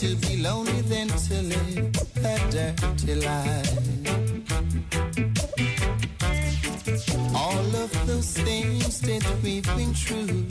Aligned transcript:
to 0.00 0.14
be 0.16 0.36
lonely 0.42 0.82
than 0.82 1.08
to 1.08 1.34
live 1.40 1.96
a 2.22 2.38
dirty 2.50 3.14
life. 3.14 3.72
All 7.34 7.66
of 7.82 8.06
those 8.06 8.36
things 8.36 9.00
that 9.00 9.24
we've 9.42 9.64
been 9.74 9.94
through 9.94 10.44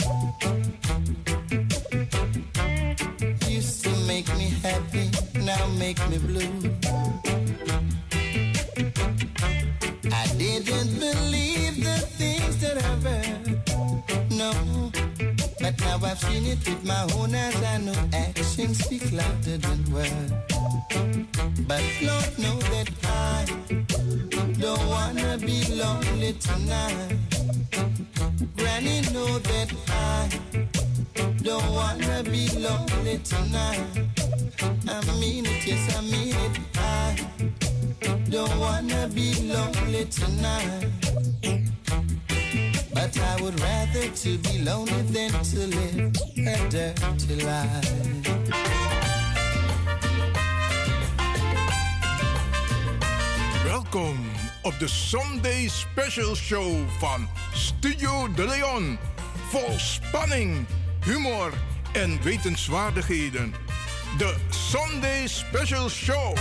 used 3.47 3.83
to 3.83 3.91
make 4.07 4.27
me 4.35 4.49
happy, 4.63 5.11
now 5.41 5.67
make 5.77 5.99
me 6.09 6.17
blue. 6.17 6.55
I 10.11 10.25
didn't 10.39 10.99
believe 10.99 11.83
the 11.83 11.99
things 12.17 12.57
that 12.61 12.77
I've 12.83 13.03
heard, 13.03 13.44
now 16.01 16.07
I've 16.07 16.19
seen 16.19 16.45
it 16.45 16.57
with 16.67 16.83
my 16.83 17.07
own 17.15 17.35
eyes. 17.35 17.63
I 17.63 17.77
know 17.77 17.93
actions 18.13 18.83
speak 18.83 19.11
louder 19.11 19.57
than 19.57 19.93
words. 19.93 20.33
But 21.67 21.83
Lord, 22.01 22.31
know 22.39 22.57
that 22.73 22.89
I 23.03 23.45
don't 24.59 24.87
wanna 24.87 25.37
be 25.37 25.63
lonely 25.73 26.33
tonight. 26.33 27.17
Granny, 28.57 29.01
know 29.13 29.39
that 29.39 29.73
I 29.89 30.29
don't 31.43 31.71
wanna 31.73 32.23
be 32.23 32.47
lonely 32.57 33.19
tonight. 33.19 33.83
I 34.87 35.19
mean 35.19 35.45
it, 35.45 35.67
yes, 35.67 35.95
I 35.97 36.01
mean 36.01 36.35
it. 36.45 36.59
I 36.77 37.15
don't 38.29 38.59
wanna 38.59 39.07
be 39.13 39.33
lonely 39.53 40.05
tonight. 40.05 41.74
But 43.05 43.19
I 43.19 43.41
would 43.41 43.59
rather 43.59 44.07
to 44.09 44.37
be 44.39 44.63
lonely 44.63 45.03
than 45.13 45.29
to 45.29 45.67
live 45.67 46.15
a 46.37 46.69
dirty 46.69 47.35
life. 47.45 47.93
Welkom 53.63 54.17
op 54.61 54.79
de 54.79 54.87
Sunday 54.87 55.67
Special 55.67 56.35
Show 56.35 56.89
van 56.99 57.27
Studio 57.53 58.33
De 58.33 58.45
Leon. 58.45 58.97
Vol 59.49 59.73
spanning, 59.79 60.65
humor 61.03 61.53
en 61.93 62.21
wetenswaardigheden. 62.21 63.53
De 64.17 64.35
Sunday 64.49 65.27
Special 65.27 65.89
Show. 65.89 66.37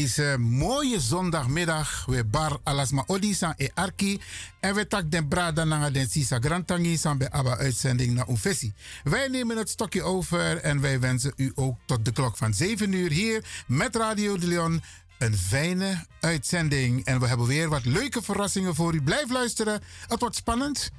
Deze 0.00 0.36
mooie 0.38 1.00
zondagmiddag, 1.00 2.04
we 2.06 2.24
bar 2.24 2.58
alasma 2.62 3.04
odisa 3.06 3.54
e 3.56 3.68
arki. 3.74 4.20
En 4.60 4.74
we 4.74 4.86
tak 4.86 5.10
den 5.10 5.28
brada 5.28 5.64
na 5.64 5.90
den 5.90 6.08
sisa 6.08 6.38
grantangi 6.38 6.96
san 6.96 7.18
bij 7.18 7.30
abba 7.30 7.56
uitzending 7.56 8.14
naar 8.14 8.28
Ufesi. 8.28 8.72
Wij 9.04 9.28
nemen 9.28 9.56
het 9.56 9.68
stokje 9.68 10.02
over 10.02 10.56
en 10.56 10.80
wij 10.80 11.00
wensen 11.00 11.32
u 11.36 11.52
ook 11.54 11.76
tot 11.86 12.04
de 12.04 12.12
klok 12.12 12.36
van 12.36 12.54
7 12.54 12.92
uur 12.92 13.10
hier 13.10 13.44
met 13.66 13.96
Radio 13.96 14.38
de 14.38 14.46
Leon 14.46 14.82
een 15.18 15.36
fijne 15.36 16.04
uitzending. 16.20 17.04
En 17.04 17.20
we 17.20 17.26
hebben 17.26 17.46
weer 17.46 17.68
wat 17.68 17.84
leuke 17.84 18.22
verrassingen 18.22 18.74
voor 18.74 18.94
u. 18.94 19.02
Blijf 19.02 19.30
luisteren, 19.30 19.82
het 20.06 20.20
wordt 20.20 20.36
spannend. 20.36 20.90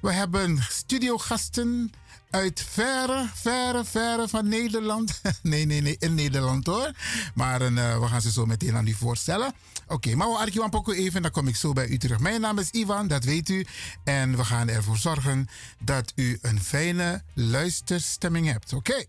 We 0.00 0.12
hebben 0.12 0.58
studiogasten 0.68 1.92
uit 2.30 2.66
verre, 2.70 3.30
verre, 3.34 3.84
verre 3.84 4.28
van 4.28 4.48
Nederland. 4.48 5.20
nee, 5.42 5.64
nee, 5.64 5.80
nee, 5.80 5.96
in 5.98 6.14
Nederland 6.14 6.66
hoor. 6.66 6.90
Maar 7.34 7.62
uh, 7.62 8.00
we 8.00 8.06
gaan 8.06 8.20
ze 8.20 8.30
zo 8.30 8.46
meteen 8.46 8.76
aan 8.76 8.86
u 8.86 8.92
voorstellen. 8.92 9.52
Oké, 9.86 10.14
maar 10.14 10.28
we 10.28 10.36
arkiwan 10.36 10.70
poco 10.70 10.92
even, 10.92 11.22
dan 11.22 11.30
kom 11.30 11.48
ik 11.48 11.56
zo 11.56 11.72
bij 11.72 11.88
u 11.88 11.98
terug. 11.98 12.18
Mijn 12.18 12.40
naam 12.40 12.58
is 12.58 12.70
Ivan, 12.70 13.08
dat 13.08 13.24
weet 13.24 13.48
u. 13.48 13.66
En 14.04 14.36
we 14.36 14.44
gaan 14.44 14.68
ervoor 14.68 14.96
zorgen 14.96 15.48
dat 15.84 16.12
u 16.14 16.38
een 16.42 16.62
fijne 16.62 17.22
luisterstemming 17.34 18.46
hebt. 18.46 18.72
Oké. 18.72 19.04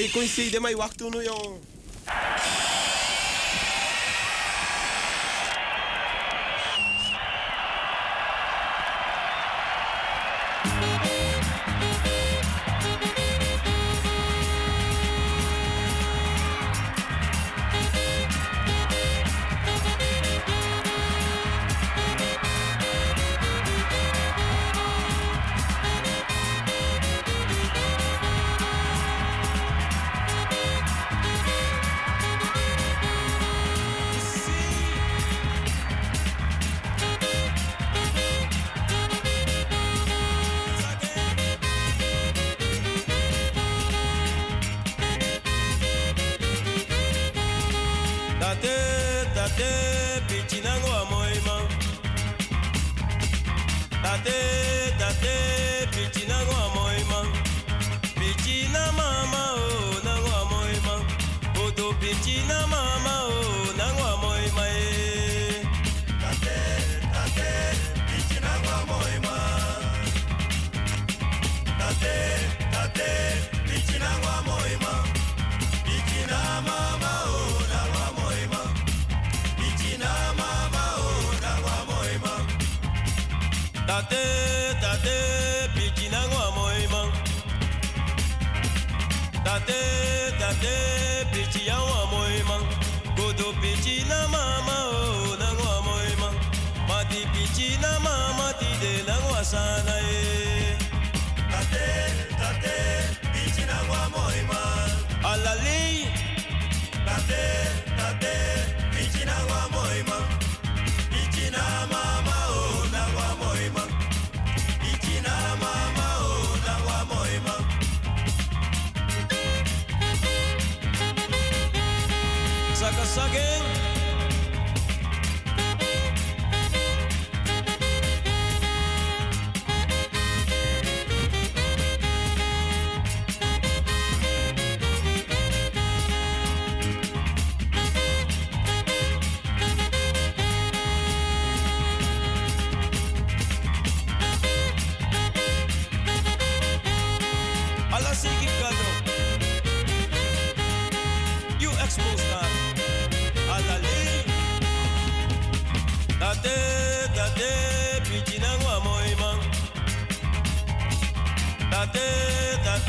Hey, 0.00 0.08
conheci 0.10 0.50
de 0.50 0.58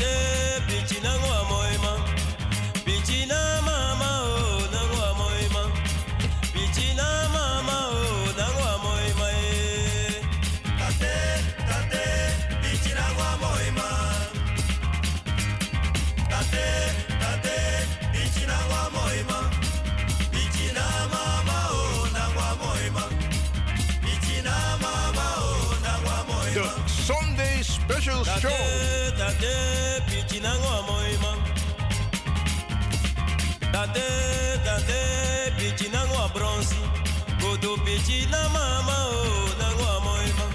Yeah. 0.02 0.31
do 37.62 37.76
pichi 37.84 38.26
na 38.30 38.42
mama 38.48 38.96
o 39.10 39.22
na 39.58 39.68
ngwa 39.74 40.00
moima. 40.04 40.46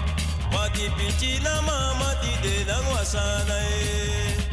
Wati 0.54 0.90
pichi 0.96 1.40
na 1.42 1.62
mama 1.62 2.14
ti 2.20 2.32
de 2.42 2.64
na 2.64 3.04
sana 3.04 3.56
e 3.60 4.47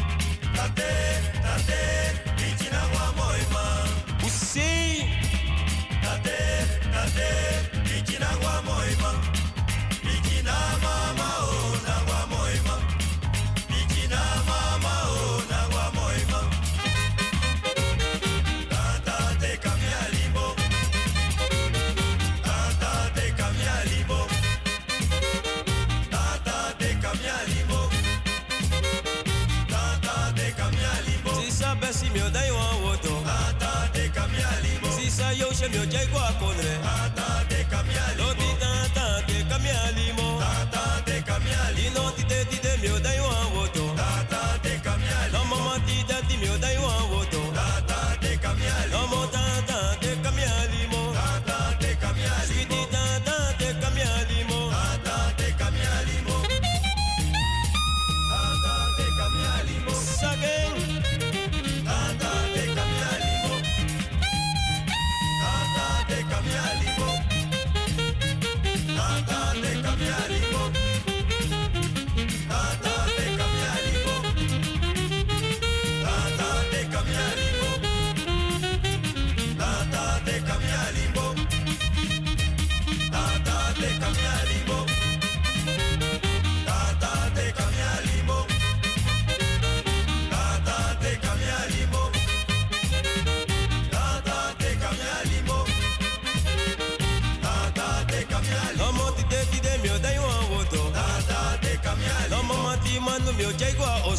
yo 35.76 35.84
llego 35.84 36.20
a 36.20 36.32
Codre. 36.40 37.25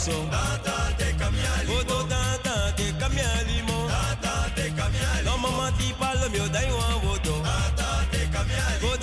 so 0.06 0.12
Tata 0.30 0.76
te 0.98 1.08
kamyali 1.18 1.66
mo 1.66 1.74
Odo 1.82 1.98
oh, 1.98 2.04
tata 2.12 2.54
te 2.78 2.86
kamyali 3.00 3.58
mo 3.66 3.78
Tata 3.90 4.34
te 4.56 4.66
kamyali 4.78 5.24
No 5.26 5.34
mama 5.42 5.66
ti 5.78 5.88
palom 5.98 6.32
yo 6.38 6.46
dai 6.54 6.70
wodo 7.04 7.34
Tata 7.48 7.90
te 8.12 8.22
kamyali 8.34 8.95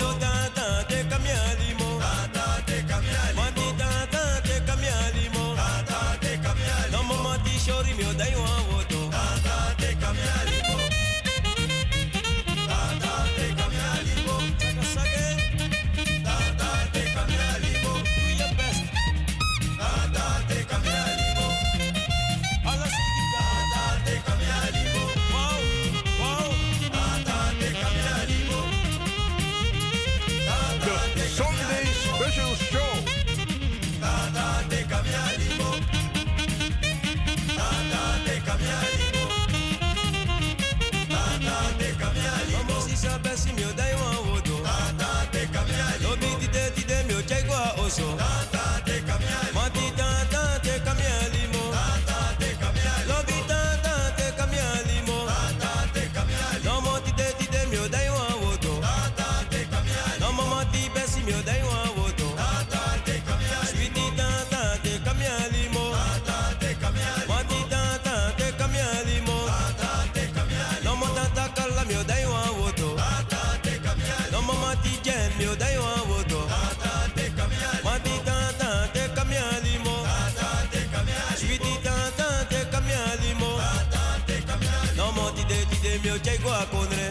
de 85.84 85.98
meu 86.02 86.18
chai 86.24 86.38
go 86.42 86.50
akondre 86.62 87.06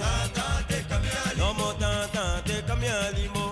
mo 1.57 1.69
ta 1.81 1.91
ta 2.15 2.25
te 2.45 2.55
cambia 2.67 2.97
limo 3.17 3.43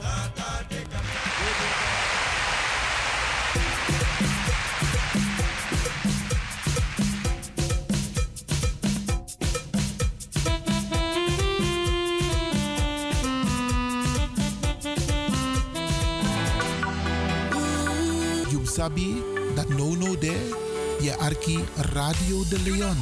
Sabi, 18.72 19.22
dat 19.56 19.68
no 19.70 19.96
no 19.96 20.16
there, 20.18 20.56
je 21.01 21.18
Arki 21.18 21.60
Radio 21.94 22.44
de 22.50 22.60
Leon. 22.63 22.98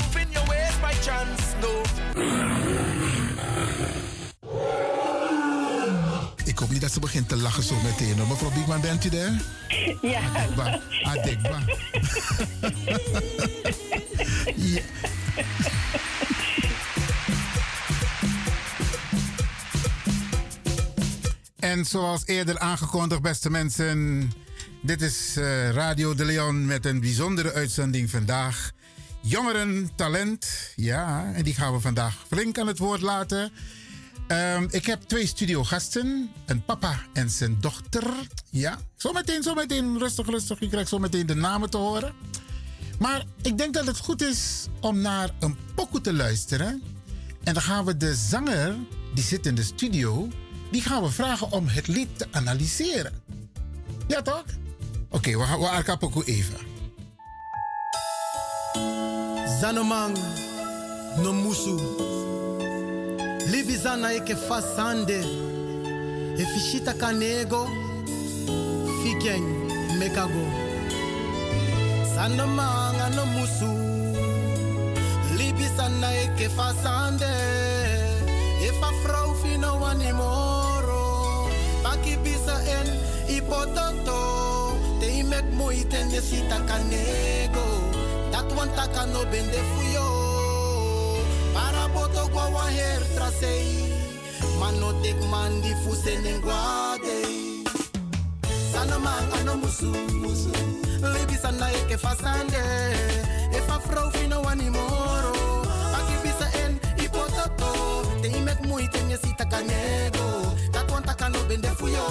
Begint 7.20 7.40
te 7.40 7.48
lachen 7.48 7.64
zo 7.64 7.76
meteen. 7.82 8.28
Mevrouw 8.28 8.52
Biekman, 8.52 8.82
bent 8.82 9.06
u 9.06 9.10
daar? 9.10 9.42
Ja. 10.02 10.22
Adekba. 10.22 10.82
Adekba. 11.04 11.60
ja. 14.74 14.82
En 21.60 21.86
zoals 21.86 22.26
eerder 22.26 22.60
aangekondigd, 22.60 23.22
beste 23.22 23.50
mensen, 23.50 24.32
dit 24.82 25.02
is 25.02 25.36
uh, 25.38 25.70
Radio 25.70 26.16
de 26.16 26.26
Leon 26.26 26.66
met 26.66 26.86
een 26.86 27.00
bijzondere 27.00 27.54
uitzending 27.54 28.10
vandaag. 28.10 28.72
Jongeren, 29.22 29.90
talent, 29.96 30.74
ja, 30.76 31.32
en 31.34 31.44
die 31.44 31.54
gaan 31.54 31.74
we 31.74 31.80
vandaag 31.80 32.26
flink 32.28 32.58
aan 32.58 32.68
het 32.68 32.78
woord 32.78 33.02
laten. 33.02 33.52
Um, 34.32 34.68
ik 34.72 34.86
heb 34.86 35.02
twee 35.02 35.28
studiogasten, 35.28 36.32
een 36.46 36.66
papa 36.66 37.00
en 37.14 37.30
zijn 37.30 37.58
dochter. 37.60 38.04
Ja, 38.50 38.80
zometeen, 38.96 39.44
zometeen, 39.44 39.98
rustig, 39.98 40.28
rustig. 40.28 40.60
Je 40.60 40.70
krijgt 40.70 40.90
zometeen 40.90 41.26
de 41.26 41.36
namen 41.36 41.70
te 41.70 41.78
horen. 41.78 42.14
Maar 43.00 43.24
ik 43.42 43.58
denk 43.58 43.74
dat 43.74 43.86
het 43.86 43.98
goed 43.98 44.22
is 44.22 44.68
om 44.80 45.02
naar 45.02 45.30
een 45.40 45.58
pokoe 45.76 46.02
te 46.02 46.14
luisteren. 46.14 46.82
En 47.44 47.54
dan 47.54 47.64
gaan 47.64 47.86
we 47.86 47.98
de 47.98 48.16
zanger, 48.16 48.76
die 49.14 49.24
zit 49.24 49.46
in 49.46 49.56
de 49.56 49.64
studio, 49.64 50.28
die 50.72 50.82
gaan 50.82 51.04
we 51.04 51.10
vragen 51.10 51.52
om 51.52 51.68
het 51.68 51.88
lied 51.88 52.18
te 52.18 52.28
analyseren. 52.32 53.14
Ja 54.08 54.22
toch? 54.22 54.46
Oké, 55.10 55.38
we 55.38 55.44
gaan 55.44 55.84
we 55.86 55.98
pokoe 55.98 56.26
even. 56.26 56.58
Zanomang, 59.60 60.18
no 61.18 61.34
musu. 63.50 63.52
Libizana 63.52 64.14
eke 64.14 64.36
fasande. 64.36 65.20
E 66.38 66.46
fishita 66.46 66.94
kanego. 66.94 67.68
Fikeng 69.04 69.70
mekago. 70.00 70.46
Zanomang 72.16 73.16
no 73.16 73.26
musu. 73.26 73.72
Libizana 75.38 76.12
eke 76.24 76.50
fasande. 76.50 77.32
E 78.62 78.72
fa 78.80 78.92
vrouw 79.04 79.34
fino 79.42 79.80
wanimoro. 79.80 81.50
Paki 81.84 82.18
bisa 82.24 82.62
en 82.68 82.88
ipototo. 83.28 84.78
Te 85.00 85.08
imek 85.20 85.46
moeite 85.54 86.04
ne 86.12 86.22
sita 86.22 86.60
kanego. 86.68 87.66
Dat 88.32 88.54
want 88.56 88.76
taka 88.76 89.06
no 89.06 89.26
bende 89.26 89.62
fuyo. 89.74 90.19
Boto 91.94 92.28
gwa 92.32 92.46
wa 92.50 92.66
her 92.70 93.02
trasei. 93.16 93.94
Mano 94.60 94.94
tek 95.02 95.20
man 95.32 95.62
di 95.62 95.74
fuse. 95.84 96.16
Sana 98.72 99.00
man 99.00 99.24
ano 99.40 99.56
musu 99.56 99.92
musu. 100.22 100.52
Libi 101.02 101.36
sana 101.36 101.68
eke 101.72 101.98
fasande. 101.98 102.64
E 103.52 103.60
fa 103.68 103.80
vrouw 103.80 104.10
fino 104.12 104.42
wanimoro. 104.42 105.34
Aki 105.98 106.16
bisa 106.24 106.48
en 106.64 106.80
ipotato. 107.04 107.72
Te 108.22 108.28
imek 108.28 108.60
moeite 108.68 109.02
nye 109.08 109.18
sita 109.24 109.46
kanego. 109.46 110.56
Dat 110.72 110.90
want 110.92 111.06
taka 111.06 111.30
no 111.30 111.40
bende 111.48 111.72
fuyo. 111.76 112.06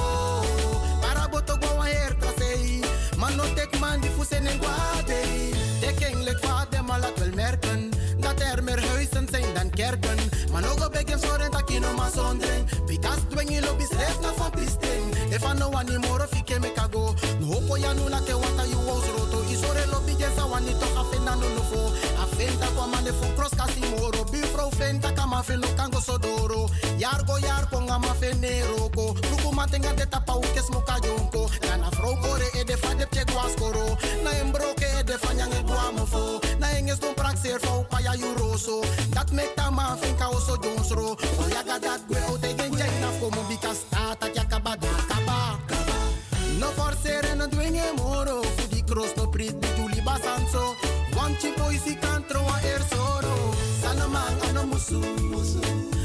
Para 1.01 1.29
boto 1.29 1.57
gwa 1.57 1.73
wa 1.79 1.85
her 1.85 2.15
trasei. 2.21 2.83
Mano 3.17 3.45
tek 3.55 3.79
man 3.81 4.01
di 4.01 4.09
fuse 4.09 4.41
nenguade. 4.41 5.21
De 5.81 5.95
king 5.99 6.23
lek 6.25 6.39
vader 6.45 6.85
maar 6.85 7.01
laat 7.01 7.19
wel 7.19 7.33
merken 7.35 7.81
er 7.81 7.88
meer 8.69 8.87
huizen 8.87 9.29
zijn 9.31 9.55
dan 9.55 9.71
kerken. 9.71 10.19
Maar 10.53 10.71
ook 10.71 10.87
op 10.87 10.95
ik 10.95 11.09
zorgen 11.21 11.51
dat 11.51 11.73
je 11.73 11.81
no 11.81 11.93
maar 11.95 12.11
zondering. 12.15 12.85
Because 12.87 13.27
dweng 13.29 13.51
je 13.55 13.61
lobby's 13.61 13.91
rest 13.91 14.21
na 14.21 14.33
van 14.33 14.51
pisting. 14.51 15.18
If 15.39 15.47
I 15.47 15.53
know 15.55 15.69
one 15.69 15.87
more 16.01 16.21
of 16.21 16.35
you 16.35 16.59
me 16.59 16.71
kago. 16.75 17.15
No 17.39 17.47
hopo 17.47 17.77
ya 17.77 17.93
no 17.93 18.09
na 18.09 18.19
ke 18.19 18.35
wata 18.35 18.67
you 18.67 18.79
was 18.83 19.07
roto. 19.15 19.39
Isore 19.47 19.87
lobby 19.87 20.15
jesa 20.19 20.51
wani 20.51 20.73
to 20.73 20.87
afenda 20.99 21.39
no 21.39 21.47
no 21.55 21.63
fo. 21.71 21.79
Afenda 22.19 22.67
kwa 22.75 22.89
mane 22.89 23.13
fo 23.13 23.27
cross 23.37 23.55
kasi 23.55 23.81
moro. 23.87 24.25
Bifro 24.33 24.69
fenta 24.75 25.15
kama 25.15 25.41
fe 25.45 25.55
no 25.57 25.69
kango 25.79 26.01
sodoro. 26.01 26.67
Yargo 26.99 27.39
yar 27.41 27.67
ponga 27.71 28.01
ma 28.01 28.15
fe 28.15 28.33
neroko. 28.35 29.15
Ruku 29.31 29.55
matenga 29.55 29.95
de 29.97 30.07
tapa 30.07 30.33
ukes 30.33 30.71
mo 30.73 30.81
kayonko. 30.81 31.47
Kana 31.61 31.89
fro 31.93 32.17
kore 32.17 32.49
e 32.59 32.65
de 32.65 32.75
de 32.75 33.07
che. 33.07 33.23
Na 34.25 34.31
embroke 34.43 34.87
e 34.99 35.03
de 35.05 35.17
nyange 35.37 35.63
guamofo. 35.63 36.43
Na 36.59 36.67
enges 36.77 36.99
don 36.99 37.15
praxer 37.15 37.61
fo 37.61 37.85
pa 37.89 38.01
ya 38.01 38.13
yuroso. 38.15 38.83
Dat 39.15 39.31
make 39.31 39.55
ta 39.55 39.71
ma 39.71 39.95
finka 40.03 40.27
oso 40.35 40.57
jonsro. 40.57 41.15
O 41.15 41.49
ya 41.49 41.63
ga 41.63 41.79
dat 41.79 42.01
gwe 42.09 42.19
o 42.27 42.37
te 42.39 42.55
gen 42.57 42.73
jeng 42.75 43.01
na 43.01 43.09
komo 43.21 43.47
bikas 43.49 43.88
di 49.39 49.55
juli 49.77 50.01
basanso. 50.03 50.75
One 51.15 51.37
chipo 51.39 51.71
isi 51.71 51.95
kantro 51.95 52.43
a 52.43 52.59
er 52.67 52.83
soro. 52.91 53.55
Sana 53.81 54.07
man 54.09 54.35
ano 54.49 54.67
musu. 54.67 54.99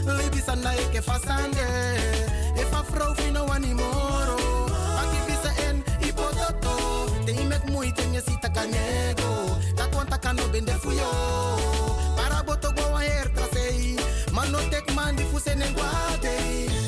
Libi 0.05 0.39
sana 0.39 0.71
eke 0.77 1.01
fasande. 1.01 1.65
E 2.55 2.63
fa 2.69 2.83
vrouw 2.83 3.13
fino 3.15 3.45
wanimoro. 3.49 4.37
Aki 5.01 5.19
bisa 5.25 5.51
en 5.67 5.83
ipototo. 6.07 7.09
Te 7.25 7.31
imek 7.33 7.65
moeite 7.73 8.05
nye 8.05 8.21
sita 8.21 8.49
kanego. 8.49 9.57
Dat 9.75 9.89
want 9.95 10.09
takano 10.09 10.45
bende 10.53 10.77
fuyo. 10.77 11.09
Para 12.15 12.43
boto 12.45 12.69
go 12.75 12.85
wa 12.93 12.99
her 13.01 13.27
trasei. 13.33 13.97
Man 14.31 14.51
no 14.51 14.59
tek 14.69 14.93
man 14.93 15.15
di 15.15 15.23
fuse 15.23 15.55
nenguade. 15.55 16.37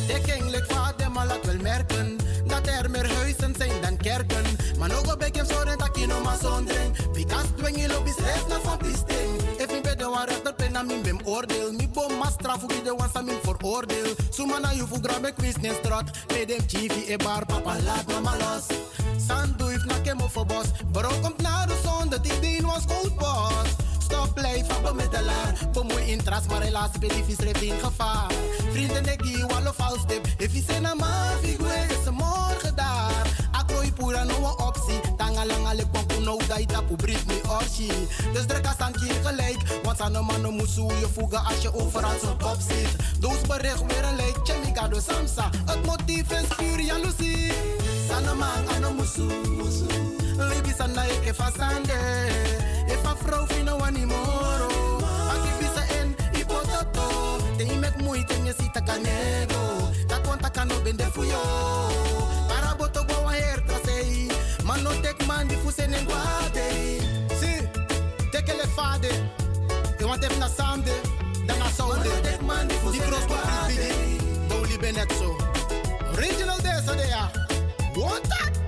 De 0.07 0.21
king 0.21 0.49
lek 0.53 0.65
vader 0.69 1.11
maar 1.11 1.27
wel 1.27 1.59
merken. 1.61 2.17
Dat 2.45 2.67
er 2.67 2.89
meer 2.89 3.09
huizen 3.13 3.53
zijn 3.57 3.81
dan 3.81 3.97
kerken. 3.97 4.54
Maar 4.87 5.13
op 5.13 5.23
ik 5.23 5.35
heb 5.35 5.45
zorgen 5.51 5.77
dat 5.77 5.97
je 5.99 6.07
no 6.07 6.21
maar 6.23 6.37
zondering. 6.41 7.11
Because 7.11 7.53
dweng 7.55 7.81
je 7.81 7.87
lobby's 7.87 8.15
rest 8.17 8.47
na 8.47 8.59
van 8.59 8.77
pisting. 8.77 9.41
If 9.57 9.71
me 9.71 9.81
bede 9.81 10.05
wan 10.05 10.25
rechter 10.25 10.53
pen 10.53 10.85
min 10.85 11.01
bem 11.01 11.19
oordeel. 11.23 11.71
Mi 11.71 11.89
bom 11.89 12.17
mas 12.17 12.33
strafu 12.33 12.67
die 12.67 12.81
de 12.81 12.95
wan 12.95 13.09
sa 13.13 13.21
min 13.21 13.39
voor 13.43 13.57
oordeel. 13.61 14.15
Suma 14.29 14.59
na 14.59 14.71
you 14.71 14.87
fu 14.87 14.99
grabe 15.01 15.33
quiz 15.33 15.55
ne 15.55 15.71
strat. 15.73 16.25
Pe 16.27 16.45
dem 16.45 16.67
chiefy 16.67 17.11
e 17.13 17.15
bar 17.17 17.45
papa 17.45 17.75
laat 17.85 18.07
mama 18.07 18.35
los. 18.37 18.65
Sandu 19.27 19.69
if 19.69 19.85
na 19.85 19.99
kemo 20.03 20.27
voor 20.27 20.45
bos. 20.45 20.67
Bro 20.91 21.09
komt 21.21 21.41
naar 21.41 21.67
de 21.67 21.77
zon 21.83 22.09
dat 22.09 22.25
ik 22.25 22.41
dien 22.41 22.65
was 22.65 22.85
cold 22.85 23.15
boss. 23.15 23.84
Stop 24.05 24.33
blijf 24.33 24.67
van 24.67 24.81
bemiddelaar. 24.83 25.53
Bemoei 25.73 26.03
in 26.11 26.23
tras, 26.23 26.45
maar 26.47 26.61
helaas 26.61 26.89
specifisch 26.93 27.39
recht 27.39 27.61
in 27.61 27.79
gevaar. 27.79 28.31
Vrienden 28.71 29.03
neki 29.03 29.45
wallo 29.47 29.71
vals 29.75 30.03
tip. 30.07 30.27
If 30.37 30.53
je 30.53 30.63
zin 30.67 30.87
aan 30.87 30.97
maar 30.97 31.33
figuur 31.41 31.85
is 31.89 32.09
morgen 32.11 32.75
daar. 32.75 33.47
Akrooi 33.51 33.93
pura 33.93 34.23
no 34.23 34.35
een 34.35 34.65
optie. 34.67 34.99
Tangalang 35.17 35.65
ale 35.67 35.89
kwampu 35.89 36.19
no 36.19 36.37
daita 36.47 36.81
pu 36.81 36.95
brit 36.95 37.25
mi 37.27 37.39
orshi. 37.47 37.87
Dus 38.33 38.45
druk 38.45 38.67
als 38.67 38.77
aan 38.77 38.91
kier 38.91 39.15
gelijk. 39.23 39.79
Want 39.83 40.01
aan 40.01 40.15
een 40.15 40.25
man 40.25 40.55
musu 40.55 40.81
je 40.81 41.07
voegen 41.13 41.45
als 41.45 41.61
je 41.61 41.73
overal 41.73 42.19
zo 42.23 42.35
pop 42.35 42.57
zit. 42.67 43.19
Doos 43.19 43.41
bericht 43.47 43.85
weer 43.85 44.03
een 44.03 44.15
lijk. 44.15 44.37
Chemicado 44.43 44.99
samsa. 44.99 45.49
Het 45.65 45.85
motief 45.85 46.31
is 46.31 46.55
puur 46.55 46.79
jaloezie. 46.79 47.51
Sana 48.09 48.33
man 48.33 48.67
ano 48.75 48.93
musu. 48.93 49.27
Libi 50.37 50.73
sana 50.73 51.05
eke 51.07 51.33
fasande. 51.33 51.99
If 52.87 53.05
a 53.05 53.15
vrouw 53.15 53.45
fino 53.47 53.77
wanimoro. 53.77 54.69
Aki 55.31 55.49
bisa 55.59 55.83
en 55.99 56.15
ipototo. 56.33 57.39
Te 57.57 57.63
imek 57.63 58.01
moeite 58.01 58.37
nye 58.43 58.53
sita 58.53 58.81
kanego. 58.81 59.91
Dat 60.07 60.27
want 60.27 60.41
takano 60.41 60.75
bende 60.83 61.05
fuyo. 61.11 61.41
Para 62.47 62.75
boto 62.77 63.03
go 63.07 63.23
wa 63.23 63.31
her 63.31 63.61
trasei. 63.67 64.29
Man 64.65 64.83
no 64.83 64.91
tek 65.01 65.25
man 65.27 65.47
di 65.47 65.55
fuse 65.55 65.87
nenguade. 65.87 66.99
Si, 67.39 67.51
teke 68.31 68.53
le 68.59 68.67
fade. 68.75 69.11
E 69.99 70.03
want 70.03 70.23
even 70.23 70.39
na 70.39 70.47
samde. 70.47 70.93
Dan 71.47 71.59
na 71.59 71.69
saude. 71.69 72.11
Di 72.91 72.99
cross 72.99 73.25
ko 73.25 73.35
pribidi. 73.35 74.19
Boli 74.49 74.77
benetso. 74.77 75.37
Original 76.13 76.59
desa 76.59 76.93
de 76.95 77.07
ya. 77.07 77.29
Want 77.95 78.23
that? 78.29 78.64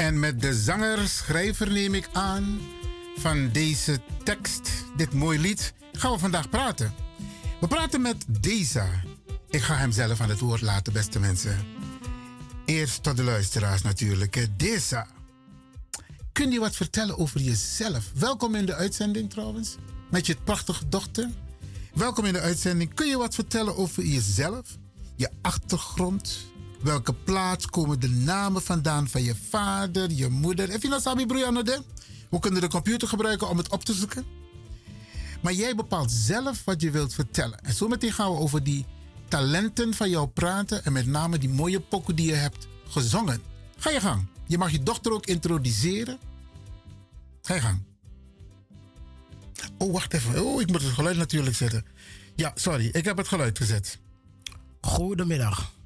En 0.00 0.18
met 0.18 0.40
de 0.40 0.54
zanger, 0.54 1.08
schrijver 1.08 1.70
neem 1.72 1.94
ik 1.94 2.08
aan 2.12 2.60
van 3.16 3.50
deze 3.52 4.00
tekst, 4.24 4.70
dit 4.96 5.12
mooi 5.12 5.38
lied, 5.38 5.74
gaan 5.92 6.12
we 6.12 6.18
vandaag 6.18 6.48
praten. 6.48 6.94
We 7.60 7.66
praten 7.66 8.00
met 8.00 8.24
Deza. 8.40 8.88
Ik 9.50 9.62
ga 9.62 9.76
hem 9.76 9.92
zelf 9.92 10.20
aan 10.20 10.28
het 10.28 10.40
woord 10.40 10.60
laten, 10.60 10.92
beste 10.92 11.18
mensen. 11.18 11.58
Eerst 12.64 13.02
tot 13.02 13.16
de 13.16 13.22
luisteraars 13.22 13.82
natuurlijk. 13.82 14.48
Deza, 14.56 15.06
kun 16.32 16.50
je 16.50 16.60
wat 16.60 16.76
vertellen 16.76 17.18
over 17.18 17.40
jezelf? 17.40 18.12
Welkom 18.14 18.54
in 18.54 18.66
de 18.66 18.74
uitzending 18.74 19.30
trouwens, 19.30 19.76
met 20.10 20.26
je 20.26 20.36
prachtige 20.44 20.88
dochter. 20.88 21.28
Welkom 21.94 22.24
in 22.24 22.32
de 22.32 22.40
uitzending. 22.40 22.94
Kun 22.94 23.06
je 23.06 23.16
wat 23.16 23.34
vertellen 23.34 23.76
over 23.76 24.04
jezelf, 24.04 24.78
je 25.16 25.30
achtergrond? 25.42 26.49
Welke 26.82 27.12
plaats 27.14 27.66
komen 27.66 28.00
de 28.00 28.08
namen 28.08 28.62
vandaan 28.62 29.08
van 29.08 29.22
je 29.22 29.34
vader, 29.48 30.10
je 30.10 30.28
moeder? 30.28 30.70
Even 30.70 30.90
naar 30.90 31.00
Sabi 31.00 31.26
Broejanode. 31.26 31.82
We 32.30 32.38
kunnen 32.38 32.60
de 32.60 32.68
computer 32.68 33.08
gebruiken 33.08 33.48
om 33.48 33.56
het 33.56 33.68
op 33.68 33.84
te 33.84 33.92
zoeken. 33.92 34.24
Maar 35.42 35.52
jij 35.52 35.74
bepaalt 35.74 36.10
zelf 36.10 36.64
wat 36.64 36.80
je 36.80 36.90
wilt 36.90 37.14
vertellen. 37.14 37.60
En 37.60 37.72
zometeen 37.74 38.12
gaan 38.12 38.30
we 38.30 38.38
over 38.38 38.62
die 38.64 38.86
talenten 39.28 39.94
van 39.94 40.10
jou 40.10 40.28
praten. 40.28 40.84
En 40.84 40.92
met 40.92 41.06
name 41.06 41.38
die 41.38 41.48
mooie 41.48 41.80
pokken 41.80 42.16
die 42.16 42.26
je 42.26 42.34
hebt 42.34 42.68
gezongen. 42.88 43.42
Ga 43.76 43.90
je 43.90 44.00
gang. 44.00 44.26
Je 44.46 44.58
mag 44.58 44.70
je 44.70 44.82
dochter 44.82 45.12
ook 45.12 45.26
introduceren. 45.26 46.18
Ga 47.42 47.54
je 47.54 47.60
gang. 47.60 47.82
Oh, 49.78 49.92
wacht 49.92 50.14
even. 50.14 50.44
Oh, 50.44 50.60
ik 50.60 50.70
moet 50.70 50.82
het 50.82 50.92
geluid 50.92 51.16
natuurlijk 51.16 51.56
zetten. 51.56 51.84
Ja, 52.36 52.52
sorry. 52.54 52.88
Ik 52.92 53.04
heb 53.04 53.16
het 53.16 53.28
geluid 53.28 53.58
gezet. 53.58 53.98
Goedemiddag. 54.80 55.78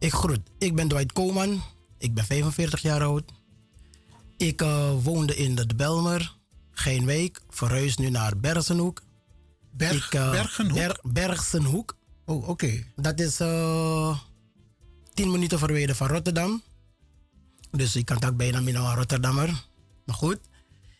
Ik 0.00 0.12
groet. 0.12 0.40
Ik 0.58 0.74
ben 0.74 0.88
Dwight 0.88 1.12
Koman. 1.12 1.62
Ik 1.98 2.14
ben 2.14 2.24
45 2.24 2.82
jaar 2.82 3.02
oud. 3.02 3.32
Ik 4.36 4.62
uh, 4.62 4.90
woonde 5.02 5.36
in 5.36 5.54
de 5.54 5.66
Belmer, 5.76 6.36
Geenwijk. 6.70 7.40
Verhuis 7.48 7.96
nu 7.96 8.10
naar 8.10 8.36
Bergenhoek. 8.36 9.02
Berg, 9.70 10.06
ik, 10.06 10.14
uh, 10.14 10.30
Bergenhoek? 10.30 10.74
Ber, 10.74 10.98
Bergenhoek. 11.02 11.96
Oh, 12.24 12.36
oké. 12.36 12.50
Okay. 12.50 12.86
Dat 12.96 13.20
is 13.20 13.40
uh, 13.40 14.18
10 15.14 15.30
minuten 15.30 15.58
verwijderd 15.58 15.96
van 15.96 16.08
Rotterdam. 16.08 16.62
Dus 17.70 17.96
ik 17.96 18.04
kan 18.04 18.24
ook 18.24 18.36
bijna 18.36 18.60
meer 18.60 18.74
naar 18.74 18.96
Rotterdammer. 18.96 19.64
Maar 20.04 20.16
goed. 20.16 20.38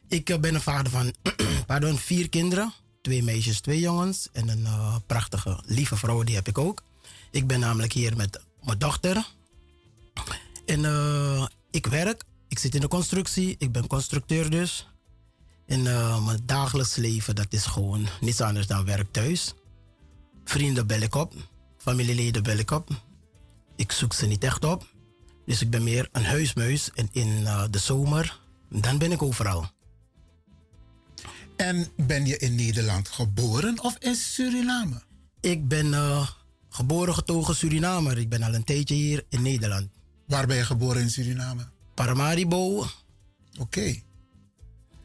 Ik 0.09 0.41
ben 0.41 0.55
een 0.55 0.61
vader 0.61 0.93
van 0.93 1.15
pardon, 1.67 1.99
vier 1.99 2.29
kinderen. 2.29 2.73
Twee 3.03 3.23
meisjes, 3.23 3.61
twee 3.61 3.81
jongens. 3.81 4.29
En 4.33 4.49
een 4.49 4.67
prachtige, 5.07 5.63
lieve 5.67 5.97
vrouw, 5.97 6.23
die 6.23 6.35
heb 6.35 6.49
ik 6.49 6.59
ook. 6.59 6.83
Ik 7.31 7.47
ben 7.47 7.61
namelijk 7.61 7.93
hier 7.93 8.17
met 8.17 8.41
mijn 8.65 8.79
dochter. 8.79 9.27
En 10.67 10.81
uh, 10.81 11.47
ik 11.71 11.87
werk. 11.87 12.25
Ik 12.49 12.59
zit 12.59 12.75
in 12.75 12.81
de 12.81 12.89
constructie. 12.89 13.55
Ik 13.59 13.73
ben 13.73 13.87
constructeur 13.87 14.51
dus. 14.51 14.89
En 15.67 15.81
uh, 15.81 16.27
mijn 16.27 16.41
dagelijks 16.45 16.97
leven, 16.97 17.35
dat 17.35 17.47
is 17.53 17.65
gewoon 17.65 18.07
niets 18.21 18.41
anders 18.41 18.67
dan 18.67 18.85
werk 18.85 19.13
thuis. 19.13 19.55
Vrienden 20.45 20.87
bel 20.87 21.01
ik 21.01 21.15
op. 21.15 21.35
Familieleden 21.79 22.43
bel 22.43 22.57
ik 22.57 22.71
op. 22.71 22.89
Ik 23.77 23.93
zoek 23.93 24.13
ze 24.13 24.27
niet 24.27 24.45
echt 24.45 24.65
op. 24.65 24.87
Dus 25.47 25.61
ik 25.61 25.71
ben 25.71 25.83
meer 25.83 26.09
een 26.13 26.25
huismuis. 26.25 26.91
En 26.95 27.09
in 27.13 27.29
uh, 27.29 27.65
de 27.71 27.79
zomer, 27.79 28.41
dan 28.69 28.99
ben 28.99 29.13
ik 29.13 29.23
overal. 29.23 29.71
En 31.57 31.89
ben 31.97 32.27
je 32.27 32.39
in 32.39 32.55
Nederland 32.55 33.09
geboren 33.09 33.83
of 33.83 33.97
in 33.99 34.15
Suriname? 34.15 35.03
Ik 35.41 35.69
ben 35.69 35.87
uh, 35.87 36.29
geboren 36.71 37.15
getogen 37.15 37.55
Surinamer. 37.55 38.19
Ik 38.19 38.29
ben 38.29 38.43
al 38.43 38.55
een 38.55 38.65
tijdje 38.65 38.95
hier 38.95 39.25
in 39.29 39.43
Nederland. 39.43 39.89
Waar 40.27 40.47
ben 40.47 40.57
je 40.57 40.65
geboren 40.65 41.03
in 41.03 41.11
Suriname? 41.11 41.69
Paramaribo. 41.95 42.79
Oké. 42.79 42.89
Okay. 43.59 44.05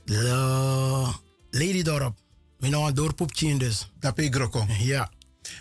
Uh, 0.06 1.16
Ladydorp. 1.50 2.18
Mijn 2.60 2.72
naam 2.72 2.94
dorp 2.94 3.22
op 3.22 3.34
dus. 3.38 3.92
Dat 4.00 4.16
ben 4.16 4.26
Ja. 4.80 5.12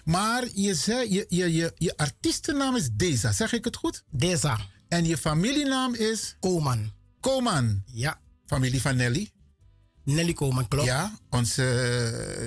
Maar 0.04 0.44
je 0.54 0.74
zei, 0.74 1.12
je, 1.12 1.26
je, 1.28 1.52
je, 1.52 1.72
je 1.76 1.96
artiestennaam 1.96 2.76
is 2.76 2.88
Deza, 2.92 3.32
zeg 3.32 3.52
ik 3.52 3.64
het 3.64 3.76
goed? 3.76 4.04
Deza. 4.10 4.60
En 4.88 5.04
je 5.04 5.16
familienaam 5.16 5.94
is? 5.94 6.36
Koman. 6.40 6.92
Koman? 7.20 7.82
Ja. 7.86 8.20
Familie 8.46 8.80
van 8.80 8.96
Nelly? 8.96 9.30
Nelly 10.04 10.32
Koman, 10.32 10.68
klopt. 10.68 10.86
Ja, 10.86 11.18
onze 11.30 11.62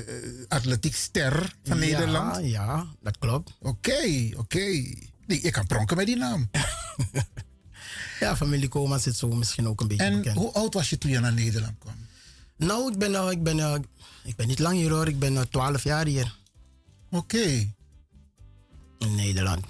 uh, 0.08 0.46
atletiekster 0.48 1.56
van 1.64 1.78
ja, 1.78 1.86
Nederland. 1.86 2.46
Ja, 2.46 2.86
dat 3.02 3.18
klopt. 3.18 3.54
Oké, 3.60 3.70
okay, 3.70 4.34
oké. 4.38 4.40
Okay. 4.40 4.98
Ik 5.28 5.52
kan 5.52 5.68
pronken 5.68 5.98
met 5.98 6.06
die 6.06 6.16
naam. 6.16 6.50
ja, 8.20 8.36
familie 8.36 8.68
Koman 8.68 9.00
zit 9.00 9.16
zo 9.16 9.28
misschien 9.28 9.68
ook 9.68 9.82
een 9.82 9.88
beetje 9.88 10.04
en 10.04 10.18
bekend. 10.18 10.38
hoe 10.38 10.52
oud 10.52 10.74
was 10.74 10.90
je 10.90 10.98
toen 10.98 11.12
je 11.12 11.20
naar 11.20 11.34
Nederland 11.34 11.74
kwam? 11.80 11.96
Nou, 12.58 12.92
ik 12.92 12.98
ben, 12.98 13.12
uh, 13.12 13.28
ik 13.32 13.44
ben, 13.44 13.58
uh, 13.58 13.76
ik 14.24 14.36
ben 14.36 14.48
niet 14.48 14.60
lang 14.60 14.78
hier 14.78 14.90
hoor. 14.90 15.08
Ik 15.08 15.20
ben 15.20 15.34
uh, 15.34 15.42
12 15.42 15.84
jaar 15.84 16.06
hier. 16.06 16.38
Oké. 17.10 17.18
Okay. 17.18 17.74
In 19.00 19.16
Nederland. 19.16 19.66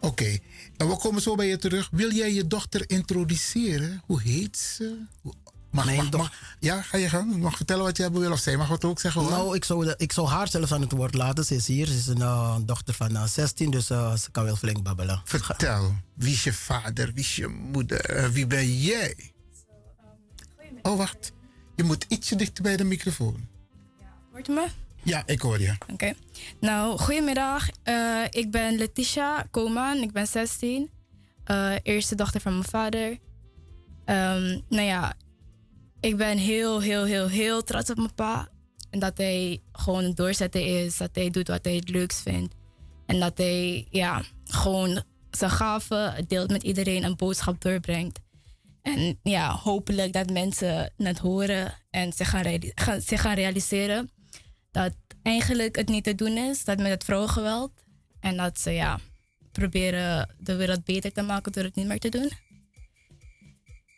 Oké. 0.00 0.38
En 0.76 0.88
we 0.88 0.96
komen 0.96 1.22
zo 1.22 1.34
bij 1.34 1.46
je 1.46 1.56
terug. 1.56 1.88
Wil 1.90 2.12
jij 2.12 2.32
je 2.32 2.46
dochter 2.46 2.90
introduceren? 2.90 4.02
Hoe 4.06 4.22
heet 4.22 4.56
ze? 4.58 4.98
Hoe 5.20 5.34
Mag, 5.74 5.84
Mijn 5.84 5.96
mag, 5.96 6.08
doch- 6.08 6.20
mag, 6.20 6.56
ja, 6.60 6.82
ga 6.82 6.96
je 6.98 7.08
gang. 7.08 7.32
Je 7.32 7.38
mag 7.38 7.56
vertellen 7.56 7.84
wat 7.84 7.96
je 7.96 8.10
wil 8.10 8.32
of 8.32 8.38
zij 8.38 8.56
mag 8.56 8.68
wat 8.68 8.84
ook 8.84 9.00
zeggen 9.00 9.20
hoor. 9.20 9.30
Nou, 9.30 9.56
ik 9.56 9.64
zou, 9.64 9.84
de- 9.84 9.94
ik 9.96 10.12
zou 10.12 10.28
haar 10.28 10.48
zelfs 10.48 10.72
aan 10.72 10.80
het 10.80 10.92
woord 10.92 11.14
laten. 11.14 11.44
Ze 11.44 11.54
is 11.54 11.66
hier. 11.66 11.86
Ze 11.86 11.94
is 11.96 12.06
een 12.06 12.18
uh, 12.18 12.56
dochter 12.62 12.94
van 12.94 13.10
uh, 13.12 13.24
16, 13.24 13.70
dus 13.70 13.90
uh, 13.90 14.14
ze 14.16 14.30
kan 14.30 14.44
wel 14.44 14.56
flink 14.56 14.82
babbelen. 14.82 15.20
Vertel, 15.24 15.94
wie 16.14 16.32
is 16.32 16.44
je 16.44 16.52
vader, 16.52 17.06
wie 17.12 17.24
is 17.24 17.36
je 17.36 17.46
moeder, 17.48 18.16
uh, 18.18 18.26
wie 18.26 18.46
ben 18.46 18.78
jij? 18.80 19.32
Oh, 20.82 20.96
wacht. 20.96 21.32
Je 21.76 21.82
moet 21.82 22.04
ietsje 22.08 22.36
dichter 22.36 22.62
bij 22.62 22.76
de 22.76 22.84
microfoon. 22.84 23.46
Hoort 24.32 24.48
u 24.48 24.52
me? 24.52 24.66
Ja, 25.02 25.22
ik 25.26 25.40
hoor 25.40 25.60
je. 25.60 25.74
Oké. 25.92 26.12
Nou, 26.60 26.98
goedemiddag. 26.98 27.68
Uh, 27.84 28.24
ik 28.30 28.50
ben 28.50 28.76
Letitia 28.76 29.46
Koman. 29.50 29.96
Ik 29.96 30.12
ben 30.12 30.26
16. 30.26 30.90
Uh, 31.50 31.74
eerste 31.82 32.14
dochter 32.14 32.40
van 32.40 32.52
mijn 32.52 32.64
vader. 32.68 33.08
Um, 33.10 34.62
nou 34.68 34.82
ja, 34.86 35.14
ik 36.04 36.16
ben 36.16 36.38
heel, 36.38 36.80
heel, 36.80 37.04
heel, 37.04 37.28
heel 37.28 37.62
trots 37.62 37.90
op 37.90 37.96
mijn 37.96 38.14
pa. 38.14 38.48
En 38.90 38.98
dat 38.98 39.16
hij 39.16 39.60
gewoon 39.72 40.04
een 40.04 40.14
doorzetter 40.14 40.84
is. 40.84 40.96
Dat 40.96 41.10
hij 41.12 41.30
doet 41.30 41.48
wat 41.48 41.64
hij 41.64 41.74
het 41.74 41.88
leukst 41.88 42.22
vindt. 42.22 42.54
En 43.06 43.20
dat 43.20 43.38
hij, 43.38 43.86
ja, 43.90 44.22
gewoon 44.44 45.02
zijn 45.30 45.50
gaven 45.50 46.24
deelt 46.28 46.50
met 46.50 46.62
iedereen 46.62 47.04
een 47.04 47.16
boodschap 47.16 47.60
doorbrengt. 47.60 48.20
En 48.82 49.18
ja, 49.22 49.52
hopelijk 49.54 50.12
dat 50.12 50.30
mensen 50.30 50.92
het 50.96 51.18
horen 51.18 51.74
en 51.90 52.12
zich 52.12 52.30
gaan, 52.30 52.44
gaan, 52.74 53.00
zich 53.00 53.20
gaan 53.20 53.34
realiseren 53.34 54.10
dat 54.70 54.92
eigenlijk 55.22 55.76
het 55.76 55.88
niet 55.88 56.04
te 56.04 56.14
doen 56.14 56.36
is, 56.36 56.64
dat 56.64 56.78
met 56.78 56.90
het 56.90 57.04
vrouwengeweld. 57.04 57.72
En 58.20 58.36
dat 58.36 58.60
ze 58.60 58.70
ja, 58.70 58.98
proberen 59.52 60.34
de 60.38 60.56
wereld 60.56 60.84
beter 60.84 61.12
te 61.12 61.22
maken 61.22 61.52
door 61.52 61.64
het 61.64 61.74
niet 61.74 61.86
meer 61.86 62.00
te 62.00 62.08
doen. 62.08 62.30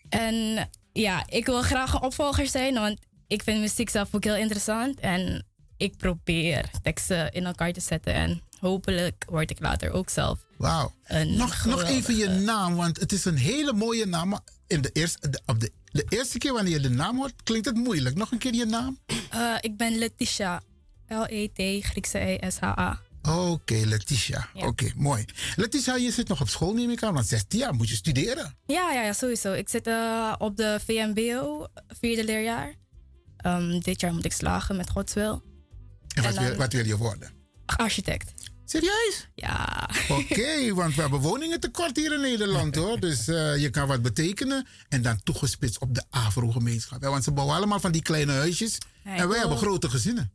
En 0.09 0.69
ja, 0.97 1.25
ik 1.29 1.47
wil 1.47 1.63
graag 1.63 1.95
een 1.95 2.03
opvolger 2.03 2.47
zijn, 2.47 2.75
want 2.75 2.99
ik 3.27 3.43
vind 3.43 3.61
muziek 3.61 3.91
zelf 3.91 4.15
ook 4.15 4.25
heel 4.25 4.37
interessant. 4.37 5.01
En 5.01 5.47
ik 5.77 5.97
probeer 5.97 6.71
teksten 6.83 7.33
in 7.33 7.47
elkaar 7.47 7.73
te 7.73 7.81
zetten. 7.81 8.15
En 8.15 8.43
hopelijk 8.61 9.25
word 9.29 9.51
ik 9.51 9.61
later 9.61 9.93
ook 9.93 10.09
zelf. 10.09 10.39
Wauw. 10.57 10.93
Nog, 11.25 11.65
nog 11.65 11.83
even 11.83 12.17
je 12.17 12.29
naam, 12.29 12.75
want 12.75 13.01
het 13.01 13.13
is 13.13 13.25
een 13.25 13.37
hele 13.37 13.73
mooie 13.73 14.07
naam. 14.07 14.29
Maar 14.29 14.41
in 14.67 14.81
de 14.81 14.91
eerste, 14.93 15.31
de, 15.31 15.41
op 15.47 15.61
de, 15.61 15.73
de 15.93 16.07
eerste 16.09 16.39
keer 16.39 16.53
wanneer 16.53 16.73
je 16.73 16.81
de 16.81 16.91
naam 16.91 17.17
hoort, 17.17 17.43
klinkt 17.43 17.67
het 17.67 17.77
moeilijk. 17.77 18.17
Nog 18.17 18.33
een 18.33 18.39
keer 18.39 18.55
je 18.55 18.65
naam? 18.65 18.99
Uh, 19.35 19.55
ik 19.61 19.77
ben 19.77 19.99
Letitia. 19.99 20.63
L-E-T, 21.09 21.85
Griekse 21.85 22.19
E-S-H-A. 22.19 23.01
Oké, 23.27 23.41
okay, 23.41 23.85
Letitia. 23.85 24.49
Ja. 24.55 24.61
Oké, 24.61 24.67
okay, 24.67 24.93
mooi. 24.97 25.25
Letitia, 25.57 25.95
je 25.95 26.11
zit 26.11 26.29
nog 26.29 26.41
op 26.41 26.49
school, 26.49 26.75
neem 26.75 26.91
ik 26.91 27.03
aan. 27.03 27.15
Want 27.15 27.27
16 27.27 27.59
jaar 27.59 27.75
moet 27.75 27.89
je 27.89 27.95
studeren. 27.95 28.57
Ja, 28.67 28.93
ja, 28.93 29.03
ja 29.03 29.13
sowieso. 29.13 29.53
Ik 29.53 29.69
zit 29.69 29.87
uh, 29.87 30.35
op 30.39 30.57
de 30.57 30.81
VMBO, 30.87 31.67
vierde 32.01 32.25
leerjaar. 32.25 32.75
Um, 33.47 33.81
dit 33.81 34.01
jaar 34.01 34.13
moet 34.13 34.25
ik 34.25 34.33
slagen 34.33 34.77
met 34.77 34.91
Gods 34.91 35.15
wil. 35.15 35.43
En, 36.15 36.23
wat, 36.23 36.25
en 36.25 36.35
dan, 36.35 36.45
wil, 36.45 36.57
wat 36.57 36.73
wil 36.73 36.87
je 36.87 36.97
worden? 36.97 37.31
Architect. 37.67 38.33
Serieus? 38.65 39.29
Ja. 39.35 39.89
Oké, 40.09 40.33
okay, 40.33 40.73
want 40.81 40.95
we 40.95 41.01
hebben 41.01 41.21
woningen 41.21 41.61
tekort 41.61 41.97
hier 41.97 42.13
in 42.13 42.21
Nederland 42.21 42.75
hoor. 42.75 43.01
Dus 43.01 43.29
uh, 43.29 43.57
je 43.57 43.71
kan 43.71 43.87
wat 43.87 44.03
betekenen. 44.03 44.67
En 44.89 45.03
dan 45.03 45.23
toegespitst 45.23 45.79
op 45.79 45.95
de 45.95 46.05
Afro-gemeenschap. 46.11 47.03
Want 47.03 47.25
ze 47.25 47.33
bouwen 47.33 47.57
allemaal 47.57 47.81
van 47.81 47.93
die 47.93 48.03
kleine 48.03 48.33
huisjes. 48.33 48.79
Ja, 49.05 49.17
en 49.17 49.29
wij 49.29 49.39
hebben 49.39 49.59
grote 49.59 49.91
gezinnen. 49.91 50.33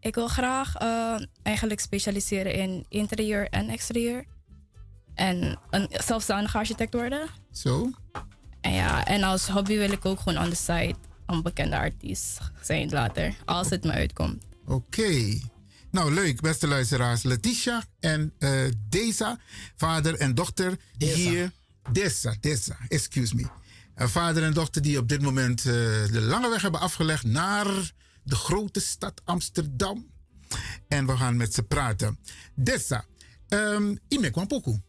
Ik 0.00 0.14
wil 0.14 0.28
graag 0.28 0.82
uh, 0.82 1.20
eigenlijk 1.42 1.80
specialiseren 1.80 2.54
in 2.54 2.86
interieur 2.88 3.48
en 3.48 3.68
exterieur. 3.68 4.24
En 5.14 5.58
een 5.70 5.88
zelfstandig 5.90 6.56
architect 6.56 6.94
worden. 6.94 7.28
Zo. 7.52 7.90
En 8.60 8.72
ja, 8.72 9.04
en 9.06 9.22
als 9.22 9.48
hobby 9.48 9.76
wil 9.76 9.90
ik 9.90 10.04
ook 10.04 10.20
gewoon 10.20 10.44
on 10.44 10.50
the 10.50 10.56
side 10.56 10.94
een 11.26 11.42
bekende 11.42 11.76
artiest 11.76 12.38
zijn 12.62 12.90
later. 12.90 13.34
Als 13.44 13.70
het 13.70 13.84
me 13.84 13.90
uitkomt. 13.90 14.44
Oké. 14.64 14.74
Okay. 14.74 15.42
Nou, 15.90 16.14
leuk, 16.14 16.40
beste 16.40 16.66
luisteraars. 16.66 17.22
Letitia 17.22 17.82
en 18.00 18.32
uh, 18.38 18.68
Deza, 18.88 19.38
vader 19.76 20.14
en 20.14 20.34
dochter, 20.34 20.76
Deza. 20.98 21.14
hier. 21.14 21.50
Deza, 21.92 22.34
Deza, 22.40 22.76
excuse 22.88 23.34
me. 23.34 23.42
Uh, 23.42 24.06
vader 24.06 24.42
en 24.42 24.52
dochter 24.52 24.82
die 24.82 24.98
op 24.98 25.08
dit 25.08 25.22
moment 25.22 25.58
uh, 25.58 25.72
de 26.12 26.20
lange 26.20 26.48
weg 26.48 26.62
hebben 26.62 26.80
afgelegd 26.80 27.24
naar 27.24 27.66
de 28.22 28.34
grote 28.34 28.80
stad 28.80 29.20
Amsterdam. 29.24 30.06
En 30.88 31.06
we 31.06 31.16
gaan 31.16 31.36
met 31.36 31.54
ze 31.54 31.62
praten. 31.62 32.18
Deza, 32.54 33.04
um, 33.48 33.98
Ime 34.08 34.30
Kwampoku. 34.30 34.80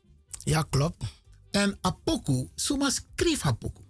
Ja, 0.44 0.62
klopt. 0.70 1.04
En 1.52 1.78
Apoku, 1.82 2.50
Suma 2.56 2.90
schreef 2.90 3.46
Apoku. 3.46 3.82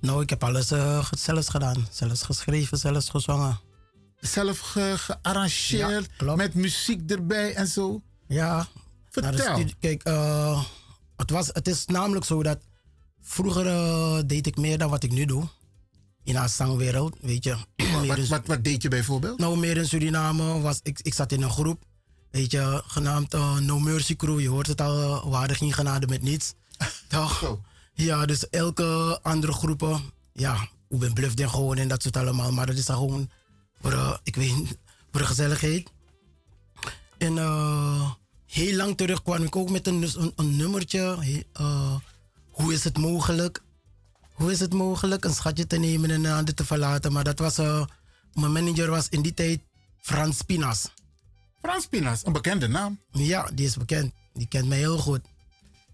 Nou, 0.00 0.22
ik 0.22 0.30
heb 0.30 0.44
alles 0.44 0.72
uh, 0.72 1.06
zelfs 1.10 1.48
gedaan. 1.48 1.86
Zelfs 1.90 2.22
geschreven, 2.22 2.78
zelfs 2.78 3.08
gezongen. 3.08 3.60
zelf 4.20 4.58
ge- 4.58 4.94
gearrangeerd. 4.96 6.10
Ja, 6.18 6.34
met 6.36 6.54
muziek 6.54 7.10
erbij 7.10 7.54
en 7.54 7.66
zo. 7.66 8.02
Ja. 8.28 8.68
Vertel. 9.10 9.64
Kijk, 9.80 10.02
eh, 10.02 10.64
het, 11.16 11.30
was, 11.30 11.46
het 11.52 11.68
is 11.68 11.86
namelijk 11.86 12.24
zo 12.24 12.42
dat 12.42 12.58
vroeger 13.20 13.66
eh, 13.66 14.18
deed 14.26 14.46
ik 14.46 14.56
meer 14.56 14.78
dan 14.78 14.90
wat 14.90 15.02
ik 15.02 15.10
nu 15.12 15.24
doe. 15.24 15.48
In 16.24 16.34
de 16.34 16.48
zangwereld, 16.48 17.16
weet 17.20 17.44
je. 17.44 17.56
Wat, 18.06 18.28
wat, 18.28 18.46
wat 18.46 18.64
deed 18.64 18.82
je 18.82 18.88
bijvoorbeeld? 18.88 19.38
Nou, 19.38 19.58
meer 19.58 19.76
in 19.76 19.86
Suriname 19.86 20.60
was 20.60 20.80
ik, 20.82 21.00
ik 21.02 21.14
zat 21.14 21.32
in 21.32 21.42
een 21.42 21.50
groep, 21.50 21.84
weet 22.30 22.50
je, 22.50 22.82
genaamd 22.86 23.34
eh, 23.34 23.56
No 23.56 23.78
Mercy 23.78 24.16
Crew. 24.16 24.40
Je 24.40 24.48
hoort 24.48 24.66
het 24.66 24.80
al, 24.80 25.00
uh, 25.00 25.24
we 25.24 25.36
hadden 25.36 25.56
geen 25.56 25.72
genade 25.72 26.06
met 26.06 26.22
niets. 26.22 26.52
Toch? 27.08 27.58
Ja, 27.94 28.26
dus 28.26 28.48
elke 28.48 29.18
andere 29.22 29.52
groepen, 29.52 30.00
ja, 30.32 30.68
hoe 30.88 30.98
ben 30.98 31.12
bluff 31.12 31.34
den 31.34 31.50
gewoon 31.50 31.76
en 31.76 31.88
dat 31.88 32.02
soort 32.02 32.16
allemaal. 32.16 32.52
Maar 32.52 32.66
dat 32.66 32.76
is 32.76 32.86
dan 32.86 32.96
gewoon 32.96 33.30
voor, 33.80 33.92
eh, 33.92 34.16
ik 34.22 34.36
weet 34.36 34.52
voor 35.10 35.20
de 35.20 35.26
gezelligheid. 35.26 35.90
En 37.18 37.38
eh, 37.38 38.10
heel 38.46 38.76
lang 38.76 38.96
terug 38.96 39.22
kwam 39.22 39.42
ik 39.42 39.56
ook 39.56 39.70
met 39.70 39.86
een, 39.86 40.02
een, 40.02 40.32
een 40.36 40.56
nummertje. 40.56 41.16
Eh, 41.52 41.96
hoe 42.50 42.72
is 42.72 42.84
het 42.84 42.98
mogelijk? 42.98 43.62
Hoe 44.40 44.50
is 44.50 44.60
het 44.60 44.72
mogelijk 44.72 45.24
een 45.24 45.34
schatje 45.34 45.66
te 45.66 45.76
nemen 45.76 46.10
en 46.10 46.24
een 46.24 46.32
ander 46.32 46.54
te 46.54 46.64
verlaten? 46.64 47.12
Maar 47.12 47.24
dat 47.24 47.38
was, 47.38 47.58
eh, 47.58 47.84
mijn 48.32 48.52
manager 48.52 48.90
was 48.90 49.08
in 49.08 49.22
die 49.22 49.34
tijd 49.34 49.60
Frans 49.98 50.42
Pinas. 50.42 50.88
Frans 51.62 51.86
Pinas, 51.86 52.26
een 52.26 52.32
bekende 52.32 52.68
naam. 52.68 53.00
Ja, 53.10 53.48
die 53.54 53.66
is 53.66 53.76
bekend. 53.76 54.12
Die 54.32 54.48
kent 54.48 54.68
mij 54.68 54.78
heel 54.78 54.98
goed. 54.98 55.20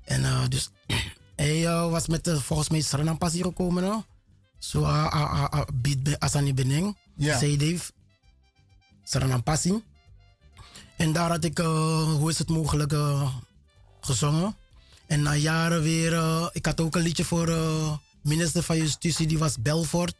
En 0.04 0.24
eh, 0.24 0.48
dus 0.48 0.70
hij 1.36 1.66
eh, 1.66 1.90
was 1.90 2.06
met 2.06 2.26
uh, 2.26 2.36
volgens 2.36 2.68
mij 2.68 2.80
Suriname 2.80 3.18
pas 3.18 3.32
hier 3.32 3.44
gekomen. 3.44 4.04
Zo 4.58 4.80
uh, 4.80 5.10
uh, 5.14 5.32
uh, 5.34 5.46
uh, 5.54 5.60
beat 5.74 6.02
bij 6.02 6.18
Asani 6.18 6.54
Bening. 6.54 6.96
Ja. 7.16 7.40
Dave. 7.40 7.92
Suriname 9.04 9.42
passie. 9.42 9.84
En 10.96 11.12
daar 11.12 11.30
had 11.30 11.44
ik, 11.44 11.58
uh, 11.58 12.02
hoe 12.12 12.30
is 12.30 12.38
het 12.38 12.48
mogelijk, 12.48 12.92
uh, 12.92 13.34
gezongen. 14.00 14.56
En 15.06 15.22
na 15.22 15.34
jaren 15.34 15.82
weer, 15.82 16.12
uh, 16.12 16.46
ik 16.52 16.66
had 16.66 16.80
ook 16.80 16.96
een 16.96 17.02
liedje 17.02 17.24
voor 17.24 17.48
uh, 17.48 17.92
minister 18.26 18.62
van 18.62 18.76
Justitie, 18.76 19.26
die 19.26 19.38
was 19.38 19.56
Belfort. 19.60 20.14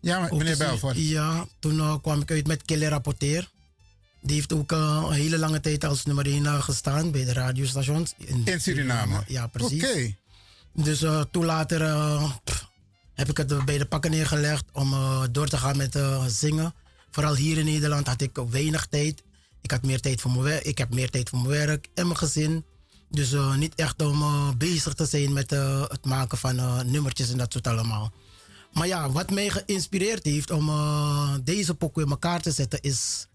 Ja, 0.00 0.18
maar- 0.20 0.34
meneer 0.34 0.56
Belfort. 0.56 0.96
Ja, 0.96 1.46
toen 1.58 1.76
uh, 1.76 1.96
kwam 2.02 2.20
ik 2.20 2.30
uit 2.30 2.46
met 2.46 2.62
Kille 2.62 2.88
Rapporteer. 2.88 3.50
Die 4.20 4.34
heeft 4.34 4.52
ook 4.52 4.72
uh, 4.72 5.04
een 5.06 5.12
hele 5.12 5.38
lange 5.38 5.60
tijd 5.60 5.84
als 5.84 6.04
nummer 6.04 6.26
1 6.26 6.44
uh, 6.44 6.62
gestaan 6.62 7.10
bij 7.10 7.24
de 7.24 7.32
radiostations. 7.32 8.14
In 8.44 8.60
Suriname? 8.60 9.24
Ja, 9.26 9.46
precies. 9.46 9.84
Oké. 9.84 10.14
Dus 10.74 11.04
toen 11.30 11.44
later 11.44 11.78
pff, 12.44 12.68
heb 13.14 13.28
ik 13.28 13.36
het 13.36 13.64
bij 13.64 13.78
de 13.78 13.86
pakken 13.86 14.10
neergelegd 14.10 14.64
om 14.72 14.94
door 15.32 15.48
te 15.48 15.56
gaan 15.56 15.76
met 15.76 15.98
zingen. 16.26 16.74
Vooral 17.10 17.36
hier 17.36 17.58
in 17.58 17.64
Nederland 17.64 18.06
had 18.06 18.20
ik 18.20 18.38
weinig 18.50 18.86
tijd. 18.86 19.22
Ik, 19.60 19.70
had 19.70 19.82
meer 19.82 20.00
tijd 20.00 20.20
voor 20.20 20.30
mijn 20.30 20.42
werk, 20.42 20.64
ik 20.64 20.78
heb 20.78 20.94
meer 20.94 21.10
tijd 21.10 21.28
voor 21.28 21.38
mijn 21.38 21.66
werk 21.66 21.88
en 21.94 22.06
mijn 22.06 22.18
gezin. 22.18 22.64
Dus 23.12 23.32
uh, 23.32 23.56
niet 23.56 23.74
echt 23.74 24.02
om 24.02 24.22
uh, 24.22 24.50
bezig 24.58 24.94
te 24.94 25.06
zijn 25.06 25.32
met 25.32 25.52
uh, 25.52 25.82
het 25.88 26.04
maken 26.04 26.38
van 26.38 26.56
nummertjes 26.90 27.30
en 27.30 27.38
dat 27.38 27.52
soort 27.52 27.66
allemaal. 27.66 28.12
Maar 28.72 28.86
ja, 28.86 29.10
wat 29.10 29.30
mij 29.30 29.50
geïnspireerd 29.50 30.24
heeft 30.24 30.50
om 30.50 30.70
deze 31.44 31.74
pokoe 31.74 32.02
in 32.02 32.10
elkaar 32.10 32.40
te 32.40 32.50
zetten 32.50 32.80
is 32.80 33.26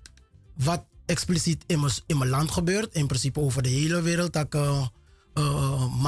wat 0.56 0.86
expliciet 1.06 1.64
in 1.68 2.18
mijn, 2.18 2.30
land 2.30 2.52
gebeurt. 2.52 2.94
In 2.94 3.08
principe 3.08 3.40
over 3.40 3.62
de 3.64 3.70
hele 3.70 4.02
wereld. 4.02 4.34
Dat 4.34 4.56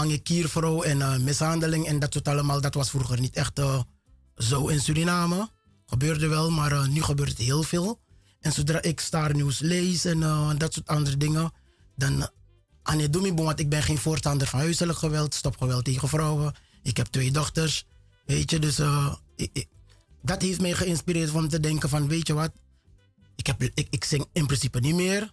ik 0.08 0.24
kiervrouw 0.24 0.82
en 0.82 1.24
mishandeling 1.24 1.88
en 1.88 2.00
dat 2.00 2.14
soort 2.14 2.28
allemaal. 2.28 2.62
Dat 2.62 2.74
was 2.74 2.90
vroeger 2.90 3.20
niet 3.20 3.36
echt 3.36 3.62
zo 4.36 4.68
in 4.68 4.80
Suriname. 4.80 5.50
Gebeurde 5.86 6.28
wel, 6.28 6.52
maar 6.52 6.90
nu 6.90 7.02
gebeurt 7.02 7.30
het 7.30 7.38
heel 7.38 7.64
veel. 7.64 8.00
En 8.40 8.52
zodra 8.52 8.82
ik 8.82 9.00
Star 9.00 9.36
News 9.36 9.60
lees 9.60 10.06
en 10.06 10.20
dat 10.58 10.74
soort 10.74 10.88
andere 10.88 11.18
dingen, 11.18 11.52
dan 11.96 12.30
aan 12.90 13.00
je 13.00 13.10
doe 13.10 13.34
want 13.34 13.60
ik 13.60 13.70
ben 13.70 13.84
geen 13.84 13.98
voorstander 13.98 14.48
van 14.48 14.60
huiselijk 14.60 14.98
geweld, 14.98 15.34
stopgeweld 15.34 15.86
tegen 15.86 16.08
vrouwen. 16.08 16.56
Ik 16.84 16.98
heb 16.98 17.08
twee 17.08 17.32
dochters, 17.32 17.86
weet 18.26 18.52
je, 18.52 18.60
dus 18.60 18.82
ik, 19.36 19.68
dat 20.22 20.42
heeft 20.42 20.62
mij 20.62 20.74
geïnspireerd 20.74 21.34
om 21.34 21.50
te 21.50 21.60
denken 21.60 21.90
van, 21.90 22.08
weet 22.08 22.28
je 22.28 22.34
wat, 22.34 22.52
ik, 23.36 23.48
heb, 23.48 23.64
ik, 23.64 23.88
ik 23.90 24.04
zing 24.04 24.26
in 24.32 24.46
principe 24.46 24.80
niet 24.80 24.96
meer. 24.96 25.32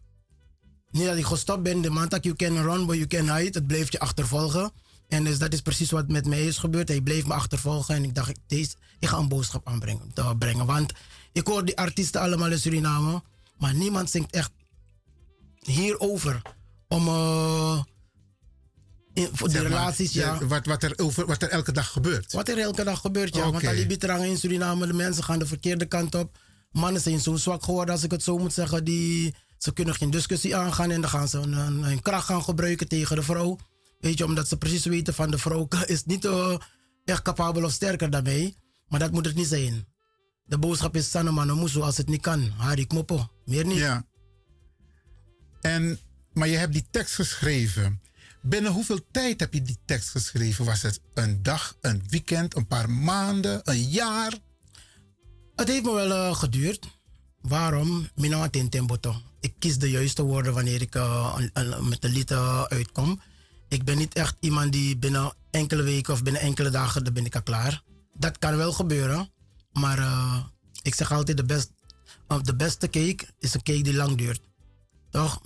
Niet 0.90 1.07
dat 1.07 1.16
ik 1.16 1.25
gestopt 1.25 1.62
ben, 1.62 1.81
de 1.81 1.90
man 1.90 2.09
dat 2.09 2.25
you 2.25 2.37
can 2.37 2.62
run, 2.62 2.87
but 2.87 2.97
you 2.97 3.07
can 3.07 3.37
hide, 3.37 3.59
het 3.59 3.66
blijft 3.66 3.92
je 3.92 3.99
achtervolgen. 3.99 4.73
En 5.09 5.25
dus 5.25 5.38
dat 5.38 5.53
is 5.53 5.61
precies 5.61 5.90
wat 5.90 6.09
met 6.09 6.27
mij 6.27 6.47
is 6.47 6.59
gebeurd. 6.59 6.88
Hij 6.88 7.01
bleef 7.01 7.27
me 7.27 7.35
achtervolgen 7.35 7.95
en 7.95 8.05
ik 8.05 8.14
dacht, 8.14 8.29
ik, 8.29 8.38
deze, 8.47 8.75
ik 8.99 9.09
ga 9.09 9.19
een 9.19 9.29
boodschap 9.29 9.69
aanbrengen. 9.69 10.12
brengen. 10.38 10.66
Want 10.66 10.92
ik 11.33 11.47
hoor 11.47 11.64
die 11.64 11.79
artiesten 11.79 12.21
allemaal 12.21 12.51
in 12.51 12.59
Suriname, 12.59 13.23
maar 13.59 13.75
niemand 13.75 14.11
zingt 14.11 14.31
echt 14.31 14.51
hierover. 15.59 16.42
Om 16.88 17.09
uh, 17.09 17.83
in, 19.12 19.29
voor 19.33 19.49
de 19.49 19.55
maar, 19.55 19.62
relaties, 19.62 20.12
ja. 20.12 20.46
wat, 20.46 20.66
wat, 20.66 20.83
er 20.83 20.92
over, 20.96 21.27
wat 21.27 21.42
er 21.42 21.49
elke 21.49 21.72
dag 21.72 21.88
gebeurt. 21.88 22.33
Wat 22.33 22.49
er 22.49 22.59
elke 22.59 22.85
dag 22.85 23.01
gebeurt, 23.01 23.35
ja. 23.35 23.51
Want 23.51 23.66
al 23.66 23.75
die 23.75 23.87
bitrangen 23.87 24.29
in 24.29 24.37
Suriname, 24.37 24.87
de 24.87 24.92
mensen 24.92 25.25
gaan 25.25 25.38
de 25.38 25.46
verkeerde 25.46 25.87
kant 25.87 26.14
op. 26.14 26.38
Mannen 26.70 27.03
zijn 27.03 27.20
zo 27.20 27.37
zwak 27.37 27.64
geworden, 27.64 27.94
als 27.94 28.03
ik 28.03 28.11
het 28.11 28.22
zo 28.22 28.38
moet 28.38 28.53
zeggen. 28.53 28.85
Die, 28.85 29.35
ze 29.59 29.72
kunnen 29.72 29.94
geen 29.94 30.11
discussie 30.11 30.57
aangaan 30.57 30.90
en 30.90 31.01
dan 31.01 31.11
gaan 31.11 31.29
ze 31.29 31.38
hun, 31.38 32.03
kracht 32.03 32.27
gaan 32.27 32.42
gebruiken 32.42 32.88
tegen 32.88 33.16
de 33.16 33.22
vrouw. 33.22 33.59
Weet 34.01 34.18
je, 34.18 34.25
omdat 34.25 34.49
ze 34.49 34.57
precies 34.57 34.85
weten 34.85 35.14
van 35.14 35.31
de 35.31 35.38
vrouw 35.38 35.68
is 35.87 36.05
niet 36.05 36.25
eh, 36.25 36.57
echt 37.05 37.22
capabel 37.22 37.64
of 37.64 37.72
sterker 37.72 38.11
dan 38.11 38.22
mij. 38.22 38.55
Maar 38.88 39.01
dat 39.01 39.12
moet 39.12 39.25
het 39.25 39.35
niet 39.35 39.46
zijn. 39.46 39.87
De 40.44 40.59
boodschap 40.59 40.96
is 40.96 41.11
Sanne 41.11 41.55
Musu 41.55 41.81
als 41.81 41.96
het 41.96 42.09
niet 42.09 42.20
kan. 42.20 42.53
Hari 42.57 42.87
Kmopo. 42.87 43.29
Meer 43.44 43.66
niet. 43.66 43.79
Ja. 43.79 44.07
En, 45.61 45.99
maar 46.37 46.49
je 46.49 46.57
hebt 46.57 46.72
die 46.72 46.87
tekst 46.90 47.14
geschreven. 47.14 48.01
Binnen 48.42 48.72
hoeveel 48.72 49.07
tijd 49.11 49.40
heb 49.40 49.53
je 49.53 49.62
die 49.62 49.79
tekst 49.85 50.09
geschreven? 50.09 50.64
Was 50.64 50.83
het 50.83 51.01
een 51.14 51.42
dag, 51.42 51.77
een 51.81 52.03
weekend, 52.09 52.57
een 52.57 52.66
paar 52.66 52.90
maanden, 52.90 53.61
een 53.64 53.83
jaar? 53.88 54.33
Het 55.57 55.68
heeft 55.68 55.83
me 55.83 55.92
wel 55.92 56.11
eh, 56.12 56.37
geduurd. 56.37 56.87
Waarom? 57.40 58.09
Mina 58.14 58.49
Tintemboto. 58.49 59.16
Ik 59.40 59.55
kies 59.59 59.79
de 59.79 59.90
juiste 59.90 60.22
woorden 60.22 60.55
wanneer 60.55 60.81
ik 60.81 60.94
een- 60.94 61.88
met 61.88 62.03
de 62.03 62.09
lied 62.09 62.31
eh, 62.31 62.62
uitkom. 62.62 63.20
Ik 63.68 63.85
ben 63.85 63.99
niet 63.99 64.14
echt 64.14 64.37
iemand 64.40 64.72
die 64.72 64.96
binnen 64.96 65.33
enkele 65.51 65.83
weken 65.83 66.12
of 66.12 66.22
binnen 66.22 66.42
enkele 66.42 66.70
dagen, 66.70 67.05
dan 67.05 67.12
ben 67.12 67.25
ik 67.25 67.35
al 67.35 67.42
klaar. 67.42 67.83
Dat 68.14 68.38
kan 68.38 68.57
wel 68.57 68.72
gebeuren. 68.72 69.31
Maar 69.72 69.99
ik 70.83 70.94
zeg 70.94 71.12
altijd, 71.12 71.37
de, 71.37 71.44
best, 71.44 71.70
uh, 72.29 72.38
de 72.42 72.57
beste 72.57 72.87
cake 72.90 73.27
is 73.38 73.55
een 73.55 73.62
cake 73.62 73.83
die 73.83 73.94
lang 73.94 74.16
duurt. 74.16 74.40
Toch? 75.16 75.40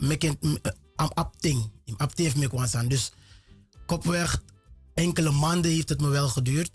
Am 0.97 1.11
apting. 1.15 1.71
Apting 1.97 2.27
heeft 2.27 2.37
me 2.37 2.49
kwans 2.49 2.75
aan. 2.75 2.89
Dus 2.89 3.13
kopweg, 3.87 4.43
enkele 4.95 5.31
maanden 5.31 5.71
heeft 5.71 5.89
het 5.89 6.01
me 6.01 6.09
wel 6.09 6.29
geduurd. 6.29 6.71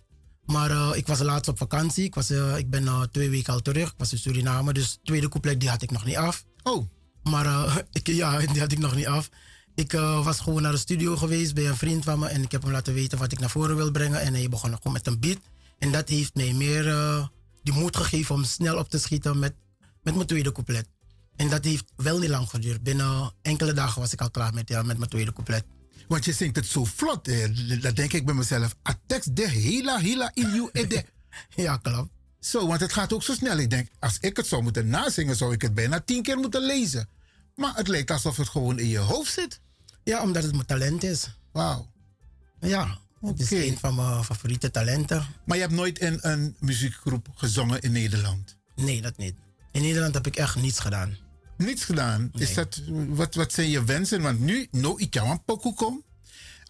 Maar 0.45 0.71
eh, 0.71 0.91
ik 0.93 1.07
was 1.07 1.19
laatst 1.19 1.49
op 1.49 1.57
vakantie. 1.57 2.03
Ik, 2.03 2.15
was, 2.15 2.29
eh, 2.29 2.57
ik 2.57 2.69
ben 2.69 2.87
eh, 2.87 3.01
twee 3.01 3.29
weken 3.29 3.53
al 3.53 3.61
terug. 3.61 3.89
Ik 3.89 3.97
was 3.97 4.11
in 4.11 4.17
Suriname. 4.17 4.73
Dus 4.73 4.91
de 4.91 4.99
tweede 5.03 5.29
couplet 5.29 5.59
die 5.59 5.69
had 5.69 5.81
ik 5.81 5.91
nog 5.91 6.05
niet 6.05 6.15
af. 6.15 6.45
Oh, 6.63 6.85
Maar 7.23 7.45
ik, 7.91 8.07
ja, 8.07 8.39
die 8.39 8.59
had 8.59 8.71
ik 8.71 8.79
nog 8.79 8.95
niet 8.95 9.07
af. 9.07 9.29
Ik 9.73 9.91
was 10.23 10.39
gewoon 10.39 10.61
naar 10.61 10.71
de 10.71 10.77
studio 10.77 11.15
geweest 11.15 11.53
bij 11.53 11.67
een 11.67 11.77
vriend 11.77 12.03
van 12.03 12.19
me. 12.19 12.27
En 12.27 12.43
ik 12.43 12.51
heb 12.51 12.61
hem 12.61 12.71
laten 12.71 12.93
weten 12.93 13.17
wat 13.17 13.31
ik 13.31 13.39
naar 13.39 13.49
voren 13.49 13.75
wil 13.75 13.91
brengen. 13.91 14.21
En 14.21 14.33
hij 14.33 14.49
begon 14.49 14.75
gewoon 14.75 14.93
met 14.93 15.07
een 15.07 15.19
beat. 15.19 15.39
En 15.79 15.91
dat 15.91 16.09
heeft 16.09 16.35
mij 16.35 16.53
meer 16.53 16.83
die 17.63 17.73
moed 17.73 17.97
gegeven 17.97 18.35
om 18.35 18.43
snel 18.43 18.77
op 18.77 18.89
te 18.89 18.99
schieten 18.99 19.39
met, 19.39 19.53
met 20.03 20.15
mijn 20.15 20.27
tweede 20.27 20.51
couplet. 20.51 20.87
En 21.35 21.49
dat 21.49 21.63
heeft 21.63 21.91
wel 21.95 22.19
niet 22.19 22.29
lang 22.29 22.49
geduurd. 22.49 22.83
Binnen 22.83 23.33
enkele 23.41 23.73
dagen 23.73 24.01
was 24.01 24.13
ik 24.13 24.21
al 24.21 24.31
klaar 24.31 24.53
met, 24.53 24.69
ja, 24.69 24.81
met 24.81 24.97
mijn 24.97 25.09
tweede 25.09 25.33
couplet. 25.33 25.65
want 26.07 26.25
je 26.25 26.33
zingt 26.33 26.55
het 26.55 26.65
zo 26.65 26.85
vlot. 26.85 27.27
Eh. 27.27 27.81
Dat 27.81 27.95
denk 27.95 28.13
ik 28.13 28.25
bij 28.25 28.33
mezelf. 28.33 28.75
A 28.89 28.99
tekst 29.07 29.35
de 29.35 29.49
hela 29.49 29.99
hela 29.99 30.31
in 30.33 30.49
you 30.49 30.69
ede. 30.71 31.05
Ja, 31.55 31.77
klopt. 31.77 32.09
Zo, 32.39 32.67
want 32.67 32.79
het 32.81 32.93
gaat 32.93 33.13
ook 33.13 33.23
zo 33.23 33.33
snel. 33.33 33.57
Ik 33.57 33.69
denk, 33.69 33.87
als 33.99 34.17
ik 34.19 34.37
het 34.37 34.47
zou 34.47 34.63
moeten 34.63 34.87
nazingen, 34.87 35.35
zou 35.35 35.53
ik 35.53 35.61
het 35.61 35.73
bijna 35.73 35.99
tien 35.99 36.23
keer 36.23 36.37
moeten 36.37 36.61
lezen. 36.65 37.09
Maar 37.55 37.75
het 37.75 37.87
lijkt 37.87 38.11
alsof 38.11 38.37
het 38.37 38.49
gewoon 38.49 38.79
in 38.79 38.87
je 38.87 38.97
hoofd 38.97 39.33
zit. 39.33 39.61
Ja, 40.03 40.21
omdat 40.21 40.43
het 40.43 40.51
mijn 40.51 40.65
talent 40.65 41.03
is. 41.03 41.37
Wauw. 41.51 41.91
Ja, 42.59 42.97
het 43.21 43.39
is 43.39 43.51
een 43.51 43.77
van 43.77 43.95
mijn 43.95 44.23
favoriete 44.23 44.71
talenten. 44.71 45.27
Maar 45.45 45.55
je 45.55 45.63
hebt 45.63 45.75
nooit 45.75 45.99
in 45.99 46.17
een 46.21 46.55
muziekgroep 46.59 47.27
gezongen 47.35 47.81
in 47.81 47.91
Nederland. 47.91 48.57
Nee, 48.75 49.01
dat 49.01 49.17
niet. 49.17 49.35
In 49.71 49.81
Nederland 49.81 50.13
heb 50.13 50.27
ik 50.27 50.35
echt 50.35 50.55
niets 50.55 50.79
gedaan. 50.79 51.17
Niets 51.57 51.83
gedaan. 51.83 52.31
Is 52.33 52.53
dat, 52.53 52.81
wat, 53.07 53.35
wat 53.35 53.53
zijn 53.53 53.69
je 53.69 53.83
wensen? 53.83 54.21
Want 54.21 54.39
nu, 54.39 54.67
no 54.71 54.97
ik 54.97 55.13
jou 55.13 55.29
een 55.29 55.43
pokoe 55.43 55.73
kom. 55.73 56.03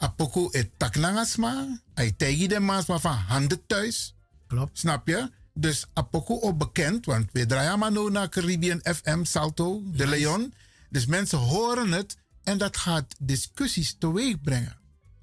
A 0.03 0.07
pokoe 0.07 0.51
et 0.51 0.69
taknangasma. 0.77 1.81
Hij 1.93 2.13
tegen 2.17 2.49
de 2.49 2.59
maas 2.59 2.85
maar 2.85 2.99
van 2.99 3.15
handen 3.15 3.65
thuis. 3.67 4.15
Klopt. 4.47 4.79
Snap 4.79 5.07
je? 5.07 5.29
Dus 5.53 5.85
a 5.97 6.01
pokoe 6.01 6.41
ook 6.41 6.57
bekend. 6.57 7.05
Want 7.05 7.29
we 7.31 7.45
draaien 7.45 7.79
maar 7.79 7.91
nu 7.91 8.09
naar 8.09 8.29
Caribbean 8.29 8.79
FM, 8.83 9.23
Salto, 9.23 9.81
De 9.85 10.07
Leon. 10.07 10.53
Dus 10.89 11.05
mensen 11.05 11.37
horen 11.37 11.91
het. 11.91 12.17
En 12.43 12.57
dat 12.57 12.77
gaat 12.77 13.15
discussies 13.19 13.95
teweeg 13.99 14.41
brengen. 14.41 14.77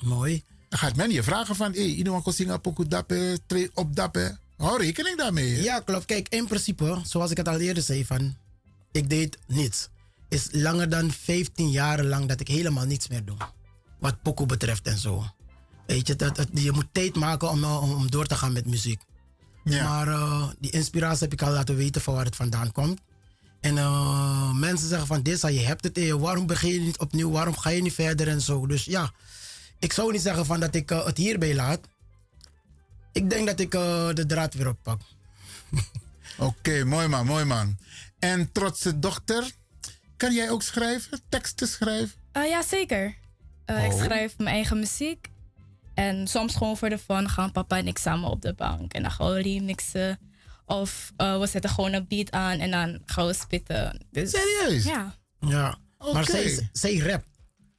Mooi. 0.05 0.44
Dan 0.68 0.79
gaat 0.79 0.96
men 0.96 1.11
je 1.11 1.22
vragen 1.22 1.57
van... 1.57 1.72
Hé, 1.72 1.79
hey, 1.79 1.90
iemand 1.90 2.25
kan 2.25 2.33
zingen 2.33 2.53
a 2.53 2.59
pokoe 2.59 2.88
dappe, 2.88 3.38
treed 3.46 3.70
op 3.75 3.96
dappe. 3.96 4.38
Hou 4.57 4.79
rekening 4.79 5.18
daarmee. 5.18 5.62
Ja, 5.62 5.81
klopt. 5.81 6.05
Kijk, 6.05 6.29
in 6.29 6.46
principe, 6.46 7.01
zoals 7.05 7.31
ik 7.31 7.37
het 7.37 7.48
al 7.48 7.61
eerder 7.61 7.83
zei, 7.83 8.05
van, 8.05 8.37
ik 8.93 9.11
deed 9.11 9.39
niets. 9.47 9.89
Is 10.29 10.49
langer 10.51 10.89
dan 10.89 11.11
15 11.11 11.71
jaar 11.71 12.05
lang 12.05 12.27
dat 12.27 12.41
ik 12.41 12.49
helemaal 12.49 12.85
niets 12.85 13.09
meer 13.09 13.25
doe. 13.25 13.37
Wat 13.99 14.23
Poco 14.23 14.47
betreft 14.47 14.87
en 14.87 14.99
zo. 14.99 15.25
Weet 15.87 16.07
je, 16.07 16.17
dat, 16.17 16.37
dat, 16.37 16.49
je 16.53 16.73
moet 16.73 16.89
tijd 16.93 17.15
maken 17.15 17.51
om, 17.51 17.65
om, 17.65 17.93
om 17.93 18.11
door 18.11 18.27
te 18.27 18.35
gaan 18.35 18.53
met 18.53 18.67
muziek. 18.67 19.03
Ja. 19.65 19.89
Maar 19.89 20.09
uh, 20.09 20.49
die 20.59 20.71
inspiratie 20.71 21.23
heb 21.23 21.33
ik 21.33 21.43
al 21.43 21.53
laten 21.53 21.77
weten 21.77 22.01
van 22.01 22.15
waar 22.15 22.25
het 22.25 22.37
vandaan 22.37 22.73
komt. 22.73 23.01
En 23.61 23.77
uh, 23.77 24.55
mensen 24.55 24.89
zeggen 24.89 25.07
van 25.07 25.23
dit, 25.23 25.41
je 25.41 25.61
hebt 25.61 25.85
het 25.85 25.99
in 25.99 26.05
je, 26.05 26.19
waarom 26.19 26.47
begin 26.47 26.73
je 26.73 26.81
niet 26.81 26.99
opnieuw, 26.99 27.31
waarom 27.31 27.57
ga 27.57 27.71
je 27.71 27.83
niet 27.83 27.93
verder 27.93 28.29
en 28.29 28.41
zo. 28.41 28.67
Dus 28.67 28.85
ja, 28.85 29.13
ik 29.79 29.93
zou 29.93 30.13
niet 30.13 30.23
zeggen 30.23 30.47
van 30.47 30.61
dat 30.61 30.75
ik 30.75 30.91
uh, 30.91 31.05
het 31.05 31.17
hierbij 31.17 31.55
laat. 31.55 31.81
Ik 33.13 33.31
denk 33.31 33.47
dat 33.47 33.61
ik 33.61 33.71
de 33.71 34.25
draad 34.27 34.55
weer 34.55 34.69
oppak. 34.69 35.01
Oké, 36.37 36.45
okay, 36.45 36.83
mooi 36.83 37.09
man, 37.09 37.27
mooi 37.27 37.45
man. 37.45 37.79
En 38.23 38.53
trotse 38.53 38.99
dochter, 38.99 39.51
kan 40.17 40.35
jij 40.35 40.51
ook 40.51 40.63
schrijven, 40.63 41.21
teksten 41.29 41.69
schrijven? 41.69 42.21
ja, 42.33 42.63
zeker. 42.63 43.15
Oh. 43.67 43.85
Ik 43.85 43.93
schrijf 43.93 44.39
mijn 44.39 44.55
eigen 44.55 44.79
muziek. 44.79 45.29
En 45.95 46.27
soms 46.27 46.55
gewoon 46.55 46.77
voor 46.77 46.89
de 46.89 46.99
fun 46.99 47.29
gaan 47.29 47.53
papa 47.53 47.77
en 47.77 47.87
ik 47.87 47.99
samen 47.99 48.31
op 48.31 48.43
de 48.43 48.55
bank. 48.55 48.93
En 48.93 49.03
dan 49.03 49.11
gaan 49.11 49.33
we 49.33 49.43
remixen. 49.43 50.19
Of 50.67 51.13
uh, 51.19 51.39
we 51.39 51.47
zetten 51.47 51.71
gewoon 51.71 51.93
een 51.93 52.07
beat 52.09 52.31
aan 52.31 52.59
en 52.59 52.71
dan 52.71 53.03
gaan 53.07 53.27
we 53.27 53.33
spitten. 53.33 54.07
Dus, 54.11 54.31
Serieus? 54.31 54.85
Ja. 54.85 55.17
Ja, 55.41 55.79
okay. 55.99 56.13
maar 56.13 56.25
zij, 56.25 56.69
zij 56.73 56.97
rapt. 56.97 57.27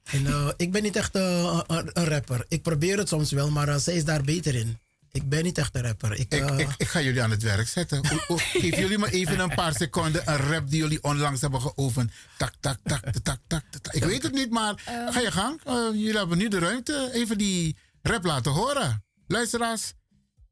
En 0.04 0.22
uh, 0.22 0.48
ik 0.56 0.72
ben 0.72 0.82
niet 0.82 0.96
echt 0.96 1.16
uh, 1.16 1.60
een, 1.66 1.90
een, 1.92 2.04
rapper. 2.04 2.44
Ik 2.48 2.62
probeer 2.62 2.98
het 2.98 3.08
soms 3.08 3.30
wel, 3.30 3.50
maar 3.50 3.80
zij 3.80 3.94
is 3.94 4.04
daar 4.04 4.22
beter 4.22 4.54
in. 4.54 4.78
Ik 5.14 5.28
ben 5.28 5.42
niet 5.42 5.58
echt 5.58 5.74
een 5.74 5.82
rapper. 5.82 6.12
Ik, 6.12 6.34
ik, 6.34 6.50
ik, 6.50 6.68
ik, 6.76 6.88
ga 6.88 7.00
jullie 7.00 7.22
aan 7.22 7.30
het 7.30 7.42
werk 7.42 7.68
zetten. 7.68 8.06
Geef 8.62 8.78
jullie 8.78 8.98
maar 8.98 9.08
even 9.08 9.38
een 9.38 9.54
paar 9.54 9.74
seconden 9.74 10.22
een 10.28 10.36
rap 10.36 10.70
die 10.70 10.78
jullie 10.78 11.02
onlangs 11.02 11.40
hebben 11.40 11.60
geoefend. 11.60 12.12
Tak, 12.38 12.52
tak, 12.60 12.78
tak, 12.84 13.00
tak, 13.22 13.38
tak, 13.46 13.62
tak. 13.70 13.94
Ik 13.94 14.04
weet 14.04 14.22
het 14.22 14.32
niet, 14.32 14.50
maar 14.50 14.82
ga 15.10 15.20
je 15.20 15.30
gang. 15.30 15.60
jullie 15.92 16.16
hebben 16.16 16.38
nu 16.38 16.48
de 16.48 16.58
ruimte. 16.58 17.10
Even 17.12 17.38
die 17.38 17.76
rap 18.02 18.24
laten 18.24 18.52
horen. 18.52 19.04
Luisteraars, 19.26 19.92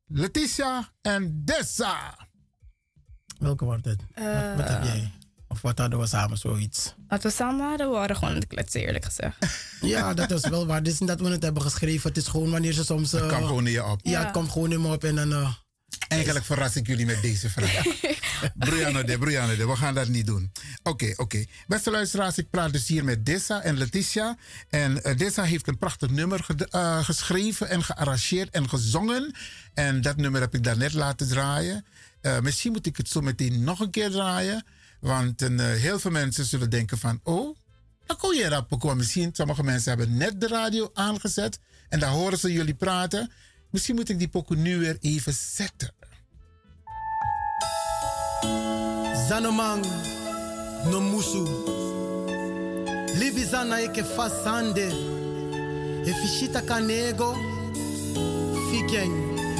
Letitia 0.07 0.93
en 1.01 1.45
Dessa. 1.45 2.29
Welke 3.39 3.65
wordt 3.65 3.85
het? 3.85 4.01
Wat, 4.15 4.57
wat, 4.57 4.69
heb 4.69 4.85
jij? 4.85 5.13
Of 5.53 5.63
wat 5.63 5.79
hadden 5.79 5.99
we 5.99 6.07
samen 6.07 6.39
zoiets? 6.39 6.95
Wat 7.09 7.23
we 7.23 7.31
samen 7.31 7.69
hadden, 7.69 7.87
we 7.87 7.93
waren 7.93 8.17
gewoon 8.17 8.31
aan 8.31 8.41
het 8.41 8.47
kletsen, 8.47 8.81
eerlijk 8.81 9.05
gezegd. 9.05 9.37
ja, 9.81 10.15
dat 10.15 10.31
is 10.31 10.49
wel 10.49 10.67
waar. 10.67 10.79
Het 10.79 10.89
is 10.89 10.99
niet 10.99 11.09
dat 11.09 11.21
we 11.21 11.29
het 11.29 11.43
hebben 11.43 11.63
geschreven. 11.63 12.09
Het 12.09 12.17
is 12.17 12.27
gewoon 12.27 12.51
wanneer 12.51 12.73
ze 12.73 12.85
soms... 12.85 13.15
Uh, 13.15 13.21
het 13.21 13.33
gewoon 13.33 13.67
in 13.67 13.73
je 13.73 13.85
op. 13.85 14.01
Ja, 14.03 14.11
ja, 14.11 14.23
het 14.23 14.31
komt 14.31 14.51
gewoon 14.51 14.73
in 14.73 14.81
me 14.81 14.93
op 14.93 15.05
en 15.05 15.15
dan... 15.15 15.33
Uh, 15.33 15.53
Eigenlijk 16.09 16.45
verras 16.45 16.77
ik 16.77 16.87
jullie 16.87 17.07
met 17.07 17.23
deze 17.23 17.51
vraag. 17.51 17.85
Brianna 18.55 19.03
de, 19.03 19.19
Brianna 19.19 19.55
de, 19.55 19.67
we 19.67 19.77
gaan 19.77 19.95
dat 19.95 20.09
niet 20.09 20.27
doen. 20.27 20.53
Oké, 20.83 20.91
okay, 20.91 21.11
oké. 21.11 21.23
Okay. 21.23 21.49
Beste 21.67 21.91
luisteraars, 21.91 22.39
ik 22.39 22.51
praat 22.51 22.73
dus 22.73 22.89
hier 22.89 23.05
met 23.05 23.27
Dessa 23.27 23.63
en 23.63 23.79
Letitia. 23.79 24.37
En 24.69 25.01
uh, 25.03 25.17
Dessa 25.17 25.43
heeft 25.43 25.69
een 25.69 25.79
prachtig 25.79 26.11
nummer 26.11 26.45
ge 26.45 26.69
uh, 26.75 27.05
geschreven 27.05 27.69
en 27.69 27.83
gearrangeerd 27.83 28.51
en 28.51 28.69
gezongen. 28.69 29.35
En 29.75 30.01
dat 30.01 30.17
nummer 30.17 30.41
heb 30.41 30.55
ik 30.55 30.65
daarnet 30.65 30.93
laten 30.93 31.29
draaien. 31.29 31.85
Uh, 32.23 32.41
misschien 32.41 32.73
moet 32.73 32.87
ik 32.87 32.97
het 32.97 33.09
zo 33.09 33.21
meteen 33.21 33.65
nog 33.65 33.81
een 33.81 33.91
keer 33.91 34.11
draaien. 34.11 34.65
Want 35.03 35.41
heel 35.57 35.99
veel 35.99 36.11
mensen 36.11 36.45
zullen 36.45 36.71
denken 36.71 36.99
van... 36.99 37.21
Oh, 37.23 37.57
dan 38.07 38.17
kon 38.17 38.37
je 38.37 38.49
dat 38.49 38.67
komen. 38.79 38.97
Misschien, 38.97 39.31
sommige 39.33 39.63
mensen 39.63 39.89
hebben 39.89 40.17
net 40.17 40.41
de 40.41 40.47
radio 40.49 40.91
aangezet. 40.95 41.59
En 41.89 41.99
daar 41.99 42.11
horen 42.11 42.39
ze 42.39 42.53
jullie 42.53 42.75
praten. 42.75 43.31
Misschien 43.71 43.95
moet 43.95 44.09
ik 44.09 44.19
die 44.19 44.29
pokoe 44.29 44.57
nu 44.57 44.79
weer 44.79 44.97
even 45.01 45.33
zetten. 45.33 45.93
Zanomang, 49.29 49.87
no 50.91 51.01
musu. 51.01 51.49
Libi 53.19 53.45
zana 53.45 53.79
eke 53.79 54.05
fasande. 54.05 54.87
E 56.05 56.13
fishita 56.13 56.61
kanego. 56.61 57.37
Fikeng 58.71 59.15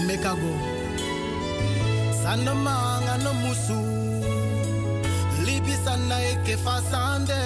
mekago. 0.07 0.55
Zanomang, 2.23 3.23
no 3.23 3.35
musu. 3.35 3.92
Libi 5.63 5.79
zana 5.85 6.19
eke 6.19 6.57
fasande. 6.59 7.39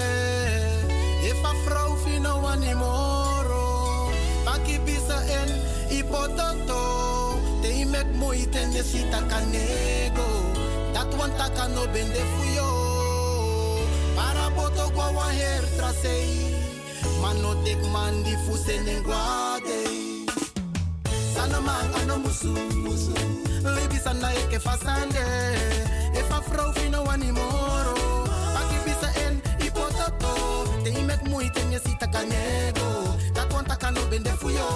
E 1.21 1.33
fa 1.43 1.53
vrouw 1.65 1.97
fino 2.01 2.41
wanimoro. 2.41 4.09
Paki 4.45 4.81
bisa 4.87 5.21
en 5.29 5.51
ipototo. 5.93 7.37
Te 7.61 7.69
imek 7.69 8.07
moeite 8.17 8.65
nesita 8.73 9.21
kanego. 9.29 10.29
Dat 10.95 11.13
wan 11.19 11.31
taka 11.37 11.69
no 11.69 11.85
bende 11.93 12.25
fuyo. 12.33 12.71
Para 14.17 14.49
boto 14.57 14.89
wa 14.97 15.29
her 15.37 15.65
trasei. 15.77 16.57
Mano 17.21 17.53
tek 17.65 17.85
man 17.93 18.23
di 18.23 18.35
fuse 18.47 18.81
nenguade 18.81 19.81
sana 21.35 21.61
man 21.61 21.85
ano 22.01 22.17
musu 22.25 22.49
musu. 22.81 23.13
Lebi 23.61 23.99
sana 24.01 24.33
eke 24.33 24.59
fasande 24.59 25.25
e 26.17 26.23
fa 26.29 26.41
vrouw 26.49 26.73
fino 26.73 27.05
wanimoro 27.05 28.06
moeite 31.77 31.89
nesita 31.89 32.07
kanego 32.07 33.17
dat 33.35 33.53
wan 33.53 33.65
taka 33.65 33.91
no 33.91 34.01
bende 34.09 34.31
fuyo 34.41 34.67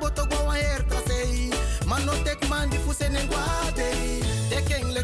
boto 0.00 0.26
go 0.26 0.52
trasei 0.88 1.50
Man 1.86 2.04
no 2.04 2.12
tek 2.24 2.48
man 2.48 2.70
die 2.70 2.78
voes 2.78 3.00
en 3.00 3.14
guade 3.14 3.90
De 4.48 5.02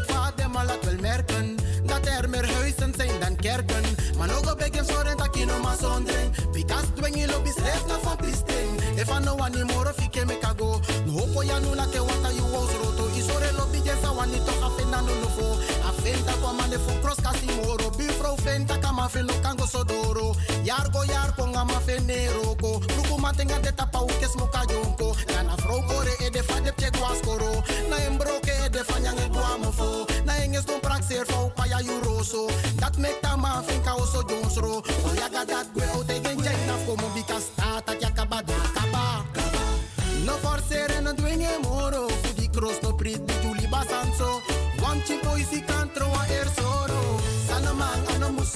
laat 0.65 0.85
wel 0.85 0.99
merken 0.99 1.55
Dat 1.85 2.05
er 2.05 2.29
meer 2.29 2.53
huizen 2.53 2.93
zijn 2.97 3.19
dan 3.19 3.35
kerken 3.35 3.83
Man 4.17 4.31
ook 4.31 4.51
op 4.51 4.61
ik 4.61 4.81
zorgen 4.87 5.17
dat 5.17 5.37
je 5.37 5.45
no 5.45 5.59
maar 5.59 5.77
zondering 5.79 6.51
Pikas 6.51 6.85
dwing 6.95 7.15
je 7.19 7.27
lobby 7.27 7.49
schrijf 7.49 7.85
na 7.87 7.99
van 8.01 8.17
pisting 8.17 8.78
One 9.19 9.67
more 9.67 9.89
of 9.89 9.99
you 9.99 10.25
me 10.25 10.35
kago 10.35 10.79
No 11.05 11.11
hopo 11.11 11.41
ya 11.41 11.59
no 11.59 11.73
like 11.73 11.93
what 11.99 12.33
you 12.33 12.43
was 12.55 12.73
roto. 12.79 13.03
Isore 13.19 13.51
lobby 13.57 13.79
jesa 13.79 14.15
wani 14.15 14.39
to 14.39 14.51
afenda 14.63 15.01
no 15.03 15.13
no 15.19 15.27
fo. 15.35 15.59
Afenda 15.83 16.33
kwa 16.39 16.53
mane 16.53 16.77
fo 16.77 16.93
cross 17.01 17.19
kasi 17.19 17.45
moro. 17.47 17.89
Bifro 17.99 18.37
fenta 18.37 18.77
kama 18.81 19.09
fe 19.09 19.21
no 19.21 19.33
kango 19.43 19.67
sodoro 19.67 20.35
Yargo 20.63 21.03
yar 21.05 21.33
konga 21.35 21.65
ma 21.65 21.79
fe 21.81 21.99
neroko 21.99 22.79
Ruku 22.95 23.19
matenga 23.19 23.61
de 23.61 23.71
tapa 23.73 23.99
ukes 23.99 24.35
muka 24.37 24.63
jonko 24.67 25.13
Kana 25.27 25.57
fro 25.57 25.83
e 26.25 26.29
de 26.29 26.41
fadep 26.41 26.77
che 26.77 26.89
guascoro. 26.91 27.61
Na 27.89 27.97
embroke 28.07 28.53
e 28.65 28.69
de 28.69 28.83
fanyang 28.85 29.19
e 29.19 29.27
guamofo. 29.27 30.07
Na 30.25 30.37
enges 30.37 30.63
don 30.63 30.79
praxer 30.79 31.25
fo 31.25 31.51
pa 31.57 31.65
ya 31.65 31.79
yuroso 31.81 32.47
Dat 32.79 32.97
mek 32.97 33.19
ta 33.21 33.35
ma 33.35 33.61
finka 33.67 33.95
oso 33.95 34.23
jonsro 34.23 34.79
O 34.79 35.13
yaga 35.19 35.43
dat 35.45 35.67
gwe 35.73 35.83
o 35.97 36.03
te 36.03 36.21
genjay 36.23 36.55
na 36.67 36.77
fomo 36.85 37.09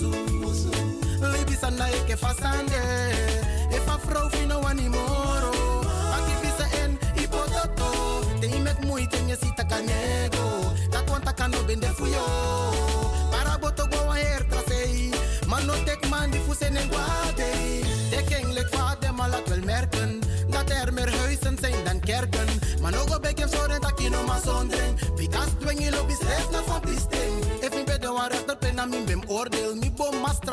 ano 0.04 0.32
musu 0.40 0.72
Lebi 1.32 1.56
sana 1.56 1.88
eke 1.90 2.16
fasande. 2.18 2.82
E 3.72 3.80
fa 3.86 3.98
vrouw 3.98 4.30
fino 4.30 4.60
wanimoro 4.62 5.52
Aki 6.16 6.34
bisa 6.42 6.66
en 6.84 6.98
ipototo. 7.16 8.26
Te 8.40 8.48
imek 8.48 8.80
moeite 8.86 9.22
nye 9.22 9.36
sita 9.36 9.64
kanego 9.64 10.74
Dat 10.92 11.10
want 11.10 11.24
takano 11.26 11.64
bende 11.68 11.88
fuyo. 11.96 12.26
Para 13.32 13.58
boto 13.58 13.88
go 13.88 14.06
wa 14.08 14.16
her 14.16 14.44
trasei. 14.50 15.14
Man 15.48 15.66
no 15.68 15.74
tek 15.86 16.10
man 16.10 16.32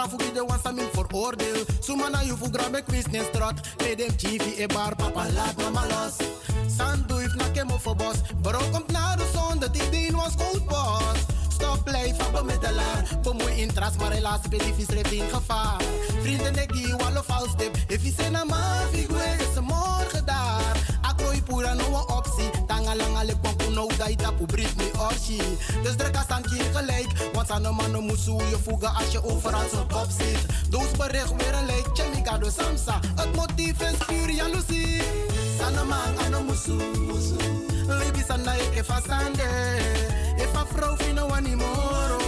straf 0.00 0.20
wie 0.20 0.32
de 0.32 0.44
wan 0.46 0.58
sa 0.62 0.70
min 0.72 0.88
veroordeel 0.92 1.64
Suma 1.80 2.08
na 2.08 2.22
you 2.22 2.36
fu 2.36 2.50
grabe 2.50 2.82
quiz 2.82 3.06
nen 3.10 3.24
strat 3.24 3.56
Me 3.78 3.94
dem 3.94 4.16
chivi 4.16 4.52
e 4.62 4.66
bar 4.66 4.94
papa 4.96 5.24
laat 5.36 5.56
mama 5.56 5.84
los. 5.92 6.16
Sandu 6.76 7.18
if 7.20 7.34
na 7.34 7.44
kemo 7.52 7.78
voor 7.78 7.96
bos 7.96 8.18
Bro 8.42 8.60
komt 8.72 8.92
naar 8.92 9.16
de 9.16 9.26
zon 9.34 9.58
dat 9.58 9.76
ik 9.76 9.90
die 9.90 10.12
was 10.12 10.34
cold 10.36 10.66
boss. 10.66 11.20
Stop 11.48 11.84
blijven 11.84 12.32
bemiddelaar 12.32 13.04
Bemoei 13.22 13.60
in 13.60 13.72
tras 13.72 13.96
maar 13.96 14.12
helaas 14.12 14.40
ben 14.48 14.58
die 14.58 14.74
vis 14.74 14.88
in 15.10 15.28
gevaar 15.28 15.82
Vrienden 16.22 16.62
ik 16.62 16.72
die 16.72 16.94
wallo 16.96 17.22
vals 17.24 17.54
tip 17.56 17.76
If 17.88 18.02
je 18.02 18.12
zin 18.18 18.32
na 18.32 18.44
ma 18.44 18.62
figure 18.92 19.36
is 19.38 19.60
morgen 19.60 20.24
daar. 20.24 20.76
Akrooi 21.00 21.42
pura 21.42 21.74
no 21.74 21.84
een 21.84 21.94
optie 21.94 22.19
Tanga 22.19 22.19
lang 22.19 22.19
ale 23.80 23.88
kwampu 23.88 23.88
no 23.88 23.88
da 23.98 24.10
itapu 24.10 24.46
brit 24.46 24.76
me 24.76 24.90
orshi 24.98 25.40
Dus 25.82 25.96
druk 25.96 26.16
als 26.16 26.28
aan 26.28 26.42
keer 26.42 26.64
gelijk 26.72 27.30
Want 27.32 27.50
aan 27.50 27.62
de 27.62 27.70
mannen 27.70 28.04
moet 28.04 28.24
je 28.24 28.58
voegen 28.62 28.94
als 28.94 29.12
je 29.12 29.24
overal 29.24 29.68
zo 29.72 29.86
kop 29.92 30.08
zit 30.18 30.70
Doos 30.70 30.90
bericht 30.96 31.34
weer 31.36 31.54
een 31.54 31.66
lijk 31.66 31.88
Chemica 31.92 32.38
do 32.38 32.50
samsa 32.50 33.00
Het 33.16 33.34
motief 33.34 33.80
is 33.80 34.06
puur 34.06 34.30
jaloezie 34.30 35.02
Sana 35.58 35.84
man 35.84 36.18
ano 36.24 36.42
musu 36.42 36.76
Lebi 37.98 38.22
sana 38.26 38.44
na 38.44 38.54
eke 38.54 38.84
fasande. 38.84 39.48
If 40.38 40.54
a 40.54 40.64
vrouw 40.64 40.96
fino 40.96 41.26
wanimoro. 41.28 42.18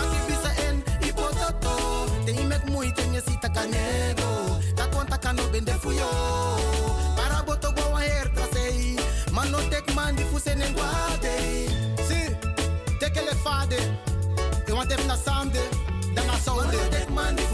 Aki 0.00 0.18
bisa 0.26 0.50
en 0.68 0.82
ipototo. 1.00 2.06
Te 2.24 2.32
imek 2.32 2.68
moeite 2.70 3.02
je 3.12 3.22
ziet 3.26 3.44
a 3.44 3.48
canego. 3.50 4.58
Dat 4.74 4.94
want 4.94 5.12
a 5.12 5.18
kano 5.18 5.42
bende 5.50 5.72
fuyo. 5.80 6.10
Para 7.16 7.42
boto 7.44 7.72
go 7.72 7.90
wa 7.90 7.98
her 7.98 8.28
trasei. 8.32 8.37
Man 9.38 9.52
no 9.54 9.58
tek 9.70 9.94
man 9.94 10.16
di 10.16 10.24
fuse 10.34 10.50
nen 10.54 10.74
guade. 10.74 11.34
Si, 12.08 12.20
teke 12.98 13.22
le 13.22 13.34
fade. 13.38 13.78
E 14.66 14.72
want 14.72 14.90
ef 14.90 15.06
na 15.06 15.14
sande. 15.14 15.62
Dan 16.14 16.26
na 16.26 16.34
saude. 16.42 16.74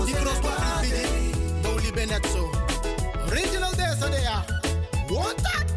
Di 0.07 0.13
cross 0.17 0.41
to 0.41 0.49
pribidi. 0.49 1.05
Doli 1.61 1.93
benet 1.93 2.25
zo. 2.33 2.49
Original 3.29 3.77
desa 3.77 4.09
de 4.09 4.21
ya. 4.25 4.41
What 5.13 5.37
that? 5.45 5.69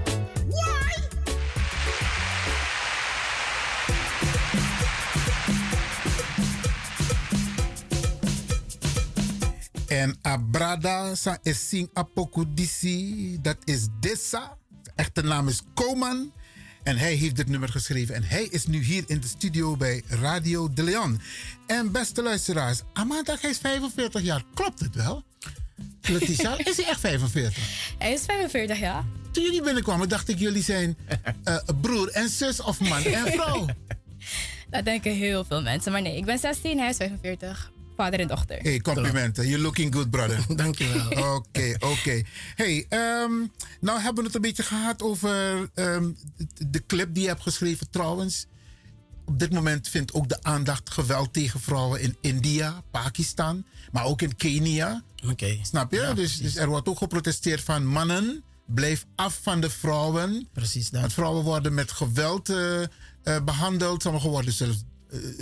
En 9.88 10.16
Abrada 10.24 11.16
sa 11.16 11.36
is 11.44 11.60
sing 11.60 11.90
apoku 11.94 12.48
disi. 12.48 13.36
Dat 13.42 13.58
is 13.66 13.92
Dessa. 14.00 14.56
De 14.98 15.04
echte 15.04 15.22
naam 15.22 15.48
is 15.48 15.62
Koman. 15.74 16.32
En 16.84 16.98
hij 16.98 17.14
heeft 17.14 17.36
dit 17.36 17.48
nummer 17.48 17.70
geschreven. 17.70 18.16
En 18.16 18.24
hij 18.24 18.44
is 18.44 18.66
nu 18.66 18.84
hier 18.84 19.04
in 19.08 19.20
de 19.20 19.28
studio 19.28 19.78
bij 19.78 20.04
Radio 20.08 20.74
De 20.74 20.84
Leon. 20.84 21.22
En 21.68 21.92
beste 21.92 22.24
luisteraars, 22.24 22.82
Amanda, 22.94 23.38
hij 23.42 23.50
is 23.50 23.58
45 23.58 24.22
jaar. 24.22 24.44
Klopt 24.54 24.80
het 24.80 24.96
wel? 24.96 25.24
Letitia, 26.02 26.58
is 26.70 26.78
hij 26.78 26.86
echt 26.86 27.00
45? 27.00 27.94
Hij 27.98 28.14
is 28.14 28.22
45 28.26 28.80
jaar. 28.80 29.04
Toen 29.32 29.44
jullie 29.44 29.62
binnenkwamen, 29.62 30.10
dacht 30.10 30.30
ik 30.30 30.40
jullie 30.40 30.64
zijn 30.64 30.98
eh, 31.44 31.58
broer 31.82 32.10
en 32.10 32.30
zus 32.30 32.62
of 32.62 32.80
man 32.80 33.04
en 33.04 33.32
vrouw. 33.32 33.66
Dat 34.70 34.86
denken 34.86 35.12
heel 35.12 35.46
veel 35.46 35.62
mensen. 35.62 35.92
Maar 35.92 36.02
nee, 36.02 36.18
ik 36.18 36.26
ben 36.26 36.40
16, 36.40 36.80
hij 36.80 36.90
is 36.90 36.98
45. 36.98 37.72
Vader 37.98 38.20
en 38.20 38.28
dochter. 38.28 38.58
Hey, 38.62 38.80
complimenten. 38.80 39.48
You're 39.48 39.62
looking 39.62 39.94
good, 39.94 40.10
brother. 40.10 40.46
Dankjewel. 40.56 41.36
Oké, 41.36 41.76
oké. 41.80 42.22
Hey, 42.56 42.86
ehm, 42.90 43.32
nou 43.80 44.00
hebben 44.00 44.16
we 44.16 44.24
het 44.24 44.36
een 44.36 44.42
beetje 44.42 44.64
gehad 44.64 45.02
over 45.02 45.70
ehm, 45.74 46.12
de 46.68 46.86
clip 46.88 47.14
die 47.14 47.24
je 47.24 47.30
hebt 47.30 47.42
geschreven 47.42 47.90
trouwens. 47.90 48.48
Op 49.26 49.40
dit 49.40 49.52
moment 49.52 49.90
vindt 49.90 50.14
ook 50.14 50.30
de 50.30 50.44
aandacht 50.44 50.90
geweld 50.90 51.34
tegen 51.34 51.60
vrouwen 51.60 52.02
in 52.02 52.18
India, 52.22 52.84
Pakistan, 52.92 53.66
maar 53.92 54.06
ook 54.06 54.22
in 54.22 54.36
Kenia. 54.36 55.04
Oké. 55.30 55.58
Snap 55.62 55.92
je? 55.92 56.12
dus, 56.16 56.38
dus 56.38 56.56
er 56.56 56.68
wordt 56.68 56.88
ook 56.88 56.98
geprotesteerd 56.98 57.62
van 57.62 57.86
mannen, 57.86 58.44
blijf 58.66 59.06
af 59.16 59.40
van 59.42 59.60
de 59.62 59.70
vrouwen. 59.70 60.48
Precies 60.54 60.90
dat. 60.90 61.02
Want 61.02 61.14
vrouwen 61.14 61.44
worden 61.44 61.74
met 61.74 61.92
geweld 61.92 62.50
eh, 62.50 62.82
eh, 62.84 62.88
behandeld. 63.44 64.02
Sommigen 64.02 64.30
worden 64.30 64.54
zelfs 64.54 64.84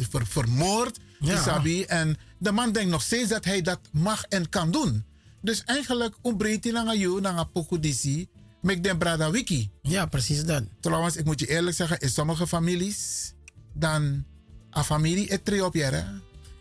ver- 0.09 0.27
vermoord. 0.27 0.99
Ja. 1.19 1.33
Isabi. 1.33 1.83
En 1.83 2.17
de 2.37 2.51
man 2.51 2.71
denkt 2.71 2.91
nog 2.91 3.01
steeds 3.01 3.29
dat 3.29 3.45
hij 3.45 3.61
dat 3.61 3.79
mag 3.91 4.23
en 4.23 4.49
kan 4.49 4.71
doen. 4.71 5.05
Dus 5.41 5.63
eigenlijk 5.63 6.15
ontbreekt 6.21 6.63
hij 6.63 6.73
naar 6.73 6.95
jou, 6.97 7.21
naar 7.21 7.47
Pokudisi. 7.47 8.27
Met 8.61 8.83
den 8.83 8.97
brada 8.97 9.31
wiki. 9.31 9.69
Ja, 9.81 10.05
precies 10.05 10.43
dat. 10.45 10.63
Trouwens, 10.79 11.15
ik 11.15 11.25
moet 11.25 11.39
je 11.39 11.47
eerlijk 11.47 11.75
zeggen, 11.75 11.99
in 11.99 12.09
sommige 12.09 12.47
families, 12.47 13.33
dan 13.73 14.23
een 14.71 14.83
familie 14.83 15.41
tre 15.43 15.65
op 15.65 15.73
hè? 15.73 16.03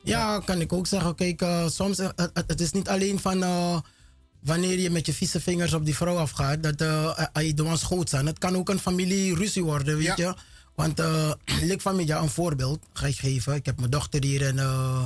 Ja, 0.03 0.38
kan 0.45 0.61
ik 0.61 0.73
ook 0.73 0.87
zeggen. 0.87 1.14
Kijk, 1.14 1.43
eh, 1.43 1.69
soms 1.69 1.99
uh, 1.99 2.09
het, 2.47 2.61
is 2.61 2.71
niet 2.73 2.88
alleen 2.88 3.19
van 3.21 3.43
eh, 3.43 3.81
wanneer 4.43 4.79
je 4.79 4.90
met 4.90 5.07
je 5.07 5.12
vieze 5.12 5.40
vingers 5.40 5.73
op 5.73 5.85
die 5.85 5.97
vrouw 5.97 6.17
afgaat, 6.17 6.62
dat 6.62 6.81
uh, 6.81 7.19
je 7.33 7.55
de 7.55 7.77
schoot 7.77 8.09
zijn. 8.11 8.27
Het 8.27 8.38
kan 8.38 8.57
ook 8.57 8.69
een 8.69 8.79
familieruzie 8.79 9.64
worden, 9.64 9.97
weet 9.97 10.07
Ja. 10.07 10.14
je. 10.17 10.35
Want 10.75 11.01
uh, 11.01 11.31
ik 11.61 11.81
van 11.81 11.97
mij, 11.97 12.05
ja, 12.05 12.21
een 12.21 12.29
voorbeeld 12.29 12.79
ga 12.93 13.07
ik 13.07 13.17
geven. 13.17 13.55
Ik 13.55 13.67
heb 13.67 13.79
mijn 13.79 13.91
dochter 13.91 14.25
hier 14.25 14.47
en 14.47 14.57
uh, 14.57 15.05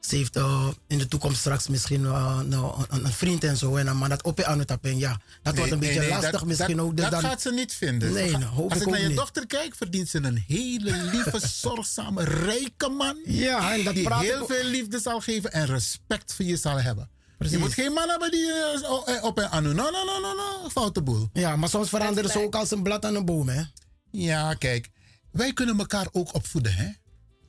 ze 0.00 0.16
heeft 0.16 0.36
uh, 0.36 0.68
in 0.86 0.98
de 0.98 1.08
toekomst 1.08 1.38
straks 1.38 1.68
misschien 1.68 2.00
uh, 2.02 2.40
nou, 2.40 2.84
een, 2.88 3.04
een 3.04 3.12
vriend 3.12 3.44
en 3.44 3.56
zo. 3.56 3.76
En 3.76 3.84
dan 3.86 3.98
maar 3.98 4.08
dat 4.08 4.22
op 4.22 4.38
je 4.38 4.46
aan 4.46 4.58
het 4.58 4.68
tappen. 4.68 4.98
Ja, 4.98 5.20
dat 5.42 5.56
wordt 5.56 5.72
een 5.72 5.78
beetje 5.78 6.00
nee, 6.00 6.08
lastig 6.08 6.30
dat, 6.30 6.44
misschien 6.44 6.76
dat, 6.76 6.86
ook. 6.86 6.96
Dus 6.96 7.04
dat 7.10 7.20
dan, 7.20 7.30
gaat 7.30 7.42
ze 7.42 7.52
niet 7.52 7.72
vinden. 7.72 8.12
Nee, 8.12 8.30
nou, 8.30 8.44
hoop 8.44 8.70
Als 8.70 8.80
ik 8.80 8.86
ik 8.86 8.92
naar 8.92 9.00
je 9.00 9.08
niet. 9.08 9.16
dochter 9.16 9.46
kijk, 9.46 9.74
verdient 9.74 10.08
ze 10.08 10.18
een 10.22 10.44
hele 10.46 10.92
lieve, 11.12 11.40
zorgzame, 11.46 12.24
rijke 12.24 12.88
man. 12.88 13.16
Ja, 13.24 13.74
en 13.74 13.84
dat 13.84 13.94
die 13.94 14.04
praat 14.04 14.22
heel 14.22 14.40
ook- 14.40 14.46
veel 14.52 14.64
liefde 14.64 14.98
zal 15.00 15.20
geven 15.20 15.52
en 15.52 15.66
respect 15.66 16.34
voor 16.34 16.44
je 16.44 16.56
zal 16.56 16.80
hebben. 16.80 17.08
Precies. 17.38 17.56
Je 17.56 17.62
moet 17.62 17.72
geen 17.74 17.92
man 17.92 18.08
hebben 18.08 18.30
die 18.30 18.52
eh, 18.52 19.14
eh, 19.16 19.24
op 19.24 19.38
en 19.38 19.50
aan 19.50 19.62
No, 19.62 19.72
no, 19.72 19.90
no, 19.90 20.20
no, 20.20 20.34
no. 20.34 20.68
Foute 20.68 21.02
boel. 21.02 21.28
ja, 21.32 21.56
maar 21.56 21.68
soms 21.68 21.88
veranderen 21.88 22.30
ze 22.30 22.42
ook 22.42 22.54
als 22.54 22.70
een 22.70 22.82
blad 22.82 23.04
aan 23.04 23.14
een 23.14 23.24
boom, 23.24 23.48
hè? 23.48 23.62
Ja, 24.10 24.54
kijk. 24.54 24.88
Wij 25.36 25.52
kunnen 25.52 25.78
elkaar 25.78 26.08
ook 26.12 26.34
opvoeden, 26.34 26.74
hè. 26.74 26.88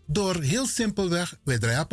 Door 0.07 0.41
heel 0.41 0.67
simpelweg, 0.67 1.37
wij 1.43 1.57
draaien 1.57 1.87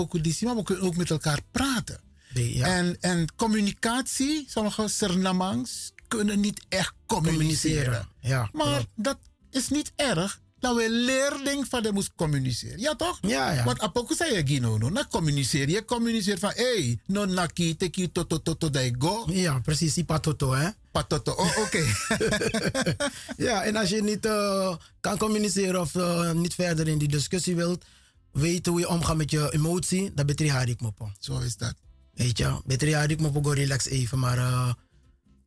maar 0.44 0.56
we 0.56 0.62
kunnen 0.62 0.84
ook 0.84 0.96
met 0.96 1.10
elkaar 1.10 1.40
praten. 1.50 2.00
Nee, 2.34 2.56
ja. 2.56 2.66
En, 2.66 2.96
en 3.00 3.34
communicatie, 3.36 4.44
sommige 4.48 4.88
Sernamangs 4.88 5.92
kunnen 6.08 6.40
niet 6.40 6.64
echt 6.68 6.94
communiceren. 7.06 7.84
Communiceren. 7.84 8.08
Ja, 8.20 8.48
Maar 8.52 8.84
dat 8.96 9.18
is 9.50 9.68
niet 9.68 9.92
erg. 9.96 10.40
Dat 10.64 10.76
we 10.76 10.90
leerling 10.90 11.66
van 11.68 11.82
de 11.82 11.92
moest 11.92 12.12
communiceren. 12.16 12.78
Ja 12.78 12.94
toch? 12.94 13.18
Ja, 13.20 13.52
ja. 13.52 13.64
Want 13.64 13.80
apoku 13.80 14.14
zei 14.14 14.34
je 14.34 14.46
gino 14.46 14.78
no. 14.78 14.90
Na 14.90 15.06
communiceren. 15.10 15.68
Je 15.68 15.84
communiceert 15.84 16.38
van 16.38 16.52
hey, 16.54 16.98
no 17.06 17.24
naki 17.24 17.76
teki 17.76 18.12
toto 18.12 18.42
toto 18.42 18.70
dai 18.70 18.94
go. 18.98 19.24
Ja, 19.30 19.58
precies, 19.58 19.94
die 19.94 20.04
patoto, 20.04 20.52
hè? 20.52 20.68
Patoto. 20.90 21.32
Oh, 21.32 21.58
oké. 21.58 21.84
Ja, 23.46 23.64
en 23.64 23.76
als 23.76 23.88
je 23.88 24.02
niet 24.02 24.24
eh, 24.26 24.76
kan 25.00 25.18
communiceren 25.18 25.80
of 25.80 25.94
eh, 25.94 26.32
niet 26.32 26.54
verder 26.54 26.88
in 26.88 26.98
die 26.98 27.08
discussie 27.08 27.56
wilt, 27.56 27.84
weet 28.32 28.66
hoe 28.66 28.80
je 28.80 28.88
omgaat 28.88 29.16
met 29.16 29.30
je 29.30 29.52
emotie, 29.52 30.12
dan 30.14 30.26
betrek 30.26 30.48
je 30.48 30.54
harik 30.54 30.80
mopo. 30.80 31.10
Zo 31.18 31.38
is 31.38 31.56
dat. 31.56 31.74
Weet 32.14 32.38
je, 32.38 32.60
betrek 32.64 32.90
je 32.90 32.96
harik 32.96 33.20
mopo, 33.20 33.42
go 33.42 33.50
relax 33.50 33.86
even, 33.86 34.18
maar 34.18 34.38
eh, 34.38 34.72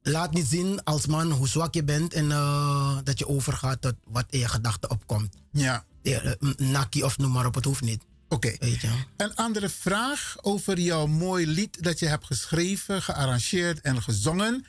laat 0.08 0.34
niet 0.34 0.48
zien 0.48 0.84
als 0.84 1.06
man 1.06 1.32
hoe 1.32 1.48
zwak 1.48 1.74
je 1.74 1.84
bent 1.84 2.14
en 2.14 2.32
eh, 2.32 2.98
dat 3.04 3.20
je 3.20 3.28
overgaat 3.28 3.82
tot 3.82 3.96
wat 4.04 4.26
in 4.30 4.40
je 4.40 4.48
gedachten 4.48 4.90
opkomt. 4.90 5.36
Ja. 5.52 5.86
Eh, 6.04 6.32
Naki 6.58 7.04
of 7.04 7.18
noem 7.18 7.32
maar 7.32 7.46
op, 7.46 7.56
het 7.56 7.66
hoeft 7.66 7.82
niet. 7.82 8.04
Oké. 8.30 8.56
Je. 8.60 9.04
Een 9.18 9.36
andere 9.36 9.70
vraag 9.70 10.36
over 10.42 10.80
jouw 10.80 11.06
mooi 11.06 11.48
lied 11.48 11.84
dat 11.84 12.00
je 12.00 12.06
hebt 12.06 12.26
geschreven, 12.26 13.02
gearrangeerd 13.02 13.82
en 13.82 14.02
gezongen. 14.02 14.66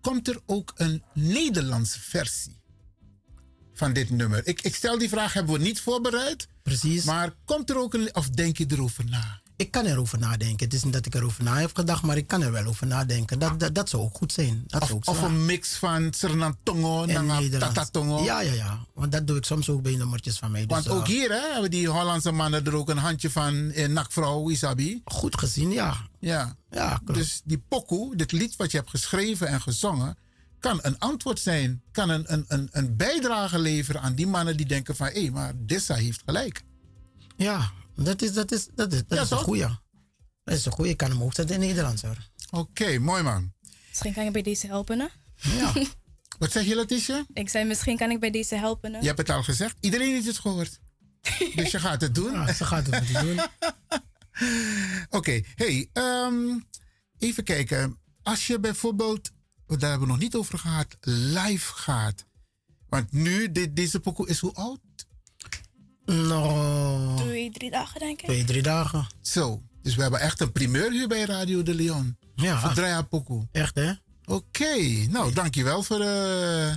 Komt 0.00 0.28
er 0.28 0.40
ook 0.46 0.72
een 0.76 1.02
Nederlandse 1.14 2.00
versie 2.00 2.60
van 3.74 3.92
dit 3.92 4.10
nummer? 4.10 4.46
Ik, 4.46 4.62
ik 4.62 4.74
stel 4.74 4.98
die 4.98 5.08
vraag, 5.08 5.32
hebben 5.32 5.52
we 5.54 5.60
niet 5.60 5.80
voorbereid. 5.80 6.48
Precies. 6.62 7.04
Maar 7.04 7.34
komt 7.44 7.70
er 7.70 7.78
ook 7.78 7.94
een, 7.94 8.14
of 8.14 8.28
denk 8.28 8.58
je 8.58 8.66
erover 8.68 9.04
na? 9.04 9.40
Ik 9.56 9.70
kan 9.70 9.84
erover 9.84 10.18
nadenken. 10.18 10.64
Het 10.64 10.74
is 10.74 10.84
niet 10.84 10.92
dat 10.92 11.06
ik 11.06 11.14
erover 11.14 11.44
na 11.44 11.58
heb 11.58 11.76
gedacht, 11.76 12.02
maar 12.02 12.16
ik 12.16 12.26
kan 12.26 12.42
er 12.42 12.52
wel 12.52 12.64
over 12.64 12.86
nadenken. 12.86 13.38
Dat, 13.38 13.60
dat, 13.60 13.74
dat 13.74 13.88
zou 13.88 14.02
ook 14.02 14.16
goed 14.16 14.32
zijn. 14.32 14.64
Dat 14.66 14.82
Of, 14.82 14.92
ook 14.92 15.08
of 15.08 15.22
een 15.22 15.44
mix 15.44 15.74
van 15.74 16.12
Sernantongo 16.12 17.04
En. 17.04 17.50
Tatatongo. 17.50 18.24
Ja, 18.24 18.40
ja, 18.40 18.52
ja. 18.52 18.86
Want 18.94 19.12
dat 19.12 19.26
doe 19.26 19.36
ik 19.36 19.44
soms 19.44 19.68
ook 19.68 19.82
bij 19.82 19.96
nummertjes 19.96 20.38
van 20.38 20.50
mij. 20.50 20.66
Dus, 20.66 20.76
Want 20.76 20.88
ook 20.88 21.02
eh, 21.02 21.08
hier 21.08 21.30
hè, 21.30 21.52
hebben 21.52 21.70
die 21.70 21.88
Hollandse 21.88 22.32
mannen 22.32 22.66
er 22.66 22.76
ook 22.76 22.88
een 22.88 22.98
handje 22.98 23.30
van 23.30 23.54
in 23.54 23.92
nakvrouw, 23.92 24.50
Isabi. 24.50 25.02
Goed 25.04 25.38
gezien, 25.38 25.70
ja. 25.70 25.96
Ja. 26.18 26.56
Ja, 26.70 27.00
klopt. 27.04 27.18
Dus 27.20 27.40
die 27.44 27.64
pokoe, 27.68 28.16
dit 28.16 28.32
lied 28.32 28.56
wat 28.56 28.70
je 28.70 28.76
hebt 28.76 28.90
geschreven 28.90 29.46
en 29.46 29.60
gezongen, 29.60 30.16
kan 30.58 30.78
een 30.82 30.98
antwoord 30.98 31.40
zijn. 31.40 31.82
Kan 31.92 32.08
een, 32.08 32.32
een, 32.32 32.44
een, 32.48 32.68
een 32.72 32.96
bijdrage 32.96 33.58
leveren 33.58 34.00
aan 34.00 34.14
die 34.14 34.26
mannen 34.26 34.56
die 34.56 34.66
denken 34.66 34.96
van... 34.96 35.06
hé, 35.06 35.30
maar 35.30 35.52
Dissa 35.56 35.94
heeft 35.94 36.22
gelijk. 36.24 36.62
Ja, 37.36 37.70
dat 37.94 38.22
is, 38.22 38.32
dat 38.32 38.52
is, 38.52 38.68
dat 38.74 38.92
is, 38.92 38.98
dat 39.06 39.18
Ja, 39.18 39.24
is 39.24 39.30
een 39.30 39.36
goeie. 39.36 39.66
Dat 40.44 40.56
is 40.56 40.64
een 40.66 40.72
goeie. 40.72 40.90
Ik 40.90 40.96
kan 40.96 41.10
hem 41.10 41.22
ook 41.22 41.34
zetten 41.34 41.54
in 41.54 41.66
Nederlands 41.68 42.02
hoor. 42.02 42.16
Oké, 42.50 42.98
mooi 42.98 43.22
man. 43.22 43.52
Misschien 43.88 44.12
kan 44.14 44.26
ik 44.26 44.32
bij 44.32 44.42
deze 44.42 44.66
helpen. 44.66 45.00
Hè? 45.00 45.06
Ja. 45.56 45.72
Wat 46.38 46.52
zeg 46.52 46.64
je, 46.64 46.74
Letitia? 46.74 47.24
Ik 47.32 47.48
zei, 47.48 47.64
misschien 47.64 47.96
kan 47.96 48.10
ik 48.10 48.20
bij 48.20 48.30
deze 48.30 48.54
helpen. 48.56 48.92
Hè? 48.92 48.98
Je 48.98 49.06
hebt 49.06 49.18
het 49.18 49.30
al 49.30 49.42
gezegd. 49.42 49.76
Iedereen 49.80 50.12
heeft 50.12 50.26
het 50.26 50.38
gehoord. 50.38 50.80
dus 51.56 51.70
je 51.70 51.78
gaat 51.80 52.00
het 52.00 52.14
doen. 52.14 52.32
ja, 52.32 52.52
ze 52.52 52.64
gaat 52.64 52.86
het 52.86 53.08
doen. 53.22 53.40
Oké, 55.18 55.40
hey, 55.54 55.88
ehm, 55.92 56.58
even 57.18 57.44
kijken. 57.44 57.98
Als 58.22 58.46
je 58.46 58.60
bijvoorbeeld, 58.60 59.30
daar 59.66 59.90
hebben 59.90 60.00
we 60.00 60.06
nog 60.06 60.18
niet 60.18 60.34
over 60.34 60.58
gehad, 60.58 60.96
live 61.00 61.72
gaat. 61.74 62.26
Want 62.88 63.12
nu, 63.12 63.52
dit, 63.52 63.76
deze 63.76 64.00
pokoe 64.00 64.28
is 64.28 64.38
hoe 64.38 64.54
oud? 64.54 64.80
Nou, 66.06 67.16
Twee, 67.16 67.50
drie 67.50 67.70
dagen 67.70 68.00
denk 68.00 68.20
ik. 68.20 68.26
twee, 68.26 68.44
drie 68.44 68.62
dagen. 68.62 69.06
Zo, 69.20 69.62
dus 69.82 69.94
we 69.94 70.02
hebben 70.02 70.20
echt 70.20 70.40
een 70.40 70.52
primeur 70.52 70.90
hier 70.90 71.08
bij 71.08 71.24
Radio 71.24 71.62
de 71.62 71.74
Leon. 71.74 72.16
Ja, 72.34 72.60
Voor 72.60 72.72
Drea 72.72 73.02
Pokoe. 73.02 73.48
echt 73.52 73.74
hè? 73.74 73.92
Oké, 74.24 74.76
nou 75.10 75.32
dankjewel 75.32 75.82
voor, 75.82 76.00
eh, 76.00 76.74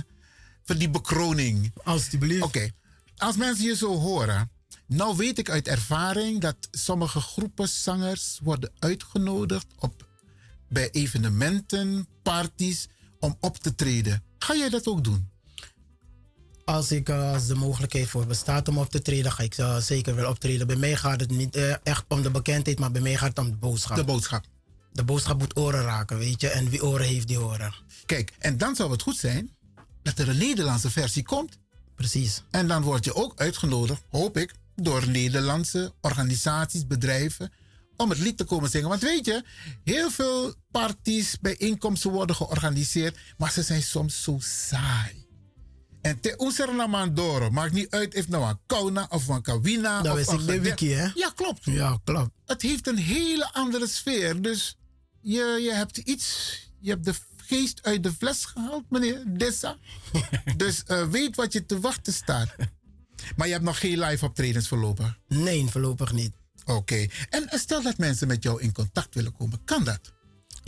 voor 0.64 0.76
die 0.76 0.90
bekroning. 0.90 1.72
Alsjeblieft. 1.84 2.42
Oké, 2.42 2.70
als 3.16 3.36
mensen 3.36 3.64
je 3.64 3.76
zo 3.76 3.94
horen. 3.98 4.50
Nou 4.86 5.16
weet 5.16 5.38
ik 5.38 5.50
uit 5.50 5.68
ervaring 5.68 6.40
dat 6.40 6.56
sommige 6.70 7.20
groepen 7.20 7.68
zangers 7.68 8.38
worden 8.42 8.72
uitgenodigd 8.78 9.66
op, 9.78 10.06
bij 10.68 10.90
evenementen, 10.90 12.08
parties, 12.22 12.88
om 13.18 13.36
op 13.40 13.56
te 13.58 13.74
treden. 13.74 14.22
Ga 14.38 14.54
jij 14.56 14.68
dat 14.68 14.86
ook 14.86 15.04
doen? 15.04 15.28
Als, 16.68 16.90
ik, 16.90 17.08
eh, 17.08 17.32
als 17.32 17.46
de 17.46 17.54
mogelijkheid 17.54 18.08
voor 18.08 18.26
bestaat 18.26 18.68
om 18.68 18.78
op 18.78 18.90
te 18.90 19.02
treden, 19.02 19.32
ga 19.32 19.42
ik 19.42 19.58
uh, 19.58 19.76
zeker 19.76 20.14
wel 20.14 20.30
optreden. 20.30 20.66
Bij 20.66 20.76
mij 20.76 20.96
gaat 20.96 21.20
het 21.20 21.30
niet 21.30 21.56
uh, 21.56 21.74
echt 21.82 22.04
om 22.08 22.22
de 22.22 22.30
bekendheid, 22.30 22.78
maar 22.78 22.90
bij 22.90 23.00
mij 23.00 23.16
gaat 23.16 23.28
het 23.28 23.38
om 23.38 23.50
de 23.50 23.56
boodschap. 23.56 23.96
De 23.96 24.04
boodschap. 24.04 24.44
De 24.92 25.04
boodschap 25.04 25.38
moet 25.38 25.56
oren 25.56 25.82
raken, 25.82 26.18
weet 26.18 26.40
je. 26.40 26.48
En 26.48 26.68
wie 26.68 26.84
oren 26.84 27.06
heeft, 27.06 27.28
die 27.28 27.40
oren. 27.40 27.74
Kijk, 28.06 28.32
en 28.38 28.58
dan 28.58 28.76
zou 28.76 28.90
het 28.90 29.02
goed 29.02 29.16
zijn 29.16 29.50
dat 30.02 30.18
er 30.18 30.28
een 30.28 30.38
Nederlandse 30.38 30.90
versie 30.90 31.22
komt. 31.22 31.58
Precies. 31.94 32.42
En 32.50 32.68
dan 32.68 32.82
word 32.82 33.04
je 33.04 33.14
ook 33.14 33.32
uitgenodigd, 33.36 34.02
hoop 34.10 34.36
ik, 34.36 34.54
door 34.76 35.08
Nederlandse 35.08 35.92
organisaties, 36.00 36.86
bedrijven, 36.86 37.52
om 37.96 38.10
het 38.10 38.18
lied 38.18 38.36
te 38.36 38.44
komen 38.44 38.70
zingen. 38.70 38.88
Want 38.88 39.02
weet 39.02 39.24
je, 39.24 39.44
heel 39.84 40.10
veel 40.10 40.54
parties, 40.70 41.38
bijeenkomsten 41.40 42.10
worden 42.10 42.36
georganiseerd, 42.36 43.18
maar 43.36 43.52
ze 43.52 43.62
zijn 43.62 43.82
soms 43.82 44.22
zo 44.22 44.36
saai. 44.40 45.17
En 46.00 46.20
te 46.20 46.34
Oeserlamandoro, 46.38 47.50
maakt 47.50 47.72
niet 47.72 47.90
uit 47.90 48.14
of 48.14 48.28
nou 48.28 48.48
een 48.48 48.58
Kauna 48.66 49.06
of 49.10 49.28
een 49.28 49.42
Kawina. 49.42 50.02
Dat 50.02 50.18
is 50.18 50.28
ik 50.28 50.46
de 50.46 50.60
wiki, 50.60 50.92
hè? 50.92 51.08
Ja, 51.14 51.30
klopt. 51.34 51.64
Ja, 51.64 52.00
klopt. 52.04 52.30
Het 52.46 52.62
heeft 52.62 52.86
een 52.86 52.96
hele 52.96 53.52
andere 53.52 53.86
sfeer. 53.86 54.42
Dus 54.42 54.76
je, 55.20 55.58
je 55.62 55.72
hebt 55.72 55.96
iets, 55.96 56.58
je 56.80 56.90
hebt 56.90 57.04
de 57.04 57.14
geest 57.36 57.82
uit 57.82 58.02
de 58.02 58.12
fles 58.12 58.44
gehaald, 58.44 58.90
meneer 58.90 59.22
Dessa. 59.26 59.76
dus 60.56 60.82
uh, 60.88 61.08
weet 61.08 61.36
wat 61.36 61.52
je 61.52 61.66
te 61.66 61.80
wachten 61.80 62.12
staat. 62.12 62.54
Maar 63.36 63.46
je 63.46 63.52
hebt 63.52 63.64
nog 63.64 63.78
geen 63.78 63.98
live 63.98 64.24
optredens 64.24 64.68
voorlopig? 64.68 65.18
Nee, 65.28 65.66
voorlopig 65.66 66.12
niet. 66.12 66.32
Oké. 66.64 66.72
Okay. 66.72 67.10
En 67.30 67.48
stel 67.58 67.82
dat 67.82 67.98
mensen 67.98 68.28
met 68.28 68.42
jou 68.42 68.62
in 68.62 68.72
contact 68.72 69.14
willen 69.14 69.36
komen, 69.36 69.64
kan 69.64 69.84
dat? 69.84 70.00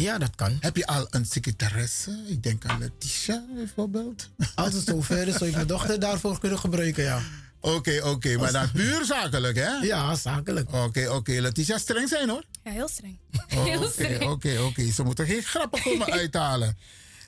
Ja, 0.01 0.19
dat 0.19 0.35
kan. 0.35 0.57
Heb 0.61 0.77
je 0.77 0.87
al 0.87 1.07
een 1.11 1.27
secretaresse? 1.27 2.25
Ik 2.27 2.43
denk 2.43 2.67
aan 2.67 2.79
Letitia 2.79 3.45
bijvoorbeeld. 3.55 4.29
Als 4.55 4.75
het 4.75 4.87
zover 4.87 5.29
is, 5.29 5.35
zou 5.35 5.47
ik 5.47 5.55
mijn 5.55 5.67
dochter 5.77 6.01
daarvoor 6.01 6.39
kunnen 6.39 6.59
gebruiken, 6.59 7.05
ja. 7.05 7.23
Oké, 7.61 7.75
okay, 7.75 7.99
oké. 7.99 8.09
Okay. 8.09 8.35
Maar 8.35 8.53
dan 8.53 8.71
puur 8.71 9.05
zakelijk, 9.05 9.57
hè? 9.57 9.71
Ja, 9.71 10.15
zakelijk. 10.15 10.69
Oké, 10.69 10.79
okay, 10.79 11.07
oké. 11.07 11.33
Letitia, 11.33 11.79
streng 11.79 12.09
zijn, 12.09 12.29
hoor. 12.29 12.45
Ja, 12.63 12.71
heel 12.71 12.89
streng. 12.89 13.19
Oké, 13.57 14.25
oké, 14.25 14.59
oké. 14.61 14.91
Ze 14.93 15.03
moeten 15.03 15.27
geen 15.27 15.43
grappen 15.43 15.83
komen 15.83 16.13
uithalen. 16.21 16.79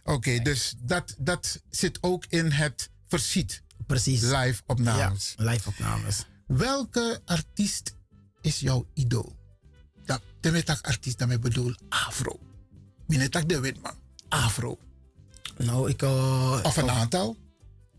Oké, 0.04 0.38
dus 0.38 0.74
dat, 0.78 1.14
dat 1.18 1.60
zit 1.70 1.98
ook 2.00 2.24
in 2.28 2.50
het 2.50 2.90
versiet. 3.08 3.62
Precies. 3.86 4.20
Live 4.20 4.62
opnames. 4.66 5.34
Ja, 5.36 5.50
live 5.50 5.68
opnames. 5.68 6.24
Welke 6.46 7.20
artiest 7.24 7.94
is 8.40 8.60
jouw 8.60 8.86
idool? 8.94 9.36
Dat, 10.04 10.20
de 10.40 10.78
artiest, 10.82 11.18
daarmee 11.18 11.38
bedoel 11.38 11.74
Afro. 11.88 12.40
Minetak 13.12 13.48
de 13.48 13.60
Witman. 13.60 13.94
Afro. 14.28 14.78
Nou, 15.56 15.90
ik... 15.90 16.02
Uh, 16.02 16.58
of 16.62 16.76
een 16.76 16.90
aantal? 16.90 17.36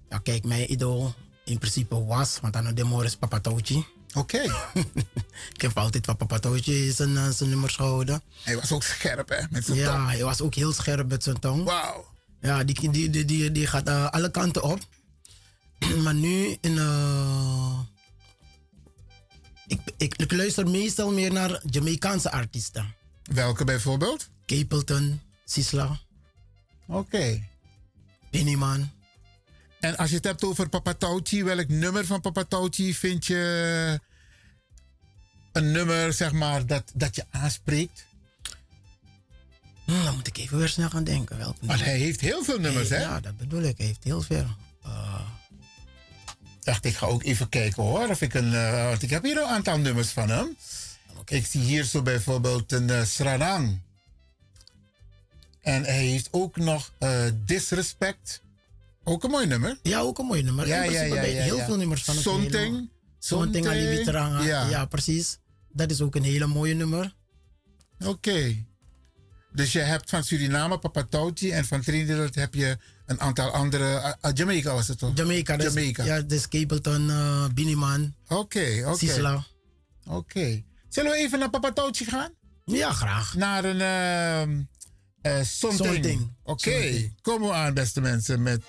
Ja, 0.09 0.17
kijk, 0.17 0.43
mijn 0.43 0.71
idool 0.71 1.13
in 1.45 1.57
principe 1.57 2.05
was, 2.05 2.39
want 2.41 2.53
dan 2.53 2.73
de 2.73 2.83
Morris 2.83 3.15
Papatouchi. 3.15 3.85
Oké. 4.13 4.43
Okay. 4.43 4.45
ik 5.55 5.61
heb 5.61 5.77
altijd 5.77 6.05
van 6.05 6.17
Papatouchi 6.17 6.91
zijn, 6.91 7.17
eh, 7.17 7.29
zijn 7.29 7.49
nummers 7.49 7.75
gehouden. 7.75 8.21
Hij 8.43 8.55
was 8.55 8.71
ook 8.71 8.83
scherp, 8.83 9.29
hè? 9.29 9.41
Met 9.49 9.65
zijn 9.65 9.77
ja, 9.77 9.95
tong. 9.95 10.09
hij 10.09 10.23
was 10.23 10.41
ook 10.41 10.55
heel 10.55 10.73
scherp 10.73 11.09
met 11.09 11.23
zijn 11.23 11.39
tong. 11.39 11.63
Wauw. 11.63 12.05
Ja, 12.41 12.63
die, 12.63 12.91
die, 12.91 13.09
die, 13.09 13.25
die, 13.25 13.51
die 13.51 13.67
gaat 13.67 13.87
uh, 13.87 14.09
alle 14.09 14.31
kanten 14.31 14.63
op. 14.63 14.79
maar 16.03 16.15
nu 16.15 16.57
in... 16.61 16.73
Uh, 16.73 17.79
ik, 19.67 19.79
ik, 19.97 20.15
ik 20.15 20.31
luister 20.31 20.69
meestal 20.69 21.11
meer 21.11 21.33
naar 21.33 21.61
Jamaicaanse 21.69 22.31
artiesten. 22.31 22.95
Welke 23.23 23.63
bijvoorbeeld? 23.63 24.31
Capleton, 24.45 25.21
Sisla. 25.45 25.99
Oké. 26.87 26.97
Okay. 26.97 27.49
Pennyman. 28.29 28.91
En 29.79 29.97
als 29.97 30.09
je 30.09 30.15
het 30.15 30.25
hebt 30.25 30.43
over 30.43 30.69
Papa 30.69 30.93
Tauchi, 30.93 31.43
welk 31.43 31.67
nummer 31.67 32.05
van 32.05 32.21
Papa 32.21 32.43
Tauchi 32.43 32.93
vind 32.93 33.25
je 33.25 33.99
een 35.51 35.71
nummer, 35.71 36.13
zeg 36.13 36.31
maar, 36.31 36.65
dat, 36.65 36.91
dat 36.93 37.15
je 37.15 37.25
aanspreekt? 37.29 38.05
Hmm, 39.85 40.03
dan 40.03 40.15
moet 40.15 40.27
ik 40.27 40.37
even 40.37 40.57
weer 40.57 40.69
snel 40.69 40.89
gaan 40.89 41.03
denken. 41.03 41.37
Welk 41.37 41.61
Maar 41.61 41.83
hij 41.83 41.97
heeft 41.97 42.21
heel 42.21 42.43
veel 42.43 42.59
nummers, 42.59 42.89
hey, 42.89 42.97
hè? 42.97 43.03
Ja, 43.03 43.19
dat 43.19 43.37
bedoel 43.37 43.61
ik. 43.61 43.77
Hij 43.77 43.85
heeft 43.85 44.03
heel 44.03 44.21
veel. 44.21 44.45
Uh... 44.85 45.21
Dacht, 46.59 46.85
ik 46.85 46.95
ga 46.95 47.05
ook 47.05 47.23
even 47.23 47.49
kijken 47.49 47.83
hoor. 47.83 48.07
Of 48.07 48.21
ik 48.21 48.33
een, 48.33 48.51
uh, 48.51 48.87
want 48.87 49.01
ik 49.01 49.09
heb 49.09 49.23
hier 49.23 49.37
een 49.37 49.47
aantal 49.47 49.77
nummers 49.77 50.09
van 50.09 50.29
hem. 50.29 50.57
Okay. 51.17 51.37
Ik 51.37 51.45
zie 51.45 51.61
hier 51.61 51.83
zo 51.83 52.01
bijvoorbeeld 52.01 52.71
een 52.71 52.89
uh, 52.89 53.03
Sranang. 53.03 53.79
En 55.63 55.83
hij 55.83 56.05
heeft 56.05 56.27
ook 56.31 56.57
nog 56.57 56.91
uh, 56.99 57.25
Disrespect. 57.45 58.41
Ook 59.03 59.23
een 59.23 59.29
mooi 59.29 59.45
nummer. 59.47 59.79
Ja, 59.83 59.99
ook 59.99 60.19
een 60.19 60.25
mooi 60.25 60.43
nummer. 60.43 60.67
Ja, 60.67 60.83
ja, 60.83 61.01
ja, 61.01 61.21
ja, 61.21 61.41
Heel 61.41 61.59
veel 61.59 61.77
nummers 61.77 62.03
van 62.03 62.15
Sonting. 62.15 62.89
Sonting 63.19 63.67
Alibitranga. 63.67 64.43
Ja. 64.43 64.69
ja, 64.69 64.85
precies. 64.85 65.39
Dat 65.71 65.91
is 65.91 66.01
ook 66.01 66.15
een 66.15 66.23
hele 66.23 66.47
mooie 66.47 66.73
nummer. 66.73 67.15
Oké. 67.99 68.09
Okay. 68.09 68.65
Dus 69.53 69.71
je 69.71 69.79
hebt 69.79 70.09
van 70.09 70.23
Suriname 70.23 70.77
Papatouchi 70.79 71.51
en 71.51 71.65
van 71.65 71.81
Trinidad 71.81 72.35
heb 72.35 72.53
je 72.53 72.77
een 73.05 73.19
aantal 73.19 73.49
andere. 73.49 74.17
Uh, 74.21 74.31
Jamaica 74.33 74.73
was 74.73 74.87
het 74.87 74.97
toch? 74.97 75.11
Jamaica. 75.15 75.57
Dus, 75.57 75.73
Jamaica. 75.73 76.03
Ja, 76.03 76.21
dus 76.21 76.47
Capleton, 76.47 77.07
uh, 77.07 77.45
Biniman. 77.53 78.15
Oké, 78.23 78.33
okay, 78.33 78.79
oké. 78.79 78.81
Okay. 78.81 78.97
Sisla. 78.97 79.45
Oké. 80.05 80.63
Zullen 80.89 81.11
we 81.11 81.17
even 81.17 81.39
naar 81.39 81.49
Papatouchi 81.49 82.05
gaan? 82.05 82.31
Ja, 82.65 82.91
graag. 82.91 83.35
Naar 83.35 83.63
een 83.65 84.49
uh, 84.49 84.57
uh, 85.23 85.43
Sonting. 85.43 86.31
Oké, 86.43 86.69
okay. 86.69 87.13
we 87.47 87.53
aan 87.53 87.73
beste 87.73 88.01
mensen 88.01 88.43
met 88.43 88.61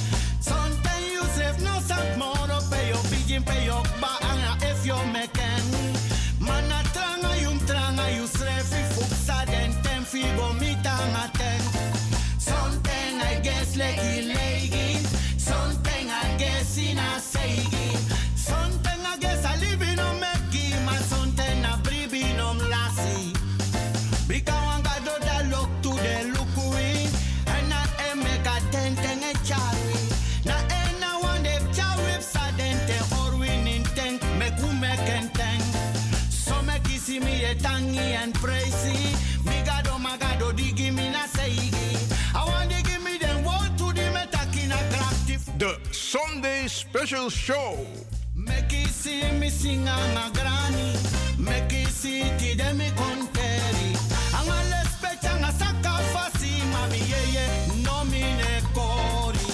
Special 46.99 47.29
Show. 47.29 47.87
Make 48.35 48.73
it 48.73 48.89
see 48.89 49.23
me 49.39 49.49
sing 49.49 49.87
a 49.87 50.29
granny. 50.33 50.91
Make 51.37 51.71
it 51.71 51.87
see 51.87 52.23
ti 52.37 52.55
de 52.55 52.73
me 52.73 52.91
conteri. 52.91 53.95
Anga 54.35 54.59
le 54.67 54.83
specha 54.91 55.39
nga 55.39 55.51
saka 55.51 55.95
fasi 56.11 56.59
mami 56.73 56.99
ye 56.99 57.21
ye 57.35 57.45
no 57.85 58.03
mine 58.03 58.51
kori. 58.73 59.47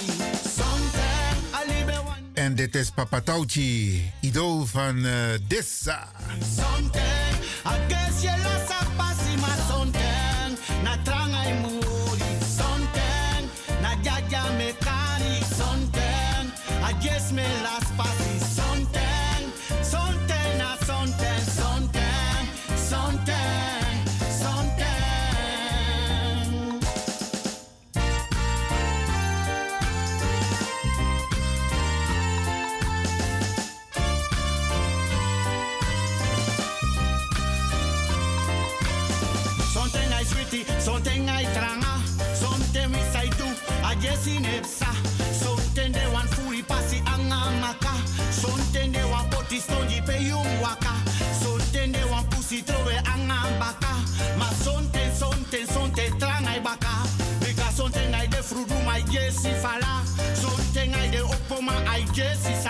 En 2.34 2.54
dit 2.54 2.74
is 2.74 2.90
Papa 2.90 3.20
Tauchi, 3.20 4.02
idool 4.20 4.66
van 4.66 4.96
uh, 4.96 5.38
Dissa. 5.46 6.08
Sonten, 6.40 7.30
I 7.64 7.78
guess 7.88 8.22
je 8.22 8.34
la 8.42 8.58
sapasi 8.66 9.36
ma 9.38 9.54
sonten, 9.68 10.58
na 10.82 10.96
tranga 11.04 11.46
i 11.46 11.54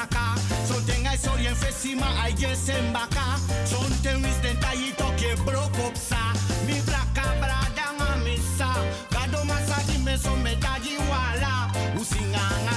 saka, 0.07 0.41
something 0.67 1.07
I 1.07 1.17
sorry 1.17 1.47
and 1.47 1.57
fesima 1.57 2.07
I 2.23 2.33
jesi 2.33 2.73
mbaka, 2.91 3.39
something 3.67 4.25
is 4.25 4.39
den 4.39 4.57
tayi 4.57 4.97
toke 4.97 5.37
broke 5.45 5.79
up 5.87 5.97
sa. 5.97 6.33
Mi 6.67 6.81
blaka 6.87 7.35
brada 7.41 7.87
nga 7.99 8.17
misa. 8.25 8.71
Gado 9.11 9.45
masadi 9.45 9.99
meso 10.05 10.37
metaji 10.37 10.97
wala. 11.11 11.71
Usinga 11.99 12.47
nga 12.65 12.77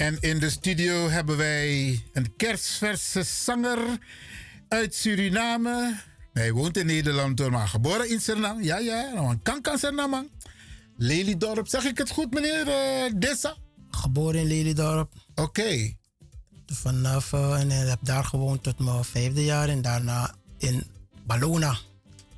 En 0.00 0.16
in 0.20 0.38
de 0.38 0.50
studio 0.50 1.08
hebben 1.08 1.36
wij 1.36 2.00
een 2.12 2.36
kerstverse 2.36 3.22
zanger 3.22 3.78
uit 4.68 4.94
Suriname. 4.94 6.00
Hij 6.32 6.52
woont 6.52 6.76
in 6.76 6.86
Nederland, 6.86 7.38
hoor, 7.38 7.50
maar 7.50 7.68
geboren 7.68 8.10
in 8.10 8.20
Suriname. 8.20 8.62
Ja, 8.62 8.78
ja, 8.78 9.12
nou, 9.14 9.30
een 9.30 9.42
kankan 9.42 9.78
Suriname. 9.78 10.28
Lelydorp, 10.96 11.68
zeg 11.68 11.84
ik 11.84 11.98
het 11.98 12.10
goed, 12.10 12.34
meneer 12.34 12.68
eh, 12.68 13.12
Dessa? 13.16 13.56
Geboren 13.90 14.40
in 14.40 14.46
Lelydorp. 14.46 15.12
Oké. 15.34 15.92
Vanaf, 16.66 17.32
eh, 17.32 17.60
en 17.60 17.70
heb 17.70 17.98
daar 18.02 18.24
gewoond 18.24 18.62
tot 18.62 18.78
mijn 18.78 19.04
vijfde 19.04 19.44
jaar 19.44 19.68
en 19.68 19.82
daarna 19.82 20.34
in 20.58 20.84
Ballona. 21.26 21.78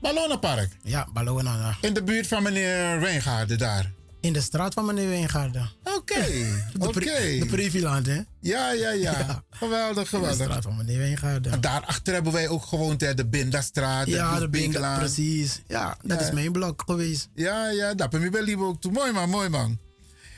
Ballona 0.00 0.36
Park? 0.36 0.76
Ja, 0.82 1.08
Ballona. 1.12 1.56
Ja. 1.56 1.88
In 1.88 1.94
de 1.94 2.02
buurt 2.02 2.26
van 2.26 2.42
meneer 2.42 3.00
Wijngaarden 3.00 3.58
daar? 3.58 3.92
In 4.22 4.32
de 4.32 4.40
straat 4.40 4.74
van 4.74 4.84
meneer 4.86 5.08
Wijngaarden. 5.08 5.70
Oké, 5.84 6.14
oké. 6.78 7.38
De 7.38 7.46
Priviland, 7.50 8.06
hè? 8.06 8.20
Ja, 8.40 8.72
ja, 8.72 8.90
ja. 8.90 9.44
Geweldig, 9.50 9.96
In 9.96 10.02
de 10.02 10.06
geweldig. 10.26 10.46
straat 10.46 10.62
van 10.62 10.76
meneer 10.76 10.98
Wijngaarden. 10.98 11.52
En 11.52 11.60
daarachter 11.60 12.14
hebben 12.14 12.32
wij 12.32 12.48
ook 12.48 12.62
gewoond, 12.64 13.00
hè, 13.00 13.14
de 13.14 13.26
Bindastraat. 13.26 14.06
Ja, 14.06 14.32
de 14.32 14.36
Bloed 14.38 14.50
Binda, 14.50 14.98
precies. 14.98 15.62
Ja, 15.66 15.96
dat 16.02 16.20
Ja. 16.20 16.26
is 16.26 16.32
mijn 16.32 16.52
blok 16.52 16.82
geweest. 16.86 17.28
Ja, 17.34 17.70
ja, 17.70 17.94
dat 17.94 18.10
ben 18.10 18.22
ik 18.22 18.32
wel 18.32 18.42
liever 18.42 18.66
ook 18.66 18.80
toe. 18.80 18.92
Mooi 18.92 19.12
man, 19.12 19.28
mooi 19.30 19.48
man. 19.48 19.78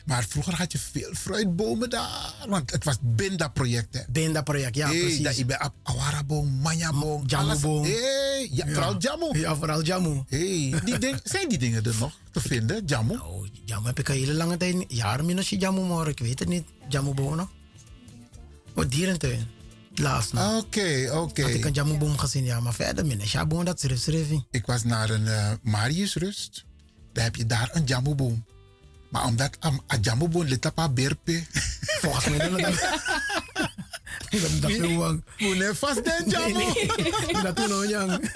Maar 0.04 0.24
vroeger 0.28 0.54
had 0.54 0.72
je 0.72 0.78
veel 0.78 1.14
fruitbomen 1.14 1.90
daar. 1.90 2.34
Want 2.48 2.70
het 2.70 2.84
was 2.84 2.96
Binda-project, 3.00 3.94
hè? 3.94 4.00
Binda-project, 4.08 4.76
ja, 4.76 4.88
hey, 4.88 4.98
precies. 4.98 5.20
Dat 5.22 5.36
je 5.36 5.44
bij 5.44 5.58
Ab- 5.58 5.74
Awaraboom, 5.82 6.48
Manjaboom. 6.48 7.22
Jamuboom. 7.26 7.82
Hey, 7.84 8.48
ja, 8.52 8.66
vooral 8.66 8.96
Jamu. 8.98 9.38
Ja, 9.38 9.56
vooral 9.56 9.82
Jamu. 9.82 10.22
Hey, 10.28 10.74
die 10.84 10.98
ding, 10.98 11.20
zijn 11.34 11.48
die 11.48 11.58
dingen 11.58 11.84
er 11.84 11.94
nog 12.00 12.12
te 12.32 12.40
vinden, 12.40 12.82
Jamu? 12.86 13.16
Oh, 13.18 13.46
Jamu 13.64 13.86
heb 13.86 13.98
ik 13.98 14.08
een 14.08 14.14
hele 14.14 14.34
lange 14.34 14.56
tijd, 14.56 14.84
jaren 14.88 15.24
min 15.26 15.36
als 15.36 15.50
je 15.50 15.56
Jamu 15.58 15.80
maar 15.80 16.08
ik 16.08 16.18
weet 16.18 16.38
het 16.38 16.48
niet. 16.48 16.64
Jamu 16.88 17.14
bonen. 17.14 17.48
Oh, 18.74 18.84
dierentuin. 18.88 19.46
Laatst 19.94 20.32
nog. 20.32 20.62
Oké, 20.62 21.10
oké. 21.12 21.42
Had 21.42 21.50
ik 21.50 21.64
een 21.64 21.72
Jamu 21.72 21.98
boom 21.98 22.18
gezien, 22.18 22.44
ja, 22.44 22.60
maar 22.60 22.74
verder 22.74 23.06
min. 23.06 23.20
Ja, 23.24 23.46
boom 23.46 23.64
dat 23.64 23.80
schreef. 23.80 24.26
Ik 24.50 24.66
was 24.66 24.84
naar 24.84 25.10
een 25.10 25.26
eh, 25.26 25.52
Mariusrust. 25.62 26.64
Daar 27.12 27.24
heb 27.24 27.36
je 27.36 27.46
daar 27.46 27.70
een 27.72 27.84
Jamuboom. 27.84 28.44
Maar 29.14 29.24
omdat 29.24 29.56
am- 29.60 29.80
een 29.86 30.00
Jamuboom 30.00 30.44
ligt 30.44 30.66
op 30.66 30.78
een 30.78 30.94
berpe. 30.94 31.44
Volgens 32.00 32.28
mij 32.28 32.38
dat 32.38 32.50
dat 34.40 34.60
dat 34.60 34.70
is 34.70 34.96
wang. 34.96 35.24
Moet 35.38 35.56
je 35.56 35.74
vast 35.74 36.04
den 36.04 36.28
Jamu. 36.28 36.64
Dat 37.42 37.56
toen 37.56 37.68
nog 37.68 37.88
jang. 37.88 38.32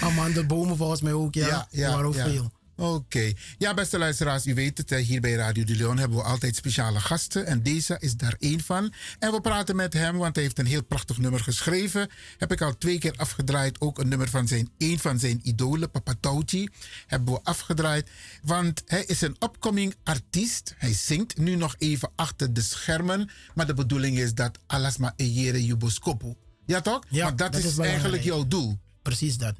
Amandelbomen 0.00 0.76
volgens 0.76 1.00
mij 1.00 1.12
ook, 1.12 1.34
ja. 1.34 1.46
Ja, 1.46 1.66
ja, 1.70 2.10
ja. 2.14 2.24
veel. 2.28 2.50
Oké. 2.80 3.32
Ja, 3.58 3.74
beste 3.74 3.98
luisteraars, 3.98 4.46
u 4.46 4.54
weet 4.54 4.78
het, 4.78 4.90
hè, 4.90 4.98
hier 4.98 5.20
bij 5.20 5.34
Radio 5.34 5.64
de 5.64 5.76
Leon 5.76 5.98
hebben 5.98 6.18
we 6.18 6.24
altijd 6.24 6.56
speciale 6.56 7.00
gasten. 7.00 7.46
En 7.46 7.62
deze 7.62 7.96
is 7.98 8.16
daar 8.16 8.36
één 8.38 8.60
van. 8.60 8.92
En 9.18 9.32
we 9.32 9.40
praten 9.40 9.76
met 9.76 9.92
hem, 9.92 10.16
want 10.16 10.34
hij 10.34 10.44
heeft 10.44 10.58
een 10.58 10.66
heel 10.66 10.84
prachtig 10.84 11.18
nummer 11.18 11.40
geschreven. 11.40 12.08
Heb 12.38 12.52
ik 12.52 12.60
al 12.60 12.78
twee 12.78 12.98
keer 12.98 13.14
afgedraaid. 13.16 13.80
Ook 13.80 13.98
een 13.98 14.08
nummer 14.08 14.28
van 14.28 14.48
zijn, 14.48 14.70
één 14.78 14.98
van 14.98 15.18
zijn 15.18 15.40
idolen, 15.42 15.90
Papa 15.90 16.14
Tauchi, 16.20 16.68
hebben 17.06 17.34
we 17.34 17.40
afgedraaid. 17.42 18.10
Want 18.42 18.82
hij 18.86 19.04
is 19.04 19.20
een 19.20 19.36
upcoming 19.38 19.94
artiest. 20.04 20.74
Hij 20.78 20.92
zingt 20.92 21.38
nu 21.38 21.56
nog 21.56 21.74
even 21.78 22.10
achter 22.16 22.52
de 22.52 22.62
schermen. 22.62 23.30
Maar 23.54 23.66
de 23.66 23.74
bedoeling 23.74 24.18
is 24.18 24.34
dat 24.34 24.58
alles 24.66 24.96
maar 24.96 25.12
ejere 25.16 25.64
juboskopu. 25.64 26.34
Ja 26.66 26.80
toch? 26.80 27.00
Ja, 27.08 27.24
Want 27.24 27.38
dat, 27.38 27.52
dat 27.52 27.64
is, 27.64 27.78
eigenlijk 27.78 28.22
jouw 28.22 28.46
doel. 28.46 28.78
Precies 29.02 29.36
dat. 29.36 29.54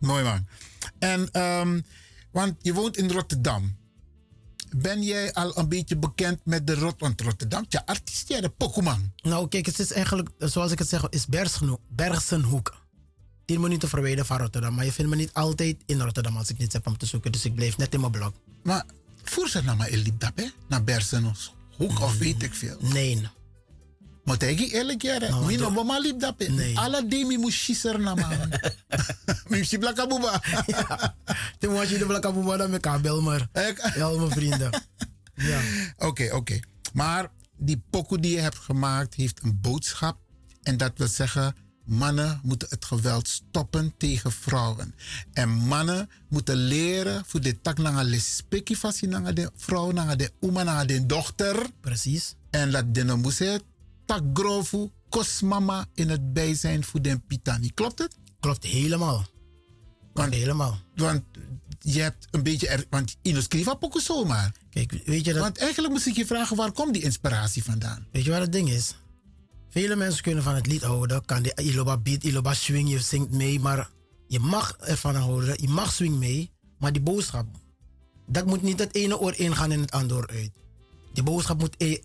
Mooi 0.00 0.24
man. 0.24 0.46
En, 0.98 1.28
ehm, 1.32 1.80
want 2.30 2.54
je 2.60 2.74
woont 2.74 2.96
in 2.96 3.10
Rotterdam. 3.10 3.78
Ben 4.76 5.02
jij 5.02 5.32
al 5.32 5.58
een 5.58 5.68
beetje 5.68 5.96
bekend 5.96 6.40
met 6.44 6.66
de 6.66 6.74
Rot 6.74 7.00
want 7.00 7.20
Rotterdam? 7.20 7.64
Ja, 7.68 7.82
artiest, 7.86 8.28
ja, 8.28 8.40
de 8.40 8.48
Pokémon. 8.48 9.12
Nou, 9.22 9.48
kijk, 9.48 9.66
het 9.66 9.78
is 9.78 9.92
eigenlijk, 9.92 10.28
zoals 10.38 10.72
ik 10.72 10.78
het 10.78 10.88
zeg, 10.88 11.08
is 11.08 11.26
Bergsenhoek. 11.88 12.78
10 13.44 13.60
minuten 13.60 13.88
verwijderd 13.88 14.26
van 14.26 14.38
Rotterdam. 14.38 14.74
Maar 14.74 14.84
je 14.84 14.92
vindt 14.92 15.10
me 15.10 15.16
niet 15.16 15.32
altijd 15.32 15.76
in 15.86 16.00
Rotterdam 16.00 16.36
als 16.36 16.50
ik 16.50 16.58
niets 16.58 16.72
heb 16.72 16.86
om 16.86 16.96
te 16.96 17.06
zoeken. 17.06 17.32
Dus 17.32 17.44
ik 17.44 17.54
blijf 17.54 17.76
net 17.76 17.94
in 17.94 18.00
mijn 18.00 18.12
blok. 18.12 18.34
Maar 18.62 18.84
voer 19.22 19.48
ze 19.48 19.62
naar 19.62 19.76
maar 19.76 19.88
Elidab, 19.88 20.36
hè? 20.36 20.46
Naar 20.66 20.84
Bersenos. 20.84 21.54
Hoek 21.76 22.00
of 22.00 22.18
weet 22.18 22.42
ik 22.42 22.54
veel. 22.54 22.76
Nee. 22.80 23.28
Maar 24.30 24.38
tegen 24.38 24.70
eerlijk 24.70 25.02
jaren, 25.02 25.30
Nou, 25.30 25.46
mi 25.46 25.56
no 25.56 26.18
dat 26.18 26.34
in. 26.36 26.54
Nee. 26.54 26.78
Alla 26.78 27.00
demi 27.00 27.38
mu 27.38 27.50
shisser 27.50 28.00
na 28.00 28.14
man. 28.14 28.52
Mi 29.48 29.64
si 29.64 29.78
blaka 29.78 30.06
buba. 30.06 30.42
Toen 31.58 31.72
was 31.74 31.88
je 31.88 31.98
de 31.98 32.06
blakke 32.06 32.32
boeman 32.32 32.58
dan 32.58 32.70
met 32.70 32.80
kabel, 32.80 33.22
maar. 33.22 33.48
Ja, 33.94 34.08
mijn 34.08 34.30
vrienden. 34.30 34.70
Ja. 35.34 35.60
Oké, 35.96 36.34
oké. 36.34 36.60
Maar 36.92 37.30
die 37.56 37.82
pokoe 37.90 38.20
die 38.20 38.34
je 38.34 38.40
hebt 38.40 38.56
gemaakt 38.56 39.14
heeft 39.14 39.42
een 39.42 39.58
boodschap. 39.60 40.18
En 40.62 40.76
dat 40.76 40.92
wil 40.96 41.08
zeggen, 41.08 41.54
mannen 41.84 42.40
moeten 42.42 42.68
het 42.70 42.84
geweld 42.84 43.28
stoppen 43.28 43.94
tegen 43.96 44.32
vrouwen. 44.32 44.94
En 45.32 45.48
mannen 45.48 46.10
moeten 46.28 46.56
leren 46.56 47.24
voor 47.26 47.40
de 47.40 47.60
tak 47.60 47.78
naar 47.78 48.06
de 48.06 48.20
spekkie 48.20 48.78
vast 48.78 49.02
naar 49.02 49.34
de 49.34 49.50
vrouw, 49.56 49.90
naar 49.90 50.16
de 50.16 50.32
oma, 50.40 50.62
naar 50.62 50.86
de 50.86 51.06
dochter. 51.06 51.66
Precies. 51.80 52.34
En 52.50 52.70
dat 52.70 52.94
de 52.94 53.04
moest 53.16 53.38
tak 54.10 54.22
grofu 54.32 54.90
kosmama 55.08 55.86
in 55.94 56.08
het 56.08 56.32
bijzijn 56.32 56.84
voor 56.84 57.02
de 57.02 57.18
pitani. 57.26 57.70
Klopt 57.74 57.98
het? 57.98 58.16
Klopt 58.40 58.64
helemaal. 58.64 59.24
Want, 60.12 60.34
helemaal. 60.34 60.80
Want 60.94 61.22
je 61.78 62.00
hebt 62.00 62.26
een 62.30 62.42
beetje... 62.42 62.68
Er, 62.68 62.84
want 62.90 63.16
in 63.22 63.42
skriva 63.42 63.74
pokoe 63.74 64.00
zomaar. 64.00 64.54
Kijk, 64.70 64.92
weet 65.04 65.24
je 65.24 65.32
dat... 65.32 65.42
Want 65.42 65.58
eigenlijk 65.58 65.92
moest 65.92 66.06
ik 66.06 66.16
je 66.16 66.26
vragen, 66.26 66.56
waar 66.56 66.72
komt 66.72 66.92
die 66.92 67.02
inspiratie 67.02 67.64
vandaan? 67.64 68.06
Weet 68.12 68.24
je 68.24 68.30
wat 68.30 68.40
het 68.40 68.52
ding 68.52 68.70
is? 68.70 68.94
Vele 69.68 69.96
mensen 69.96 70.22
kunnen 70.22 70.42
van 70.42 70.54
het 70.54 70.66
lied 70.66 70.82
houden. 70.82 71.24
Kan 71.24 71.42
die 71.42 71.52
iloba 71.62 71.96
beat, 71.96 72.24
iloba 72.24 72.54
swing, 72.54 72.90
je 72.90 73.00
zingt 73.00 73.30
mee. 73.30 73.60
Maar 73.60 73.90
je 74.26 74.38
mag 74.38 74.76
ervan 74.78 75.14
houden. 75.14 75.60
Je 75.60 75.68
mag 75.68 75.92
swing 75.92 76.18
mee. 76.18 76.50
Maar 76.78 76.92
die 76.92 77.02
boodschap, 77.02 77.46
dat 78.26 78.46
moet 78.46 78.62
niet 78.62 78.78
het 78.78 78.94
ene 78.94 79.18
oor 79.18 79.34
ingaan 79.36 79.72
en 79.72 79.80
het 79.80 79.90
andere 79.90 80.20
oor 80.20 80.28
uit. 80.28 80.50
Die 81.12 81.22
boodschap 81.22 81.58
moet, 81.58 81.74
e- 81.78 82.00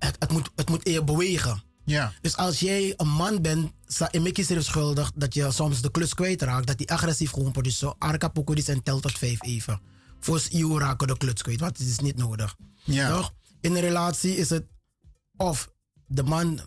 het, 0.00 0.16
het 0.18 0.32
moet, 0.32 0.50
het 0.56 0.68
moet 0.68 0.86
eer 0.86 1.04
bewegen. 1.04 1.62
Ja. 1.84 2.12
Dus 2.20 2.36
als 2.36 2.60
jij 2.60 2.94
een 2.96 3.08
man 3.08 3.42
bent, 3.42 3.72
en 4.10 4.22
Mickey 4.22 4.44
is 4.44 4.50
er 4.50 4.64
schuldig 4.64 5.12
dat 5.14 5.34
je 5.34 5.50
soms 5.52 5.80
de 5.80 5.90
klus 5.90 6.14
kwijtraakt, 6.14 6.66
dat 6.66 6.78
hij 6.78 6.86
agressief 6.86 7.30
gewoon 7.30 7.52
wordt. 7.52 7.68
Dus 7.68 7.78
zo, 7.78 7.94
arka 7.98 8.32
en 8.66 8.82
tel 8.82 9.00
tot 9.00 9.18
vijf 9.18 9.42
even. 9.42 9.80
Voor 10.20 10.40
je 10.50 10.78
raken 10.78 11.06
de 11.06 11.16
klus 11.16 11.42
kwijt, 11.42 11.60
want 11.60 11.78
het 11.78 11.86
is 11.86 11.98
niet 11.98 12.16
nodig. 12.16 12.56
Ja. 12.84 13.16
Toch? 13.16 13.34
In 13.60 13.74
een 13.74 13.80
relatie 13.80 14.36
is 14.36 14.50
het 14.50 14.66
of 15.36 15.70
de 16.06 16.22
man 16.22 16.60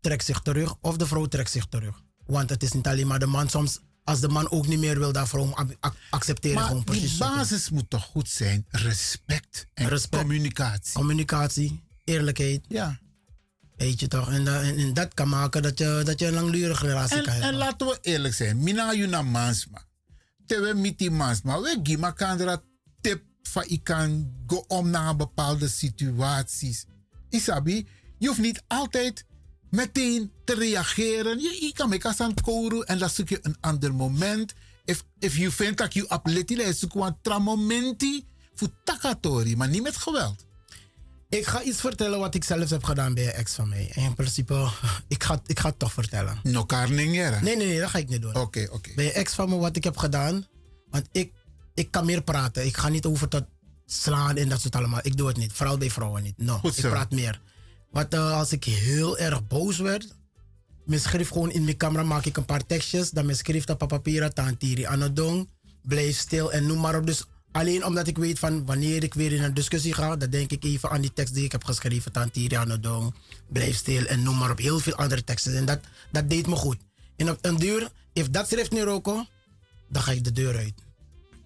trekt 0.00 0.24
zich 0.24 0.40
terug 0.40 0.74
of 0.80 0.96
de 0.96 1.06
vrouw 1.06 1.26
trekt 1.26 1.50
zich 1.50 1.66
terug. 1.66 2.02
Want 2.26 2.50
het 2.50 2.62
is 2.62 2.72
niet 2.72 2.86
alleen 2.86 3.06
maar 3.06 3.18
de 3.18 3.26
man. 3.26 3.48
Soms, 3.48 3.80
als 4.04 4.20
de 4.20 4.28
man 4.28 4.50
ook 4.50 4.66
niet 4.66 4.78
meer 4.78 4.98
wil, 4.98 5.12
dat 5.12 5.28
vrouw 5.28 5.52
ac- 5.54 5.76
ac- 5.80 5.96
accepteren 6.10 6.56
Maar 6.56 6.66
gewoon 6.66 6.82
die 6.84 6.98
precies. 6.98 7.18
basis 7.18 7.70
moet 7.70 7.90
toch 7.90 8.04
goed 8.04 8.28
zijn? 8.28 8.64
Respect 8.68 9.66
en 9.74 9.88
Respect. 9.88 10.22
communicatie. 10.22 10.92
Communicatie, 10.92 11.82
eerlijkheid. 12.04 12.64
Ja. 12.68 12.98
Weet 13.76 14.00
je 14.00 14.08
toch? 14.08 14.30
En, 14.32 14.46
en, 14.46 14.76
en 14.76 14.94
dat 14.94 15.14
kan 15.14 15.28
maken 15.28 15.62
dat 15.62 15.78
je, 15.78 16.02
dat 16.04 16.18
je 16.18 16.26
een 16.26 16.34
langdurige 16.34 16.86
relatie 16.86 17.16
En, 17.16 17.22
kan 17.24 17.32
hebben. 17.32 17.50
en 17.50 17.56
laten 17.56 17.86
we 17.86 17.98
eerlijk 18.00 18.34
zijn. 18.34 18.62
Mina 18.62 18.94
yuna 18.94 19.22
mansma. 19.22 19.84
Tewe 20.46 20.74
miti 20.74 21.10
mansma. 21.10 21.60
We 21.60 21.80
gima 21.82 22.10
kandra 22.10 22.62
tip 23.00 23.22
van 23.42 23.64
ik 23.66 23.84
kan 23.84 24.32
go 24.46 24.64
om 24.68 24.90
naar 24.90 25.16
bepaalde 25.16 25.68
situaties. 25.68 26.84
Isabi, 27.28 27.86
je 28.18 28.26
hoeft 28.26 28.40
niet 28.40 28.62
altijd 28.66 29.24
meteen 29.70 30.32
te 30.44 30.54
reageren. 30.54 31.38
Je, 31.40 31.58
je 31.60 31.72
kan 31.72 31.88
met 31.88 32.20
aan 32.20 32.34
koru 32.34 32.80
en 32.80 32.98
dan 32.98 33.10
zoek 33.10 33.28
je 33.28 33.38
een 33.42 33.56
ander 33.60 33.94
moment. 33.94 34.52
If, 34.84 35.04
if 35.18 35.36
you 35.36 35.50
vindt 35.50 35.78
dat 35.78 35.94
je 35.94 36.08
apleti, 36.08 36.56
dan 36.56 36.74
zoek 36.74 36.92
je 36.92 37.00
een 37.00 37.16
tra 37.22 37.38
momenti 37.38 38.26
voor 38.54 38.70
takatori, 38.84 39.56
maar 39.56 39.68
niet 39.68 39.82
met 39.82 39.96
geweld. 39.96 40.44
Ik 41.30 41.46
ga 41.46 41.62
iets 41.62 41.80
vertellen 41.80 42.18
wat 42.18 42.34
ik 42.34 42.44
zelf 42.44 42.70
heb 42.70 42.84
gedaan 42.84 43.14
bij 43.14 43.24
een 43.24 43.32
ex 43.32 43.54
van 43.54 43.68
mij. 43.68 43.90
En 43.94 44.02
in 44.02 44.14
principe, 44.14 44.70
ik 45.08 45.22
ga, 45.22 45.40
ik 45.46 45.58
ga 45.58 45.68
het 45.68 45.78
toch 45.78 45.92
vertellen. 45.92 46.38
No 46.42 46.64
karningera. 46.64 47.40
Nee, 47.40 47.56
nee, 47.56 47.66
nee, 47.66 47.80
dat 47.80 47.90
ga 47.90 47.98
ik 47.98 48.08
niet 48.08 48.22
doen. 48.22 48.34
Oké, 48.34 48.68
oké. 48.70 48.90
Bij 48.94 49.04
een 49.04 49.12
ex 49.12 49.34
van 49.34 49.48
me 49.48 49.56
wat 49.56 49.76
ik 49.76 49.84
heb 49.84 49.96
gedaan. 49.96 50.46
Want 50.90 51.08
ik, 51.12 51.32
ik 51.74 51.90
kan 51.90 52.04
meer 52.04 52.22
praten. 52.22 52.66
Ik 52.66 52.76
ga 52.76 52.88
niet 52.88 53.04
over 53.04 53.28
tot 53.28 53.44
slaan 53.86 54.36
en 54.36 54.48
dat 54.48 54.60
soort 54.60 54.76
allemaal. 54.76 55.00
Ik 55.02 55.16
doe 55.16 55.28
het 55.28 55.36
niet. 55.36 55.52
Vooral 55.52 55.78
bij 55.78 55.90
vrouwen 55.90 56.22
niet. 56.22 56.38
No, 56.38 56.60
ik 56.62 56.80
praat 56.80 57.10
meer. 57.10 57.40
Want 57.90 58.14
eh, 58.14 58.38
als 58.38 58.52
ik 58.52 58.64
heel 58.64 59.18
erg 59.18 59.46
boos 59.46 59.78
werd. 59.78 60.18
Mijn 60.84 61.00
schrift 61.00 61.32
gewoon 61.32 61.50
in 61.50 61.64
mijn 61.64 61.76
camera 61.76 62.02
maak 62.02 62.24
ik 62.24 62.36
een 62.36 62.44
paar 62.44 62.66
tekstjes. 62.66 63.10
Dan 63.10 63.24
mijn 63.24 63.36
schrift 63.36 63.70
op 63.70 63.88
papier, 63.88 64.32
tantiri 64.32 64.84
anodong. 64.84 65.48
Blijf 65.82 66.18
stil 66.18 66.52
en 66.52 66.66
noem 66.66 66.80
maar 66.80 66.96
op. 66.96 67.06
Dus 67.06 67.24
alleen 67.52 67.84
omdat 67.84 68.06
ik 68.06 68.18
weet 68.18 68.38
van 68.38 68.66
wanneer 68.66 69.02
ik 69.02 69.14
weer 69.14 69.32
in 69.32 69.42
een 69.42 69.54
discussie 69.54 69.94
ga. 69.94 70.16
Dan 70.16 70.30
denk 70.30 70.50
ik 70.50 70.64
even 70.64 70.90
aan 70.90 71.00
die 71.00 71.12
tekst 71.12 71.34
die 71.34 71.44
ik 71.44 71.52
heb 71.52 71.64
geschreven. 71.64 72.12
Tantiri 72.12 72.54
anodong. 72.56 73.14
Blijf 73.48 73.76
stil 73.76 74.04
en 74.06 74.22
noem 74.22 74.36
maar 74.38 74.50
op. 74.50 74.58
Heel 74.58 74.78
veel 74.78 74.94
andere 74.94 75.24
teksten. 75.24 75.56
En 75.56 75.64
dat, 75.64 75.80
dat 76.12 76.30
deed 76.30 76.46
me 76.46 76.56
goed. 76.56 76.76
En 77.16 77.30
op 77.30 77.38
een 77.40 77.56
duur, 77.56 77.88
if 78.12 78.30
dat 78.30 78.48
schrift 78.48 78.70
niet 78.70 78.82
roken, 78.82 79.28
dan 79.88 80.02
ga 80.02 80.12
ik 80.12 80.24
de 80.24 80.32
deur 80.32 80.56
uit. 80.56 80.74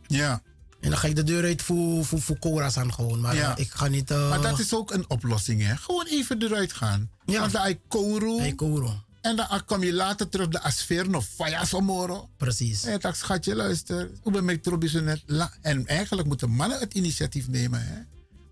Ja. 0.06 0.42
En 0.80 0.90
dan 0.90 0.98
ga 0.98 1.08
ik 1.08 1.16
de 1.16 1.22
deur 1.22 1.44
uit 1.44 1.62
voor, 1.62 2.04
voor, 2.04 2.20
voor 2.20 2.38
Cora's 2.38 2.76
aan 2.76 2.92
gewoon. 2.94 3.20
Maar 3.20 3.34
Ja. 3.34 3.56
eh, 3.56 3.64
ik 3.64 3.70
ga 3.70 3.86
niet... 3.88 4.10
eh, 4.10 4.28
Maar 4.28 4.40
dat 4.40 4.58
is 4.58 4.74
ook 4.74 4.90
een 4.92 5.10
oplossing, 5.10 5.62
hè? 5.62 5.76
Gewoon 5.76 6.06
even 6.06 6.42
eruit 6.42 6.72
gaan. 6.72 7.10
Ja. 7.26 7.40
Want 7.40 7.52
dan 7.52 7.78
koru. 7.88 8.38
Hey, 8.38 8.52
Koro. 8.54 9.03
En 9.24 9.36
dan 9.36 9.64
kom 9.64 9.82
je 9.82 9.92
later 9.92 10.28
terug 10.28 10.48
de 10.48 10.60
asfeer 10.60 11.10
nog 11.10 11.24
faya 11.24 11.64
somoro. 11.64 12.28
Precies. 12.36 12.84
En 12.84 13.00
dan 13.00 13.14
schatje, 13.14 13.54
luister. 13.54 14.10
Hoe 14.22 14.32
ben 14.32 14.48
ik 14.48 14.92
net? 14.92 15.22
En 15.60 15.86
eigenlijk 15.86 16.28
moeten 16.28 16.50
mannen 16.50 16.80
het 16.80 16.94
initiatief 16.94 17.48
nemen, 17.48 17.86
hè? 17.86 18.00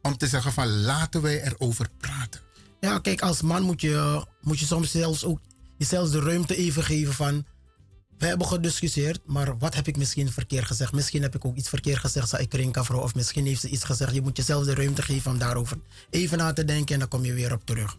Om 0.03 0.16
te 0.16 0.27
zeggen 0.27 0.53
van 0.53 0.68
laten 0.68 1.23
wij 1.23 1.43
erover 1.43 1.89
praten. 1.99 2.41
Ja, 2.81 2.99
kijk, 2.99 3.20
als 3.20 3.43
man 3.43 3.62
moet 3.62 3.81
je, 3.81 4.25
moet 4.41 4.59
je 4.59 4.66
soms 4.66 4.91
zelfs 4.91 5.25
ook 5.25 5.41
jezelf 5.79 6.11
de 6.11 6.20
ruimte 6.20 6.57
even 6.57 6.85
geven 6.85 7.14
van... 7.14 7.47
We 8.18 8.27
hebben 8.27 8.47
gediscussieerd, 8.47 9.20
maar 9.27 9.59
wat 9.59 9.75
heb 9.75 9.89
ik 9.89 9.97
misschien 9.97 10.33
verkeerd 10.33 10.64
gezegd? 10.64 10.93
Misschien 10.93 11.23
heb 11.23 11.35
ik 11.35 11.45
ook 11.45 11.57
iets 11.57 11.68
verkeerd 11.68 11.99
gezegd, 11.99 12.29
zei 12.29 12.43
ik 12.43 12.55
Rinka 12.55 12.85
vrouw. 12.85 13.01
Of 13.01 13.14
misschien 13.14 13.47
heeft 13.47 13.61
ze 13.61 13.68
iets 13.68 13.85
gezegd. 13.85 14.14
Je 14.14 14.23
moet 14.23 14.37
jezelf 14.37 14.64
de 14.64 14.75
ruimte 14.75 15.03
geven 15.03 15.31
om 15.31 15.39
daarover 15.39 15.79
even 16.11 16.39
na 16.39 16.53
te 16.53 16.64
denken 16.64 16.95
en 16.95 17.01
dan 17.01 17.09
kom 17.09 17.25
je 17.25 17.33
weer 17.33 17.53
op 17.53 17.66
terug. 17.66 17.97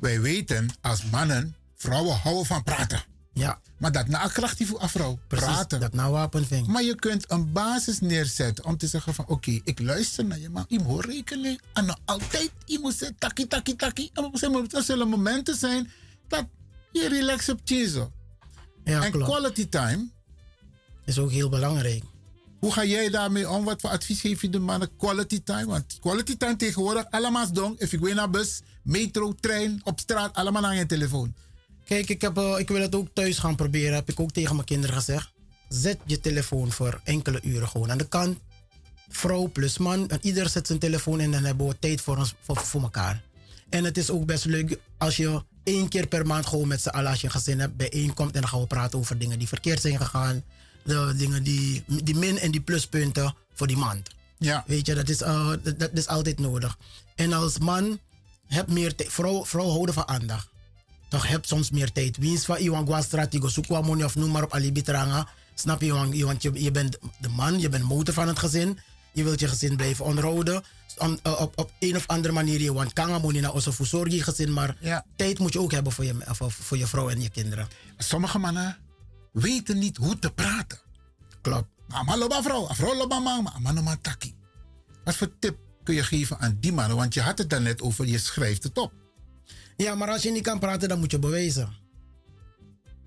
Wij 0.00 0.20
weten 0.20 0.68
als 0.80 1.04
mannen, 1.04 1.56
vrouwen 1.84 2.16
houden 2.16 2.46
van 2.46 2.62
praten. 2.62 3.02
Ja, 3.32 3.60
Maar 3.78 3.92
dat 3.92 4.08
na 4.08 4.26
krachtig 4.26 4.66
voor 4.66 4.88
vrouw. 4.88 5.18
precies. 5.26 5.46
Praten. 5.46 5.80
Dat 5.80 5.92
nou 5.94 6.12
wapenving. 6.12 6.66
Maar 6.66 6.82
je 6.82 6.94
kunt 6.94 7.30
een 7.30 7.52
basis 7.52 8.00
neerzetten 8.00 8.64
om 8.64 8.76
te 8.76 8.86
zeggen 8.86 9.14
van 9.14 9.26
oké, 9.28 9.60
ik 9.64 9.80
luister 9.80 10.24
naar 10.24 10.38
je, 10.38 10.50
maar 10.50 10.64
je 10.68 10.78
moet 10.78 11.04
rekenen. 11.04 11.58
En 11.72 11.84
nog 11.86 11.98
altijd, 12.04 12.50
je 12.64 12.78
moet 12.78 12.94
zeggen 12.94 13.18
taki, 13.18 13.46
taki. 13.76 14.10
En 14.12 14.30
Er 14.32 14.82
zullen- 14.82 15.08
momenten 15.08 15.56
zijn 15.56 15.90
dat 16.28 16.46
je 16.92 17.08
relax 17.08 17.48
op. 17.48 17.60
Ja, 18.84 19.02
en 19.02 19.10
klopt. 19.10 19.30
quality 19.30 19.68
time, 19.68 20.08
Is 21.04 21.18
ook 21.18 21.30
heel 21.30 21.48
belangrijk. 21.48 22.02
hoe 22.60 22.72
ga 22.72 22.84
jij 22.84 23.10
daarmee 23.10 23.50
om? 23.50 23.64
Wat 23.64 23.80
voor 23.80 23.90
advies 23.90 24.20
geef 24.20 24.40
je 24.42 24.48
de 24.48 24.58
mannen? 24.58 24.96
Quality 24.96 25.42
time, 25.42 25.66
want 25.66 25.98
quality 26.00 26.36
time 26.36 26.56
tegenwoordig, 26.56 27.04
allemaal 27.10 27.52
dong. 27.52 27.78
If 27.80 27.92
ik 27.92 28.00
weet 28.00 28.14
naar 28.14 28.30
bus, 28.30 28.60
metro, 28.82 29.32
trein, 29.40 29.80
op 29.84 30.00
straat, 30.00 30.34
allemaal 30.34 30.62
naar 30.62 30.76
je 30.76 30.86
telefoon. 30.86 31.34
Kijk, 31.84 32.08
ik, 32.08 32.20
heb, 32.20 32.36
eh, 32.38 32.54
ik 32.58 32.68
wil 32.68 32.80
het 32.80 32.94
ook 32.94 33.08
thuis 33.12 33.38
gaan 33.38 33.56
proberen. 33.56 33.94
Heb 33.94 34.08
ik 34.10 34.20
ook 34.20 34.32
tegen 34.32 34.54
mijn 34.54 34.66
kinderen 34.66 34.96
gezegd. 34.96 35.32
Zet 35.68 35.98
je 36.04 36.20
telefoon 36.20 36.72
voor 36.72 37.00
enkele 37.04 37.40
uren 37.42 37.68
gewoon 37.68 37.90
aan 37.90 37.98
de 37.98 38.08
kant. 38.08 38.38
Vrouw 39.08 39.48
plus 39.52 39.78
man. 39.78 40.08
En 40.08 40.18
ieder 40.22 40.48
zet 40.48 40.66
zijn 40.66 40.78
telefoon 40.78 41.18
in 41.20 41.24
en 41.24 41.30
dan 41.30 41.44
hebben 41.44 41.66
we 41.66 41.78
tijd 41.78 42.00
voor, 42.00 42.16
ons, 42.16 42.34
voor, 42.40 42.56
voor 42.56 42.82
elkaar. 42.82 43.22
En 43.68 43.84
het 43.84 43.98
is 43.98 44.10
ook 44.10 44.26
best 44.26 44.44
leuk 44.44 44.78
als 44.98 45.16
je 45.16 45.42
één 45.62 45.88
keer 45.88 46.06
per 46.06 46.26
maand 46.26 46.46
gewoon 46.46 46.68
met 46.68 46.82
z'n 46.82 46.88
allen, 46.88 47.10
als 47.10 47.20
je 47.20 47.26
een 47.26 47.32
gezin 47.32 47.60
hebt, 47.60 47.76
bijeenkomt. 47.76 48.34
En 48.34 48.40
dan 48.40 48.50
gaan 48.50 48.60
we 48.60 48.66
praten 48.66 48.98
over 48.98 49.18
dingen 49.18 49.38
die 49.38 49.48
verkeerd 49.48 49.80
zijn 49.80 49.96
gegaan. 49.96 50.42
De 50.82 51.14
dingen 51.16 51.42
die, 51.42 51.84
die 52.02 52.14
min- 52.14 52.38
en 52.38 52.50
die 52.50 52.60
pluspunten 52.60 53.34
voor 53.54 53.66
die 53.66 53.76
maand. 53.76 54.10
Ja. 54.38 54.64
Weet 54.66 54.86
je, 54.86 54.94
dat 54.94 55.08
is, 55.08 55.20
eh, 55.20 55.50
dat, 55.62 55.78
dat 55.78 55.90
is 55.92 56.06
altijd 56.06 56.38
nodig. 56.38 56.78
En 57.14 57.32
als 57.32 57.58
man, 57.58 57.98
heb 58.46 58.68
meer 58.68 58.94
tijd. 58.94 59.12
Vrouw, 59.12 59.44
vrouw 59.44 59.68
houden 59.68 59.94
van 59.94 60.08
aandacht. 60.08 60.48
Toch 61.14 61.26
heb 61.28 61.44
soms 61.44 61.70
meer 61.70 61.92
tijd. 61.92 62.16
Wie 62.16 62.34
is 62.34 62.44
van 62.44 62.56
Iwan 62.56 62.86
Guastrati, 62.86 63.40
Gosukwa 63.40 63.80
Moni 63.80 64.04
of 64.04 64.14
noem 64.14 64.30
maar 64.30 64.42
op 64.42 64.52
Alibitranga. 64.52 65.28
Snap 65.54 65.80
je, 65.80 65.86
Iwan? 65.86 66.24
Want 66.24 66.42
je, 66.42 66.50
je 66.62 66.70
bent 66.70 66.98
de 67.20 67.28
man, 67.28 67.60
je 67.60 67.68
bent 67.68 67.84
motor 67.84 68.14
van 68.14 68.28
het 68.28 68.38
gezin. 68.38 68.78
Je 69.12 69.24
wilt 69.24 69.40
je 69.40 69.48
gezin 69.48 69.76
blijven 69.76 70.04
onderhouden. 70.04 70.62
Eh, 70.96 71.40
op, 71.40 71.58
op 71.58 71.72
een 71.78 71.96
of 71.96 72.06
andere 72.06 72.32
manier, 72.32 72.60
je 72.60 72.72
want 72.72 72.92
kanga 72.92 73.18
moet 73.18 73.40
naar 73.40 73.52
onze 73.52 73.72
je 74.08 74.22
gezin. 74.22 74.52
Maar 74.52 74.76
Ja. 74.80 75.04
tijd 75.16 75.38
moet 75.38 75.52
je 75.52 75.60
ook 75.60 75.72
hebben 75.72 75.92
voor 75.92 76.04
je, 76.04 76.14
voor, 76.26 76.50
voor 76.50 76.78
je 76.78 76.86
vrouw 76.86 77.08
en 77.08 77.22
je 77.22 77.30
kinderen. 77.30 77.68
Sommige 77.96 78.38
mannen 78.38 78.76
weten 79.32 79.78
niet 79.78 79.96
hoe 79.96 80.18
te 80.18 80.30
praten. 80.30 80.78
Klopt. 81.40 81.68
Maar 82.04 82.18
loba 82.18 82.42
vrouw, 82.42 82.66
vrouw 82.66 82.96
loba 82.96 83.18
man 83.18 83.48
man 83.60 84.00
taki. 84.00 84.34
Wat 85.04 85.16
voor 85.16 85.38
tip 85.38 85.58
kun 85.82 85.94
je 85.94 86.02
geven 86.02 86.38
aan 86.38 86.56
die 86.60 86.72
mannen? 86.72 86.96
Want 86.96 87.14
je 87.14 87.20
had 87.20 87.38
het 87.38 87.50
daarnet 87.50 87.82
over, 87.82 88.06
je 88.06 88.18
schrijft 88.18 88.62
het 88.62 88.78
op. 88.78 88.92
Ja, 89.76 89.94
maar 89.94 90.08
als 90.10 90.22
je 90.22 90.30
niet 90.30 90.42
kan 90.42 90.58
praten, 90.58 90.88
dan 90.88 90.98
moet 90.98 91.10
je 91.10 91.18
bewijzen. 91.18 91.68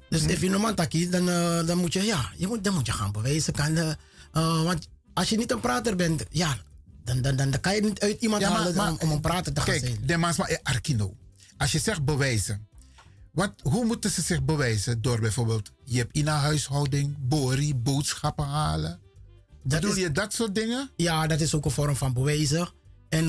Dus 0.10 0.24
if 0.24 0.42
je 0.42 0.50
normaal 0.50 0.74
taki, 0.74 1.10
dan, 1.10 1.30
eh, 1.30 1.66
dan 1.66 1.78
moet 1.78 1.94
je, 1.94 2.04
ja, 2.04 2.32
je 2.38 2.48
moet, 2.48 2.64
dan 2.64 2.74
moet 2.74 2.86
je 2.86 2.92
gaan 2.92 3.12
bewijzen. 3.12 3.54
Kan, 3.54 3.76
eh, 3.76 3.90
eh, 4.32 4.64
want 4.64 4.88
als 5.14 5.30
je 5.30 5.38
niet 5.38 5.52
een 5.52 5.60
prater 5.60 5.96
bent, 5.96 6.26
ja, 6.30 6.58
dan, 7.04 7.22
dan, 7.22 7.36
dan, 7.36 7.50
dan 7.52 7.60
kan 7.60 7.76
je 7.76 7.82
niet 7.82 8.00
uit 8.00 8.22
iemand 8.22 8.42
Ja, 8.42 8.52
halen 8.52 8.76
maar- 8.76 8.92
om, 8.92 8.98
om 9.00 9.12
een 9.12 9.22
prater 9.22 9.54
te 9.54 9.62
gaan 9.62 9.70
Kijk, 9.74 9.86
zijn. 9.86 10.06
de 10.06 10.18
maas 10.18 10.38
maar 10.38 10.60
arkino. 10.64 11.14
Als 11.58 11.72
je 11.72 11.80
zegt 11.80 12.06
bewijzen, 12.06 12.68
Wat, 13.32 13.54
hoe 13.62 13.86
moeten 13.86 14.12
ze 14.12 14.22
zich 14.22 14.44
bewijzen? 14.44 15.02
Door 15.02 15.20
bijvoorbeeld, 15.20 15.72
je 15.84 15.98
hebt 15.98 16.16
in 16.16 16.28
een 16.28 16.34
huishouding, 16.34 17.16
bori, 17.20 17.76
boodschappen 17.76 18.46
halen. 18.46 19.00
Dat 19.64 19.80
Bedoel 19.82 19.96
is- 19.96 20.02
je 20.04 20.12
dat 20.12 20.34
soort 20.34 20.56
dingen? 20.56 20.90
Ja, 20.96 21.28
dat 21.28 21.40
is 21.42 21.54
ook 21.56 21.66
een 21.66 21.72
vorm 21.72 21.96
van 21.96 22.14
bewijzen. 22.14 22.70
En 23.10 23.26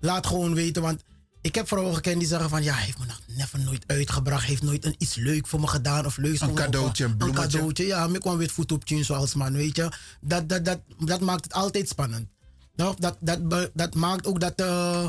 laat 0.00 0.26
gewoon 0.26 0.54
weten, 0.54 0.82
want 0.82 1.02
ik 1.40 1.54
heb 1.54 1.68
vrouwen 1.68 1.94
gekend 1.94 2.18
die 2.18 2.28
zeggen 2.28 2.48
van... 2.48 2.62
ja, 2.62 2.74
hij 2.74 2.84
heeft 2.84 2.98
me 2.98 3.06
nog 3.06 3.20
never 3.26 3.58
nooit 3.58 3.84
uitgebracht. 3.86 4.44
heeft 4.44 4.62
nooit 4.62 4.84
een, 4.84 4.94
iets 4.98 5.14
leuk 5.14 5.46
voor 5.46 5.60
me 5.60 5.66
gedaan 5.66 6.06
of 6.06 6.16
leuks 6.16 6.40
Een 6.40 6.54
cadeautje, 6.54 7.04
een 7.04 7.10
Een 7.10 7.16
bloemetje. 7.16 7.42
cadeautje, 7.42 7.86
ja. 7.86 8.08
Ik 8.08 8.20
kwam 8.20 8.36
weer 8.36 8.50
voet 8.50 8.72
op 8.72 8.84
tune 8.84 9.02
zoals 9.02 9.34
man, 9.34 9.52
weet 9.52 9.76
je. 9.76 9.92
Dat, 10.20 10.48
dat, 10.48 10.64
dat, 10.64 10.80
dat 10.98 11.20
maakt 11.20 11.44
het 11.44 11.52
altijd 11.52 11.88
spannend. 11.88 12.28
Nou, 12.74 12.96
dat, 12.98 13.16
dat, 13.20 13.70
dat 13.74 13.94
maakt 13.94 14.26
ook 14.26 14.40
dat... 14.40 14.60
eh 14.60 15.06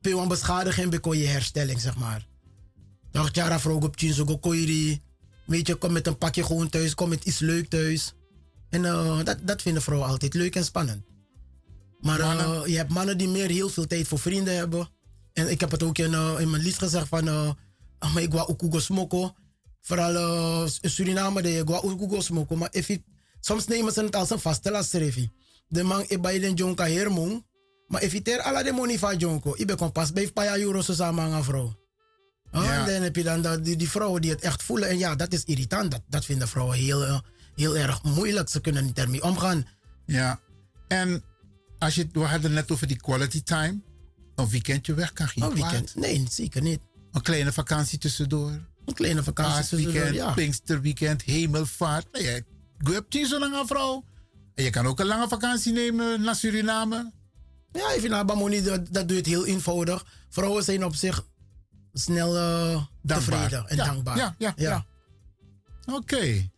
veel 0.00 0.20
aan 0.20 0.28
beschadiging 0.28 1.00
bij 1.00 1.18
je 1.18 1.26
herstelling, 1.26 1.80
zeg 1.80 1.96
maar. 1.96 2.26
Nog 3.12 3.28
jara 3.32 3.60
vrouw 3.60 3.80
op 3.80 3.96
tune, 3.96 4.12
zo 4.14 4.38
go 4.40 4.50
die... 4.50 5.02
Weet 5.46 5.66
je, 5.66 5.74
kom 5.74 5.92
met 5.92 6.06
een 6.06 6.18
pakje 6.18 6.44
gewoon 6.44 6.68
thuis, 6.68 6.94
kom 6.94 7.08
met 7.08 7.24
iets 7.24 7.38
leuk 7.38 7.68
thuis. 7.68 8.14
En 8.70 8.84
eh, 8.84 9.24
dat, 9.24 9.38
dat 9.42 9.62
vinden 9.62 9.82
vrouwen 9.82 10.08
altijd 10.08 10.34
leuk 10.34 10.56
en 10.56 10.64
spannend. 10.64 11.04
Maar 12.00 12.20
eh, 12.20 12.60
je 12.66 12.76
hebt 12.76 12.90
mannen 12.90 13.18
die 13.18 13.28
meer 13.28 13.48
heel 13.48 13.68
veel 13.68 13.86
tijd 13.86 14.08
voor 14.08 14.18
vrienden 14.18 14.56
hebben. 14.56 14.88
En 15.34 15.50
ik 15.50 15.60
heb 15.60 15.70
het 15.70 15.82
ook 15.82 15.98
in, 15.98 16.14
eh, 16.14 16.34
in 16.38 16.50
mijn 16.50 16.62
lied 16.62 16.78
gezegd 16.78 17.08
van... 17.08 17.28
eh, 17.28 17.50
ah, 17.98 18.14
maar 18.14 18.22
ik 18.22 18.32
wou 18.32 18.48
ook 18.48 18.80
smoko. 18.80 19.34
Vooral 19.80 20.14
eh, 20.16 20.70
in 20.80 20.90
Suriname, 20.90 21.42
de 21.42 21.56
ik 21.58 21.68
wou 21.68 22.00
ook 22.00 22.22
smoko. 22.22 22.56
Maar 22.56 22.68
if 22.72 22.88
it, 22.88 23.02
soms 23.40 23.66
nemen 23.66 23.92
ze 23.92 24.02
het 24.04 24.16
als 24.16 24.30
een 24.30 24.40
vaste 24.40 24.70
last, 24.70 24.92
Revi. 24.92 25.30
De 25.68 25.82
man, 25.82 26.04
ik 26.08 26.20
bij 26.22 26.38
den 26.38 26.54
jonka 26.54 26.86
hermong. 26.88 27.46
Maar 27.88 28.02
if 28.02 28.12
it 28.12 28.28
er 28.28 28.40
alla 28.40 28.62
de 28.62 28.72
money 28.72 28.98
van 28.98 29.16
jonko. 29.16 29.54
Ik 29.56 29.66
ben 29.66 29.92
pas 29.92 30.12
bij 30.12 30.30
paar 30.30 30.58
euro 30.58 30.80
zo 30.80 30.92
samen 30.92 31.24
aan 31.24 31.32
een 31.32 31.44
vrouw. 31.44 31.82
Ah, 32.50 32.64
Ja. 32.64 32.86
En 32.86 32.92
dan 32.92 33.02
heb 33.02 33.16
je 33.16 33.22
dan 33.22 33.42
dat- 33.42 33.64
die, 33.64 33.76
die 33.76 33.88
vrouwen 33.90 34.20
die 34.20 34.30
het 34.30 34.40
echt 34.40 34.62
voelen. 34.62 34.88
En 34.88 34.98
ja, 34.98 35.14
dat 35.14 35.32
is 35.32 35.44
irritant. 35.44 35.90
Dat, 35.90 36.02
dat 36.08 36.24
vinden 36.24 36.48
vrouwen 36.48 36.76
heel, 36.76 37.04
eh, 37.04 37.18
heel 37.54 37.76
erg 37.76 38.02
moeilijk. 38.02 38.48
Ze 38.48 38.60
kunnen 38.60 38.84
niet 38.84 38.98
ermee 38.98 39.22
omgaan. 39.22 39.66
Ja. 40.06 40.40
En 40.88 41.22
als 41.78 41.94
je, 41.94 42.08
we 42.12 42.20
hadden 42.20 42.42
het 42.42 42.52
net 42.52 42.70
over 42.70 42.86
die 42.86 42.96
quality 42.96 43.42
time. 43.42 43.80
Een 44.34 44.48
weekendje 44.48 44.94
weg 44.94 45.12
kan 45.12 45.28
geen 45.28 45.44
Een 45.44 45.52
kwaad. 45.52 45.70
weekend? 45.70 45.94
Nee, 45.94 46.26
zeker 46.30 46.62
niet. 46.62 46.80
Een 47.12 47.22
kleine 47.22 47.52
vakantie 47.52 47.98
tussendoor. 47.98 48.50
Een 48.84 48.94
kleine 48.94 49.22
vakantie 49.22 49.68
tussendoor, 49.68 50.12
ja. 50.12 50.32
Pinksterweekend, 50.32 51.22
hemelvaart. 51.22 52.06
Nou, 52.12 52.24
je 52.24 52.92
hebt 52.92 53.12
hier 53.12 53.26
zo 53.26 53.38
lang 53.38 53.54
aan 53.54 53.66
vrouw. 53.66 54.04
En 54.54 54.64
je 54.64 54.70
kan 54.70 54.86
ook 54.86 55.00
een 55.00 55.06
lange 55.06 55.28
vakantie 55.28 55.72
nemen 55.72 56.20
naar 56.20 56.36
Suriname. 56.36 57.12
Ja, 57.72 57.92
even 57.92 58.10
naar 58.10 58.24
Bamoni, 58.24 58.62
dat, 58.62 58.86
dat 58.90 59.08
doe 59.08 59.16
je 59.16 59.22
het 59.22 59.26
heel 59.26 59.46
eenvoudig. 59.46 60.06
Vrouwen 60.28 60.64
zijn 60.64 60.84
op 60.84 60.94
zich 60.94 61.26
snel 61.92 62.36
eh, 62.36 62.84
tevreden 63.06 63.68
en 63.68 63.76
ja, 63.76 63.84
dankbaar. 63.84 64.16
Ja, 64.16 64.34
ja, 64.38 64.52
ja. 64.56 64.86
Oké. 65.92 66.50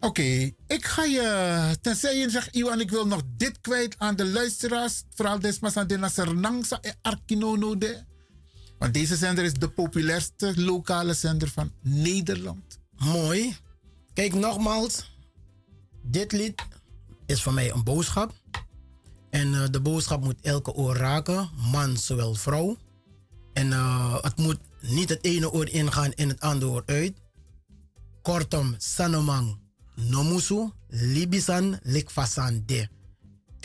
Oké, 0.00 0.50
ik 0.66 0.84
ga 0.84 1.04
je, 1.04 1.76
tenzij 1.80 2.16
je 2.16 2.30
zegt, 2.30 2.54
Iwan, 2.54 2.80
ik 2.80 2.90
wil 2.90 3.06
nog 3.06 3.22
dit 3.36 3.60
kwijt 3.60 3.94
aan 3.98 4.16
de 4.16 4.26
luisteraars. 4.26 5.02
Vooral 5.14 5.38
desmas 5.38 5.76
aan 5.76 5.86
de 5.86 5.96
Nasernangsa 5.96 6.80
en 6.80 6.98
Arkinono 7.02 7.78
de. 7.78 8.04
Want 8.78 8.94
deze 8.94 9.16
zender 9.16 9.44
is 9.44 9.52
de 9.52 9.68
populairste 9.68 10.52
lokale 10.60 11.14
zender 11.14 11.48
van 11.48 11.72
Nederland. 11.82 12.78
Mooi. 12.96 13.56
Kijk, 14.12 14.34
nogmaals. 14.34 15.16
Dit 16.02 16.32
lied 16.32 16.62
is 17.26 17.42
voor 17.42 17.52
mij 17.52 17.70
een 17.70 17.84
boodschap. 17.84 18.32
En 19.30 19.54
eh, 19.54 19.68
de 19.70 19.80
boodschap 19.80 20.24
moet 20.24 20.40
elke 20.40 20.72
oor 20.72 20.96
raken. 20.96 21.50
Man 21.72 21.96
zowel 21.96 22.34
vrouw. 22.34 22.76
En 23.52 23.72
eh, 23.72 24.22
het 24.22 24.36
moet 24.36 24.58
niet 24.80 25.08
het 25.08 25.24
ene 25.24 25.50
oor 25.50 25.68
ingaan 25.68 26.12
en 26.12 26.28
het 26.28 26.40
andere 26.40 26.70
oor 26.70 26.82
uit. 26.86 27.12
Kortom, 28.22 28.74
sanomang 28.78 29.66
nomusu 29.98 30.70
libisan 30.88 31.78
likfasan 31.82 32.62
de. 32.66 32.88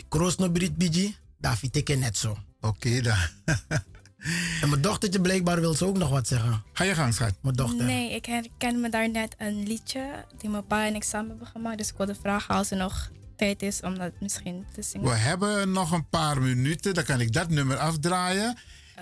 Kroos 0.08 0.36
no 0.36 0.50
brit 0.50 0.76
biji, 0.76 1.16
daar 1.38 1.56
vind 1.56 1.76
ik 1.76 1.88
het 1.88 1.98
net 1.98 2.16
zo. 2.16 2.36
Oké 2.60 3.00
dan. 3.00 3.16
en 4.60 4.68
mijn 4.68 4.80
dochtertje 4.80 5.20
blijkbaar 5.20 5.60
wil 5.60 5.74
ze 5.74 5.84
ook 5.84 5.98
nog 5.98 6.08
wat 6.08 6.26
zeggen. 6.26 6.62
Ga 6.72 6.84
je 6.84 6.94
gang, 6.94 7.14
schat. 7.14 7.34
Mijn 7.42 7.54
dochter. 7.54 7.84
Nee, 7.84 8.14
ik 8.14 8.26
herken 8.26 8.80
me 8.80 8.88
daar 8.88 9.10
net 9.10 9.34
een 9.38 9.66
liedje 9.66 10.24
die 10.38 10.50
mijn 10.50 10.66
pa 10.66 10.86
en 10.86 10.94
ik 10.94 11.04
samen 11.04 11.28
hebben 11.28 11.46
gemaakt. 11.46 11.78
Dus 11.78 11.88
ik 11.88 11.96
wilde 11.96 12.14
vragen 12.14 12.54
als 12.54 12.70
er 12.70 12.76
nog 12.76 13.10
tijd 13.36 13.62
is 13.62 13.80
om 13.80 13.98
dat 13.98 14.12
misschien 14.20 14.66
te 14.72 14.82
zingen. 14.82 15.08
We 15.08 15.14
hebben 15.14 15.72
nog 15.72 15.92
een 15.92 16.08
paar 16.08 16.42
minuten, 16.42 16.94
dan 16.94 17.04
kan 17.04 17.20
ik 17.20 17.32
dat 17.32 17.50
nummer 17.50 17.76
afdraaien. 17.76 18.58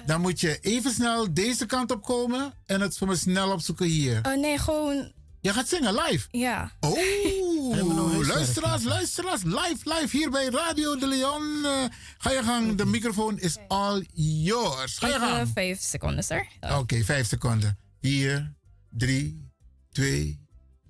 Dan 0.06 0.20
moet 0.20 0.40
je 0.40 0.58
even 0.60 0.90
snel 0.90 1.34
deze 1.34 1.66
kant 1.66 1.90
op 1.90 2.02
komen 2.02 2.52
en 2.66 2.80
het 2.80 2.98
voor 2.98 3.06
me 3.06 3.16
snel 3.16 3.52
opzoeken 3.52 3.86
hier. 3.86 4.20
Oh 4.22 4.36
nee, 4.36 4.58
gewoon. 4.58 5.12
Je 5.42 5.52
gaat 5.52 5.68
zingen 5.68 5.94
live? 5.94 6.28
Ja. 6.30 6.72
Oh, 6.80 8.26
luisteraars, 8.34 8.82
luisteraars, 8.82 9.42
live, 9.42 9.78
live 9.82 10.16
hier 10.16 10.30
bij 10.30 10.48
Radio 10.48 10.96
de 10.96 11.06
Leon. 11.06 11.64
Eh, 11.64 11.84
ga 12.18 12.30
je 12.30 12.42
gang, 12.42 12.74
de 12.74 12.84
microfoon 12.84 13.38
is 13.38 13.56
all 13.68 14.06
yours. 14.14 14.98
Ga 14.98 15.06
je 15.06 15.18
gang. 15.18 15.48
vijf 15.54 15.80
seconden, 15.80 16.24
sir. 16.24 16.46
Oké, 16.60 17.04
vijf 17.04 17.26
seconden. 17.26 17.78
Vier, 18.00 18.52
drie, 18.90 19.50
twee, 19.92 20.40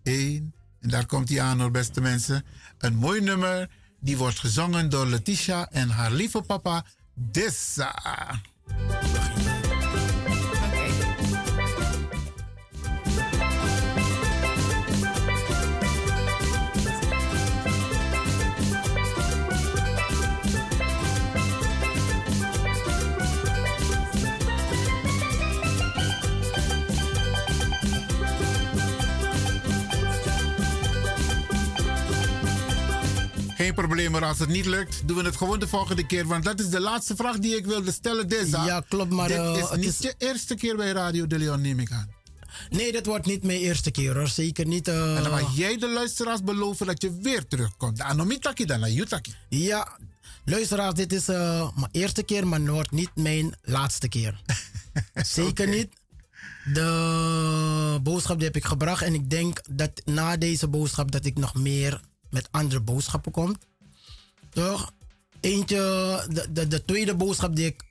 één. 0.02 0.54
En 0.80 0.88
daar 0.88 1.06
komt 1.06 1.28
hij 1.28 1.40
aan 1.40 1.60
hoor, 1.60 1.70
beste 1.70 2.00
mensen. 2.00 2.44
Een 2.78 2.94
mooi 2.94 3.20
nummer, 3.20 3.70
die 4.00 4.16
wordt 4.16 4.38
gezongen 4.38 4.88
door 4.88 5.06
Letitia 5.06 5.68
en 5.70 5.88
haar 5.88 6.12
lieve 6.12 6.42
papa 6.42 6.84
Dessa. 7.14 8.40
Geen 33.56 33.74
probleem, 33.74 34.10
maar 34.10 34.24
als 34.24 34.38
het 34.38 34.48
niet 34.48 34.66
lukt, 34.66 35.02
doen 35.08 35.16
we 35.16 35.22
het 35.22 35.36
gewoon 35.36 35.58
de 35.58 35.68
volgende 35.68 36.06
keer. 36.06 36.26
Want 36.26 36.44
dat 36.44 36.60
is 36.60 36.68
de 36.68 36.80
laatste 36.80 37.16
vraag 37.16 37.38
die 37.38 37.56
ik 37.56 37.66
wilde 37.66 37.92
stellen. 37.92 38.28
Ja, 38.50 38.84
klopt, 38.88 39.10
maar, 39.10 39.28
Dit 39.28 39.36
eh, 39.36 39.56
is 39.56 39.68
het 39.68 39.76
niet 39.80 39.88
is- 39.88 39.98
je 39.98 40.14
eerste 40.18 40.54
keer 40.54 40.76
bij 40.76 40.90
Radio 40.92 41.26
de 41.26 41.38
Leon, 41.38 41.60
neem 41.60 41.78
ik 41.80 41.90
aan. 41.90 42.10
Nee, 42.70 42.92
dit 42.92 43.06
wordt 43.06 43.26
niet 43.26 43.44
mijn 43.44 43.58
eerste 43.60 43.90
keer 43.90 44.16
hoor. 44.18 44.28
Zeker 44.28 44.66
niet. 44.66 44.88
eh, 44.88 45.16
En 45.16 45.22
dan 45.22 45.32
mag 45.32 45.56
jij 45.56 45.76
de 45.78 45.88
luisteraars 45.88 46.42
beloven 46.42 46.86
dat 46.86 47.02
je 47.02 47.18
weer 47.22 47.46
terugkomt. 47.46 48.00
Anomitaki 48.00 48.64
dan, 48.64 48.92
Jutaki. 48.92 49.34
Ja, 49.48 49.98
luisteraars, 50.44 50.94
dit 50.94 51.12
is 51.12 51.28
eh, 51.28 51.68
mijn 51.76 51.88
eerste 51.92 52.22
keer, 52.22 52.46
maar 52.46 52.60
het 52.60 52.68
wordt 52.68 52.90
niet 52.90 53.10
mijn 53.14 53.54
laatste 53.62 54.08
keer. 54.08 54.40
Zeker 55.14 55.68
niet. 55.68 55.92
De 56.72 57.98
boodschap 58.02 58.36
die 58.36 58.46
heb 58.46 58.56
ik 58.56 58.64
gebracht 58.64 59.02
en 59.02 59.14
ik 59.14 59.30
denk 59.30 59.60
dat 59.70 59.90
na 60.04 60.36
deze 60.36 60.68
boodschap 60.68 61.10
dat 61.12 61.24
ik 61.24 61.38
nog 61.38 61.54
meer 61.54 62.00
met 62.32 62.48
andere 62.50 62.80
boodschappen 62.80 63.32
kom. 63.32 63.56
Toch? 64.50 64.92
Eentje, 65.40 65.76
de, 66.30 66.52
de, 66.52 66.68
de 66.68 66.84
tweede 66.84 67.14
boodschap 67.14 67.56
die 67.56 67.66
ik 67.66 67.84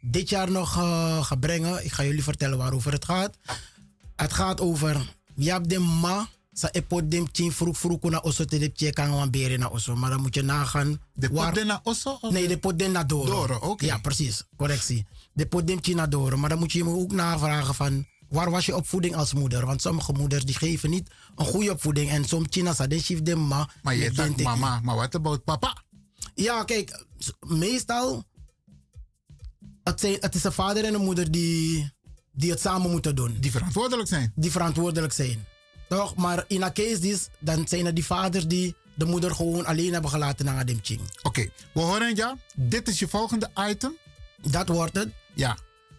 dit 0.00 0.28
jaar 0.28 0.50
nog 0.50 0.76
eh, 0.76 1.24
ga 1.24 1.34
brengen. 1.34 1.84
Ik 1.84 1.92
ga 1.92 2.04
jullie 2.04 2.22
vertellen 2.22 2.58
waarover 2.58 2.92
het 2.92 3.04
gaat. 3.04 3.36
Het 4.16 4.32
gaat 4.32 4.60
over, 4.60 5.12
je 5.34 5.50
hebt 5.50 5.68
de 5.68 5.78
ma, 5.78 6.28
sa 6.52 6.68
epot 6.72 7.10
dem 7.10 7.26
chin 7.32 7.52
vroeg 7.52 7.78
vroeg 7.78 8.02
na 8.02 8.18
osso 8.18 8.44
te 8.44 8.58
de 8.58 8.72
tje 8.72 8.92
kan 8.92 9.10
wan 9.10 9.30
beren 9.30 9.58
na 9.58 9.68
osso. 9.68 9.96
Maar 9.96 10.10
dan 10.10 10.20
moet 10.20 10.34
je 10.34 10.42
nagaan. 10.42 11.00
De 11.14 11.28
waar- 11.28 11.46
pot 11.46 11.54
den 11.54 11.66
na 11.66 11.80
osso? 11.82 12.18
Nee, 12.20 12.48
de 12.48 12.58
pot 12.58 12.78
den 12.78 12.92
na 12.92 13.04
oké. 13.60 13.84
Ja, 13.84 13.98
precies. 13.98 14.42
Correctie. 14.56 15.06
De 15.32 15.46
pot 15.46 15.66
dem 15.66 15.78
chin 15.82 15.96
na 15.96 16.06
doro. 16.06 16.36
Maar 16.36 16.48
dan 16.48 16.58
moet 16.58 16.72
je 16.72 16.78
je 16.78 16.90
ook 16.90 17.12
navragen 17.12 17.74
van, 17.74 18.06
waar 18.28 18.50
was 18.50 18.66
je 18.66 18.76
opvoeding 18.76 19.16
als 19.16 19.32
moeder? 19.32 19.66
Want 19.66 19.82
sommige 19.82 20.12
moeders 20.12 20.44
die 20.44 20.54
geven 20.54 20.90
niet 20.90 21.10
een 21.34 21.46
goede 21.46 21.70
opvoeding. 21.70 22.10
En 22.10 22.24
soms 22.24 22.46
china 22.50 22.74
sa 22.74 22.86
den 22.86 23.00
shift 23.00 23.24
dem 23.24 23.46
ma. 23.46 23.68
Maar 23.82 23.94
je 23.94 24.04
met 24.04 24.14
zegt 24.14 24.28
den 24.28 24.36
teki. 24.36 24.48
mama, 24.48 24.80
maar 24.80 24.96
wat 24.96 25.14
about 25.14 25.44
papa? 25.44 25.82
Ja, 26.34 26.64
kijk, 26.64 27.04
meestal. 27.40 28.24
Het, 29.82 30.00
zijn, 30.00 30.16
het 30.20 30.34
is 30.34 30.44
een 30.44 30.52
vader 30.52 30.84
en 30.84 30.94
een 30.94 31.04
moeder 31.04 31.30
die, 31.30 31.92
die 32.32 32.50
het 32.50 32.60
samen 32.60 32.90
moeten 32.90 33.16
doen. 33.16 33.36
Die 33.40 33.50
verantwoordelijk 33.50 34.08
zijn. 34.08 34.32
Die 34.34 34.50
verantwoordelijk 34.50 35.12
zijn. 35.12 35.46
Toch? 35.88 36.14
Maar 36.14 36.44
in 36.48 36.62
een 36.62 36.72
case 36.72 36.98
dus, 36.98 37.28
dan 37.38 37.68
zijn 37.68 37.86
er 37.86 37.94
die 37.94 38.04
vaders 38.04 38.46
die 38.46 38.74
de 38.94 39.04
moeder 39.04 39.34
gewoon 39.34 39.66
alleen 39.66 39.92
hebben 39.92 40.10
gelaten 40.10 40.44
naar 40.44 40.66
de 40.66 40.78
ching. 40.82 41.00
Oké, 41.22 41.48
we 41.72 41.80
horen 41.80 42.16
ja. 42.16 42.36
Dit 42.54 42.88
is 42.88 42.98
je 42.98 43.08
volgende 43.08 43.50
item. 43.68 43.96
Dat 44.42 44.68
wordt 44.68 44.96
het. 44.96 45.08
Ja. 45.34 45.56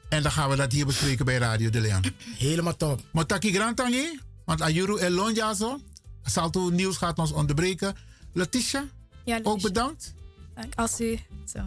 En 0.09 0.21
dan 0.23 0.31
gaan 0.31 0.49
we 0.49 0.55
dat 0.55 0.71
hier 0.71 0.85
bespreken 0.85 1.25
bij 1.25 1.37
Radio 1.37 1.69
de 1.69 1.79
Leon. 1.79 2.03
Helemaal 2.37 2.75
top. 2.75 3.01
Motaki 3.11 3.53
Grantangi, 3.53 4.19
want 4.45 4.61
Ayuru 4.61 4.97
Elonja 4.99 5.53
zo. 5.53 5.79
Salto 6.23 6.69
Nieuws 6.69 6.97
gaat 6.97 7.19
ons 7.19 7.31
onderbreken. 7.31 7.95
Letitia, 8.33 8.85
Ja, 9.25 9.39
ook 9.43 9.61
bedankt. 9.61 10.13
Als 10.75 11.01
u. 11.01 11.19
Zo. 11.53 11.59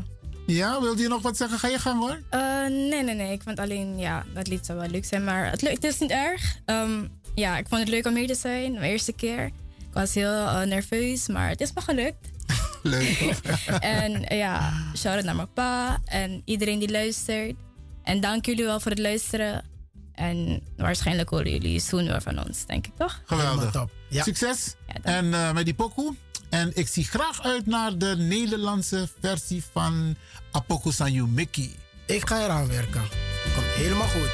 Ja, 0.47 0.81
wilde 0.81 1.03
je 1.03 1.09
nog 1.09 1.23
wat 1.23 1.37
zeggen? 1.37 1.59
Ga 1.59 1.69
je 1.69 1.79
gang 1.79 2.01
hoor. 2.01 2.23
Uh, 2.31 2.67
nee, 2.67 3.03
nee, 3.03 3.15
nee. 3.15 3.33
Ik 3.33 3.43
vond 3.43 3.59
alleen, 3.59 3.99
ja, 3.99 4.25
dat 4.35 4.47
lied 4.47 4.67
zou 4.67 4.79
wel 4.79 4.89
leuk 4.89 5.05
zijn. 5.05 5.25
Maar 5.25 5.51
het, 5.51 5.61
het 5.61 5.85
is 5.85 5.99
niet 5.99 6.11
erg. 6.11 6.57
Um, 6.67 7.11
ja, 7.35 7.59
ik 7.59 7.69
vond 7.69 7.81
het 7.81 7.91
leuk 7.91 8.07
om 8.07 8.15
hier 8.17 8.27
te 8.27 8.35
zijn. 8.35 8.73
Mijn 8.73 8.91
eerste 8.91 9.13
keer. 9.13 9.45
Ik 9.79 9.93
was 9.93 10.15
heel 10.15 10.33
uh, 10.33 10.63
nerveus, 10.63 11.29
maar 11.29 11.49
het 11.49 11.61
is 11.61 11.73
me 11.73 11.81
gelukt. 11.81 12.29
leuk 12.83 13.19
en 13.81 14.37
ja, 14.37 14.73
shout-out 14.97 15.25
naar 15.25 15.37
mijn 15.37 15.53
pa 15.53 16.01
en 16.05 16.43
iedereen 16.45 16.79
die 16.79 16.91
luistert. 16.91 17.55
En 18.03 18.21
dank 18.21 18.47
jullie 18.47 18.65
wel 18.65 18.81
voor 18.81 18.91
het 18.91 19.01
luisteren. 19.01 19.65
En 20.15 20.63
waarschijnlijk 20.77 21.29
horen 21.29 21.51
jullie 21.51 21.81
zoen 21.81 22.07
weer 22.07 22.23
van 22.23 22.47
ons, 22.47 22.67
denk 22.67 22.87
ik 22.87 22.93
toch? 22.97 23.23
Geweldig. 23.25 23.71
Top. 23.71 23.91
Ja. 24.09 24.23
Succes. 24.23 24.75
en 25.03 25.25
uh, 25.25 25.53
met 25.53 25.65
die 25.65 25.75
pokoe. 25.75 26.15
En 26.49 26.71
ik 26.75 26.89
zie 26.89 27.05
graag 27.05 27.43
uit 27.43 27.67
naar 27.67 27.99
de 27.99 28.15
Nederlandse 28.19 29.09
versie 29.21 29.65
van 29.73 30.17
Apoku 30.51 30.93
Sanyu 30.93 31.27
Mickey. 31.27 31.71
Ik 32.07 32.29
ga 32.29 32.45
eraan 32.45 32.69
werken. 32.69 33.03
Komt 33.55 33.67
helemaal 33.67 34.09
goed. 34.09 34.31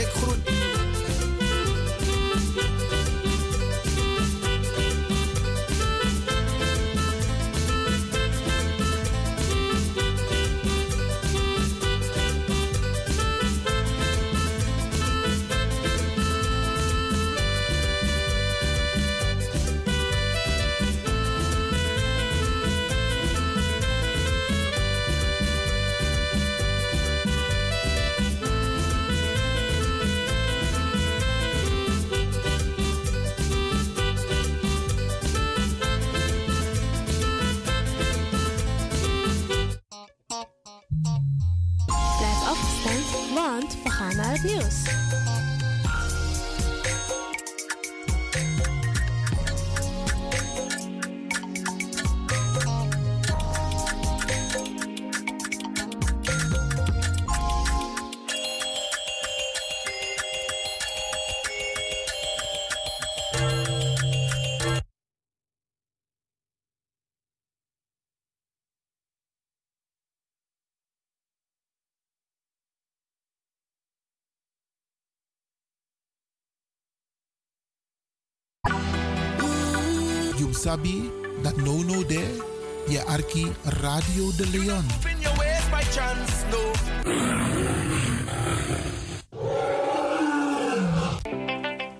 Ik 0.00 0.06
groet. 0.06 0.53
Sabi 80.64 81.10
dat 81.42 81.56
no 81.56 81.82
no 81.82 82.06
there, 82.06 82.42
je 82.88 83.02
arki 83.04 83.52
Radio 83.64 84.30
de 84.36 84.46
Leon. 84.52 84.84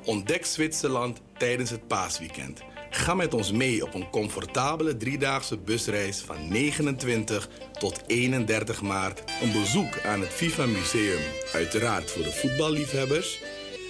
Ontdek 0.04 0.44
Zwitserland 0.44 1.20
tijdens 1.38 1.70
het 1.70 1.86
paasweekend. 1.86 2.62
Ga 2.90 3.14
met 3.14 3.34
ons 3.34 3.52
mee 3.52 3.82
op 3.82 3.94
een 3.94 4.10
comfortabele 4.10 4.96
driedaagse 4.96 5.58
busreis 5.58 6.20
van 6.20 6.48
29 6.48 7.48
tot 7.78 8.02
31 8.06 8.82
maart. 8.82 9.22
Een 9.42 9.52
bezoek 9.52 10.04
aan 10.04 10.20
het 10.20 10.30
FIFA 10.30 10.66
Museum, 10.66 11.22
uiteraard 11.52 12.10
voor 12.10 12.22
de 12.22 12.32
voetballiefhebbers 12.32 13.40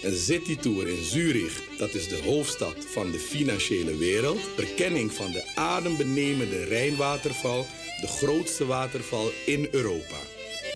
een 0.05 0.17
citytour 0.17 0.89
in 0.89 1.05
Zurich, 1.05 1.63
dat 1.79 1.95
is 1.95 2.09
de 2.09 2.21
hoofdstad 2.25 2.75
van 2.87 3.11
de 3.11 3.19
financiële 3.19 3.97
wereld. 3.97 4.41
Verkenning 4.57 5.13
van 5.13 5.31
de 5.31 5.45
adembenemende 5.55 6.65
Rijnwaterval, 6.65 7.67
de 8.01 8.07
grootste 8.07 8.67
waterval 8.67 9.31
in 9.47 9.69
Europa. 9.71 10.17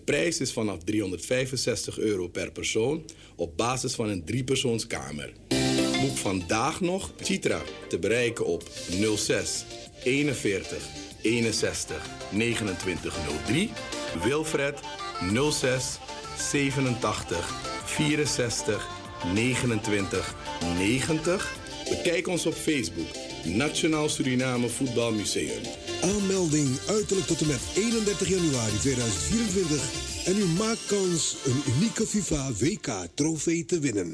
Prijs 0.05 0.39
is 0.39 0.53
vanaf 0.53 0.77
365 0.83 1.99
euro 1.99 2.27
per 2.27 2.51
persoon 2.51 3.05
op 3.35 3.57
basis 3.57 3.93
van 3.93 4.09
een 4.09 4.25
driepersoonskamer. 4.25 5.33
Boek 6.01 6.17
vandaag 6.17 6.81
nog 6.81 7.11
Citra 7.21 7.61
te 7.87 7.99
bereiken 7.99 8.45
op 8.45 8.63
06 9.15 9.65
41 10.03 10.87
61 11.21 12.09
2903. 12.29 13.69
Wilfred 14.23 14.79
06 15.51 15.97
87 16.37 17.67
64 17.85 18.98
29 19.33 20.35
90. 20.77 21.57
Bekijk 21.89 22.27
ons 22.27 22.45
op 22.45 22.53
Facebook. 22.53 23.07
Nationaal 23.43 24.09
Suriname 24.09 24.69
Voetbalmuseum. 24.69 25.61
Aanmelding 26.01 26.79
uiterlijk 26.87 27.27
tot 27.27 27.41
en 27.41 27.47
met 27.47 27.61
31 27.75 28.27
januari 28.27 28.77
2024. 28.77 30.25
En 30.25 30.37
u 30.37 30.45
maakt 30.45 30.85
kans 30.87 31.35
een 31.45 31.61
unieke 31.75 32.05
FIFA 32.07 32.51
WK 32.59 33.07
trofee 33.13 33.65
te 33.65 33.79
winnen. 33.79 34.13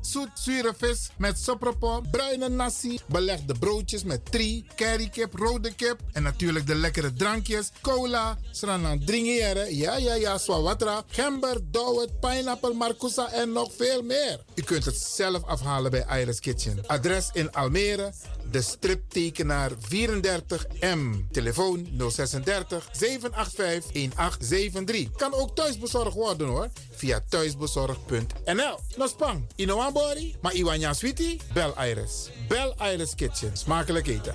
zoet 0.00 0.30
zure 0.34 0.74
vis 0.76 1.10
met 1.18 1.38
sopropo, 1.38 2.00
bruine 2.10 2.48
nasi, 2.48 2.98
belegde 3.06 3.54
broodjes 3.58 4.04
met 4.04 4.30
tri, 4.30 4.66
currykip, 4.76 5.34
rode 5.34 5.74
kip 5.74 6.00
en 6.12 6.22
natuurlijk 6.22 6.66
de 6.66 6.74
lekkere 6.74 7.12
drankjes, 7.12 7.70
cola, 7.80 8.38
sranan 8.50 9.04
dringere, 9.04 9.76
ja 9.76 9.96
ja 9.96 10.14
ja, 10.14 10.38
swawatra, 10.38 11.02
gember, 11.06 11.60
dowet, 11.70 12.20
pineapple, 12.20 12.74
marcousa 12.74 13.32
en 13.32 13.52
nog 13.52 13.72
veel 13.76 14.02
meer. 14.02 14.40
U 14.54 14.62
kunt 14.62 14.84
het 14.84 14.96
zelf 14.96 15.44
afhalen 15.44 15.90
bij 15.90 16.20
Iris 16.20 16.40
Kitchen. 16.40 16.86
Adres 16.86 17.30
in 17.32 17.52
Almere, 17.52 18.12
de 18.50 18.62
striptekenaar 18.62 19.70
34M. 19.70 21.30
Telefoon 21.30 21.88
036 21.98 22.88
785 22.92 23.92
1873. 23.92 25.10
Kan 25.16 25.34
ook 25.34 25.56
thuisbezorgd 25.56 26.14
worden 26.14 26.46
hoor, 26.46 26.68
via 26.90 27.20
thuisbezorgd.nl. 27.28 28.78
Nospang, 28.96 29.46
Inoambori, 29.56 30.36
maar 30.40 30.54
Iwanya 30.54 30.92
Sweetie? 30.92 31.40
Bel 31.52 31.74
Iris. 31.84 32.30
Bel 32.48 32.74
Iris 32.92 33.14
Kitchen. 33.14 33.56
Smakelijk 33.56 34.06
eten. 34.06 34.34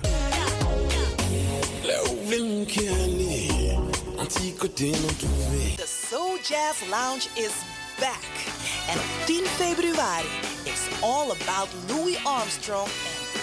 The 5.76 5.86
Soul 6.08 6.38
Jazz 6.42 6.88
Lounge 6.90 7.28
is 7.34 7.52
back. 7.98 8.22
En 8.88 8.98
op 8.98 9.26
10 9.26 9.44
februari 9.44 10.28
is 10.64 11.00
all 11.00 11.30
about 11.30 11.68
Louis 11.88 12.24
Armstrong 12.24 12.88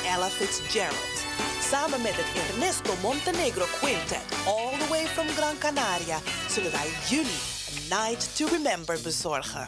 Ella 0.06 0.30
Fitzgerald. 0.30 1.18
Samen 1.72 2.02
met 2.02 2.16
het 2.16 2.50
Ernesto 2.50 2.94
Montenegro 3.02 3.66
Quintet, 3.80 4.22
all 4.46 4.78
the 4.78 4.88
way 4.90 5.08
from 5.08 5.28
Gran 5.28 5.58
Canaria, 5.58 6.20
zullen 6.50 6.72
wij 6.72 6.88
jullie 7.10 7.40
een 7.70 7.88
Night 7.90 8.36
to 8.36 8.46
Remember 8.46 9.02
bezorgen. 9.02 9.68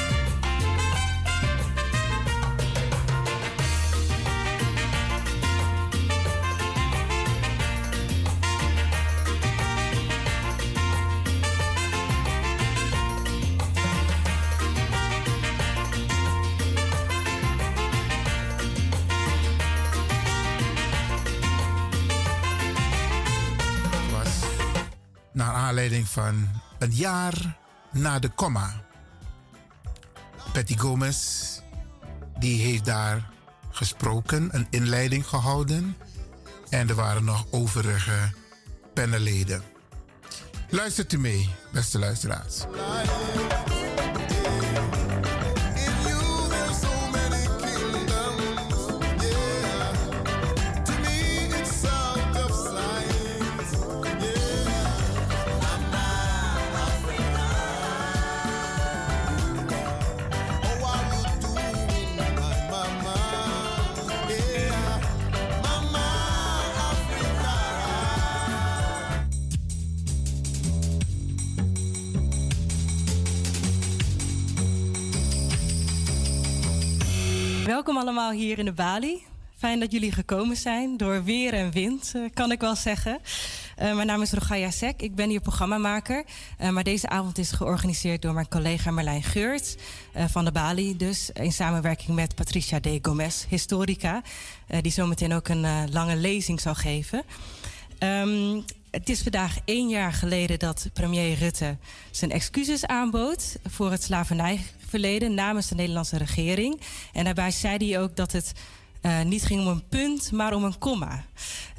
Aanleiding 25.71 26.07
van 26.07 26.49
een 26.79 26.91
jaar 26.91 27.57
na 27.91 28.19
de 28.19 28.33
comma. 28.35 28.83
Patty 30.53 30.77
Gomez, 30.77 31.59
die 32.39 32.61
heeft 32.61 32.85
daar 32.85 33.29
gesproken, 33.69 34.49
een 34.51 34.67
inleiding 34.69 35.27
gehouden. 35.27 35.97
En 36.69 36.89
er 36.89 36.95
waren 36.95 37.23
nog 37.23 37.45
overige 37.51 38.31
panelleden. 38.93 39.63
Luistert 40.69 41.13
u 41.13 41.19
mee, 41.19 41.49
beste 41.71 41.99
luisteraars. 41.99 42.65
Welkom 77.81 78.01
allemaal 78.01 78.31
hier 78.31 78.59
in 78.59 78.65
de 78.65 78.71
Bali. 78.71 79.23
Fijn 79.57 79.79
dat 79.79 79.91
jullie 79.91 80.11
gekomen 80.11 80.55
zijn. 80.55 80.97
Door 80.97 81.23
weer 81.23 81.53
en 81.53 81.71
wind, 81.71 82.11
eh, 82.15 82.21
kan 82.33 82.51
ik 82.51 82.59
wel 82.59 82.75
zeggen. 82.75 83.19
Eh, 83.75 83.95
mijn 83.95 84.07
naam 84.07 84.21
is 84.21 84.31
Rogaya 84.31 84.71
Sek. 84.71 85.01
Ik 85.01 85.15
ben 85.15 85.29
hier 85.29 85.41
programmamaker. 85.41 86.23
Eh, 86.57 86.69
maar 86.69 86.83
deze 86.83 87.09
avond 87.09 87.37
is 87.37 87.51
georganiseerd 87.51 88.21
door 88.21 88.33
mijn 88.33 88.47
collega 88.47 88.91
Marlijn 88.91 89.23
Geurt 89.23 89.77
van 90.13 90.45
de 90.45 90.51
Bali. 90.51 90.97
Dus 90.97 91.29
in 91.33 91.51
samenwerking 91.51 92.15
met 92.15 92.35
Patricia 92.35 92.79
de 92.79 92.99
Gomez, 93.01 93.45
historica. 93.49 94.21
die 94.81 94.91
zometeen 94.91 95.33
ook 95.33 95.47
een 95.47 95.91
lange 95.91 96.15
lezing 96.15 96.61
zal 96.61 96.75
geven. 96.75 97.23
Ehm, 97.97 98.61
het 98.91 99.09
is 99.09 99.21
vandaag 99.21 99.57
één 99.65 99.89
jaar 99.89 100.13
geleden 100.13 100.59
dat 100.59 100.89
premier 100.93 101.37
Rutte 101.37 101.77
zijn 102.11 102.31
excuses 102.31 102.85
aanbood 102.85 103.55
voor 103.69 103.91
het 103.91 104.03
slavernijverleden 104.91 105.33
namens 105.33 105.67
de 105.67 105.75
Nederlandse 105.75 106.17
regering. 106.17 106.79
En 107.13 107.23
daarbij 107.23 107.51
zei 107.51 107.89
hij 107.89 108.01
ook 108.01 108.15
dat 108.15 108.31
het 108.31 108.53
eh, 109.01 109.21
niet 109.21 109.43
ging 109.43 109.61
om 109.61 109.67
een 109.67 109.87
punt, 109.87 110.31
maar 110.31 110.53
om 110.53 110.63
een 110.63 110.77
komma. 110.77 111.25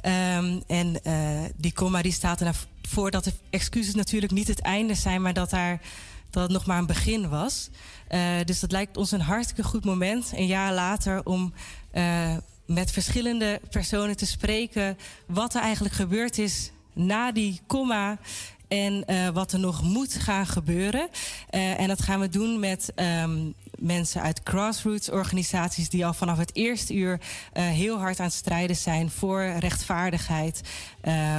Ehm, 0.01 0.59
en 0.67 1.03
eh, 1.03 1.41
die 1.55 1.73
komma 1.73 2.01
die 2.01 2.11
staat 2.11 2.41
ervoor 2.41 3.11
dat 3.11 3.23
de 3.23 3.33
excuses 3.49 3.95
natuurlijk 3.95 4.31
niet 4.31 4.47
het 4.47 4.61
einde 4.61 4.95
zijn, 4.95 5.21
maar 5.21 5.33
dat, 5.33 5.49
daar, 5.49 5.81
dat 6.29 6.43
het 6.43 6.51
nog 6.51 6.65
maar 6.65 6.77
een 6.77 6.85
begin 6.85 7.29
was. 7.29 7.69
Eh, 8.07 8.21
dus 8.45 8.59
dat 8.59 8.71
lijkt 8.71 8.97
ons 8.97 9.11
een 9.11 9.21
hartstikke 9.21 9.63
goed 9.63 9.85
moment, 9.85 10.31
een 10.35 10.47
jaar 10.47 10.73
later, 10.73 11.25
om 11.25 11.53
met 12.65 12.91
verschillende 12.91 13.61
personen 13.69 14.17
te 14.17 14.25
spreken 14.25 14.97
wat 15.27 15.55
er 15.55 15.61
eigenlijk 15.61 15.95
gebeurd 15.95 16.37
is 16.37 16.71
na 16.93 17.31
die 17.31 17.61
komma 17.67 18.17
en 18.73 19.05
eh, 19.05 19.29
wat 19.29 19.51
er 19.51 19.59
nog 19.59 19.81
moet 19.83 20.13
gaan 20.13 20.47
gebeuren. 20.47 21.07
Eh, 21.49 21.79
en 21.79 21.87
dat 21.87 22.01
gaan 22.01 22.19
we 22.19 22.29
doen 22.29 22.59
met 22.59 22.91
ehm, 22.95 23.51
mensen 23.79 24.21
uit 24.21 24.41
grassroots 24.43 25.09
organisaties 25.09 25.89
die 25.89 26.05
al 26.05 26.13
vanaf 26.13 26.37
het 26.37 26.55
eerste 26.55 26.93
uur 26.93 27.19
eh, 27.53 27.63
heel 27.63 27.99
hard 27.99 28.19
aan 28.19 28.25
het 28.25 28.33
strijden 28.33 28.75
zijn 28.75 29.09
voor 29.11 29.41
rechtvaardigheid. 29.59 30.61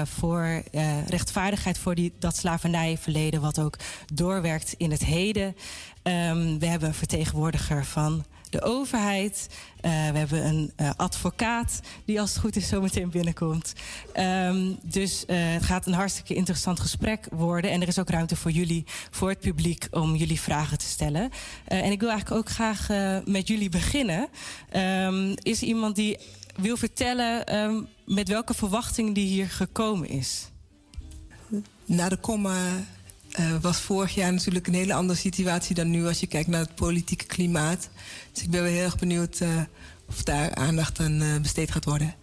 voor 0.04 0.62
rechtvaardigheid 1.08 1.78
voor 1.78 1.94
die, 1.94 2.12
dat 2.18 2.36
slavernijverleden, 2.36 3.40
wat 3.40 3.58
ook 3.58 3.76
doorwerkt 4.12 4.74
in 4.76 4.90
het 4.90 5.04
heden. 5.04 5.56
Ehm, 6.02 6.58
we 6.58 6.66
hebben 6.66 6.88
een 6.88 6.94
vertegenwoordiger 6.94 7.84
van 7.84 8.24
de 8.54 8.62
overheid. 8.62 9.48
Eh, 9.80 9.90
we 9.90 10.18
hebben 10.18 10.46
een 10.46 10.72
eh, 10.76 10.90
advocaat 10.96 11.80
die 12.04 12.20
als 12.20 12.30
het 12.30 12.40
goed 12.40 12.56
is 12.56 12.68
zometeen 12.68 13.10
binnenkomt. 13.10 13.72
Ehm, 14.12 14.72
dus 14.82 15.26
eh, 15.26 15.36
het 15.38 15.62
gaat 15.62 15.86
een 15.86 15.92
hartstikke 15.92 16.34
interessant 16.34 16.80
gesprek 16.80 17.26
worden. 17.30 17.70
En 17.70 17.82
er 17.82 17.88
is 17.88 17.98
ook 17.98 18.10
ruimte 18.10 18.36
voor 18.36 18.50
jullie, 18.50 18.84
voor 19.10 19.28
het 19.28 19.40
publiek, 19.40 19.86
om 19.90 20.16
jullie 20.16 20.40
vragen 20.40 20.78
te 20.78 20.84
stellen. 20.84 21.30
En 21.64 21.92
ik 21.92 22.00
wil 22.00 22.10
eigenlijk 22.10 22.40
ook 22.40 22.54
graag 22.54 22.88
met 23.24 23.48
jullie 23.48 23.68
beginnen. 23.68 24.28
Ehm, 24.70 25.34
is 25.42 25.60
er 25.60 25.68
iemand 25.68 25.96
die 25.96 26.18
wil 26.56 26.76
vertellen 26.76 27.46
ehm, 27.46 27.82
met 28.06 28.28
welke 28.28 28.54
verwachting 28.54 29.14
die 29.14 29.26
hier 29.26 29.48
gekomen 29.48 30.08
is? 30.08 30.48
Na 31.84 32.08
de 32.08 32.16
komma 32.16 32.56
eh, 33.34 33.44
was 33.60 33.78
vorig 33.80 34.14
jaar 34.14 34.32
natuurlijk 34.32 34.66
een 34.66 34.74
hele 34.74 34.94
andere 34.94 35.18
situatie 35.18 35.74
dan 35.74 35.90
nu 35.90 36.06
als 36.06 36.20
je 36.20 36.26
kijkt 36.26 36.48
naar 36.48 36.60
het 36.60 36.74
politieke 36.74 37.24
klimaat. 37.24 37.88
Dus 38.32 38.42
ik 38.42 38.50
ben 38.50 38.62
wel 38.62 38.72
heel 38.72 38.82
erg 38.84 38.98
benieuwd 38.98 39.40
eh, 39.40 39.48
of 40.08 40.22
daar 40.22 40.54
aandacht 40.54 41.00
aan 41.00 41.20
eh, 41.22 41.40
besteed 41.42 41.70
gaat 41.70 41.84
worden. 41.84 42.14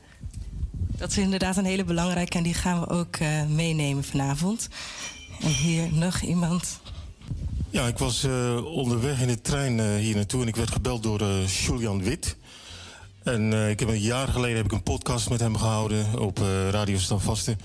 Dat 0.98 1.10
is 1.12 1.18
inderdaad 1.18 1.58
een 1.58 1.66
hele 1.66 1.84
belangrijke 1.84 2.38
en 2.38 2.44
die 2.44 2.54
gaan 2.54 2.80
we 2.80 2.90
ook 2.90 3.16
eh, 3.16 3.46
meenemen 3.46 4.04
vanavond. 4.04 4.70
En 5.42 5.50
hier 5.50 5.94
nog 5.94 6.22
iemand. 6.22 6.80
Ja, 7.70 7.88
ik 7.88 7.98
was 7.98 8.24
eh, 8.24 8.66
onderweg 8.66 9.22
in 9.22 9.28
de 9.28 9.42
trein 9.42 9.80
eh, 9.80 9.96
hier 9.96 10.16
naartoe 10.16 10.42
en 10.42 10.48
ik 10.48 10.56
werd 10.56 10.72
gebeld 10.72 11.04
door 11.04 11.22
eh, 11.22 11.48
Julian 11.48 12.04
Wit. 12.04 12.36
En 13.24 13.54
eh, 13.54 13.70
ik 13.70 13.80
heb 13.80 13.90
een 13.90 14.00
jaar 14.02 14.28
geleden 14.28 14.56
heb 14.58 14.66
ik 14.66 14.72
een 14.72 14.84
podcast 14.84 15.30
met 15.30 15.40
hem 15.40 15.58
gehouden 15.58 16.20
op 16.20 16.40
eh, 16.40 16.70
Radio 16.70 16.98
Standvaste. 16.98 17.56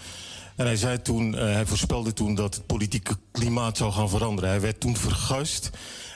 En 0.56 0.66
hij 0.66 0.76
zei 0.76 1.02
toen, 1.02 1.34
eh, 1.34 1.52
hij 1.52 1.66
voorspelde 1.66 2.12
toen 2.12 2.34
dat 2.34 2.54
het 2.54 2.66
politieke 2.66 3.16
klimaat 3.32 3.76
zou 3.76 3.92
gaan 3.92 4.08
veranderen. 4.08 4.50
Hij 4.50 4.60
werd 4.60 4.80
toen 4.80 4.96
verguisd 4.96 5.70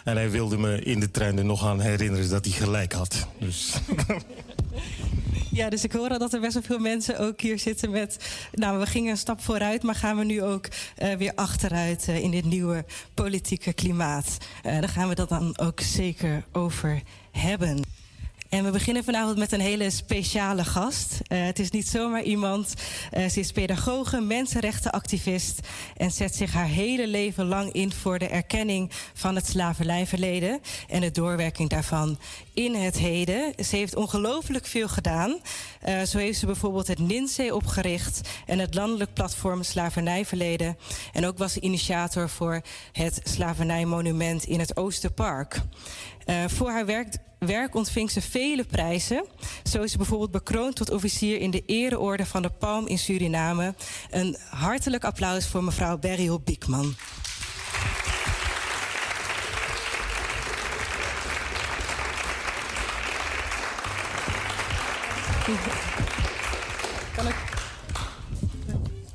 en 0.04 0.16
hij 0.16 0.30
wilde 0.30 0.58
me 0.58 0.82
in 0.82 1.00
de 1.00 1.10
trein 1.10 1.38
er 1.38 1.44
nog 1.44 1.66
aan 1.66 1.80
herinneren 1.80 2.28
dat 2.28 2.44
hij 2.44 2.54
gelijk 2.54 2.92
had. 2.92 3.26
Dus 3.38 3.72
Ja, 5.50 5.68
dus 5.68 5.84
ik 5.84 5.92
hoor 5.92 6.08
al 6.08 6.18
dat 6.18 6.32
er 6.32 6.40
best 6.40 6.54
wel 6.54 6.62
veel 6.62 6.78
mensen 6.78 7.18
ook 7.18 7.40
hier 7.40 7.58
zitten 7.58 7.90
met... 7.90 8.16
Nou, 8.52 8.78
we 8.78 8.86
gingen 8.86 9.10
een 9.10 9.16
stap 9.16 9.40
vooruit, 9.40 9.82
maar 9.82 9.94
gaan 9.94 10.16
we 10.16 10.24
nu 10.24 10.42
ook 10.42 10.68
eh, 10.96 11.14
weer 11.14 11.32
achteruit 11.34 12.08
eh, 12.08 12.22
in 12.22 12.30
dit 12.30 12.44
nieuwe 12.44 12.84
politieke 13.14 13.72
klimaat. 13.72 14.36
Daar 14.62 14.88
gaan 14.88 15.08
we 15.08 15.14
dat 15.14 15.28
dan 15.28 15.58
ook 15.58 15.80
zeker 15.80 16.44
over 16.52 17.02
hebben. 17.30 17.82
En 18.50 18.64
we 18.64 18.70
beginnen 18.70 19.04
vanavond 19.04 19.38
met 19.38 19.52
een 19.52 19.60
hele 19.60 19.90
speciale 19.90 20.64
gast. 20.64 21.20
Eh, 21.26 21.44
het 21.44 21.58
is 21.58 21.70
niet 21.70 21.88
zomaar 21.88 22.22
iemand. 22.22 22.74
Eh, 23.10 23.28
ze 23.28 23.40
is 23.40 23.52
pedagoge, 23.52 24.20
mensenrechtenactivist 24.20 25.60
en 25.96 26.10
zet 26.10 26.34
zich 26.34 26.52
haar 26.52 26.66
hele 26.66 27.06
leven 27.06 27.46
lang 27.46 27.72
in 27.72 27.92
voor 27.92 28.18
de 28.18 28.26
erkenning 28.26 28.90
van 29.14 29.34
het 29.34 29.46
slavernijverleden 29.46 30.60
en 30.88 31.00
de 31.00 31.10
doorwerking 31.10 31.68
daarvan 31.68 32.18
in 32.54 32.74
het 32.74 32.98
heden. 32.98 33.52
Ze 33.64 33.76
heeft 33.76 33.96
ongelooflijk 33.96 34.66
veel 34.66 34.88
gedaan. 34.88 35.40
Eh, 35.80 36.02
zo 36.02 36.18
heeft 36.18 36.38
ze 36.38 36.46
bijvoorbeeld 36.46 36.86
het 36.86 36.98
NINSE 36.98 37.54
opgericht 37.54 38.28
en 38.46 38.58
het 38.58 38.74
landelijk 38.74 39.14
platform 39.14 39.62
Slavernijverleden. 39.62 40.78
En 41.12 41.26
ook 41.26 41.38
was 41.38 41.52
ze 41.52 41.60
initiator 41.60 42.28
voor 42.28 42.60
het 42.92 43.20
slavernijmonument 43.24 44.44
in 44.44 44.60
het 44.60 44.76
Oosterpark. 44.76 45.62
Eh, 46.24 46.44
voor 46.48 46.70
haar 46.70 46.86
werk 46.86 47.16
werk 47.46 47.74
ontving 47.74 48.10
ze 48.10 48.20
vele 48.20 48.64
prijzen. 48.64 49.24
Zo 49.64 49.82
is 49.82 49.90
ze 49.90 49.96
bijvoorbeeld 49.96 50.30
bekroond 50.30 50.76
tot 50.76 50.90
officier 50.90 51.40
in 51.40 51.50
de 51.50 51.62
ereorde 51.66 52.26
van 52.26 52.42
de 52.42 52.50
Palm 52.50 52.86
in 52.86 52.98
Suriname. 52.98 53.74
Een 54.10 54.36
hartelijk 54.50 55.04
applaus 55.04 55.48
voor 55.48 55.64
mevrouw 55.64 55.98
Beryl 55.98 56.40
Biekman. 56.40 56.94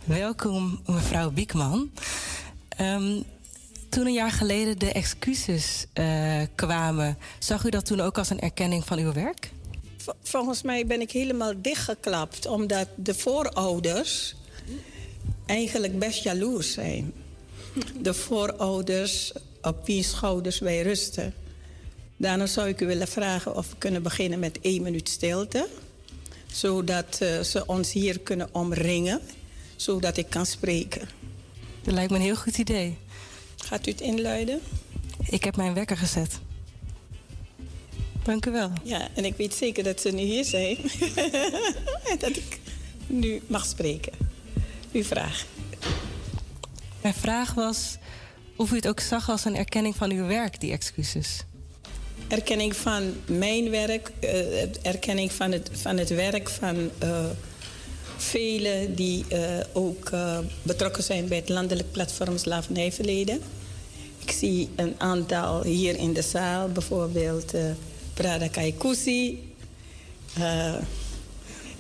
Welkom, 0.04 0.82
mevrouw 0.86 1.32
Biekman. 1.32 1.92
Ehm, 2.70 3.22
toen 3.96 4.06
een 4.06 4.14
jaar 4.14 4.32
geleden 4.32 4.80
de 4.80 4.92
excuses 4.92 5.86
eh, 5.94 6.42
kwamen, 6.56 7.18
zag 7.40 7.66
u 7.66 7.70
dat 7.70 7.86
toen 7.86 8.00
ook 8.00 8.18
als 8.18 8.30
een 8.30 8.40
erkenning 8.40 8.86
van 8.86 8.98
uw 8.98 9.14
werk? 9.14 9.52
Volgens 10.22 10.62
mij 10.62 10.86
ben 10.86 11.02
ik 11.02 11.12
helemaal 11.12 11.54
dichtgeklapt, 11.58 12.46
omdat 12.46 12.88
de 12.96 13.14
voorouders 13.14 14.36
eigenlijk 15.46 16.00
best 16.00 16.24
jaloers 16.24 16.72
zijn. 16.72 17.14
De 18.02 18.14
voorouders 18.14 19.32
op 19.62 19.86
wie 19.86 20.04
schouders 20.04 20.60
wij 20.60 20.82
rusten. 20.82 21.34
Daarna 22.18 22.46
zou 22.46 22.68
ik 22.68 22.82
u 22.82 22.86
willen 22.86 23.08
vragen 23.08 23.56
of 23.56 23.70
we 23.70 23.76
kunnen 23.78 24.04
beginnen 24.04 24.40
met 24.40 24.60
één 24.62 24.82
minuut 24.82 25.10
stilte. 25.10 25.68
Zodat 26.52 27.20
uh, 27.22 27.40
ze 27.40 27.66
ons 27.66 27.92
hier 27.92 28.20
kunnen 28.20 28.50
omringen, 28.52 29.22
zodat 29.76 30.18
ik 30.18 30.30
kan 30.30 30.46
spreken. 30.46 31.10
Dat 31.84 31.94
lijkt 31.94 32.12
me 32.12 32.18
een 32.18 32.24
heel 32.24 32.36
goed 32.36 32.58
idee. 32.58 32.98
Gaat 33.66 33.88
u 33.88 33.92
het 33.92 34.02
inluiden? 34.02 34.62
Ik 35.30 35.44
heb 35.44 35.56
mijn 35.56 35.74
wekker 35.74 35.98
gezet. 35.98 36.40
Dank 38.24 38.46
u 38.46 38.52
wel. 38.52 38.72
Ja, 38.84 39.08
en 39.14 39.26
ik 39.26 39.36
weet 39.36 39.54
zeker 39.54 39.84
dat 39.84 40.02
ze 40.02 40.12
nu 40.12 40.22
hier 40.22 40.46
zijn. 40.46 40.78
en 42.10 42.20
dat 42.26 42.36
ik 42.36 42.60
nu 43.08 43.42
mag 43.48 43.66
spreken. 43.66 44.14
Uw 44.92 45.04
vraag. 45.04 45.46
Mijn 47.02 47.14
vraag 47.14 47.54
was 47.54 47.98
of 48.56 48.72
u 48.72 48.76
het 48.76 48.88
ook 48.88 49.00
zag 49.00 49.30
als 49.30 49.46
een 49.46 49.56
erkenning 49.56 49.96
van 49.96 50.12
uw 50.12 50.26
werk, 50.26 50.60
die 50.60 50.72
excuses. 50.72 51.44
Erkenning 52.28 52.76
van 52.76 53.14
mijn 53.26 53.70
werk, 53.70 54.12
uh, 54.24 54.86
erkenning 54.86 55.32
van 55.32 55.52
het, 55.52 55.70
van 55.74 55.98
het 55.98 56.10
werk 56.10 56.50
van 56.50 56.90
uh, 57.04 57.26
velen 58.18 58.96
die 58.96 59.26
uh, 59.32 59.40
ook 59.74 60.10
betrokken 60.62 61.04
zijn 61.04 61.28
bij 61.28 61.38
het 61.38 61.50
landelijk 61.50 61.92
platform 61.92 62.38
Slavernijverleden. 62.38 63.40
Ik 64.20 64.32
zie 64.32 64.70
een 64.76 64.96
aantal 64.98 65.64
hier 65.64 65.98
in 65.98 66.14
de 66.14 66.22
zaal, 66.22 66.70
bijvoorbeeld 66.70 67.54
Prada 68.14 68.48
Kaikusi. 68.48 69.54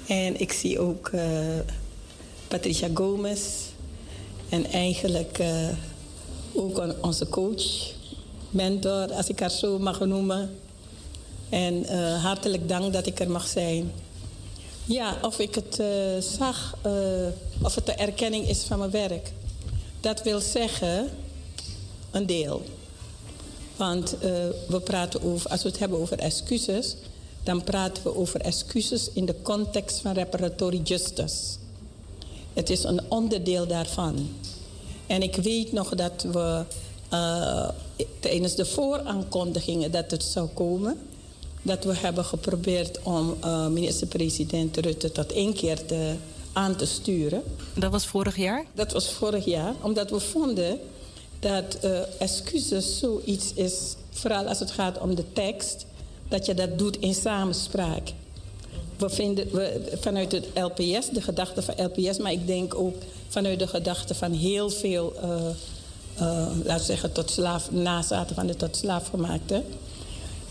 en 0.07 0.39
ik 0.39 0.51
zie 0.51 0.79
ook 0.79 1.11
Patricia 2.47 2.89
Gomez. 2.93 3.39
En 4.49 4.65
eigenlijk 4.71 5.39
ook 6.53 6.83
onze 7.01 7.29
coach, 7.29 7.93
mentor, 8.49 9.13
als 9.13 9.29
ik 9.29 9.39
haar 9.39 9.51
zo 9.51 9.79
mag 9.79 9.99
noemen. 9.99 10.49
En 11.49 11.73
uh, 11.73 12.23
hartelijk 12.23 12.69
dank 12.69 12.93
dat 12.93 13.05
ik 13.07 13.19
er 13.19 13.29
mag 13.29 13.47
zijn. 13.47 13.91
Ja, 14.87 15.17
of 15.21 15.39
ik 15.39 15.55
het 15.55 15.79
uh, 15.79 15.87
zag, 16.19 16.77
uh, 16.85 16.93
of 17.63 17.75
het 17.75 17.85
de 17.85 17.93
erkenning 17.93 18.47
is 18.47 18.63
van 18.63 18.79
mijn 18.79 18.91
werk. 18.91 19.31
Dat 19.99 20.23
wil 20.23 20.39
zeggen, 20.39 21.09
een 22.11 22.25
deel. 22.25 22.61
Want 23.75 24.15
we 24.67 24.81
praten 24.83 25.23
over, 25.23 25.49
als 25.49 25.63
we 25.63 25.69
het 25.69 25.79
hebben 25.79 25.99
over 25.99 26.19
excuses, 26.19 26.95
dan 27.43 27.63
praten 27.63 28.03
we 28.03 28.15
over 28.15 28.41
excuses 28.41 29.09
in 29.13 29.25
de 29.25 29.41
context 29.41 29.99
van 29.99 30.13
reparatory 30.13 30.81
justice. 30.83 31.43
Het 32.53 32.69
is 32.69 32.83
een 32.83 33.01
onderdeel 33.07 33.67
daarvan. 33.67 34.29
En 35.07 35.21
ik 35.21 35.35
weet 35.35 35.71
nog 35.71 35.89
dat 35.95 36.25
we 36.31 36.63
tijdens 38.19 38.55
de 38.55 38.65
vooraankondigingen 38.65 39.91
dat 39.91 40.11
het 40.11 40.23
zou 40.23 40.47
komen, 40.47 40.97
dat 41.65 41.83
we 41.83 41.95
hebben 41.95 42.25
geprobeerd 42.25 42.99
om 43.03 43.35
uh, 43.43 43.67
minister-president 43.67 44.77
Rutte 44.77 45.11
tot 45.11 45.31
één 45.31 45.53
keer 45.53 45.85
te, 45.85 46.13
aan 46.53 46.75
te 46.75 46.85
sturen. 46.85 47.43
Dat 47.73 47.91
was 47.91 48.05
vorig 48.05 48.35
jaar? 48.35 48.65
Dat 48.73 48.91
was 48.91 49.11
vorig 49.11 49.45
jaar, 49.45 49.73
omdat 49.81 50.09
we 50.09 50.19
vonden 50.19 50.79
dat 51.39 51.77
uh, 51.83 51.99
excuses 52.17 52.99
zoiets 52.99 53.53
is, 53.53 53.95
vooral 54.11 54.45
als 54.47 54.59
het 54.59 54.71
gaat 54.71 54.99
om 54.99 55.15
de 55.15 55.33
tekst, 55.33 55.85
dat 56.27 56.45
je 56.45 56.53
dat 56.53 56.77
doet 56.77 56.97
in 56.97 57.13
samenspraak. 57.13 58.11
We 58.97 59.09
vinden 59.09 59.51
we, 59.51 59.91
vanuit 59.99 60.31
het 60.31 60.47
LPS, 60.53 61.09
de 61.09 61.21
gedachte 61.21 61.61
van 61.61 61.75
LPS, 61.77 62.17
maar 62.17 62.31
ik 62.31 62.47
denk 62.47 62.75
ook 62.75 62.95
vanuit 63.27 63.59
de 63.59 63.67
gedachte 63.67 64.15
van 64.15 64.31
heel 64.31 64.69
veel, 64.69 65.13
uh, 65.23 65.29
uh, 65.29 66.47
laten 66.63 66.77
we 66.77 66.83
zeggen, 66.83 67.11
tot 67.11 67.31
slaaf, 67.31 67.71
nazaten 67.71 68.35
van 68.35 68.47
de 68.47 68.55
tot 68.55 68.75
slaafgemaakte, 68.75 69.63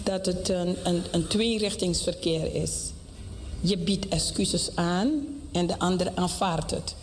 dat 0.05 0.27
het 0.27 0.49
een, 0.49 0.77
een, 0.85 1.03
een 1.11 1.27
tweerichtingsverkeer 1.27 2.55
is. 2.55 2.71
Je 3.61 3.79
biedt 3.79 4.09
excuses 4.09 4.71
aan 4.75 5.11
en 5.53 5.67
de 5.67 5.79
ander 5.79 6.13
aanvaardt 6.15 6.71
het. 6.71 6.95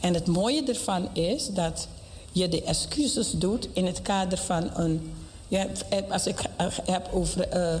En 0.00 0.14
het 0.14 0.26
mooie 0.26 0.64
ervan 0.64 1.08
is 1.14 1.48
dat 1.48 1.88
je 2.32 2.48
de 2.48 2.62
excuses 2.62 3.30
doet 3.30 3.68
in 3.72 3.86
het 3.86 4.02
kader 4.02 4.38
van 4.38 4.70
een. 4.74 5.12
Ja, 5.48 5.66
als 6.08 6.26
ik 6.26 6.40
heb 6.84 7.08
over 7.12 7.56
uh, 7.56 7.74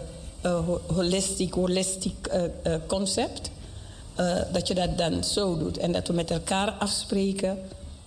uh, 0.44 0.68
holistiek, 0.86 1.54
holistiek 1.54 2.28
concept. 2.86 3.50
dat 4.52 4.68
je 4.68 4.74
dat 4.74 4.98
dan 4.98 5.24
zo 5.24 5.58
doet. 5.58 5.78
En 5.78 5.92
dat 5.92 6.06
we 6.06 6.12
met 6.12 6.30
elkaar 6.30 6.70
afspreken 6.70 7.58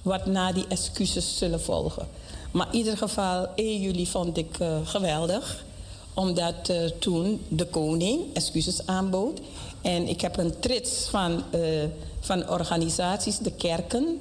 wat 0.01 0.25
na 0.25 0.51
die 0.51 0.65
excuses 0.67 1.37
zullen 1.37 1.61
volgen. 1.61 2.07
Maar 2.51 2.67
in 2.71 2.77
ieder 2.77 2.97
geval, 2.97 3.47
1 3.55 3.81
juli 3.81 4.07
vond 4.07 4.37
ik 4.37 4.57
geweldig. 4.83 5.63
Omdat 6.13 6.71
toen 6.99 7.41
de 7.47 7.65
koning 7.65 8.21
excuses 8.33 8.85
aanbood. 8.85 9.39
En 9.81 10.07
ik 10.07 10.21
heb 10.21 10.37
een 10.37 10.59
trits 10.59 11.07
van, 11.09 11.43
van 12.19 12.49
organisaties, 12.49 13.37
de 13.37 13.51
kerken, 13.51 14.19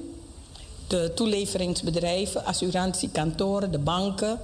de 0.87 1.11
toeleveringsbedrijven, 1.15 2.45
assurantiekantoren, 2.45 3.71
de 3.71 3.79
banken, 3.79 4.39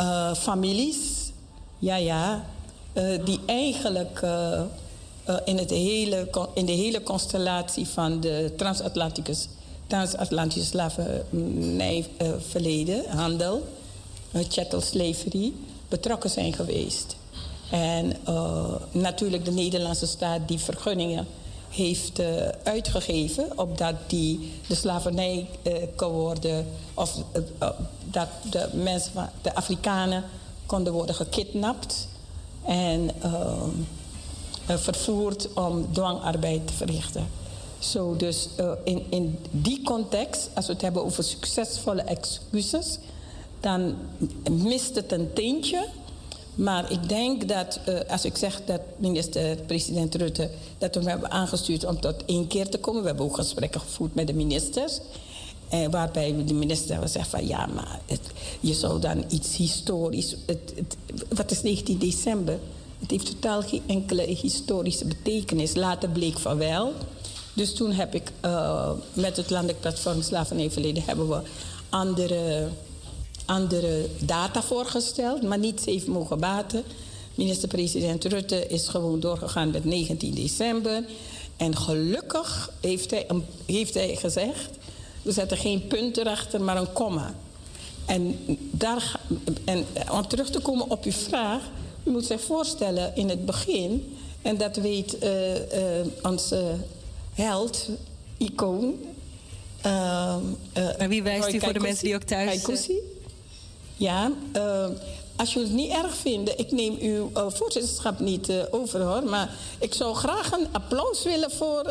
uh, 0.00 0.34
families. 0.34 0.96
Ja, 1.78 1.96
ja. 1.96 2.44
Die 3.24 3.40
eigenlijk 3.46 4.22
in, 5.44 5.58
het 5.58 5.70
hele, 5.70 6.28
in 6.54 6.66
de 6.66 6.72
hele 6.72 7.02
constellatie 7.02 7.86
van 7.86 8.20
de 8.20 8.52
transatlantische, 8.56 9.48
transatlantische 9.86 10.68
slavernijverleden, 10.68 13.04
handel, 13.08 13.66
chattel 14.48 14.80
slavery, 14.80 15.52
betrokken 15.88 16.30
zijn 16.30 16.52
geweest. 16.52 17.16
En 17.70 18.12
natuurlijk 18.90 19.44
de 19.44 19.50
Nederlandse 19.50 20.06
staat 20.06 20.48
die 20.48 20.58
vergunningen 20.58 21.26
heeft 21.70 22.20
uh, 22.20 22.48
uitgegeven, 22.62 23.58
opdat 23.58 23.94
die 24.06 24.52
de 24.68 24.74
slavernij 24.74 25.48
uh, 25.62 25.72
kon 25.96 26.12
worden, 26.12 26.66
of 26.94 27.16
dat 28.04 28.28
de 28.50 28.68
mensen, 28.72 29.30
de 29.42 29.54
Afrikanen 29.54 30.24
konden 30.66 30.92
worden 30.92 31.14
gekidnapt 31.14 32.08
en 32.64 33.10
vervoerd 34.66 35.52
om 35.52 35.92
dwangarbeid 35.92 36.66
te 36.66 36.72
verrichten. 36.72 37.28
Zo, 37.78 38.16
dus 38.16 38.48
in, 38.84 39.06
in 39.10 39.38
die 39.50 39.82
context, 39.82 40.48
als 40.54 40.66
we 40.66 40.72
het 40.72 40.82
hebben 40.82 41.04
over 41.04 41.24
succesvolle 41.24 42.02
excuses, 42.02 42.98
dan 43.66 43.94
mist 44.50 44.94
het 44.94 45.12
een 45.12 45.32
tintje 45.32 45.88
maar 46.56 46.92
ik 46.92 47.08
denk 47.08 47.48
dat, 47.48 47.80
uh, 47.88 47.98
als 48.08 48.24
ik 48.24 48.36
zeg 48.36 48.60
dat 48.64 48.80
minister-president 48.96 50.14
Rutte... 50.14 50.50
dat 50.78 50.94
we 50.94 51.00
hem 51.00 51.08
hebben 51.08 51.30
aangestuurd 51.30 51.84
om 51.84 52.00
tot 52.00 52.24
één 52.26 52.46
keer 52.46 52.68
te 52.68 52.78
komen. 52.78 53.00
We 53.00 53.06
hebben 53.06 53.24
ook 53.24 53.36
gesprekken 53.36 53.80
gevoerd 53.80 54.14
met 54.14 54.26
de 54.26 54.32
ministers. 54.32 55.00
Eh, 55.68 55.86
waarbij 55.90 56.44
de 56.46 56.54
minister 56.54 56.90
hebben 56.90 57.08
gezegd 57.08 57.28
van... 57.28 57.46
ja, 57.46 57.66
maar 57.66 58.00
je 58.60 58.74
zou 58.74 59.00
dan 59.00 59.24
iets 59.28 59.56
historisch... 59.56 60.36
Het, 60.46 60.72
het, 60.76 60.96
wat 61.28 61.50
is 61.50 61.62
19 61.62 61.98
december? 61.98 62.58
Het 62.98 63.10
heeft 63.10 63.26
totaal 63.26 63.62
geen 63.62 63.82
enkele 63.86 64.22
historische 64.22 65.04
betekenis. 65.04 65.74
Later 65.74 66.08
bleek 66.08 66.38
van 66.38 66.58
wel. 66.58 66.92
Dus 67.52 67.74
toen 67.74 67.92
heb 67.92 68.14
ik 68.14 68.32
uh, 68.44 68.90
met 69.12 69.36
het 69.36 69.50
Landelijk 69.50 69.80
Platform 69.80 70.22
Slavernijverleden... 70.22 71.02
hebben 71.06 71.28
we 71.28 71.40
andere 71.88 72.68
andere 73.46 74.08
data 74.18 74.62
voorgesteld, 74.62 75.42
maar 75.42 75.58
niets 75.58 75.84
heeft 75.84 76.06
mogen 76.06 76.38
baten. 76.38 76.84
Minister-president 77.34 78.24
Rutte 78.24 78.66
is 78.66 78.88
gewoon 78.88 79.20
doorgegaan 79.20 79.70
met 79.70 79.84
19 79.84 80.34
december. 80.34 81.04
En 81.56 81.76
gelukkig 81.76 82.72
heeft 82.80 83.10
hij, 83.10 83.26
heeft 83.66 83.94
hij 83.94 84.16
gezegd: 84.16 84.70
we 85.22 85.32
zetten 85.32 85.56
geen 85.56 85.86
punt 85.86 86.16
erachter, 86.16 86.60
maar 86.60 86.76
een 86.76 86.92
komma. 86.92 87.34
En, 88.06 88.38
daar, 88.70 89.20
en 89.64 89.84
om 90.12 90.28
terug 90.28 90.50
te 90.50 90.60
komen 90.60 90.90
op 90.90 91.04
uw 91.04 91.12
vraag, 91.12 91.62
U 92.04 92.10
moet 92.10 92.26
zich 92.26 92.40
voorstellen 92.40 93.16
in 93.16 93.28
het 93.28 93.46
begin, 93.46 94.16
en 94.42 94.56
dat 94.56 94.76
weet 94.76 95.18
eh, 95.18 96.00
eh, 96.00 96.06
onze 96.22 96.74
held, 97.34 97.88
icoon. 98.36 98.94
Uh, 99.86 100.36
Naar 100.98 101.08
wie 101.08 101.22
wijst 101.22 101.52
u 101.52 101.60
voor 101.60 101.72
de 101.72 101.80
mensen 101.80 102.04
die 102.04 102.14
ook 102.14 102.22
thuis 102.22 102.62
zijn? 102.62 102.98
Ja, 103.96 104.30
uh, 104.56 104.86
als 105.36 105.52
jullie 105.52 105.68
het 105.68 105.76
niet 105.76 105.90
erg 105.90 106.16
vinden, 106.16 106.58
ik 106.58 106.72
neem 106.72 106.96
uw 107.00 107.30
uh, 107.36 107.46
voorzitterschap 107.48 108.18
niet 108.20 108.48
uh, 108.48 108.62
over 108.70 109.02
hoor. 109.02 109.24
Maar 109.24 109.50
ik 109.78 109.94
zou 109.94 110.14
graag 110.14 110.52
een 110.52 110.66
applaus 110.72 111.22
willen 111.22 111.50
voor 111.50 111.90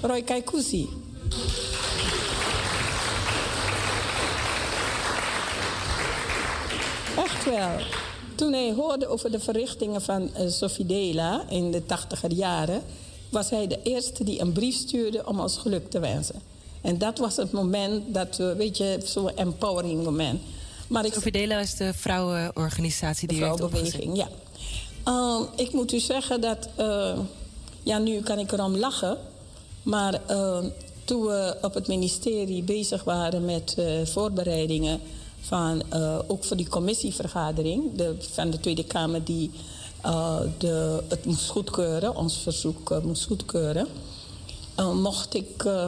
Roy 0.00 0.22
Kaikousi. 0.22 0.88
Echt 7.16 7.44
wel. 7.44 7.78
Toen 8.34 8.52
hij 8.52 8.72
hoorde 8.72 9.06
over 9.06 9.30
de 9.30 9.40
verrichtingen 9.40 10.02
van 10.02 10.30
Sophie 10.46 10.86
Dela 10.86 11.44
in 11.48 11.70
de 11.70 11.86
tachtiger 11.86 12.32
jaren, 12.32 12.82
was 13.30 13.50
hij 13.50 13.66
de 13.66 13.78
eerste 13.82 14.24
die 14.24 14.40
een 14.40 14.52
brief 14.52 14.74
stuurde 14.74 15.26
om 15.26 15.40
ons 15.40 15.56
geluk 15.56 15.90
te 15.90 15.98
wensen. 15.98 16.42
En 16.80 16.98
dat 16.98 17.18
was 17.18 17.36
het 17.36 17.52
moment 17.52 18.14
dat, 18.14 18.36
weet 18.36 18.76
je, 18.76 18.98
zo'n 19.04 19.36
empowering 19.36 20.04
moment. 20.04 20.40
Maar 20.92 21.04
ik... 21.04 21.12
Sophie 21.12 21.46
is 21.46 21.74
de 21.74 21.92
vrouwenorganisatie 21.94 23.28
die 23.28 23.38
de 23.38 23.44
vrouwenbeweging, 23.44 24.16
ja. 24.16 24.28
Uh, 25.08 25.40
ik 25.56 25.72
moet 25.72 25.92
u 25.92 25.98
zeggen 25.98 26.40
dat... 26.40 26.68
Uh, 26.78 27.18
ja, 27.82 27.98
nu 27.98 28.20
kan 28.20 28.38
ik 28.38 28.52
erom 28.52 28.76
lachen. 28.76 29.18
Maar 29.82 30.20
uh, 30.30 30.58
toen 31.04 31.22
we 31.22 31.56
op 31.62 31.74
het 31.74 31.88
ministerie 31.88 32.62
bezig 32.62 33.04
waren 33.04 33.44
met 33.44 33.76
voorbereidingen... 34.04 35.00
Van, 35.44 35.82
ook 36.26 36.44
voor 36.44 36.56
die 36.56 36.68
commissievergadering 36.68 37.94
de, 37.94 38.16
van 38.18 38.50
de 38.50 38.60
Tweede 38.60 38.84
Kamer... 38.84 39.24
die 39.24 39.50
de, 40.58 41.02
het 41.08 41.24
moest 41.24 41.48
goedkeuren, 41.48 42.16
ons 42.16 42.36
verzoek 42.36 43.02
moest 43.02 43.24
goedkeuren... 43.24 43.86
Uh, 44.78 44.92
mocht 44.92 45.34
ik, 45.34 45.62
uh, 45.66 45.86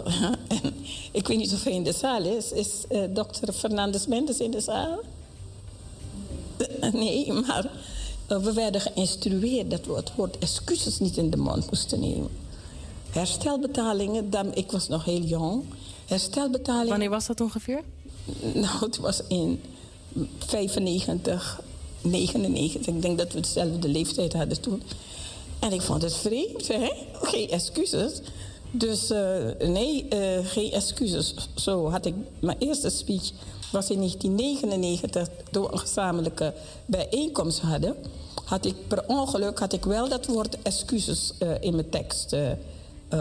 ik 1.13 1.29
weet 1.29 1.39
niet 1.39 1.53
of 1.53 1.65
hij 1.65 1.73
in 1.73 1.83
de 1.83 1.93
zaal 1.93 2.23
is, 2.23 2.53
is 2.53 2.69
uh, 2.91 3.03
dokter 3.11 3.53
Fernandes 3.53 4.07
Mendes 4.07 4.39
in 4.39 4.51
de 4.51 4.61
zaal? 4.61 4.99
nee, 6.93 7.33
maar 7.33 7.71
we 8.27 8.53
werden 8.53 8.81
geïnstrueerd 8.81 9.71
dat 9.71 9.87
we 9.87 9.95
het 9.95 10.15
woord 10.15 10.39
excuses 10.39 10.99
niet 10.99 11.17
in 11.17 11.31
de 11.31 11.37
mond 11.37 11.71
moesten 11.71 12.01
nemen. 12.01 12.31
Herstelbetalingen, 13.11 14.31
dan, 14.31 14.55
ik 14.55 14.71
was 14.71 14.89
nog 14.89 15.05
heel 15.05 15.23
jong. 15.23 15.65
Herstelbetalingen. 16.07 16.89
Wanneer 16.89 17.11
was 17.11 17.27
dat 17.27 17.41
ongeveer? 17.41 17.83
Nou, 18.55 18.79
het 18.81 18.99
was 18.99 19.21
in 19.29 19.61
95, 20.39 21.61
99. 22.01 22.87
Ik 22.87 23.03
denk 23.03 23.19
dat 23.19 23.33
we 23.33 23.41
dezelfde 23.41 23.89
leeftijd 23.89 24.33
hadden 24.33 24.61
toen. 24.61 24.83
En 25.59 25.73
ik 25.73 25.83
vond 25.83 26.03
het 26.03 26.17
vreemd, 26.17 26.69
hè? 26.69 26.91
Geen 27.13 27.51
excuses. 27.51 28.21
Dus 28.77 29.11
uh, 29.11 29.19
nee, 29.69 30.07
uh, 30.13 30.47
geen 30.47 30.73
excuses. 30.73 31.35
Zo 31.55 31.91
had 31.91 32.07
ik 32.07 32.15
mijn 32.41 32.59
eerste 32.59 32.91
speech 32.91 33.31
was 33.73 33.91
in 33.91 33.99
1999 33.99 35.29
door 35.51 35.73
een 35.73 35.79
gezamenlijke 35.79 36.55
bijeenkomst 36.87 37.61
hadden. 37.61 37.97
Had 38.45 38.65
ik 38.65 38.75
per 38.89 39.05
ongeluk 39.07 39.59
had 39.59 39.73
ik 39.73 39.85
wel 39.85 40.09
dat 40.09 40.27
woord 40.27 40.63
excuses 40.63 41.33
uh, 41.43 41.51
in 41.61 41.75
mijn 41.75 41.91
tekst 41.91 42.37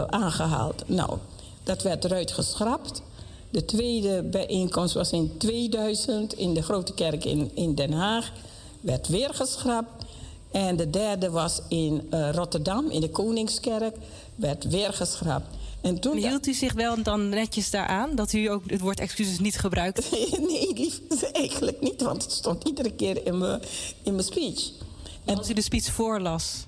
aangehaald. 0.06 0.88
Nou, 0.88 1.18
dat 1.62 1.82
werd 1.82 2.04
eruit 2.04 2.32
geschrapt. 2.32 3.02
De 3.50 3.64
tweede 3.64 4.22
bijeenkomst 4.22 4.94
was 4.94 5.12
in 5.12 5.36
2000 5.38 6.32
in 6.32 6.54
de 6.54 6.62
Grote 6.62 6.94
Kerk 6.94 7.24
in, 7.24 7.50
in 7.54 7.74
Den 7.74 7.92
Haag. 7.92 8.32
Werd 8.80 9.08
weer 9.08 9.34
geschrapt. 9.34 10.04
En 10.50 10.76
de 10.76 10.90
derde 10.90 11.30
was 11.30 11.60
in 11.68 12.08
Rotterdam, 12.32 12.90
in 12.90 13.00
de 13.00 13.10
Koningskerk 13.10 13.96
werd 14.34 14.64
weer 14.64 14.92
geschrapt. 14.92 15.56
En 15.80 16.00
toen 16.00 16.16
hield 16.16 16.46
u 16.46 16.54
zich 16.54 16.72
wel 16.72 17.02
dan 17.02 17.28
netjes 17.28 17.70
daaraan 17.70 18.14
dat 18.14 18.32
u 18.32 18.46
ook 18.46 18.62
het 18.66 18.80
woord 18.80 19.00
excuses 19.00 19.38
niet 19.38 19.58
gebruikt? 19.58 20.10
nee, 20.48 20.72
lief, 20.74 21.00
eigenlijk 21.32 21.80
niet, 21.80 22.02
want 22.02 22.22
het 22.22 22.32
stond 22.32 22.68
iedere 22.68 22.92
keer 22.92 23.26
in 23.26 23.38
mijn, 23.38 23.60
in 24.02 24.12
mijn 24.12 24.24
speech. 24.24 24.70
En 25.24 25.36
als 25.36 25.50
u 25.50 25.52
de 25.52 25.62
speech 25.62 25.84
voorlas? 25.84 26.66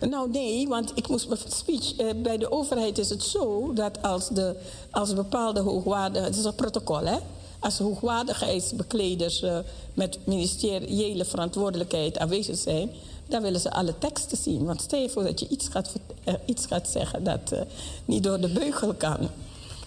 Nou 0.00 0.30
nee, 0.30 0.68
want 0.68 0.92
ik 0.94 1.08
moest 1.08 1.28
mijn 1.28 1.40
speech. 1.48 1.96
Eh, 1.96 2.06
bij 2.22 2.38
de 2.38 2.50
overheid 2.50 2.98
is 2.98 3.08
het 3.08 3.22
zo 3.22 3.72
dat 3.72 4.02
als, 4.02 4.28
de, 4.28 4.56
als 4.90 5.14
bepaalde 5.14 5.60
hoogwaardige. 5.60 6.24
Het 6.24 6.36
is 6.36 6.44
een 6.44 6.54
protocol, 6.54 7.04
hè? 7.04 7.16
Als 7.58 7.78
hoogwaardigheidsbekleders 7.78 9.42
uh, 9.42 9.58
met 9.94 10.18
ministeriële 10.24 11.24
verantwoordelijkheid 11.24 12.18
aanwezig 12.18 12.56
zijn 12.56 12.90
dan 13.28 13.42
willen 13.42 13.60
ze 13.60 13.70
alle 13.70 13.98
teksten 13.98 14.38
zien. 14.38 14.64
Want 14.64 14.80
stel 14.80 15.00
je 15.00 15.08
voor 15.08 15.24
dat 15.24 15.40
je 15.40 15.48
iets 15.48 15.68
gaat, 15.68 15.92
uh, 16.24 16.34
iets 16.44 16.66
gaat 16.66 16.88
zeggen 16.88 17.24
dat 17.24 17.52
uh, 17.52 17.60
niet 18.04 18.22
door 18.22 18.40
de 18.40 18.48
beugel 18.48 18.94
kan. 18.94 19.28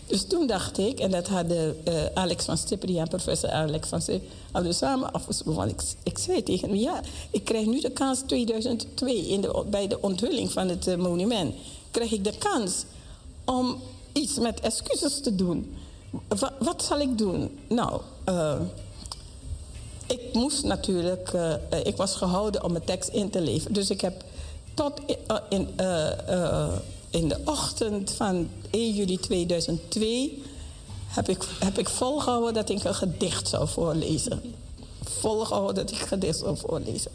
Dus 0.07 0.23
toen 0.27 0.47
dacht 0.47 0.77
ik, 0.77 0.99
en 0.99 1.11
dat 1.11 1.27
hadden 1.27 1.77
uh, 1.87 1.93
Alex 2.13 2.45
van 2.45 2.57
Stipperian, 2.57 3.07
professor 3.07 3.49
Alex 3.49 3.87
van 3.87 4.01
Stipperian, 4.01 4.35
hadden 4.51 4.73
samen 4.73 5.11
afgesproken. 5.11 5.69
Ik, 5.69 5.81
ik 6.03 6.17
zei 6.17 6.43
tegen 6.43 6.69
hem, 6.69 6.77
ja, 6.77 7.01
ik 7.31 7.45
krijg 7.45 7.65
nu 7.65 7.79
de 7.79 7.91
kans 7.91 8.19
2002 8.25 9.27
in 9.27 9.41
de, 9.41 9.63
bij 9.69 9.87
de 9.87 10.01
onthulling 10.01 10.51
van 10.51 10.67
het 10.67 10.97
monument. 10.97 11.55
Krijg 11.91 12.11
ik 12.11 12.23
de 12.23 12.37
kans 12.37 12.83
om 13.45 13.81
iets 14.13 14.39
met 14.39 14.59
excuses 14.59 15.21
te 15.21 15.35
doen. 15.35 15.75
Wat, 16.27 16.51
wat 16.59 16.83
zal 16.83 16.99
ik 16.99 17.17
doen? 17.17 17.59
Nou, 17.67 18.01
ik 20.09 20.33
moest 20.33 20.63
natuurlijk, 20.63 21.33
uh, 21.33 21.53
ik 21.83 21.95
was 21.95 22.15
gehouden 22.15 22.63
om 22.63 22.71
mijn 22.71 22.83
tekst 22.83 23.09
in 23.09 23.29
te 23.29 23.41
leveren. 23.41 23.73
Dus 23.73 23.89
ik 23.89 24.01
heb 24.01 24.23
tot 24.73 25.01
in, 25.49 25.67
uh, 25.79 26.67
in 27.09 27.27
de 27.27 27.37
ochtend 27.45 28.11
van 28.11 28.49
1 28.69 28.93
juli 28.93 29.19
2002 29.19 30.43
heb 31.07 31.29
ik, 31.29 31.43
heb 31.59 31.77
ik 31.77 31.89
volgehouden 31.89 32.53
dat 32.53 32.69
ik 32.69 32.83
een 32.83 32.95
gedicht 32.95 33.47
zou 33.47 33.67
voorlezen. 33.67 34.41
Volgehouden 35.03 35.75
dat 35.75 35.95
ik 35.95 36.01
een 36.01 36.07
gedicht 36.07 36.39
zou 36.39 36.57
voorlezen. 36.57 37.11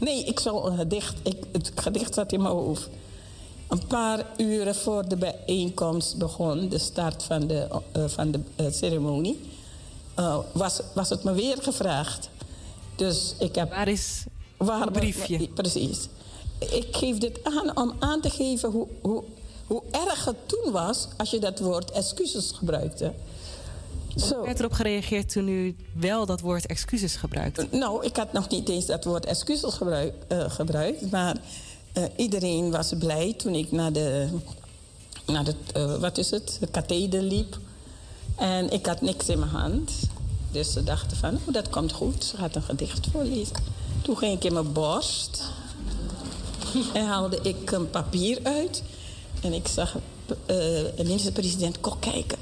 Nee, 0.00 0.24
ik 0.24 0.40
zou 0.40 0.70
een 0.70 0.76
gedicht, 0.76 1.16
ik, 1.22 1.44
het 1.52 1.72
gedicht 1.74 2.14
zat 2.14 2.32
in 2.32 2.42
mijn 2.42 2.54
hoofd. 2.54 2.88
Een 3.68 3.86
paar 3.86 4.26
uren 4.36 4.74
voor 4.74 5.08
de 5.08 5.16
bijeenkomst 5.16 6.16
begon, 6.16 6.68
de 6.68 6.78
start 6.78 7.22
van 7.22 7.46
de, 7.46 7.68
van 8.06 8.30
de 8.30 8.70
ceremonie, 8.70 9.40
was, 10.52 10.80
was 10.94 11.08
het 11.08 11.24
me 11.24 11.32
weer 11.32 11.56
gevraagd. 11.60 12.28
Dus 12.98 13.34
ik 13.38 13.54
heb... 13.54 13.70
Waar 13.70 13.88
is 13.88 14.24
waar, 14.56 14.90
briefje? 14.90 15.48
Precies. 15.48 16.08
Ik 16.58 16.86
geef 16.90 17.18
dit 17.18 17.38
aan 17.42 17.76
om 17.76 17.94
aan 17.98 18.20
te 18.20 18.30
geven 18.30 18.70
hoe, 18.70 18.86
hoe, 19.00 19.22
hoe 19.66 19.82
erg 19.90 20.24
het 20.24 20.36
toen 20.46 20.72
was... 20.72 21.08
als 21.16 21.30
je 21.30 21.38
dat 21.38 21.58
woord 21.58 21.90
excuses 21.90 22.52
gebruikte. 22.54 23.12
Hoe 24.14 24.42
werd 24.44 24.58
erop 24.58 24.72
gereageerd 24.72 25.32
toen 25.32 25.48
u 25.48 25.76
wel 25.92 26.26
dat 26.26 26.40
woord 26.40 26.66
excuses 26.66 27.16
gebruikte? 27.16 27.68
Nou, 27.70 28.04
ik 28.04 28.16
had 28.16 28.32
nog 28.32 28.48
niet 28.48 28.68
eens 28.68 28.86
dat 28.86 29.04
woord 29.04 29.26
excuses 29.26 29.74
gebruik, 29.74 30.14
uh, 30.32 30.50
gebruikt. 30.50 31.10
Maar 31.10 31.36
uh, 31.94 32.04
iedereen 32.16 32.70
was 32.70 32.92
blij 32.98 33.34
toen 33.36 33.54
ik 33.54 33.72
naar 33.72 33.92
de, 33.92 34.28
naar 35.26 35.44
de 35.44 35.54
uh, 35.76 35.96
wat 35.96 36.18
is 36.18 36.30
het, 36.30 36.56
de 36.60 36.66
katheder 36.66 37.22
liep. 37.22 37.58
En 38.36 38.70
ik 38.70 38.86
had 38.86 39.00
niks 39.00 39.28
in 39.28 39.38
mijn 39.38 39.50
hand. 39.50 39.92
Dus 40.52 40.72
ze 40.72 40.84
dachten 40.84 41.16
van, 41.16 41.38
oh, 41.46 41.54
dat 41.54 41.68
komt 41.68 41.92
goed. 41.92 42.24
Ze 42.24 42.36
gaat 42.36 42.56
een 42.56 42.62
gedicht 42.62 43.06
voorlezen. 43.12 43.56
Toen 44.02 44.18
ging 44.18 44.36
ik 44.36 44.44
in 44.44 44.52
mijn 44.52 44.72
borst. 44.72 45.42
En 46.92 47.06
haalde 47.06 47.38
ik 47.42 47.70
een 47.70 47.90
papier 47.90 48.38
uit. 48.42 48.82
En 49.40 49.52
ik 49.52 49.68
zag 49.68 49.96
uh, 50.50 50.82
minister-president 50.96 51.80
Kok 51.80 52.00
kijken. 52.00 52.38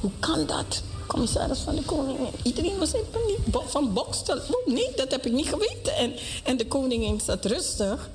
Hoe 0.00 0.10
kan 0.20 0.46
dat? 0.46 0.82
Commissaris 1.06 1.58
van 1.58 1.74
de 1.74 1.82
Koningin. 1.82 2.26
Iedereen 2.42 2.78
was 2.78 2.92
in 2.92 3.04
paniek. 3.10 3.68
Van 3.70 3.92
Bokstel. 3.92 4.36
Oh 4.36 4.66
nee, 4.66 4.90
dat 4.96 5.10
heb 5.10 5.26
ik 5.26 5.32
niet 5.32 5.48
geweten. 5.48 5.96
En, 5.96 6.12
en 6.44 6.56
de 6.56 6.66
koningin 6.66 7.20
zat 7.20 7.44
rustig. 7.44 8.10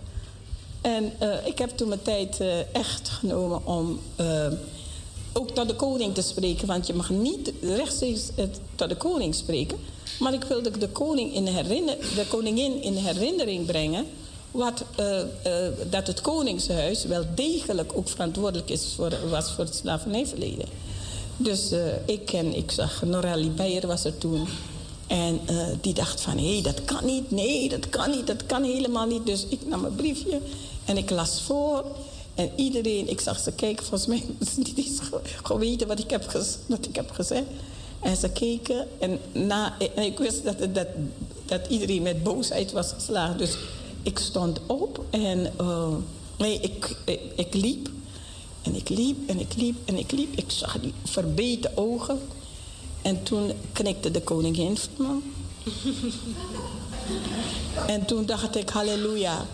En 0.82 1.14
uh, 1.22 1.46
ik 1.46 1.58
heb 1.58 1.70
toen 1.70 1.88
mijn 1.88 2.02
tijd 2.02 2.40
uh, 2.42 2.76
echt 2.76 3.10
genomen 3.10 3.66
om 3.66 4.00
ook 5.34 5.50
tot 5.50 5.68
de 5.68 5.76
koning 5.76 6.14
te 6.14 6.22
spreken. 6.22 6.68
Want 6.68 6.88
je 6.88 6.94
mag 6.94 7.10
niet 7.10 7.52
rechtstreeks 7.62 8.22
tot 8.76 8.90
de 8.90 8.96
koning 8.96 9.36
spreken. 9.36 9.78
Maar 10.20 10.34
ik 10.34 10.44
wilde 10.44 10.78
de, 10.78 10.90
koning 10.90 11.34
in 11.34 11.46
de 11.46 12.26
koningin 12.30 12.82
in 12.82 12.96
herinnering 12.96 13.66
brengen... 13.66 14.06
Wat, 14.52 14.84
uh, 15.00 15.18
uh, 15.18 15.24
dat 15.90 16.08
het 16.08 16.22
koningshuis 16.22 17.06
wel 17.06 17.26
degelijk 17.36 17.92
ook 17.96 18.10
verantwoordelijk 18.10 18.70
is 18.70 18.94
voor, 18.96 19.14
was 19.30 19.52
voor 19.52 19.64
het 19.64 19.76
slavernijverleden. 19.76 20.66
Dus 21.38 21.72
uh, 21.72 21.80
ik 22.06 22.32
en 22.32 22.56
ik 22.56 22.72
zag 22.72 23.04
Norelli 23.06 23.50
Beyer 23.50 23.88
was 23.88 24.06
er 24.06 24.18
toen. 24.18 24.48
En 25.08 25.40
die 25.82 25.94
dacht 25.94 26.22
van, 26.22 26.38
hé, 26.38 26.54
hey, 26.54 26.62
dat 26.62 26.86
kan 26.86 27.06
niet. 27.06 27.32
Nee, 27.32 27.70
dat 27.70 27.90
kan 27.90 28.10
niet. 28.10 28.28
Dat 28.28 28.46
kan 28.46 28.64
helemaal 28.64 29.06
niet. 29.06 29.26
Dus 29.26 29.46
ik 29.50 29.60
nam 29.66 29.86
een 29.86 29.96
briefje 29.96 30.40
en 30.86 30.98
ik 30.98 31.10
las 31.10 31.42
voor. 31.42 31.86
En 32.40 32.52
iedereen, 32.56 33.10
ik 33.10 33.20
zag 33.20 33.40
ze 33.40 33.52
kijken, 33.52 33.86
volgens 33.86 34.10
mij 34.10 34.24
ze 34.54 34.60
niet 34.64 34.78
eens 34.78 35.00
geweten 35.44 35.88
wat 35.88 36.00
ik 36.00 36.10
heb, 36.10 36.32
wat 36.68 36.86
ik 36.86 36.96
heb 36.96 37.12
gezegd. 37.12 37.46
En 38.00 38.16
ze 38.16 38.30
keken 38.30 38.88
en, 39.00 39.20
na, 39.32 39.78
en 39.96 40.04
ik 40.04 40.18
wist 40.18 40.44
dat, 40.44 40.76
dat, 40.76 40.88
dat 41.46 41.68
iedereen 41.70 42.02
met 42.02 42.24
boosheid 42.24 42.72
was 42.72 42.92
geslagen. 42.92 43.38
Dus 43.38 43.58
ik 44.04 44.20
stond 44.20 44.60
op 44.66 45.04
en 45.10 45.54
uh, 45.62 45.88
nee, 46.38 46.60
ik, 46.60 46.96
ik, 47.06 47.20
ik, 47.36 47.54
liep. 47.54 47.90
En 48.62 48.76
ik 48.76 48.90
liep 48.90 49.30
en 49.30 49.40
ik 49.40 49.56
liep 49.56 49.76
en 49.86 49.98
ik 49.98 50.12
liep. 50.12 50.38
Ik 50.38 50.52
zag 50.52 50.80
die 50.80 50.94
verbeten 51.04 51.78
ogen. 51.78 52.20
En 53.02 53.24
toen 53.24 53.52
knikte 53.74 54.12
de 54.12 54.22
koningin 54.22 54.78
van 54.78 55.06
me. 55.06 55.72
en 57.94 58.06
toen 58.06 58.26
dacht 58.26 58.56
ik, 58.56 58.70
halleluja. 58.70 59.46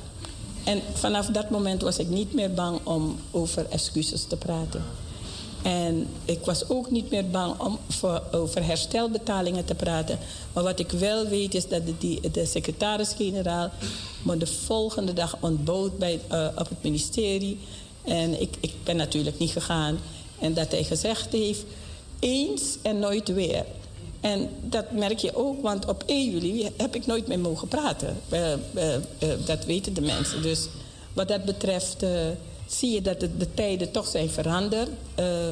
En 0.65 0.81
vanaf 0.93 1.25
dat 1.25 1.49
moment 1.49 1.81
was 1.81 1.97
ik 1.97 2.07
niet 2.07 2.33
meer 2.33 2.53
bang 2.53 2.79
om 2.83 3.19
over 3.31 3.65
excuses 3.69 4.23
te 4.23 4.35
praten. 4.35 4.83
En 5.63 6.07
ik 6.25 6.45
was 6.45 6.69
ook 6.69 6.91
niet 6.91 7.11
meer 7.11 7.29
bang 7.29 7.59
om 7.59 7.79
voor, 7.89 8.23
over 8.31 8.65
herstelbetalingen 8.65 9.65
te 9.65 9.75
praten. 9.75 10.19
Maar 10.53 10.63
wat 10.63 10.79
ik 10.79 10.91
wel 10.91 11.25
weet 11.27 11.53
is 11.53 11.67
dat 11.67 11.81
de, 11.99 12.19
de 12.31 12.45
secretaris-generaal 12.45 13.71
me 14.23 14.37
de 14.37 14.47
volgende 14.47 15.13
dag 15.13 15.37
ontbood 15.39 15.97
bij, 15.97 16.19
uh, 16.31 16.47
op 16.55 16.69
het 16.69 16.81
ministerie. 16.83 17.59
En 18.03 18.41
ik, 18.41 18.55
ik 18.59 18.73
ben 18.83 18.95
natuurlijk 18.95 19.39
niet 19.39 19.51
gegaan. 19.51 19.99
En 20.39 20.53
dat 20.53 20.71
hij 20.71 20.83
gezegd 20.83 21.31
heeft, 21.31 21.63
eens 22.19 22.77
en 22.81 22.99
nooit 22.99 23.27
weer. 23.27 23.65
En 24.25 24.49
dat 24.61 24.91
merk 24.91 25.17
je 25.17 25.35
ook, 25.35 25.61
want 25.61 25.85
op 25.85 26.03
1 26.05 26.31
juli 26.31 26.71
heb 26.77 26.95
ik 26.95 27.05
nooit 27.05 27.27
meer 27.27 27.39
mogen 27.39 27.67
praten. 27.67 28.17
Uh, 28.33 28.51
uh, 28.51 28.95
dat 29.45 29.65
weten 29.65 29.93
de 29.93 30.01
mensen. 30.01 30.41
Dus 30.41 30.67
wat 31.13 31.27
dat 31.27 31.45
betreft 31.45 32.05
zie 32.67 32.91
je 32.91 33.01
dat 33.01 33.19
de, 33.19 33.37
de 33.37 33.53
tijden 33.53 33.91
toch 33.91 34.07
zijn 34.07 34.29
veranderd. 34.29 34.89
Uh, 35.19 35.47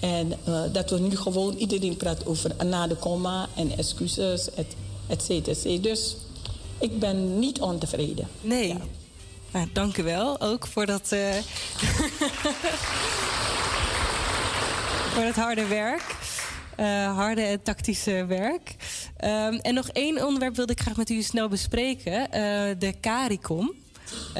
en 0.00 0.32
dat 0.72 0.90
we 0.90 0.98
nu 0.98 1.16
gewoon 1.16 1.54
iedereen 1.54 1.96
praat 1.96 2.26
over 2.26 2.64
na 2.64 2.86
de 2.86 2.94
komma 2.94 3.48
en 3.56 3.76
excuses, 3.76 4.50
et, 4.54 4.66
et 5.06 5.22
cetera. 5.22 5.78
Dus 5.80 6.16
ik 6.78 6.98
ben 6.98 7.38
niet 7.38 7.60
ontevreden. 7.60 8.28
Nee. 8.40 8.68
Ja. 8.68 8.80
Nou, 9.50 9.68
dank 9.72 9.96
u 9.96 10.02
wel 10.02 10.40
ook 10.40 10.66
voor 10.66 10.86
dat, 10.86 11.10
uh, 11.12 11.30
voor 15.12 15.24
dat 15.24 15.34
harde 15.34 15.66
werk. 15.66 16.18
Uh, 16.80 17.16
harde 17.16 17.40
en 17.40 17.62
tactische 17.62 18.24
werk. 18.26 18.74
Um, 19.24 19.54
en 19.54 19.74
nog 19.74 19.88
één 19.88 20.26
onderwerp 20.26 20.56
wilde 20.56 20.72
ik 20.72 20.80
graag 20.80 20.96
met 20.96 21.10
u 21.10 21.22
snel 21.22 21.48
bespreken. 21.48 22.12
Uh, 22.12 22.28
de 22.78 22.94
CARICOM. 23.00 23.72
Uh, 24.28 24.34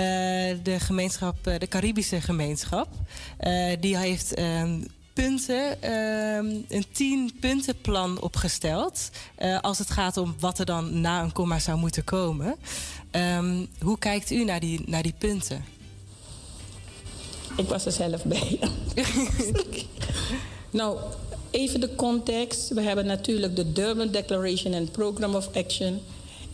de 0.62 0.76
gemeenschap, 0.78 1.44
de 1.44 1.68
Caribische 1.68 2.20
gemeenschap. 2.20 2.88
die 3.80 3.98
heeft 3.98 4.34
ehm, 4.34 4.80
punten, 5.12 5.82
ehm, 5.82 6.46
een 6.68 6.84
tien 6.92 7.32
puntenplan 7.40 8.20
opgesteld. 8.20 9.10
als 9.60 9.78
het 9.78 9.90
gaat 9.90 10.16
om 10.16 10.34
wat 10.38 10.58
er 10.58 10.66
dan 10.66 11.00
na 11.00 11.22
een 11.22 11.32
komma 11.32 11.58
zou 11.58 11.78
moeten 11.78 12.04
komen. 12.04 12.56
Um, 13.12 13.68
hoe 13.80 13.98
kijkt 13.98 14.30
u 14.30 14.44
naar 14.44 14.60
die, 14.60 14.82
naar 14.86 15.02
die 15.02 15.14
punten? 15.18 15.64
Ik 17.56 17.68
was 17.68 17.86
er 17.86 17.92
zelf 17.92 18.24
bij. 18.24 18.58
nou, 20.70 20.98
even 21.50 21.80
de 21.80 21.94
context. 21.94 22.68
We 22.68 22.80
hebben 22.80 23.06
natuurlijk 23.06 23.56
de 23.56 23.72
Durban 23.72 24.08
Declaration 24.08 24.72
en 24.72 24.90
Program 24.90 25.34
of 25.34 25.48
Action. 25.54 26.00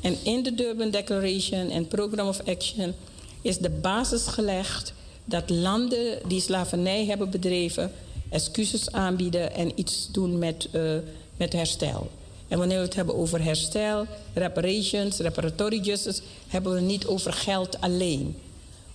En 0.01 0.16
in 0.23 0.43
de 0.43 0.55
Durban 0.55 0.90
Declaration 0.90 1.70
en 1.70 1.89
Program 1.89 2.28
of 2.28 2.40
Action 2.47 2.94
is 3.43 3.59
de 3.59 3.70
basis 3.70 4.27
gelegd 4.27 4.93
dat 5.24 5.51
landen 5.51 6.18
die 6.28 6.40
slavernij 6.40 7.05
hebben 7.05 7.31
bedreven 7.31 7.93
excuses 8.28 8.93
aanbieden 8.93 9.55
en 9.55 9.73
iets 9.74 10.09
doen 10.12 10.39
met, 10.39 10.68
uh, 10.73 10.82
met 11.36 11.52
herstel. 11.52 12.10
En 12.48 12.59
wanneer 12.59 12.78
we 12.78 12.85
het 12.85 12.94
hebben 12.94 13.16
over 13.16 13.43
herstel, 13.43 14.06
reparations, 14.35 15.18
reparatory 15.18 15.78
justice, 15.81 16.23
hebben 16.48 16.73
we 16.73 16.78
het 16.78 16.86
niet 16.86 17.06
over 17.06 17.32
geld 17.32 17.81
alleen. 17.81 18.36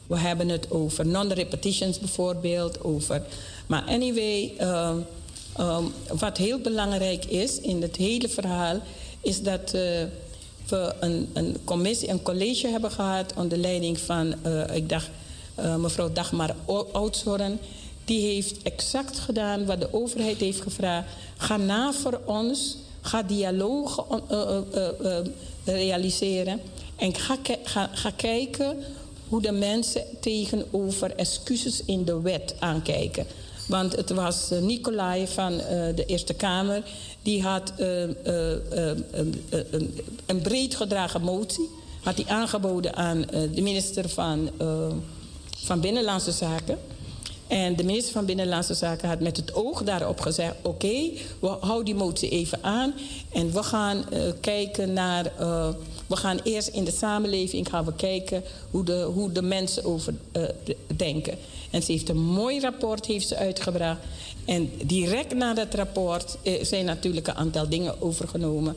We 0.08 0.18
hebben 0.18 0.50
het 0.50 0.72
over 0.72 1.08
non-repetitions 1.08 2.00
bijvoorbeeld, 2.00 2.84
over. 2.84 3.24
Maar 3.68 3.84
anyway, 3.84 4.54
um, 4.62 5.06
um, 5.60 5.94
wat 6.20 6.38
heel 6.38 6.60
belangrijk 6.60 7.26
is 7.26 7.60
in 7.60 7.82
het 7.82 7.96
hele 7.96 8.30
verhaal, 8.30 8.80
is 9.22 9.42
dat 9.42 9.62
uh, 9.76 9.82
we 10.68 10.94
een, 11.00 11.30
een, 11.34 11.58
commissie, 11.64 12.10
een 12.10 12.22
college 12.22 12.68
hebben 12.68 12.92
gehad 12.92 13.34
onder 13.36 13.58
leiding 13.58 14.00
van, 14.00 14.34
uh, 14.46 14.76
ik 14.76 14.90
dacht, 14.90 15.10
uh, 15.60 15.76
mevrouw 15.76 16.12
Dagmar 16.14 16.56
Oudshoorn. 16.92 17.60
Die 18.06 18.34
heeft 18.34 18.62
exact 18.62 19.20
gedaan 19.20 19.66
wat 19.66 19.80
de 19.80 19.94
overheid 19.94 20.38
heeft 20.38 20.62
gevraagd. 20.62 21.08
Ga 21.38 21.58
na 21.58 21.94
voor 21.94 22.22
ons, 22.26 22.78
ga 23.02 23.24
dialoog 23.24 24.06
realiseren 25.66 26.62
en 26.96 27.16
ga, 27.16 27.38
ga, 27.64 27.90
ga 27.94 28.12
kijken 28.16 28.78
hoe 29.28 29.42
de 29.42 29.52
mensen 29.52 30.04
tegenover 30.20 31.16
excuses 31.16 31.84
in 31.86 32.06
de 32.06 32.22
wet 32.22 32.56
aankijken. 32.60 33.26
Want 33.72 33.96
het 33.96 34.10
was 34.10 34.50
Nicolai 34.62 35.28
van 35.28 35.54
uh, 35.54 35.60
de 35.96 36.04
Eerste 36.06 36.34
Kamer. 36.34 36.84
Die 37.22 37.42
had 37.42 37.74
uh, 37.80 38.10
een 40.26 40.42
breed 40.42 40.76
gedragen 40.76 41.22
motie. 41.22 41.70
Had 42.04 42.16
hij 42.16 42.26
aangeboden 42.28 42.96
aan 42.96 43.26
de 43.54 43.62
minister 43.62 44.10
van, 44.10 44.50
van 45.58 45.80
Binnenlandse 45.80 46.32
Zaken. 46.32 46.78
En 47.48 47.76
de 47.76 47.84
minister 47.84 48.14
van 48.14 48.26
Binnenlandse 48.26 48.74
Zaken 48.74 49.10
had 49.10 49.20
met 49.20 49.38
het 49.38 49.56
oog 49.56 49.84
daarop 49.84 50.20
gezegd: 50.20 50.56
Oké, 50.62 51.12
we 51.40 51.48
houden 51.48 51.86
die 51.86 51.96
motie 51.96 52.30
even 52.30 52.64
aan. 52.64 52.94
En 53.34 53.54
we 53.54 53.64
gaan 53.64 54.06
kijken 54.42 54.94
naar 54.94 55.32
we 56.08 56.16
gaan 56.16 56.40
eerst 56.44 56.68
in 56.68 56.84
de 56.84 56.92
samenleving 56.92 57.70
gaan 57.70 57.86
we 57.86 57.94
kijken 57.94 58.44
hoe 58.72 58.84
de, 58.84 59.02
hoe 59.14 59.32
de 59.32 59.42
mensen 59.42 59.86
over 59.86 60.14
denken. 60.96 61.38
En 61.72 61.84
ze 61.84 61.92
heeft 61.92 62.10
een 62.10 62.24
mooi 62.24 62.60
rapport 62.60 63.06
heeft 63.06 63.28
ze 63.28 63.36
uitgebracht. 63.36 64.00
En 64.46 64.72
direct 64.86 65.34
na 65.34 65.54
dat 65.54 65.74
rapport 65.74 66.38
uh, 66.44 66.64
zijn 66.64 66.86
natuurlijk 66.86 67.28
een 67.28 67.36
aantal 67.36 67.70
dingen 67.70 68.02
overgenomen. 68.02 68.76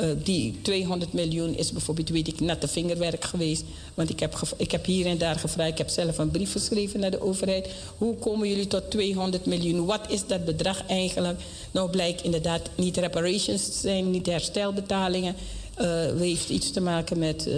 Uh, 0.00 0.06
die 0.22 0.58
200 0.62 1.12
miljoen 1.12 1.56
is 1.56 1.72
bijvoorbeeld, 1.72 2.08
weet 2.08 2.28
ik, 2.28 2.40
natte 2.40 2.68
vingerwerk 2.68 3.24
geweest. 3.24 3.64
Want 3.94 4.10
ik 4.10 4.20
heb, 4.20 4.40
ik 4.56 4.70
heb 4.70 4.84
hier 4.84 5.06
en 5.06 5.18
daar 5.18 5.36
gevraagd, 5.36 5.70
ik 5.70 5.78
heb 5.78 5.88
zelf 5.88 6.18
een 6.18 6.30
brief 6.30 6.52
geschreven 6.52 7.00
naar 7.00 7.10
de 7.10 7.22
overheid. 7.22 7.68
Hoe 7.98 8.14
komen 8.14 8.48
jullie 8.48 8.66
tot 8.66 8.90
200 8.90 9.46
miljoen? 9.46 9.84
Wat 9.84 10.10
is 10.10 10.26
dat 10.26 10.44
bedrag 10.44 10.86
eigenlijk? 10.86 11.40
Nou 11.70 11.90
blijkt 11.90 12.22
inderdaad 12.22 12.70
niet 12.74 12.96
reparations 12.96 13.64
te 13.64 13.78
zijn, 13.78 14.10
niet 14.10 14.26
herstelbetalingen. 14.26 15.34
Uh, 15.80 16.18
heeft 16.18 16.48
iets 16.48 16.70
te 16.70 16.80
maken 16.80 17.18
met 17.18 17.46
uh, 17.46 17.54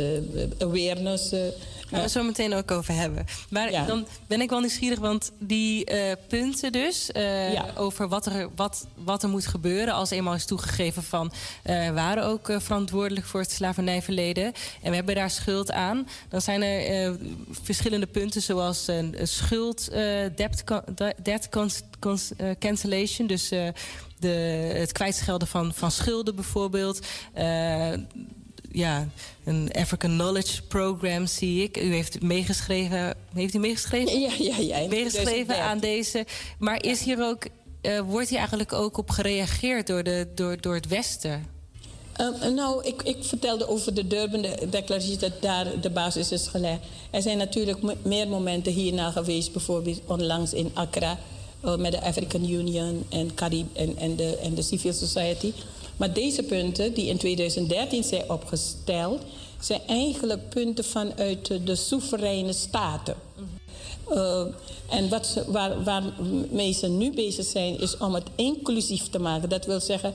awareness. 0.59 1.33
Gaan 1.91 2.03
we 2.03 2.09
zo 2.09 2.23
meteen 2.23 2.55
ook 2.55 2.71
over 2.71 2.95
hebben. 2.95 3.27
Maar 3.51 3.71
ja. 3.71 3.85
dan 3.85 4.07
ben 4.27 4.41
ik 4.41 4.51
wel 4.51 4.61
nieuwsgierig, 4.61 4.99
want 4.99 5.33
die 5.39 5.93
uh, 5.93 6.13
punten 6.29 6.73
dus... 6.73 7.11
Uh, 7.17 7.53
ja. 7.53 7.67
over 7.77 8.09
wat 8.09 8.27
er, 8.27 8.49
wat, 8.57 8.87
wat 8.95 9.23
er 9.23 9.29
moet 9.29 9.47
gebeuren 9.47 9.95
als 9.95 10.11
eenmaal 10.11 10.35
is 10.35 10.45
toegegeven 10.45 11.03
van... 11.03 11.33
Uh, 11.65 11.91
waren 11.91 12.25
ook 12.25 12.53
verantwoordelijk 12.59 13.27
voor 13.27 13.41
het 13.41 13.53
slavernijverleden... 13.53 14.45
en 14.83 14.91
we 14.91 14.97
hebben 14.97 15.15
daar 15.15 15.31
schuld 15.31 15.73
aan... 15.73 16.09
dan 16.29 16.41
zijn 16.41 16.63
er 16.63 17.17
verschillende 17.63 18.07
punten 18.07 18.43
zoals 18.43 18.87
een 18.87 19.17
schuld, 19.23 19.91
debt, 20.37 20.65
debt 21.23 21.49
cancellation... 22.59 23.27
dus 23.27 23.49
de, 24.19 24.29
het 24.75 24.93
kwijtschelden 24.93 25.49
van, 25.49 25.75
van 25.75 25.91
schulden 25.91 26.35
bijvoorbeeld. 26.35 27.07
Ja, 28.73 29.09
een 29.45 29.71
African 29.73 30.11
Knowledge 30.11 30.63
Program 30.63 31.27
zie 31.27 31.63
ik. 31.63 31.77
U 31.77 31.93
heeft 31.95 32.23
meegeschreven. 32.23 33.15
Heeft 33.35 33.55
u 33.55 33.59
meegeschreven? 33.59 34.21
Ja, 34.21 34.31
ja, 34.39 34.57
ja. 34.59 34.89
Meegeschreven 34.89 35.63
aan 35.63 35.79
deze. 35.79 36.27
Maar 36.59 36.83
is 36.83 37.03
hier 37.03 37.23
ook, 37.23 37.47
uh, 37.83 38.01
wordt 38.01 38.29
hier 38.29 38.39
eigenlijk 38.39 38.73
ook 38.73 38.97
op 38.97 39.11
gereageerd 39.11 39.87
door, 39.87 40.03
de, 40.03 40.29
door, 40.35 40.61
door 40.61 40.75
het 40.75 40.89
Westen? 40.89 41.47
Uh, 42.21 42.55
nou, 42.55 42.85
ik, 42.85 43.03
ik, 43.03 43.17
vertelde 43.21 43.69
over 43.69 43.95
de 43.95 44.07
Durban-declaratie 44.07 45.17
dat 45.17 45.43
daar 45.43 45.81
de 45.81 45.91
basis 45.91 46.33
is 46.33 46.47
gelegd. 46.47 46.81
Er 47.11 47.23
zijn 47.23 47.39
natuurlijk 47.39 48.05
meer 48.05 48.29
momenten 48.29 48.73
hierna 48.73 49.11
geweest, 49.11 49.53
bijvoorbeeld 49.53 50.01
onlangs 50.07 50.53
in 50.53 50.71
Accra 50.75 51.19
uh, 51.65 51.77
met 51.77 51.93
de 51.93 52.01
African 52.01 52.51
Union 52.51 53.07
en, 53.09 53.35
Carib 53.35 53.77
en, 53.77 53.97
en, 53.97 54.17
de, 54.17 54.37
en 54.37 54.55
de 54.55 54.63
Civil 54.63 54.93
Society. 54.93 55.53
Maar 55.99 56.13
deze 56.13 56.43
punten 56.43 56.95
die 56.95 57.07
in 57.07 57.19
2013 57.19 58.05
zijn 58.05 58.31
opgesteld, 58.31 59.23
zijn 59.61 59.81
eigenlijk 59.87 60.49
punten 60.49 60.85
vanuit 60.85 61.67
de 61.67 61.77
soevereine 61.77 62.53
staten. 62.53 63.15
Uh, 64.11 64.43
en 64.89 65.09
wat 65.09 65.27
ze, 65.27 65.45
waar, 65.47 65.83
waarmee 65.85 66.73
ze 66.73 66.89
nu 66.89 67.13
bezig 67.15 67.45
zijn, 67.45 67.81
is 67.81 67.97
om 67.97 68.15
het 68.15 68.27
inclusief 68.35 69.09
te 69.09 69.19
maken. 69.19 69.49
Dat 69.49 69.67
wil 69.67 69.81
zeggen, 69.81 70.15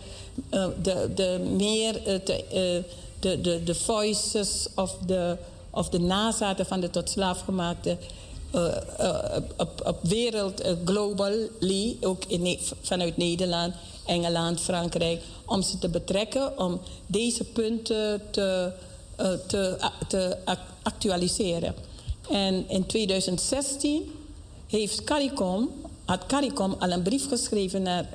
uh, 0.53 0.65
de, 0.81 1.11
de 1.15 1.39
meer 1.57 1.95
uh, 1.95 2.83
de, 3.19 3.41
de, 3.41 3.63
de 3.63 3.75
voices 3.75 4.67
of 4.75 4.97
de, 5.05 5.37
of 5.69 5.89
de 5.89 5.99
nazaten 5.99 6.65
van 6.65 6.79
de 6.79 6.89
tot 6.89 7.09
slaaf 7.09 7.41
gemaakte 7.41 7.97
uh, 8.55 8.67
op, 9.57 9.81
op 9.85 9.97
wereld, 10.01 10.61
globally, 10.85 11.97
ook 12.01 12.23
in, 12.27 12.59
vanuit 12.81 13.17
Nederland, 13.17 13.73
Engeland, 14.05 14.59
Frankrijk, 14.61 15.21
om 15.45 15.61
ze 15.61 15.79
te 15.79 15.89
betrekken, 15.89 16.59
om 16.59 16.79
deze 17.05 17.43
punten 17.43 18.21
te, 18.31 18.71
eh, 19.15 19.31
te, 19.47 19.89
te 20.07 20.37
actualiseren. 20.83 21.75
En 22.31 22.69
in 22.69 22.85
2016 22.85 24.11
heeft 24.67 25.03
CARICOM, 25.03 25.69
had 26.05 26.25
CARICOM 26.25 26.75
al 26.79 26.91
een 26.91 27.01
brief 27.01 27.27
geschreven 27.27 27.81
naar 27.81 28.09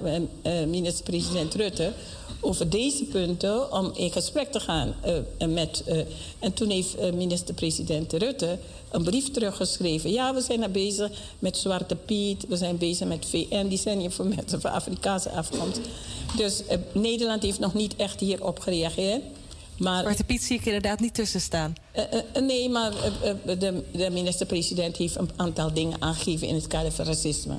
minister-president 0.67 1.55
Rutte 1.55 1.93
over 2.41 2.71
deze 2.71 3.05
punten 3.05 3.73
om 3.73 3.91
in 3.95 4.13
gesprek 4.13 4.53
te 4.53 4.61
gaan 4.61 4.95
uh, 5.07 5.49
met. 5.49 5.83
Uh, 5.89 6.01
en 6.39 6.53
toen 6.53 6.71
heeft 6.71 6.99
uh, 6.99 7.13
minister-president 7.13 8.13
Rutte 8.13 8.59
een 8.91 9.03
brief 9.03 9.31
teruggeschreven. 9.31 10.11
Ja, 10.11 10.35
we 10.35 10.41
zijn 10.41 10.63
er 10.63 10.71
bezig 10.71 11.11
met 11.39 11.57
Zwarte 11.57 11.97
Piet, 11.97 12.47
we 12.49 12.57
zijn 12.57 12.79
bezig 12.79 13.09
met 13.09 13.27
VN, 13.27 13.67
die 13.67 13.79
zijn 13.79 13.99
hier 13.99 14.11
voor 14.11 14.27
mensen 14.27 14.61
van 14.61 14.71
Afrikaanse 14.71 15.31
afkomst. 15.31 15.81
Dus 16.37 16.63
Nederland 16.93 17.43
heeft 17.43 17.59
nog 17.59 17.75
niet 17.75 17.97
echt 17.97 18.21
hierop 18.21 18.59
gereageerd. 18.59 19.23
Maar, 19.79 20.01
Zwarte 20.01 20.25
Piet 20.25 20.43
zie 20.43 20.59
ik 20.59 20.67
inderdaad 20.67 21.01
niet 21.01 21.15
tussen 21.15 21.41
staan. 21.41 21.75
nee, 22.41 22.69
maar 22.69 22.93
de, 23.45 23.83
de 23.93 24.11
minister-president 24.11 24.97
heeft 24.97 25.17
een 25.17 25.31
aantal 25.37 25.73
dingen 25.73 26.03
aangegeven 26.03 26.49
in 26.49 26.55
het 26.55 26.67
kader 26.67 26.93
van 26.93 27.05
racisme. 27.05 27.55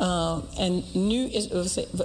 Uh, 0.00 0.36
en 0.56 0.84
nu 0.92 1.28
is, 1.30 1.48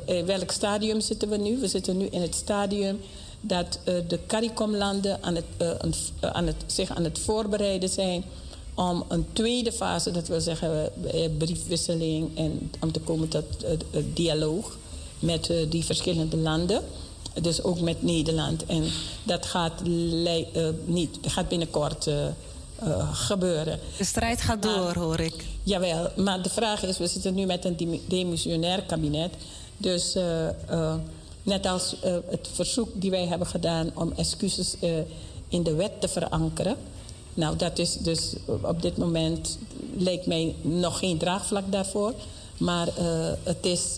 in 0.06 0.26
welk 0.26 0.52
stadium 0.52 1.02
zitten 1.02 1.30
we 1.30 1.38
nu? 1.38 1.58
We 1.58 1.68
zitten 1.68 1.98
nu 1.98 2.06
in 2.06 2.22
het 2.22 2.36
stadium 2.36 3.00
dat 3.42 3.80
uh, 3.86 3.96
de 4.08 4.20
CARICOM-landen 4.28 5.24
aan 5.24 5.36
het, 5.36 5.46
aan 6.22 6.48
het, 6.48 6.56
zich 6.66 6.90
aan 6.90 7.04
het 7.04 7.20
voorbereiden 7.20 7.90
zijn 7.90 8.24
om 8.76 9.04
een 9.08 9.26
tweede 9.34 9.72
fase, 9.72 10.12
dat 10.12 10.28
wil 10.28 10.42
zeggen 10.42 10.92
briefwisseling 11.38 12.38
en 12.38 12.72
om 12.80 12.92
te 12.92 13.00
komen 13.00 13.28
tot 13.28 13.46
dialoog 14.14 14.78
met 15.20 15.54
die 15.70 15.86
verschillende 15.86 16.38
landen. 16.38 16.84
Dus 17.42 17.64
ook 17.64 17.80
met 17.80 18.04
Nederland. 18.04 18.66
En 18.66 18.84
dat 19.24 19.46
gaat, 19.46 19.82
niet, 20.86 21.18
gaat 21.22 21.48
binnenkort 21.48 22.08
uh, 22.88 23.14
gebeuren. 23.14 23.80
De 23.98 24.04
strijd 24.04 24.42
gaat 24.42 24.62
door, 24.62 24.98
hoor 24.98 25.20
ik. 25.20 25.46
Jawel, 25.64 26.10
maar 26.16 26.42
de 26.42 26.50
vraag 26.50 26.84
is, 26.84 26.98
we 26.98 27.08
zitten 27.08 27.34
nu 27.34 27.46
met 27.46 27.66
een 27.66 28.02
demissionair 28.08 28.84
kabinet. 28.84 29.34
Dus 29.78 30.16
uh, 30.16 30.24
uh, 30.72 30.94
net 31.44 31.66
als 31.66 31.96
het 32.30 32.50
verzoek 32.54 32.90
die 32.94 33.12
wij 33.12 33.26
hebben 33.26 33.48
gedaan 33.48 33.92
om 33.94 34.14
excuses 34.16 34.76
in 35.48 35.64
de 35.64 35.74
wet 35.74 36.02
te 36.02 36.08
verankeren. 36.08 36.76
Nou, 37.34 37.56
dat 37.56 37.80
is 37.80 37.98
dus 37.98 38.34
op 38.62 38.82
dit 38.82 38.98
moment 38.98 39.58
lijkt 39.98 40.26
mij 40.26 40.56
nog 40.62 41.00
geen 41.00 41.18
draagvlak 41.18 41.64
daarvoor. 41.72 42.14
Maar 42.58 42.88
het 43.44 43.66
is 43.66 43.96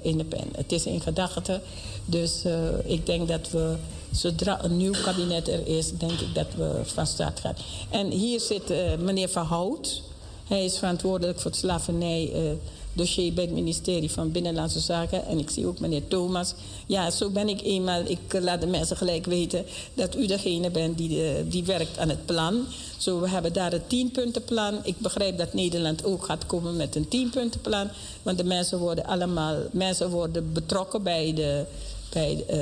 in 0.00 0.18
de 0.18 0.24
pen, 0.24 0.48
het 0.56 0.72
is 0.72 0.86
in 0.86 1.00
gedachten. 1.00 1.60
Dus 2.04 2.42
ik 2.84 3.06
denk 3.06 3.28
dat 3.28 3.50
we 3.50 3.76
zodra 4.12 4.64
een 4.64 4.76
nieuw 4.76 4.94
kabinet 5.04 5.48
er 5.48 5.66
is, 5.66 5.92
denk 5.98 6.20
ik 6.20 6.34
dat 6.34 6.46
we 6.56 6.80
van 6.84 7.06
start 7.06 7.40
gaan. 7.40 7.54
En 7.90 8.10
hier 8.10 8.40
zit 8.40 8.70
uh, 8.70 8.96
meneer 8.98 9.28
Verhout. 9.28 10.02
Hij 10.46 10.64
is 10.64 10.78
verantwoordelijk 10.78 11.40
voor 11.40 11.50
het 11.50 11.60
slavernij. 11.60 12.30
Uh, 12.34 12.50
dossier 12.92 13.32
bij 13.32 13.44
het 13.44 13.52
ministerie 13.52 14.10
van 14.10 14.32
Binnenlandse 14.32 14.80
Zaken. 14.80 15.26
En 15.26 15.38
ik 15.38 15.50
zie 15.50 15.66
ook 15.66 15.78
meneer 15.78 16.08
Thomas. 16.08 16.54
Ja, 16.86 17.10
zo 17.10 17.30
ben 17.30 17.48
ik 17.48 17.62
eenmaal. 17.62 18.02
Ik 18.06 18.38
laat 18.40 18.60
de 18.60 18.66
mensen 18.66 18.96
gelijk 18.96 19.26
weten 19.26 19.64
dat 19.94 20.16
u 20.16 20.26
degene 20.26 20.70
bent 20.70 20.98
die, 20.98 21.48
die 21.48 21.64
werkt 21.64 21.98
aan 21.98 22.08
het 22.08 22.26
plan. 22.26 22.66
Zo, 22.96 23.20
we 23.20 23.28
hebben 23.28 23.52
daar 23.52 23.72
een 23.72 23.86
tienpuntenplan. 23.86 24.78
Ik 24.82 24.98
begrijp 24.98 25.38
dat 25.38 25.52
Nederland 25.52 26.04
ook 26.04 26.24
gaat 26.24 26.46
komen 26.46 26.76
met 26.76 26.96
een 26.96 27.08
tienpuntenplan. 27.08 27.88
Want 28.22 28.38
de 28.38 28.44
mensen 28.44 28.78
worden 28.78 29.04
allemaal 29.04 29.56
mensen 29.70 30.10
worden 30.10 30.52
betrokken 30.52 31.02
bij 31.02 31.34
de 31.34 31.64
bij, 32.12 32.44
uh, 32.50 32.56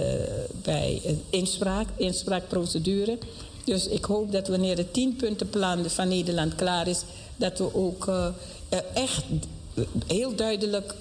bij 0.62 1.01
een 1.05 1.22
inspraak, 1.31 1.89
inspraakprocedure. 1.97 3.18
Dus 3.64 3.89
ik 3.89 4.05
hoop 4.05 4.32
dat 4.32 4.48
wanneer 4.48 4.77
het 4.77 4.93
tienpuntenplan 4.93 5.90
van 5.90 6.09
Nederland 6.09 6.55
klaar 6.55 6.89
is, 6.89 7.02
dat 7.36 7.59
we 7.59 7.74
ook 7.74 8.06
uh, 8.06 8.27
echt 8.94 9.24
heel 10.06 10.35
duidelijk 10.35 10.94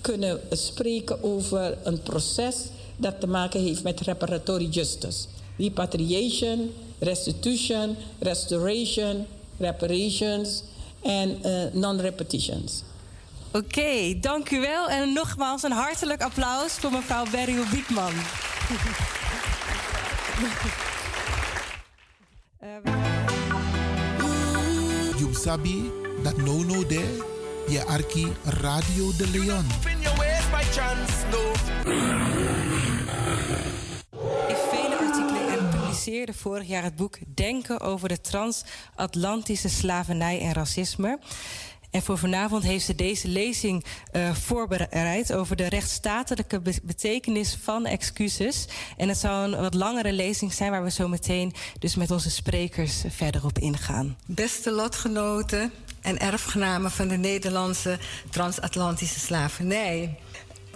kunnen 0.00 0.40
spreken 0.50 1.22
over 1.22 1.78
een 1.82 2.02
proces 2.02 2.56
dat 2.96 3.20
te 3.20 3.26
maken 3.26 3.60
heeft 3.60 3.82
met 3.82 4.00
reparatory 4.00 4.66
justice. 4.66 5.26
Repatriation, 5.58 6.70
restitution, 6.98 7.96
restoration, 8.18 9.26
reparations 9.58 10.62
en 11.02 11.38
non-repetitions. 11.72 12.82
Oké, 13.52 13.64
okay, 13.64 14.18
dank 14.20 14.50
u 14.50 14.60
wel. 14.60 14.88
En 14.88 15.12
nogmaals 15.12 15.62
een 15.62 15.72
hartelijk 15.72 16.22
applaus 16.22 16.72
voor 16.72 16.90
mevrouw 16.90 17.24
Beryl 17.30 17.64
Biekman. 17.70 18.12
You 25.18 25.34
sabi 25.34 25.90
dat 26.22 26.36
no 26.36 26.62
no 26.62 26.86
de 26.86 27.28
je 27.68 27.84
arki 27.84 28.32
Radio 28.44 29.16
de 29.16 29.28
Leon. 29.30 29.66
In 34.48 34.56
vele 34.70 34.96
artikelen 34.98 35.48
en 35.48 35.68
publiceerde 35.68 36.34
vorig 36.34 36.68
jaar 36.68 36.82
het 36.82 36.96
boek 36.96 37.18
Denken 37.34 37.80
over 37.80 38.08
de 38.08 38.20
transatlantische 38.20 39.68
slavernij 39.68 40.40
en 40.40 40.52
racisme. 40.52 41.18
En 41.90 42.02
voor 42.02 42.18
vanavond 42.18 42.62
heeft 42.62 42.84
ze 42.84 42.94
deze 42.94 43.28
lezing 43.28 43.84
uh, 44.12 44.34
voorbereid 44.34 45.32
over 45.32 45.56
de 45.56 45.68
rechtsstatelijke 45.68 46.60
betekenis 46.82 47.58
van 47.62 47.86
excuses. 47.86 48.66
En 48.96 49.08
het 49.08 49.18
zal 49.18 49.44
een 49.44 49.60
wat 49.60 49.74
langere 49.74 50.12
lezing 50.12 50.52
zijn 50.52 50.70
waar 50.70 50.82
we 50.82 50.90
zo 50.90 51.08
meteen 51.08 51.52
dus 51.78 51.94
met 51.94 52.10
onze 52.10 52.30
sprekers 52.30 53.02
verder 53.08 53.44
op 53.44 53.58
ingaan. 53.58 54.16
Beste 54.26 54.70
lotgenoten 54.70 55.72
en 56.00 56.18
erfgenamen 56.18 56.90
van 56.90 57.08
de 57.08 57.16
Nederlandse 57.16 57.98
transatlantische 58.30 59.20
slavernij. 59.20 60.18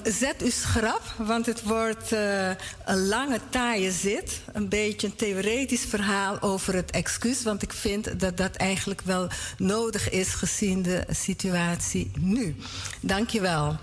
Zet 0.05 0.43
uw 0.43 0.51
schrap, 0.51 1.03
want 1.17 1.47
het 1.47 1.63
wordt 1.63 2.13
uh, 2.13 2.49
een 2.85 3.07
lange, 3.07 3.41
taaie 3.51 3.93
zit. 3.93 4.41
Een 4.53 4.69
beetje 4.69 5.07
een 5.07 5.17
theoretisch 5.17 5.85
verhaal 5.85 6.41
over 6.41 6.75
het 6.75 6.91
excuus. 6.91 7.43
Want 7.43 7.63
ik 7.63 7.73
vind 7.73 8.21
dat 8.21 8.37
dat 8.37 8.57
eigenlijk 8.57 9.01
wel 9.01 9.29
nodig 9.59 10.11
is 10.11 10.29
gezien 10.29 10.83
de 10.83 11.05
situatie 11.11 12.11
nu. 12.19 12.57
Dank 13.01 13.31
je 13.31 13.41
wel. 13.41 13.77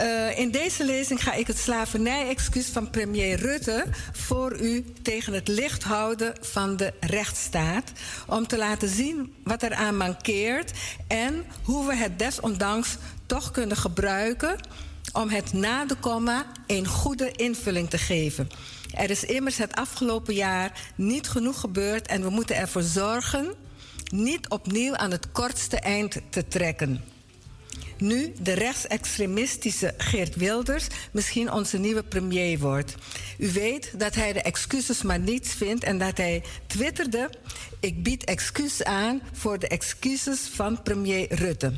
Uh, 0.00 0.38
in 0.38 0.50
deze 0.50 0.84
lezing 0.84 1.22
ga 1.22 1.32
ik 1.32 1.46
het 1.46 1.58
slavernij-excuus 1.58 2.66
van 2.66 2.90
premier 2.90 3.38
Rutte 3.38 3.84
voor 4.12 4.60
u 4.60 4.84
tegen 5.02 5.32
het 5.32 5.48
licht 5.48 5.82
houden 5.82 6.34
van 6.40 6.76
de 6.76 6.92
rechtsstaat. 7.00 7.92
Om 8.26 8.46
te 8.46 8.56
laten 8.56 8.88
zien 8.88 9.34
wat 9.44 9.62
eraan 9.62 9.96
mankeert 9.96 10.70
en 11.06 11.44
hoe 11.62 11.86
we 11.86 11.94
het 11.94 12.18
desondanks 12.18 12.96
toch 13.26 13.50
kunnen 13.50 13.76
gebruiken 13.76 14.56
om 15.12 15.28
het 15.28 15.52
na 15.52 15.84
de 15.84 15.94
komma 15.94 16.46
een 16.66 16.86
goede 16.86 17.32
invulling 17.32 17.90
te 17.90 17.98
geven. 17.98 18.48
Er 18.94 19.10
is 19.10 19.24
immers 19.24 19.56
het 19.56 19.74
afgelopen 19.74 20.34
jaar 20.34 20.80
niet 20.94 21.28
genoeg 21.28 21.60
gebeurd 21.60 22.06
en 22.06 22.22
we 22.22 22.30
moeten 22.30 22.56
ervoor 22.56 22.82
zorgen 22.82 23.54
niet 24.12 24.48
opnieuw 24.48 24.96
aan 24.96 25.10
het 25.10 25.32
kortste 25.32 25.80
eind 25.80 26.20
te 26.30 26.48
trekken. 26.48 27.04
Nu 27.98 28.32
de 28.40 28.52
rechtsextremistische 28.52 29.94
Geert 29.96 30.36
Wilders 30.36 30.86
misschien 31.12 31.52
onze 31.52 31.78
nieuwe 31.78 32.02
premier 32.02 32.58
wordt. 32.58 32.94
U 33.38 33.52
weet 33.52 33.98
dat 33.98 34.14
hij 34.14 34.32
de 34.32 34.42
excuses 34.42 35.02
maar 35.02 35.18
niets 35.18 35.54
vindt 35.54 35.84
en 35.84 35.98
dat 35.98 36.16
hij 36.16 36.42
twitterde: 36.66 37.30
Ik 37.80 38.02
bied 38.02 38.24
excuus 38.24 38.82
aan 38.82 39.22
voor 39.32 39.58
de 39.58 39.68
excuses 39.68 40.40
van 40.40 40.82
premier 40.82 41.34
Rutte. 41.34 41.72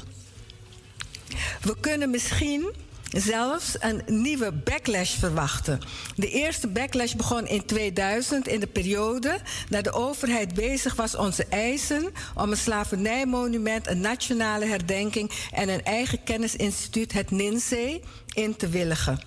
We 1.61 1.77
kunnen 1.81 2.11
misschien 2.11 2.73
zelfs 3.11 3.77
een 3.79 4.03
nieuwe 4.07 4.53
backlash 4.53 5.19
verwachten. 5.19 5.81
De 6.17 6.31
eerste 6.31 6.69
backlash 6.69 7.13
begon 7.13 7.47
in 7.47 7.65
2000 7.65 8.49
in 8.49 8.61
de 8.61 8.67
periode 8.67 9.39
dat 9.69 9.85
de 9.85 9.93
overheid 9.93 10.55
bezig 10.55 10.95
was 10.95 11.17
onze 11.17 11.47
eisen 11.49 12.13
om 12.35 12.51
een 12.51 12.57
slavernijmonument, 12.57 13.87
een 13.87 14.01
nationale 14.01 14.67
herdenking 14.67 15.31
en 15.53 15.69
een 15.69 15.85
eigen 15.85 16.23
kennisinstituut, 16.25 17.13
het 17.13 17.31
NINSE, 17.31 18.01
in 18.35 18.57
te 18.57 18.69
willigen. 18.69 19.21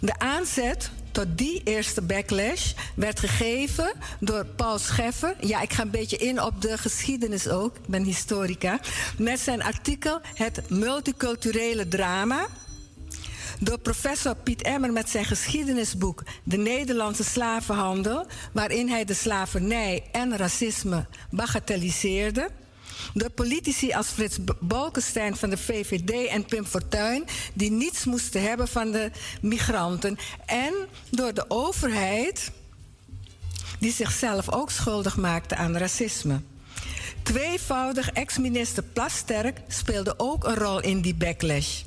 De 0.00 0.18
aanzet 0.18 0.90
tot 1.12 1.26
die 1.38 1.60
eerste 1.64 2.02
backlash 2.02 2.72
werd 2.94 3.20
gegeven 3.20 3.92
door 4.20 4.44
Paul 4.44 4.78
Scheffer. 4.78 5.34
Ja, 5.40 5.60
ik 5.60 5.72
ga 5.72 5.82
een 5.82 5.90
beetje 5.90 6.16
in 6.16 6.42
op 6.42 6.62
de 6.62 6.78
geschiedenis 6.78 7.48
ook. 7.48 7.76
Ik 7.76 7.86
ben 7.86 8.02
historica. 8.02 8.80
Met 9.18 9.40
zijn 9.40 9.62
artikel 9.62 10.20
Het 10.34 10.70
multiculturele 10.70 11.88
drama 11.88 12.46
door 13.60 13.78
professor 13.78 14.34
Piet 14.34 14.62
Emmer 14.62 14.92
met 14.92 15.10
zijn 15.10 15.24
geschiedenisboek 15.24 16.22
De 16.42 16.56
Nederlandse 16.56 17.24
slavenhandel, 17.24 18.26
waarin 18.52 18.88
hij 18.88 19.04
de 19.04 19.14
slavernij 19.14 20.04
en 20.12 20.36
racisme 20.36 21.06
bagatelliseerde. 21.30 22.50
Door 23.14 23.30
politici 23.30 23.92
als 23.92 24.08
Frits 24.08 24.38
Bolkestein 24.60 25.36
van 25.36 25.50
de 25.50 25.56
VVD 25.56 26.28
en 26.28 26.44
Pim 26.44 26.64
Fortuyn, 26.64 27.24
die 27.52 27.70
niets 27.70 28.04
moesten 28.04 28.42
hebben 28.42 28.68
van 28.68 28.90
de 28.90 29.10
migranten. 29.40 30.18
En 30.46 30.74
door 31.10 31.34
de 31.34 31.44
overheid 31.48 32.50
die 33.78 33.92
zichzelf 33.92 34.52
ook 34.52 34.70
schuldig 34.70 35.16
maakte 35.16 35.56
aan 35.56 35.76
racisme. 35.76 36.40
Tweevoudig 37.22 38.10
ex-minister 38.10 38.82
Plasterk 38.82 39.60
speelde 39.68 40.14
ook 40.16 40.44
een 40.44 40.54
rol 40.54 40.80
in 40.80 41.00
die 41.00 41.14
backlash. 41.14 41.82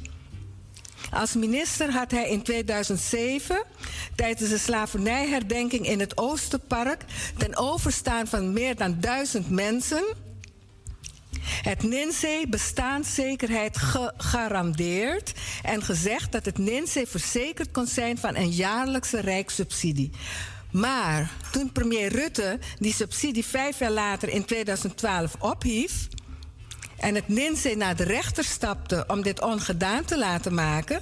Als 1.14 1.34
minister 1.34 1.91
had 1.91 2.11
hij 2.11 2.30
in 2.30 2.41
2007 2.41 3.64
tijdens 4.15 4.49
de 4.49 4.57
slavernijherdenking 4.57 5.88
in 5.88 5.99
het 5.99 6.18
Oosterpark 6.18 7.06
ten 7.38 7.57
overstaan 7.57 8.27
van 8.27 8.53
meer 8.53 8.76
dan 8.76 8.99
duizend 8.99 9.49
mensen 9.49 10.03
het 11.61 11.84
NINSE 11.84 12.45
bestaanszekerheid 12.49 13.77
gegarandeerd 13.77 15.34
en 15.64 15.84
gezegd 15.84 16.31
dat 16.31 16.45
het 16.45 16.57
NINSE 16.57 17.06
verzekerd 17.07 17.72
kon 17.72 17.88
zijn 17.88 18.18
van 18.18 18.35
een 18.35 18.52
jaarlijkse 18.52 19.19
rijkssubsidie. 19.19 20.11
Maar 20.72 21.31
toen 21.52 21.72
premier 21.72 22.11
Rutte 22.11 22.60
die 22.80 22.94
subsidie 22.94 23.45
vijf 23.45 23.80
jaar 23.80 23.91
later 23.91 24.30
in 24.30 24.45
2012 24.45 25.35
ophief 25.40 26.07
en 27.03 27.15
het 27.15 27.27
NINSE 27.27 27.75
naar 27.75 27.95
de 27.95 28.03
rechter 28.03 28.43
stapte 28.43 29.03
om 29.07 29.21
dit 29.21 29.41
ongedaan 29.41 30.05
te 30.05 30.17
laten 30.17 30.53
maken, 30.53 31.01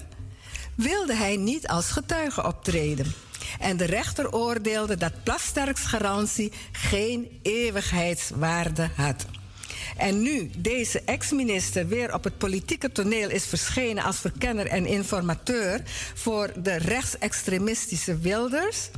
wilde 0.76 1.16
hij 1.16 1.36
niet 1.36 1.68
als 1.68 1.92
getuige 1.92 2.44
optreden. 2.44 3.14
En 3.60 3.78
de 3.78 3.86
rechter 3.86 4.34
oordeelde 4.34 4.98
dat 4.98 5.24
Plasterks 5.24 5.82
garantie 5.82 6.52
geen 6.72 7.40
eeuwigheidswaarde 7.42 8.90
had. 8.96 9.26
En 9.98 10.22
nu 10.22 10.50
deze 10.58 11.02
ex-minister 11.06 11.88
weer 11.88 12.14
op 12.14 12.24
het 12.24 12.38
politieke 12.38 12.92
toneel 12.92 13.30
is 13.30 13.46
verschenen 13.46 14.04
als 14.04 14.20
verkenner 14.20 14.68
en 14.68 14.86
informateur 14.86 15.82
voor 16.14 16.52
de 16.56 16.76
rechtsextremistische 16.76 18.18
Wilders, 18.18 18.90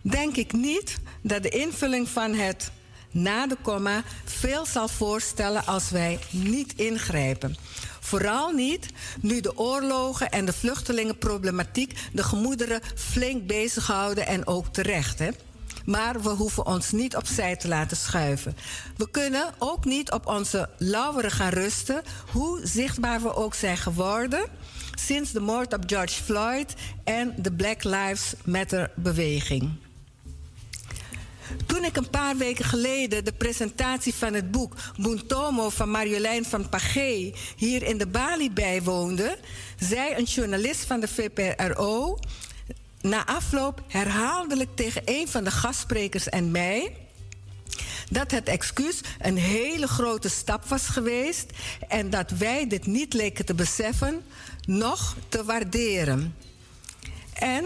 denk 0.00 0.36
ik 0.36 0.52
niet 0.52 0.96
dat 1.22 1.42
de 1.42 1.48
invulling 1.48 2.08
van 2.08 2.34
het 2.34 2.70
na 3.10 3.46
de 3.46 3.56
komma 3.62 4.02
veel 4.24 4.66
zal 4.66 4.88
voorstellen 4.88 5.66
als 5.66 5.90
wij 5.90 6.18
niet 6.30 6.72
ingrijpen. 6.74 7.56
Vooral 8.00 8.50
niet 8.50 8.86
nu 9.20 9.40
de 9.40 9.58
oorlogen 9.58 10.30
en 10.30 10.44
de 10.44 10.52
vluchtelingenproblematiek 10.52 11.98
de 12.12 12.22
gemoederen 12.22 12.80
flink 12.94 13.46
bezighouden 13.46 14.26
en 14.26 14.46
ook 14.46 14.66
terecht. 14.66 15.18
Hè? 15.18 15.30
Maar 15.84 16.22
we 16.22 16.28
hoeven 16.28 16.66
ons 16.66 16.92
niet 16.92 17.16
opzij 17.16 17.56
te 17.56 17.68
laten 17.68 17.96
schuiven. 17.96 18.56
We 18.96 19.10
kunnen 19.10 19.54
ook 19.58 19.84
niet 19.84 20.10
op 20.10 20.26
onze 20.26 20.68
lauweren 20.78 21.30
gaan 21.30 21.52
rusten, 21.52 22.02
hoe 22.32 22.60
zichtbaar 22.62 23.22
we 23.22 23.34
ook 23.34 23.54
zijn 23.54 23.76
geworden 23.76 24.44
sinds 24.98 25.32
de 25.32 25.40
moord 25.40 25.72
op 25.72 25.82
George 25.86 26.22
Floyd 26.22 26.74
en 27.04 27.34
de 27.36 27.52
Black 27.52 27.84
Lives 27.84 28.34
Matter 28.44 28.90
beweging. 28.94 29.85
Toen 31.66 31.84
ik 31.84 31.96
een 31.96 32.10
paar 32.10 32.36
weken 32.36 32.64
geleden 32.64 33.24
de 33.24 33.32
presentatie 33.32 34.14
van 34.14 34.34
het 34.34 34.50
boek 34.50 34.74
Buntomo 35.00 35.70
van 35.70 35.90
Marjolein 35.90 36.44
van 36.44 36.68
Pagé 36.68 37.32
hier 37.56 37.82
in 37.82 37.98
de 37.98 38.06
Bali 38.06 38.50
bijwoonde, 38.50 39.38
zei 39.78 40.14
een 40.14 40.24
journalist 40.24 40.84
van 40.84 41.00
de 41.00 41.08
VPRO 41.08 42.18
na 43.00 43.26
afloop 43.26 43.82
herhaaldelijk 43.88 44.76
tegen 44.76 45.02
een 45.04 45.28
van 45.28 45.44
de 45.44 45.50
gastsprekers 45.50 46.28
en 46.28 46.50
mij 46.50 46.96
dat 48.10 48.30
het 48.30 48.48
excuus 48.48 49.00
een 49.18 49.36
hele 49.36 49.86
grote 49.86 50.28
stap 50.28 50.64
was 50.64 50.86
geweest 50.86 51.50
en 51.88 52.10
dat 52.10 52.30
wij 52.30 52.66
dit 52.66 52.86
niet 52.86 53.14
leken 53.14 53.44
te 53.44 53.54
beseffen, 53.54 54.22
nog 54.66 55.16
te 55.28 55.44
waarderen. 55.44 56.34
En 57.32 57.64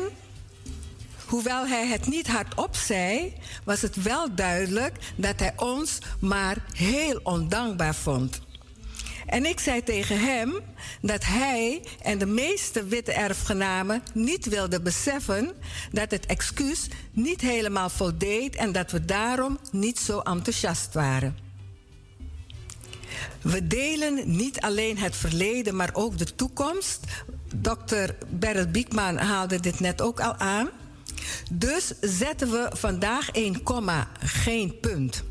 hoewel 1.31 1.67
hij 1.67 1.87
het 1.87 2.07
niet 2.07 2.27
hardop 2.27 2.77
zei, 2.77 3.35
was 3.65 3.83
het 3.83 4.03
wel 4.03 4.35
duidelijk 4.35 4.97
dat 5.17 5.41
hij 5.41 5.53
ons 5.57 5.99
maar 6.21 6.57
heel 6.73 7.21
ondankbaar 7.23 7.95
vond. 7.95 8.41
En 9.27 9.47
ik 9.47 9.61
zei 9.61 9.83
tegen 9.83 10.21
hem 10.21 10.55
dat 11.01 11.25
hij 11.25 11.83
en 12.03 12.19
de 12.19 12.27
meeste 12.27 12.85
witte 12.85 13.13
erfgenamen 13.13 14.03
niet 14.15 14.47
wilden 14.47 14.83
beseffen 14.83 15.53
dat 15.93 16.11
het 16.11 16.27
excuus 16.27 16.89
niet 17.13 17.41
helemaal 17.41 17.91
voldeed 17.91 18.57
en 18.57 18.73
dat 18.73 18.91
we 18.91 19.05
daarom 19.05 19.59
niet 19.73 19.99
zo 19.99 20.19
enthousiast 20.19 20.95
waren. 20.95 21.37
We 23.43 23.67
delen 23.67 24.37
niet 24.37 24.61
alleen 24.61 24.99
het 24.99 25.17
verleden, 25.17 25.77
maar 25.77 25.91
ook 25.93 26.19
de 26.19 26.35
toekomst. 26.35 27.01
Dr. 27.61 28.13
Beryl 28.29 28.67
Biekman 28.67 29.17
haalde 29.17 29.61
dit 29.61 29.81
net 29.81 30.03
ook 30.03 30.21
al 30.21 30.35
aan. 30.37 30.69
Dus 31.51 31.93
zetten 32.01 32.51
we 32.51 32.71
vandaag 32.73 33.29
een 33.33 33.63
komma, 33.63 34.09
geen 34.21 34.81
punt. 34.81 35.23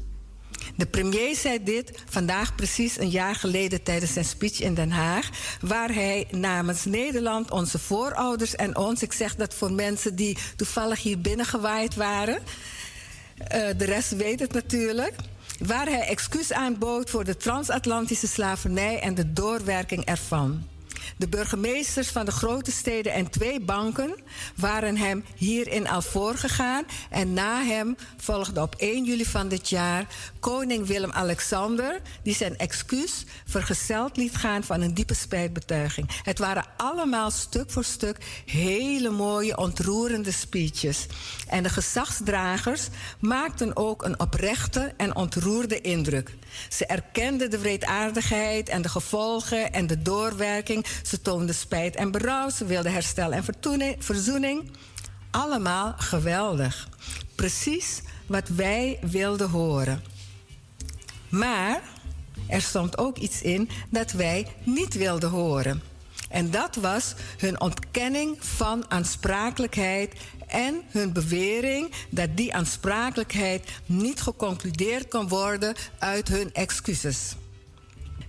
De 0.75 0.85
premier 0.85 1.35
zei 1.35 1.63
dit 1.63 2.03
vandaag 2.09 2.55
precies 2.55 2.97
een 2.97 3.09
jaar 3.09 3.35
geleden 3.35 3.83
tijdens 3.83 4.13
zijn 4.13 4.25
speech 4.25 4.59
in 4.61 4.73
Den 4.73 4.91
Haag, 4.91 5.29
waar 5.61 5.93
hij 5.93 6.27
namens 6.31 6.85
Nederland, 6.85 7.51
onze 7.51 7.79
voorouders 7.79 8.55
en 8.55 8.77
ons, 8.77 9.01
ik 9.01 9.13
zeg 9.13 9.35
dat 9.35 9.53
voor 9.53 9.71
mensen 9.71 10.15
die 10.15 10.37
toevallig 10.55 11.01
hier 11.01 11.21
binnengewaaid 11.21 11.95
waren, 11.95 12.35
uh, 12.35 13.47
de 13.77 13.85
rest 13.85 14.15
weet 14.15 14.39
het 14.39 14.53
natuurlijk, 14.53 15.15
waar 15.59 15.85
hij 15.85 16.07
excuus 16.07 16.53
aanbood 16.53 17.09
voor 17.09 17.23
de 17.23 17.37
transatlantische 17.37 18.27
slavernij 18.27 18.99
en 18.99 19.15
de 19.15 19.33
doorwerking 19.33 20.05
ervan. 20.05 20.67
De 21.17 21.27
burgemeesters 21.27 22.07
van 22.07 22.25
de 22.25 22.31
grote 22.31 22.71
steden 22.71 23.13
en 23.13 23.29
twee 23.29 23.59
banken 23.59 24.15
waren 24.55 24.97
hem 24.97 25.23
hierin 25.35 25.87
al 25.87 26.01
voorgegaan. 26.01 26.83
En 27.09 27.33
na 27.33 27.63
hem 27.63 27.95
volgde 28.17 28.61
op 28.61 28.75
1 28.75 29.03
juli 29.03 29.25
van 29.25 29.47
dit 29.47 29.69
jaar 29.69 30.07
koning 30.39 30.87
Willem-Alexander, 30.87 32.01
die 32.23 32.35
zijn 32.35 32.57
excuus 32.57 33.25
vergezeld 33.45 34.17
liet 34.17 34.35
gaan 34.35 34.63
van 34.63 34.81
een 34.81 34.93
diepe 34.93 35.13
spijtbetuiging. 35.13 36.21
Het 36.23 36.39
waren 36.39 36.65
allemaal 36.77 37.31
stuk 37.31 37.71
voor 37.71 37.83
stuk 37.83 38.17
hele 38.45 39.09
mooie, 39.09 39.57
ontroerende 39.57 40.31
speeches. 40.31 41.05
En 41.47 41.63
de 41.63 41.69
gezagsdragers 41.69 42.87
maakten 43.19 43.75
ook 43.75 44.03
een 44.03 44.19
oprechte 44.19 44.93
en 44.97 45.15
ontroerde 45.15 45.81
indruk. 45.81 46.37
Ze 46.69 46.85
erkenden 46.85 47.49
de 47.49 47.59
wreedaardigheid 47.59 48.69
en 48.69 48.81
de 48.81 48.89
gevolgen 48.89 49.73
en 49.73 49.87
de 49.87 50.01
doorwerking. 50.01 50.85
Ze 51.03 51.21
toonden 51.21 51.55
spijt 51.55 51.95
en 51.95 52.11
berouw. 52.11 52.49
Ze 52.49 52.65
wilden 52.65 52.93
herstel 52.93 53.31
en 53.31 53.43
verzoening. 53.99 54.71
Allemaal 55.31 55.93
geweldig. 55.97 56.89
Precies 57.35 58.01
wat 58.25 58.47
wij 58.47 58.99
wilden 59.01 59.49
horen. 59.49 60.03
Maar 61.29 61.81
er 62.47 62.61
stond 62.61 62.97
ook 62.97 63.17
iets 63.17 63.41
in 63.41 63.69
dat 63.89 64.11
wij 64.11 64.47
niet 64.63 64.93
wilden 64.93 65.29
horen. 65.29 65.81
En 66.29 66.51
dat 66.51 66.75
was 66.75 67.13
hun 67.37 67.61
ontkenning 67.61 68.37
van 68.39 68.91
aansprakelijkheid 68.91 70.13
en 70.49 70.81
hun 70.87 71.13
bewering 71.13 71.91
dat 72.09 72.37
die 72.37 72.53
aansprakelijkheid 72.53 73.69
niet 73.85 74.21
geconcludeerd 74.21 75.07
kon 75.07 75.27
worden 75.27 75.75
uit 75.99 76.27
hun 76.27 76.53
excuses. 76.53 77.35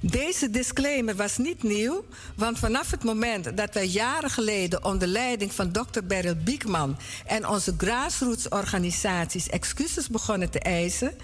Deze 0.02 0.50
disclaimer 0.50 1.16
was 1.16 1.38
niet 1.38 1.62
nieuw, 1.62 2.04
want 2.36 2.58
vanaf 2.58 2.90
het 2.90 3.04
moment 3.04 3.56
dat 3.56 3.74
wij 3.74 3.86
jaren 3.86 4.30
geleden 4.30 4.84
onder 4.84 5.08
leiding 5.08 5.52
van 5.52 5.72
Dr. 5.72 6.04
Beryl 6.04 6.36
Biekman 6.36 6.98
en 7.26 7.48
onze 7.48 7.74
grassroots-organisaties 7.76 9.48
excuses 9.48 10.08
begonnen 10.08 10.50
te 10.50 10.58
eisen, 10.58 11.14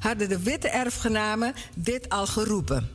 hadden 0.00 0.28
de 0.28 0.42
witte 0.42 0.68
erfgenamen 0.68 1.54
dit 1.74 2.08
al 2.08 2.26
geroepen. 2.26 2.88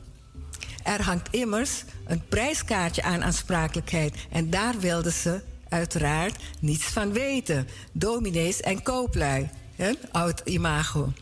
Er 0.82 1.02
hangt 1.02 1.28
immers 1.30 1.84
een 2.06 2.22
prijskaartje 2.28 3.02
aan 3.02 3.22
aansprakelijkheid 3.22 4.14
en 4.30 4.50
daar 4.50 4.78
wilden 4.78 5.12
ze 5.12 5.40
uiteraard 5.70 6.36
niets 6.60 6.84
van 6.84 7.12
weten. 7.12 7.68
Dominees 7.92 8.60
en 8.60 8.82
kooplui. 8.82 9.48
Oud 10.12 10.40
imago. 10.44 11.12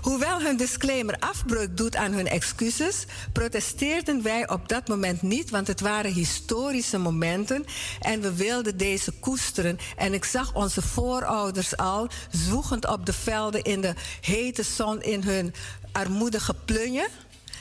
Hoewel 0.00 0.40
hun 0.40 0.56
disclaimer 0.56 1.16
afbreuk 1.18 1.76
doet 1.76 1.96
aan 1.96 2.12
hun 2.12 2.28
excuses, 2.28 3.04
protesteerden 3.32 4.22
wij 4.22 4.48
op 4.48 4.68
dat 4.68 4.88
moment 4.88 5.22
niet, 5.22 5.50
want 5.50 5.66
het 5.66 5.80
waren 5.80 6.12
historische 6.12 6.98
momenten 6.98 7.64
en 8.00 8.20
we 8.20 8.34
wilden 8.34 8.76
deze 8.76 9.12
koesteren. 9.12 9.78
En 9.96 10.14
ik 10.14 10.24
zag 10.24 10.54
onze 10.54 10.82
voorouders 10.82 11.76
al 11.76 12.08
zwoegend 12.30 12.86
op 12.86 13.06
de 13.06 13.12
velden 13.12 13.62
in 13.62 13.80
de 13.80 13.94
hete 14.20 14.62
zon 14.62 15.02
in 15.02 15.22
hun 15.22 15.54
armoedige 15.92 16.54
plunje. 16.64 17.08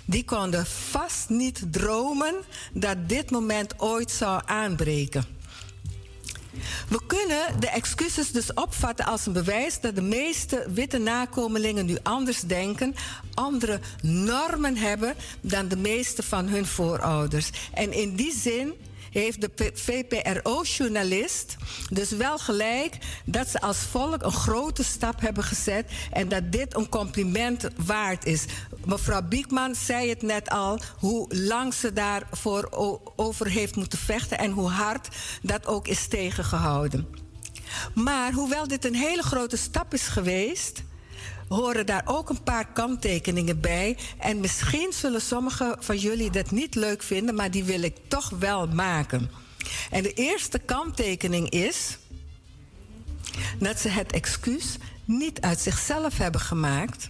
Die 0.05 0.25
konden 0.25 0.65
vast 0.65 1.29
niet 1.29 1.61
dromen 1.71 2.35
dat 2.73 3.09
dit 3.09 3.31
moment 3.31 3.79
ooit 3.81 4.11
zou 4.11 4.41
aanbreken. 4.45 5.34
We 6.89 6.99
kunnen 7.07 7.59
de 7.59 7.69
excuses 7.69 8.31
dus 8.31 8.53
opvatten 8.53 9.05
als 9.05 9.25
een 9.25 9.33
bewijs 9.33 9.79
dat 9.79 9.95
de 9.95 10.01
meeste 10.01 10.65
witte 10.69 10.97
nakomelingen 10.97 11.85
nu 11.85 11.97
anders 12.03 12.41
denken, 12.41 12.95
andere 13.33 13.79
normen 14.01 14.77
hebben 14.77 15.15
dan 15.41 15.67
de 15.67 15.77
meeste 15.77 16.23
van 16.23 16.47
hun 16.47 16.65
voorouders. 16.65 17.49
En 17.73 17.93
in 17.93 18.15
die 18.15 18.33
zin 18.33 18.73
heeft 19.19 19.41
de 19.41 19.71
VPRO-journalist 19.73 21.55
dus 21.89 22.09
wel 22.09 22.37
gelijk 22.37 22.97
dat 23.25 23.47
ze 23.47 23.61
als 23.61 23.77
volk 23.77 24.23
een 24.23 24.31
grote 24.31 24.83
stap 24.83 25.21
hebben 25.21 25.43
gezet 25.43 25.91
en 26.11 26.27
dat 26.27 26.51
dit 26.51 26.75
een 26.75 26.89
compliment 26.89 27.67
waard 27.85 28.25
is. 28.25 28.45
Mevrouw 28.85 29.21
Biekman 29.21 29.75
zei 29.75 30.09
het 30.09 30.21
net 30.21 30.49
al, 30.49 30.79
hoe 30.99 31.35
lang 31.35 31.73
ze 31.73 31.93
daarvoor 31.93 32.67
over 33.15 33.47
heeft 33.47 33.75
moeten 33.75 33.99
vechten 33.99 34.37
en 34.37 34.51
hoe 34.51 34.69
hard 34.69 35.07
dat 35.41 35.67
ook 35.67 35.87
is 35.87 36.07
tegengehouden. 36.07 37.07
Maar 37.93 38.33
hoewel 38.33 38.67
dit 38.67 38.85
een 38.85 38.95
hele 38.95 39.23
grote 39.23 39.57
stap 39.57 39.93
is 39.93 40.07
geweest, 40.07 40.83
horen 41.47 41.85
daar 41.85 42.03
ook 42.05 42.29
een 42.29 42.43
paar 42.43 42.67
kanttekeningen 42.73 43.59
bij. 43.59 43.97
En 44.17 44.39
misschien 44.39 44.93
zullen 44.93 45.21
sommigen 45.21 45.75
van 45.79 45.97
jullie 45.97 46.29
dat 46.29 46.51
niet 46.51 46.75
leuk 46.75 47.03
vinden, 47.03 47.35
maar 47.35 47.51
die 47.51 47.63
wil 47.63 47.81
ik 47.81 47.95
toch 48.07 48.29
wel 48.29 48.67
maken. 48.67 49.31
En 49.91 50.03
de 50.03 50.13
eerste 50.13 50.59
kanttekening 50.59 51.49
is 51.49 51.97
dat 53.59 53.79
ze 53.79 53.89
het 53.89 54.11
excuus 54.11 54.77
niet 55.05 55.41
uit 55.41 55.59
zichzelf 55.59 56.17
hebben 56.17 56.41
gemaakt. 56.41 57.09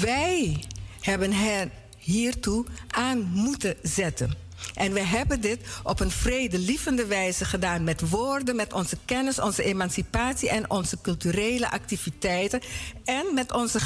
Wij 0.00 0.64
hebben 1.00 1.32
hen 1.32 1.70
hiertoe 1.98 2.66
aan 2.88 3.30
moeten 3.32 3.76
zetten. 3.82 4.34
En 4.74 4.92
we 4.92 5.00
hebben 5.00 5.40
dit 5.40 5.60
op 5.82 6.00
een 6.00 6.10
vredelievende 6.10 7.06
wijze 7.06 7.44
gedaan 7.44 7.84
met 7.84 8.08
woorden, 8.08 8.56
met 8.56 8.72
onze 8.72 8.96
kennis, 9.04 9.38
onze 9.38 9.62
emancipatie 9.62 10.48
en 10.48 10.70
onze 10.70 11.00
culturele 11.00 11.70
activiteiten. 11.70 12.60
En 13.04 13.24
met 13.34 13.52
onze 13.52 13.80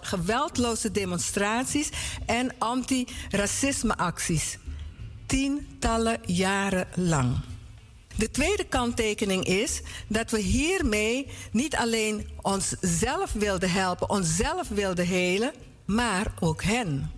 geweldloze 0.00 0.90
demonstraties 0.90 1.88
en 2.26 2.52
anti-racisme-acties. 2.58 4.58
Tientallen 5.26 6.18
jaren 6.24 6.88
lang. 6.94 7.36
De 8.16 8.30
tweede 8.30 8.64
kanttekening 8.64 9.44
is 9.44 9.80
dat 10.06 10.30
we 10.30 10.38
hiermee 10.38 11.26
niet 11.52 11.76
alleen 11.76 12.28
onszelf 12.42 13.32
wilden 13.32 13.70
helpen, 13.70 14.10
onszelf 14.10 14.68
wilden 14.68 15.06
helen, 15.06 15.52
maar 15.84 16.32
ook 16.40 16.62
hen. 16.62 17.17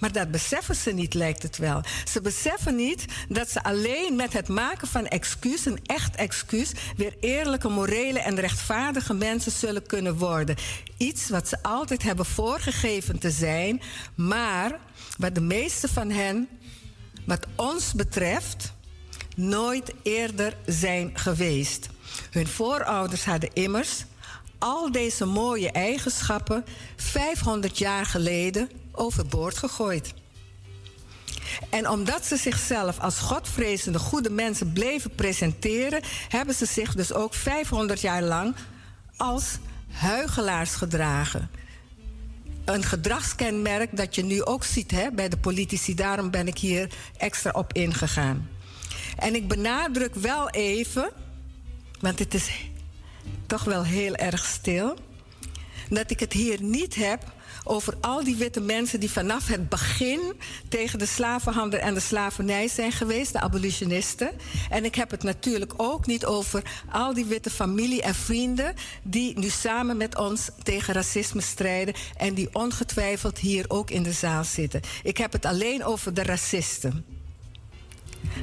Maar 0.00 0.12
dat 0.12 0.30
beseffen 0.30 0.74
ze 0.74 0.90
niet, 0.90 1.14
lijkt 1.14 1.42
het 1.42 1.58
wel. 1.58 1.82
Ze 2.04 2.20
beseffen 2.20 2.76
niet 2.76 3.04
dat 3.28 3.50
ze 3.50 3.62
alleen 3.62 4.16
met 4.16 4.32
het 4.32 4.48
maken 4.48 4.88
van 4.88 5.06
excuus, 5.06 5.64
een 5.64 5.78
echt 5.86 6.16
excuus, 6.16 6.72
weer 6.96 7.14
eerlijke, 7.20 7.68
morele 7.68 8.18
en 8.18 8.40
rechtvaardige 8.40 9.14
mensen 9.14 9.52
zullen 9.52 9.86
kunnen 9.86 10.16
worden. 10.16 10.56
Iets 10.96 11.28
wat 11.28 11.48
ze 11.48 11.62
altijd 11.62 12.02
hebben 12.02 12.26
voorgegeven 12.26 13.18
te 13.18 13.30
zijn, 13.30 13.82
maar 14.14 14.78
wat 15.18 15.34
de 15.34 15.40
meeste 15.40 15.88
van 15.88 16.10
hen, 16.10 16.48
wat 17.26 17.46
ons 17.54 17.92
betreft, 17.92 18.72
nooit 19.36 19.92
eerder 20.02 20.56
zijn 20.66 21.10
geweest. 21.14 21.88
Hun 22.30 22.46
voorouders 22.46 23.24
hadden 23.24 23.52
immers 23.52 24.04
al 24.58 24.92
deze 24.92 25.24
mooie 25.24 25.70
eigenschappen 25.70 26.64
500 26.96 27.78
jaar 27.78 28.06
geleden 28.06 28.70
overboord 28.92 29.56
gegooid. 29.56 30.14
En 31.70 31.88
omdat 31.88 32.26
ze 32.26 32.36
zichzelf 32.36 32.98
als 32.98 33.18
godvrezende 33.18 33.98
goede 33.98 34.30
mensen 34.30 34.72
bleven 34.72 35.14
presenteren, 35.14 36.02
hebben 36.28 36.54
ze 36.54 36.66
zich 36.66 36.94
dus 36.94 37.12
ook 37.12 37.34
500 37.34 38.00
jaar 38.00 38.22
lang 38.22 38.54
als 39.16 39.58
huigelaars 39.90 40.74
gedragen. 40.74 41.50
Een 42.64 42.82
gedragskenmerk 42.82 43.96
dat 43.96 44.14
je 44.14 44.24
nu 44.24 44.44
ook 44.44 44.64
ziet 44.64 44.90
hè, 44.90 45.10
bij 45.10 45.28
de 45.28 45.38
politici. 45.38 45.94
Daarom 45.94 46.30
ben 46.30 46.46
ik 46.46 46.58
hier 46.58 46.88
extra 47.16 47.50
op 47.50 47.72
ingegaan. 47.72 48.48
En 49.16 49.34
ik 49.34 49.48
benadruk 49.48 50.14
wel 50.14 50.50
even, 50.50 51.12
want 52.00 52.18
het 52.18 52.34
is 52.34 52.50
toch 53.46 53.64
wel 53.64 53.84
heel 53.84 54.14
erg 54.14 54.44
stil, 54.44 54.96
dat 55.88 56.10
ik 56.10 56.20
het 56.20 56.32
hier 56.32 56.62
niet 56.62 56.94
heb 56.94 57.32
over 57.64 57.94
al 58.00 58.24
die 58.24 58.36
witte 58.36 58.60
mensen 58.60 59.00
die 59.00 59.10
vanaf 59.10 59.46
het 59.46 59.68
begin 59.68 60.20
tegen 60.68 60.98
de 60.98 61.06
slavenhandel 61.06 61.80
en 61.80 61.94
de 61.94 62.00
slavernij 62.00 62.68
zijn 62.68 62.92
geweest, 62.92 63.32
de 63.32 63.40
abolitionisten. 63.40 64.30
En 64.70 64.84
ik 64.84 64.94
heb 64.94 65.10
het 65.10 65.22
natuurlijk 65.22 65.72
ook 65.76 66.06
niet 66.06 66.26
over 66.26 66.62
al 66.90 67.14
die 67.14 67.24
witte 67.24 67.50
familie 67.50 68.02
en 68.02 68.14
vrienden 68.14 68.74
die 69.02 69.38
nu 69.38 69.48
samen 69.48 69.96
met 69.96 70.18
ons 70.18 70.48
tegen 70.62 70.94
racisme 70.94 71.40
strijden 71.40 71.94
en 72.16 72.34
die 72.34 72.48
ongetwijfeld 72.52 73.38
hier 73.38 73.64
ook 73.68 73.90
in 73.90 74.02
de 74.02 74.12
zaal 74.12 74.44
zitten. 74.44 74.80
Ik 75.02 75.16
heb 75.16 75.32
het 75.32 75.44
alleen 75.44 75.84
over 75.84 76.14
de 76.14 76.22
racisten. 76.22 77.04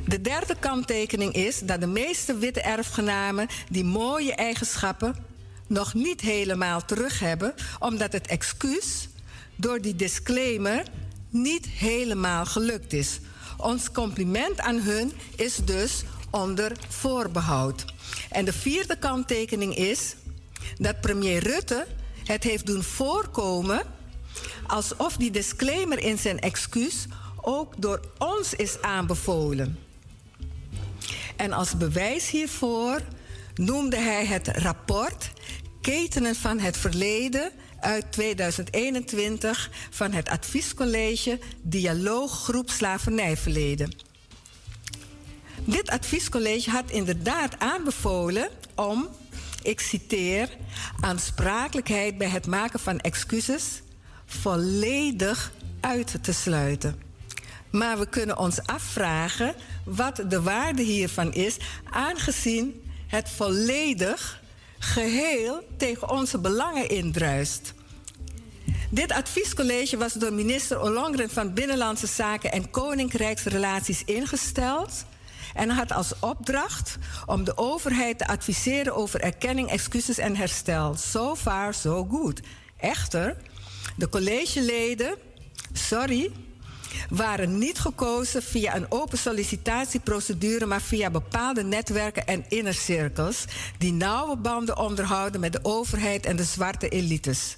De 0.07 0.21
derde 0.21 0.55
kanttekening 0.59 1.33
is 1.33 1.59
dat 1.59 1.79
de 1.79 1.87
meeste 1.87 2.37
witte 2.37 2.61
erfgenamen 2.61 3.47
die 3.69 3.83
mooie 3.83 4.35
eigenschappen 4.35 5.15
nog 5.67 5.93
niet 5.93 6.21
helemaal 6.21 6.85
terug 6.85 7.19
hebben, 7.19 7.53
omdat 7.79 8.11
het 8.11 8.27
excuus 8.27 9.09
door 9.55 9.81
die 9.81 9.95
disclaimer 9.95 10.83
niet 11.29 11.65
helemaal 11.65 12.45
gelukt 12.45 12.93
is. 12.93 13.19
Ons 13.57 13.91
compliment 13.91 14.59
aan 14.59 14.79
hun 14.79 15.11
is 15.35 15.55
dus 15.55 16.03
onder 16.29 16.71
voorbehoud. 16.87 17.85
En 18.29 18.45
de 18.45 18.53
vierde 18.53 18.97
kanttekening 18.97 19.75
is 19.75 20.15
dat 20.77 21.01
premier 21.01 21.43
Rutte 21.43 21.87
het 22.23 22.43
heeft 22.43 22.65
doen 22.65 22.83
voorkomen 22.83 23.81
alsof 24.67 25.17
die 25.17 25.31
disclaimer 25.31 25.99
in 25.99 26.17
zijn 26.17 26.39
excuus 26.39 27.05
ook 27.41 27.73
door 27.77 27.99
ons 28.17 28.53
is 28.53 28.81
aanbevolen. 28.81 29.79
En 31.35 31.51
als 31.51 31.77
bewijs 31.77 32.29
hiervoor 32.29 33.01
noemde 33.55 33.97
hij 33.97 34.25
het 34.25 34.47
rapport 34.47 35.31
Ketenen 35.87 36.35
van 36.35 36.59
het 36.59 36.77
Verleden 36.77 37.51
uit 37.79 38.11
2021 38.11 39.69
van 39.89 40.11
het 40.11 40.29
Adviescollege 40.29 41.39
Dialooggroep 41.61 42.69
Slavernijverleden. 42.69 43.91
Dit 45.65 45.89
adviescollege 45.89 46.69
had 46.69 46.91
inderdaad 46.91 47.59
aanbevolen 47.59 48.49
om, 48.75 49.07
ik 49.61 49.79
citeer, 49.79 50.49
aansprakelijkheid 50.99 52.17
bij 52.17 52.29
het 52.29 52.47
maken 52.47 52.79
van 52.79 52.99
excuses 52.99 53.81
volledig 54.25 55.51
uit 55.79 56.23
te 56.23 56.33
sluiten. 56.33 57.01
Maar 57.71 57.99
we 57.99 58.09
kunnen 58.09 58.37
ons 58.37 58.61
afvragen 58.65 59.55
wat 59.85 60.23
de 60.27 60.41
waarde 60.41 60.83
hiervan 60.83 61.33
is, 61.33 61.57
aangezien 61.91 62.81
het 63.07 63.29
volledig 63.29 64.45
geheel 64.79 65.63
tegen 65.77 66.09
onze 66.09 66.39
belangen 66.39 66.89
indruist. 66.89 67.73
Dit 68.89 69.11
adviescollege 69.11 69.97
was 69.97 70.13
door 70.13 70.33
minister 70.33 70.81
Ollongren 70.81 71.29
van 71.29 71.53
Binnenlandse 71.53 72.07
Zaken 72.07 72.51
en 72.51 72.69
Koninkrijksrelaties 72.69 74.03
ingesteld 74.03 75.05
en 75.53 75.69
had 75.69 75.91
als 75.91 76.13
opdracht 76.19 76.97
om 77.25 77.43
de 77.43 77.57
overheid 77.57 78.17
te 78.17 78.27
adviseren 78.27 78.95
over 78.95 79.21
erkenning, 79.21 79.69
excuses 79.69 80.17
en 80.17 80.35
herstel. 80.35 80.95
So 80.95 81.35
far, 81.35 81.73
so 81.73 82.07
good. 82.09 82.39
Echter, 82.77 83.37
de 83.95 84.09
collegeleden, 84.09 85.17
sorry, 85.73 86.31
waren 87.09 87.57
niet 87.57 87.79
gekozen 87.79 88.43
via 88.43 88.75
een 88.75 88.91
open 88.91 89.17
sollicitatieprocedure, 89.17 90.65
maar 90.65 90.81
via 90.81 91.09
bepaalde 91.09 91.63
netwerken 91.63 92.27
en 92.27 92.45
innercirkels 92.47 93.45
die 93.77 93.93
nauwe 93.93 94.35
banden 94.35 94.77
onderhouden 94.77 95.39
met 95.41 95.51
de 95.51 95.59
overheid 95.61 96.25
en 96.25 96.35
de 96.35 96.43
zwarte 96.43 96.89
elites. 96.89 97.57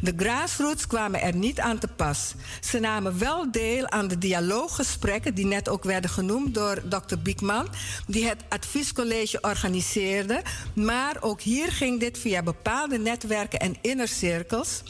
De 0.00 0.14
grassroots 0.16 0.86
kwamen 0.86 1.20
er 1.20 1.34
niet 1.34 1.60
aan 1.60 1.78
te 1.78 1.88
pas. 1.88 2.34
Ze 2.60 2.78
namen 2.78 3.18
wel 3.18 3.50
deel 3.50 3.88
aan 3.88 4.08
de 4.08 4.18
dialooggesprekken, 4.18 5.34
die 5.34 5.46
net 5.46 5.68
ook 5.68 5.84
werden 5.84 6.10
genoemd 6.10 6.54
door 6.54 6.82
Dr. 6.88 7.18
Biekman, 7.22 7.68
die 8.06 8.28
het 8.28 8.42
adviescollege 8.48 9.40
organiseerde. 9.40 10.42
Maar 10.74 11.16
ook 11.20 11.40
hier 11.40 11.72
ging 11.72 12.00
dit 12.00 12.18
via 12.18 12.42
bepaalde 12.42 12.98
netwerken 12.98 13.60
en 13.60 13.76
innercirkels. 13.80 14.82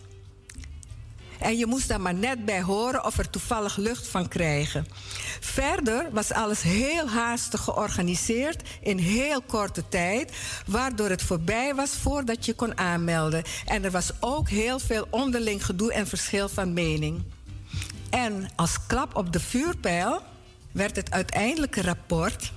En 1.41 1.57
je 1.57 1.67
moest 1.67 1.89
daar 1.89 2.01
maar 2.01 2.15
net 2.15 2.45
bij 2.45 2.62
horen 2.62 3.05
of 3.05 3.19
er 3.19 3.31
toevallig 3.31 3.77
lucht 3.77 4.09
van 4.09 4.29
krijgen. 4.29 4.87
Verder 5.41 6.09
was 6.12 6.33
alles 6.33 6.62
heel 6.62 7.09
haastig 7.09 7.61
georganiseerd 7.61 8.69
in 8.81 8.99
heel 8.99 9.43
korte 9.43 9.89
tijd, 9.89 10.33
waardoor 10.67 11.09
het 11.09 11.23
voorbij 11.23 11.75
was 11.75 11.91
voordat 11.91 12.47
je 12.47 12.55
kon 12.55 12.79
aanmelden. 12.79 13.43
En 13.65 13.85
er 13.85 13.91
was 13.91 14.11
ook 14.21 14.49
heel 14.49 14.79
veel 14.79 15.07
onderling 15.11 15.65
gedoe 15.65 15.93
en 15.93 16.07
verschil 16.07 16.49
van 16.49 16.73
mening. 16.73 17.23
En 18.11 18.49
als 18.57 18.87
klap 18.87 19.17
op 19.17 19.33
de 19.33 19.41
vuurpijl 19.41 20.23
werd 20.73 20.97
het 20.97 21.11
uiteindelijke 21.11 21.83
rapport 21.83 22.53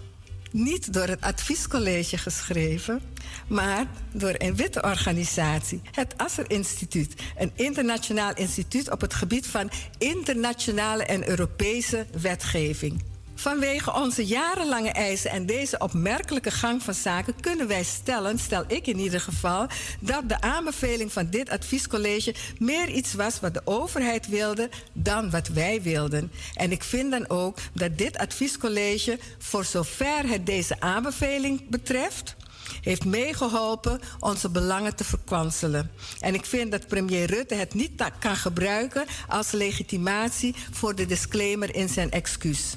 niet 0.53 0.93
door 0.93 1.07
het 1.07 1.21
adviescollege 1.21 2.17
geschreven, 2.17 3.01
maar 3.47 3.85
door 4.11 4.35
een 4.37 4.55
witte 4.55 4.81
organisatie, 4.81 5.81
het 5.91 6.17
Asser 6.17 6.51
Instituut, 6.51 7.13
een 7.37 7.51
internationaal 7.55 8.33
instituut 8.35 8.91
op 8.91 9.01
het 9.01 9.13
gebied 9.13 9.47
van 9.47 9.69
internationale 9.97 11.03
en 11.03 11.29
Europese 11.29 12.05
wetgeving. 12.21 13.12
Vanwege 13.35 13.93
onze 13.93 14.25
jarenlange 14.25 14.91
eisen 14.91 15.31
en 15.31 15.45
deze 15.45 15.77
opmerkelijke 15.77 16.51
gang 16.51 16.83
van 16.83 16.93
zaken 16.93 17.35
kunnen 17.39 17.67
wij 17.67 17.83
stellen, 17.83 18.39
stel 18.39 18.63
ik 18.67 18.87
in 18.87 18.99
ieder 18.99 19.21
geval, 19.21 19.67
dat 19.99 20.29
de 20.29 20.41
aanbeveling 20.41 21.11
van 21.11 21.29
dit 21.29 21.49
adviescollege 21.49 22.35
meer 22.59 22.89
iets 22.89 23.13
was 23.13 23.39
wat 23.39 23.53
de 23.53 23.61
overheid 23.63 24.27
wilde 24.27 24.69
dan 24.93 25.29
wat 25.29 25.47
wij 25.47 25.81
wilden. 25.81 26.31
En 26.53 26.71
ik 26.71 26.83
vind 26.83 27.11
dan 27.11 27.29
ook 27.29 27.57
dat 27.73 27.97
dit 27.97 28.17
adviescollege, 28.17 29.19
voor 29.37 29.65
zover 29.65 30.27
het 30.27 30.45
deze 30.45 30.79
aanbeveling 30.79 31.69
betreft, 31.69 32.35
heeft 32.81 33.05
meegeholpen 33.05 33.99
onze 34.19 34.49
belangen 34.49 34.95
te 34.95 35.03
verkwanselen. 35.03 35.91
En 36.19 36.33
ik 36.33 36.45
vind 36.45 36.71
dat 36.71 36.87
premier 36.87 37.25
Rutte 37.25 37.55
het 37.55 37.73
niet 37.73 37.91
kan 38.19 38.35
gebruiken 38.35 39.05
als 39.27 39.51
legitimatie 39.51 40.55
voor 40.71 40.95
de 40.95 41.05
disclaimer 41.05 41.75
in 41.75 41.89
zijn 41.89 42.11
excuus. 42.11 42.75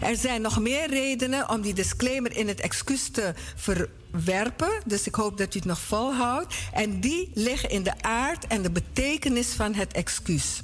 Er 0.00 0.16
zijn 0.16 0.42
nog 0.42 0.60
meer 0.60 0.88
redenen 0.88 1.48
om 1.48 1.60
die 1.60 1.74
disclaimer 1.74 2.36
in 2.36 2.48
het 2.48 2.60
excuus 2.60 3.08
te 3.08 3.34
verwerpen. 3.56 4.82
Dus 4.86 5.06
ik 5.06 5.14
hoop 5.14 5.38
dat 5.38 5.54
u 5.54 5.58
het 5.58 5.68
nog 5.68 5.80
volhoudt. 5.80 6.54
En 6.72 7.00
die 7.00 7.30
liggen 7.34 7.70
in 7.70 7.82
de 7.82 8.02
aard 8.02 8.46
en 8.46 8.62
de 8.62 8.70
betekenis 8.70 9.48
van 9.48 9.74
het 9.74 9.92
excuus. 9.92 10.62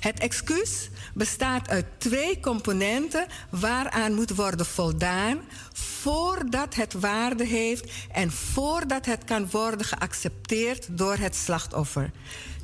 Het 0.00 0.18
excuus 0.18 0.88
bestaat 1.14 1.68
uit 1.68 1.86
twee 1.98 2.40
componenten 2.40 3.26
waaraan 3.50 4.14
moet 4.14 4.34
worden 4.34 4.66
voldaan 4.66 5.40
voordat 5.72 6.74
het 6.74 6.92
waarde 6.92 7.44
heeft 7.44 7.92
en 8.12 8.30
voordat 8.30 9.06
het 9.06 9.24
kan 9.24 9.50
worden 9.50 9.86
geaccepteerd 9.86 10.86
door 10.90 11.16
het 11.16 11.36
slachtoffer. 11.36 12.10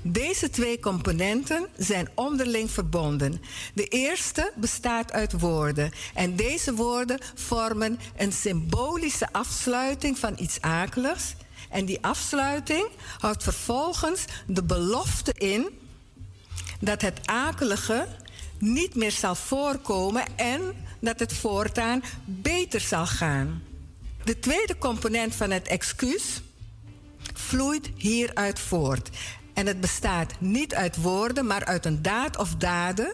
Deze 0.02 0.50
twee 0.50 0.80
componenten 0.80 1.66
zijn 1.76 2.08
onderling 2.14 2.70
verbonden. 2.70 3.42
De 3.74 3.88
eerste 3.88 4.52
bestaat 4.56 5.12
uit 5.12 5.40
woorden. 5.40 5.92
En 6.14 6.36
deze 6.36 6.74
woorden 6.74 7.18
vormen 7.34 7.98
een 8.16 8.32
symbolische 8.32 9.32
afsluiting 9.32 10.18
van 10.18 10.34
iets 10.36 10.60
akeligs. 10.60 11.34
En 11.70 11.84
die 11.84 12.02
afsluiting 12.04 12.88
houdt 13.18 13.42
vervolgens 13.42 14.24
de 14.46 14.62
belofte 14.62 15.32
in 15.32 15.68
dat 16.80 17.02
het 17.02 17.26
akelige 17.26 18.06
niet 18.58 18.94
meer 18.94 19.12
zal 19.12 19.34
voorkomen 19.34 20.24
en 20.36 20.74
dat 21.00 21.18
het 21.18 21.32
voortaan 21.32 22.02
beter 22.24 22.80
zal 22.80 23.06
gaan. 23.06 23.62
De 24.24 24.38
tweede 24.38 24.78
component 24.78 25.34
van 25.34 25.50
het 25.50 25.66
excuus 25.66 26.42
vloeit 27.34 27.90
hieruit 27.96 28.60
voort. 28.60 29.10
En 29.54 29.66
het 29.66 29.80
bestaat 29.80 30.32
niet 30.38 30.74
uit 30.74 30.96
woorden, 30.96 31.46
maar 31.46 31.64
uit 31.64 31.86
een 31.86 32.02
daad 32.02 32.38
of 32.38 32.54
daden. 32.54 33.12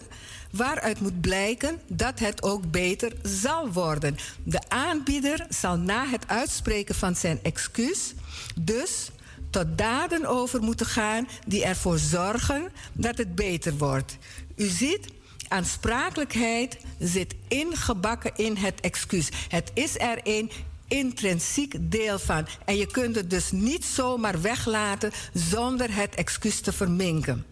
Waaruit 0.50 1.00
moet 1.00 1.20
blijken 1.20 1.80
dat 1.86 2.18
het 2.18 2.42
ook 2.42 2.70
beter 2.70 3.12
zal 3.22 3.72
worden. 3.72 4.16
De 4.42 4.60
aanbieder 4.68 5.46
zal 5.48 5.78
na 5.78 6.06
het 6.06 6.28
uitspreken 6.28 6.94
van 6.94 7.16
zijn 7.16 7.38
excuus 7.42 8.14
dus 8.60 9.10
tot 9.50 9.78
daden 9.78 10.26
over 10.26 10.62
moeten 10.62 10.86
gaan 10.86 11.28
die 11.46 11.64
ervoor 11.64 11.98
zorgen 11.98 12.72
dat 12.92 13.18
het 13.18 13.34
beter 13.34 13.76
wordt. 13.76 14.16
U 14.56 14.66
ziet, 14.66 15.06
aansprakelijkheid 15.48 16.78
zit 16.98 17.34
ingebakken 17.48 18.32
in 18.36 18.56
het 18.56 18.80
excuus. 18.80 19.28
Het 19.48 19.70
is 19.74 19.98
er 19.98 20.20
een 20.22 20.50
intrinsiek 20.88 21.74
deel 21.80 22.18
van. 22.18 22.46
En 22.64 22.76
je 22.76 22.86
kunt 22.86 23.16
het 23.16 23.30
dus 23.30 23.50
niet 23.50 23.84
zomaar 23.84 24.40
weglaten 24.40 25.12
zonder 25.32 25.94
het 25.94 26.14
excuus 26.14 26.60
te 26.60 26.72
verminken. 26.72 27.46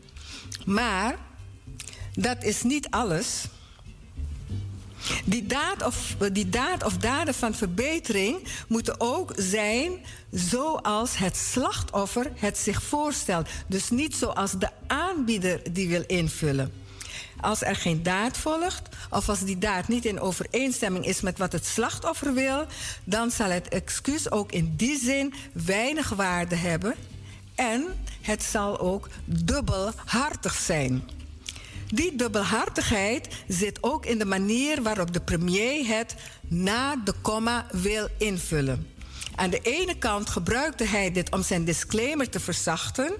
Maar 0.64 1.18
dat 2.14 2.44
is 2.44 2.62
niet 2.62 2.90
alles. 2.90 3.44
Die 5.24 5.46
daad, 5.46 5.82
of, 5.82 6.16
die 6.32 6.48
daad 6.48 6.84
of 6.84 6.96
daden 6.96 7.34
van 7.34 7.54
verbetering 7.54 8.38
moeten 8.68 9.00
ook 9.00 9.32
zijn 9.36 9.92
zoals 10.30 11.16
het 11.16 11.36
slachtoffer 11.36 12.32
het 12.34 12.58
zich 12.58 12.82
voorstelt. 12.82 13.48
Dus 13.66 13.90
niet 13.90 14.16
zoals 14.16 14.52
de 14.52 14.70
aanbieder 14.86 15.72
die 15.72 15.88
wil 15.88 16.04
invullen. 16.06 16.85
Als 17.46 17.62
er 17.62 17.76
geen 17.76 18.02
daad 18.02 18.38
volgt, 18.38 18.88
of 19.10 19.28
als 19.28 19.40
die 19.40 19.58
daad 19.58 19.88
niet 19.88 20.04
in 20.04 20.20
overeenstemming 20.20 21.06
is 21.06 21.20
met 21.20 21.38
wat 21.38 21.52
het 21.52 21.66
slachtoffer 21.66 22.34
wil, 22.34 22.66
dan 23.04 23.30
zal 23.30 23.50
het 23.50 23.68
excuus 23.68 24.30
ook 24.30 24.52
in 24.52 24.74
die 24.76 24.98
zin 24.98 25.34
weinig 25.52 26.08
waarde 26.08 26.54
hebben 26.54 26.94
en 27.54 27.84
het 28.22 28.42
zal 28.42 28.80
ook 28.80 29.08
dubbelhartig 29.24 30.54
zijn. 30.54 31.02
Die 31.86 32.16
dubbelhartigheid 32.16 33.28
zit 33.48 33.78
ook 33.80 34.06
in 34.06 34.18
de 34.18 34.24
manier 34.24 34.82
waarop 34.82 35.12
de 35.12 35.20
premier 35.20 35.86
het 35.86 36.14
na 36.48 36.96
de 36.96 37.14
komma 37.22 37.66
wil 37.70 38.08
invullen. 38.18 38.86
Aan 39.34 39.50
de 39.50 39.60
ene 39.60 39.98
kant 39.98 40.30
gebruikte 40.30 40.84
hij 40.84 41.12
dit 41.12 41.30
om 41.30 41.42
zijn 41.42 41.64
disclaimer 41.64 42.28
te 42.28 42.40
verzachten, 42.40 43.12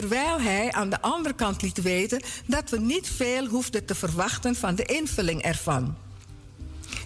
terwijl 0.00 0.40
hij 0.40 0.72
aan 0.72 0.90
de 0.90 1.00
andere 1.00 1.34
kant 1.34 1.62
liet 1.62 1.82
weten 1.82 2.22
dat 2.46 2.70
we 2.70 2.80
niet 2.80 3.08
veel 3.08 3.46
hoefden 3.46 3.84
te 3.84 3.94
verwachten 3.94 4.54
van 4.54 4.74
de 4.74 4.82
invulling 4.82 5.42
ervan. 5.42 5.96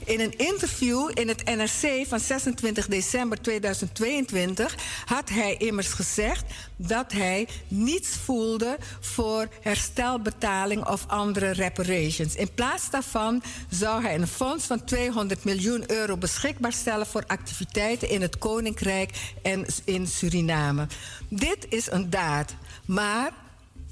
In 0.04 0.20
een 0.20 0.38
interview 0.38 1.10
in 1.14 1.28
het 1.28 1.44
NRC 1.44 2.06
van 2.06 2.20
26 2.20 2.86
december 2.86 3.40
2022 3.40 4.76
had 5.04 5.28
hij 5.28 5.56
immers 5.56 5.88
gezegd 5.88 6.44
dat 6.76 7.12
hij 7.12 7.48
niets 7.68 8.08
voelde 8.08 8.76
voor 9.00 9.48
herstelbetaling 9.60 10.86
of 10.86 11.04
andere 11.06 11.50
reparations. 11.50 12.34
In 12.34 12.54
plaats 12.54 12.90
daarvan 12.90 13.42
zou 13.68 14.02
hij 14.02 14.14
een 14.14 14.26
fonds 14.26 14.66
van 14.66 14.84
200 14.84 15.44
miljoen 15.44 15.84
euro 15.90 16.16
beschikbaar 16.16 16.72
stellen 16.72 17.06
voor 17.06 17.24
activiteiten 17.26 18.08
in 18.08 18.22
het 18.22 18.38
Koninkrijk 18.38 19.10
en 19.42 19.66
in 19.84 20.06
Suriname. 20.06 20.86
Dit 21.28 21.66
is 21.68 21.90
een 21.90 22.10
daad, 22.10 22.54
maar 22.88 23.32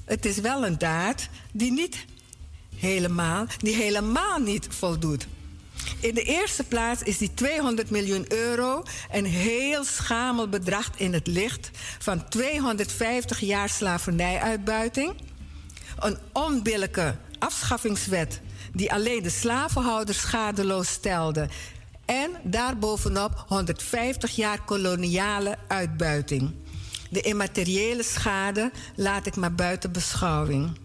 het 0.05 0.25
is 0.25 0.37
wel 0.37 0.65
een 0.65 0.77
daad 0.77 1.27
die 1.51 1.71
niet 1.71 2.05
helemaal, 2.75 3.45
die 3.57 3.75
helemaal 3.75 4.39
niet 4.39 4.67
voldoet 4.69 5.27
in 5.99 6.13
de 6.13 6.23
eerste 6.23 6.63
plaats 6.63 7.03
is 7.03 7.17
die 7.17 7.33
200 7.33 7.89
miljoen 7.89 8.25
euro 8.27 8.83
een 9.11 9.25
heel 9.25 9.83
schamel 9.83 10.47
bedrag 10.47 10.89
in 10.95 11.13
het 11.13 11.27
licht 11.27 11.71
van 11.99 12.29
250 12.29 13.39
jaar 13.39 13.69
slavernijuitbuiting. 13.69 15.13
Een 15.99 16.17
onbillijke 16.33 17.15
afschaffingswet 17.39 18.41
die 18.73 18.93
alleen 18.93 19.23
de 19.23 19.29
slavenhouders 19.29 20.19
schadeloos 20.19 20.87
stelde. 20.87 21.49
En 22.05 22.31
daarbovenop 22.43 23.45
150 23.47 24.35
jaar 24.35 24.61
koloniale 24.61 25.57
uitbuiting. 25.67 26.53
De 27.09 27.21
immateriële 27.21 28.03
schade 28.03 28.71
laat 28.95 29.25
ik 29.25 29.35
maar 29.35 29.53
buiten 29.53 29.91
beschouwing. 29.91 30.77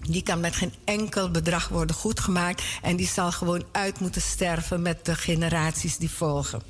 Die 0.00 0.22
kan 0.22 0.40
met 0.40 0.56
geen 0.56 0.72
enkel 0.84 1.30
bedrag 1.30 1.68
worden 1.68 1.96
goedgemaakt. 1.96 2.62
En 2.82 2.96
die 2.96 3.08
zal 3.08 3.32
gewoon 3.32 3.64
uit 3.72 4.00
moeten 4.00 4.22
sterven 4.22 4.82
met 4.82 5.04
de 5.04 5.14
generaties 5.14 5.96
die 5.96 6.10
volgen. 6.10 6.62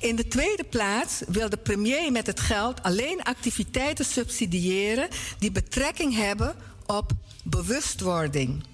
In 0.00 0.16
de 0.16 0.28
tweede 0.28 0.64
plaats 0.64 1.22
wil 1.26 1.48
de 1.48 1.56
premier 1.56 2.12
met 2.12 2.26
het 2.26 2.40
geld 2.40 2.82
alleen 2.82 3.22
activiteiten 3.22 4.04
subsidiëren 4.04 5.08
die 5.38 5.52
betrekking 5.52 6.14
hebben 6.14 6.54
op 6.86 7.12
bewustwording. 7.44 8.64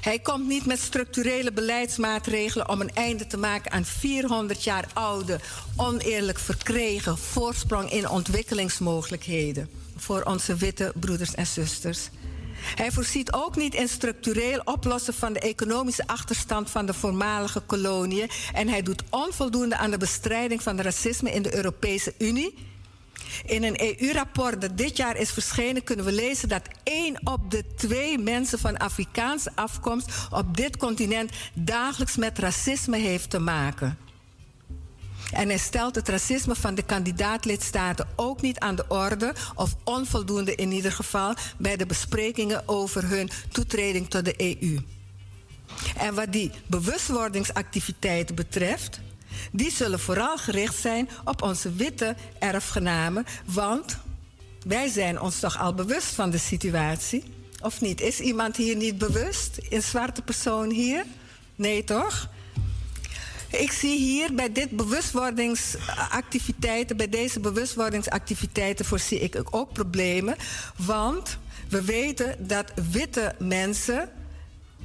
Hij 0.00 0.18
komt 0.18 0.46
niet 0.46 0.66
met 0.66 0.80
structurele 0.80 1.52
beleidsmaatregelen 1.52 2.68
om 2.68 2.80
een 2.80 2.94
einde 2.94 3.26
te 3.26 3.36
maken 3.36 3.72
aan 3.72 3.84
400 3.84 4.64
jaar 4.64 4.88
oude, 4.92 5.40
oneerlijk 5.76 6.38
verkregen 6.38 7.18
voorsprong 7.18 7.90
in 7.90 8.08
ontwikkelingsmogelijkheden 8.08 9.68
voor 9.96 10.22
onze 10.22 10.56
witte 10.56 10.92
broeders 11.00 11.34
en 11.34 11.46
zusters. 11.46 12.08
Hij 12.74 12.92
voorziet 12.92 13.32
ook 13.32 13.56
niet 13.56 13.74
in 13.74 13.88
structureel 13.88 14.60
oplossen 14.64 15.14
van 15.14 15.32
de 15.32 15.40
economische 15.40 16.06
achterstand 16.06 16.70
van 16.70 16.86
de 16.86 16.94
voormalige 16.94 17.60
koloniën. 17.60 18.30
En 18.52 18.68
hij 18.68 18.82
doet 18.82 19.02
onvoldoende 19.10 19.76
aan 19.76 19.90
de 19.90 19.98
bestrijding 19.98 20.62
van 20.62 20.80
racisme 20.80 21.30
in 21.30 21.42
de 21.42 21.56
Europese 21.56 22.14
Unie. 22.18 22.54
In 23.44 23.62
een 23.62 23.80
EU-rapport 23.80 24.60
dat 24.60 24.76
dit 24.76 24.96
jaar 24.96 25.16
is 25.16 25.30
verschenen, 25.30 25.84
kunnen 25.84 26.04
we 26.04 26.12
lezen 26.12 26.48
dat 26.48 26.68
één 26.82 27.20
op 27.24 27.50
de 27.50 27.64
twee 27.76 28.18
mensen 28.18 28.58
van 28.58 28.76
Afrikaanse 28.76 29.50
afkomst 29.54 30.10
op 30.30 30.56
dit 30.56 30.76
continent 30.76 31.30
dagelijks 31.54 32.16
met 32.16 32.38
racisme 32.38 32.98
heeft 32.98 33.30
te 33.30 33.38
maken. 33.38 33.98
En 35.32 35.48
hij 35.48 35.58
stelt 35.58 35.94
het 35.94 36.08
racisme 36.08 36.54
van 36.54 36.74
de 36.74 36.82
kandidaatlidstaten 36.82 38.08
ook 38.16 38.40
niet 38.40 38.58
aan 38.58 38.74
de 38.74 38.84
orde, 38.88 39.34
of 39.54 39.76
onvoldoende 39.84 40.54
in 40.54 40.72
ieder 40.72 40.92
geval, 40.92 41.34
bij 41.58 41.76
de 41.76 41.86
besprekingen 41.86 42.68
over 42.68 43.08
hun 43.08 43.30
toetreding 43.52 44.10
tot 44.10 44.24
de 44.24 44.34
EU. 44.60 44.78
En 45.96 46.14
wat 46.14 46.32
die 46.32 46.50
bewustwordingsactiviteiten 46.66 48.34
betreft, 48.34 49.00
die 49.52 49.70
zullen 49.70 50.00
vooral 50.00 50.38
gericht 50.38 50.76
zijn 50.76 51.08
op 51.24 51.42
onze 51.42 51.72
witte 51.72 52.14
erfgenamen, 52.38 53.26
want 53.44 53.98
wij 54.66 54.88
zijn 54.88 55.20
ons 55.20 55.40
toch 55.40 55.58
al 55.58 55.74
bewust 55.74 56.14
van 56.14 56.30
de 56.30 56.38
situatie. 56.38 57.24
Of 57.62 57.80
niet? 57.80 58.00
Is 58.00 58.20
iemand 58.20 58.56
hier 58.56 58.76
niet 58.76 58.98
bewust? 58.98 59.58
Een 59.68 59.82
zwarte 59.82 60.22
persoon 60.22 60.70
hier? 60.70 61.04
Nee, 61.56 61.84
toch? 61.84 62.28
Ik 63.50 63.72
zie 63.72 63.98
hier 63.98 64.34
bij 64.34 64.52
dit 64.52 64.70
bewustwordingsactiviteiten, 64.70 66.96
bij 66.96 67.08
deze 67.08 67.40
bewustwordingsactiviteiten 67.40 68.84
voorzie 68.84 69.20
ik 69.20 69.42
ook 69.50 69.72
problemen. 69.72 70.36
Want 70.76 71.38
we 71.68 71.84
weten 71.84 72.46
dat 72.46 72.72
witte 72.90 73.34
mensen 73.38 74.10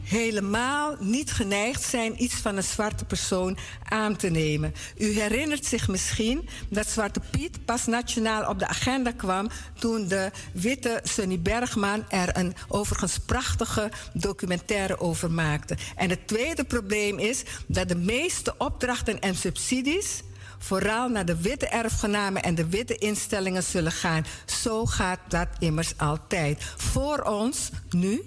helemaal 0.04 0.96
niet 1.00 1.32
geneigd 1.32 1.84
zijn 1.84 2.24
iets 2.24 2.36
van 2.36 2.58
een 2.58 2.64
zwarte 2.64 3.06
persoon 3.06 3.58
aan 3.84 4.16
te 4.16 4.30
nemen. 4.30 4.74
U 4.98 5.20
herinnert 5.20 5.66
zich 5.66 5.88
misschien 5.88 6.50
dat 6.70 6.88
Zwarte 6.88 7.22
Piet 7.32 7.66
pas 7.66 7.86
nationaal 7.86 8.50
op 8.50 8.60
de 8.60 8.68
agenda 8.68 9.12
kwam 9.12 9.50
toen 9.80 10.08
de 10.08 10.32
witte 10.54 11.00
Sunny 11.04 11.40
Bergman 11.40 12.06
er 12.10 12.38
een 12.38 12.56
overigens 12.68 13.20
prachtige 13.20 13.92
documentaire 14.14 15.00
over 15.00 15.32
maakte. 15.32 15.78
En 15.96 16.10
het 16.10 16.28
tweede 16.28 16.64
probleem 16.64 17.20
is 17.20 17.44
dat 17.68 17.88
de 17.88 17.96
meeste 17.96 18.56
opdrachten 18.58 19.20
en 19.20 19.36
subsidies 19.36 20.22
vooral 20.60 21.10
naar 21.10 21.26
de 21.26 21.42
witte 21.42 21.68
erfgenamen 21.68 22.44
en 22.44 22.56
de 22.56 22.70
witte 22.70 22.96
instellingen 22.96 23.64
zullen 23.64 23.92
gaan. 23.92 24.26
Zo 24.46 24.86
gaat 24.86 25.20
dat 25.28 25.48
immers 25.60 25.98
altijd. 25.98 26.64
Voor 26.78 27.22
ons 27.22 27.70
nu 27.90 28.22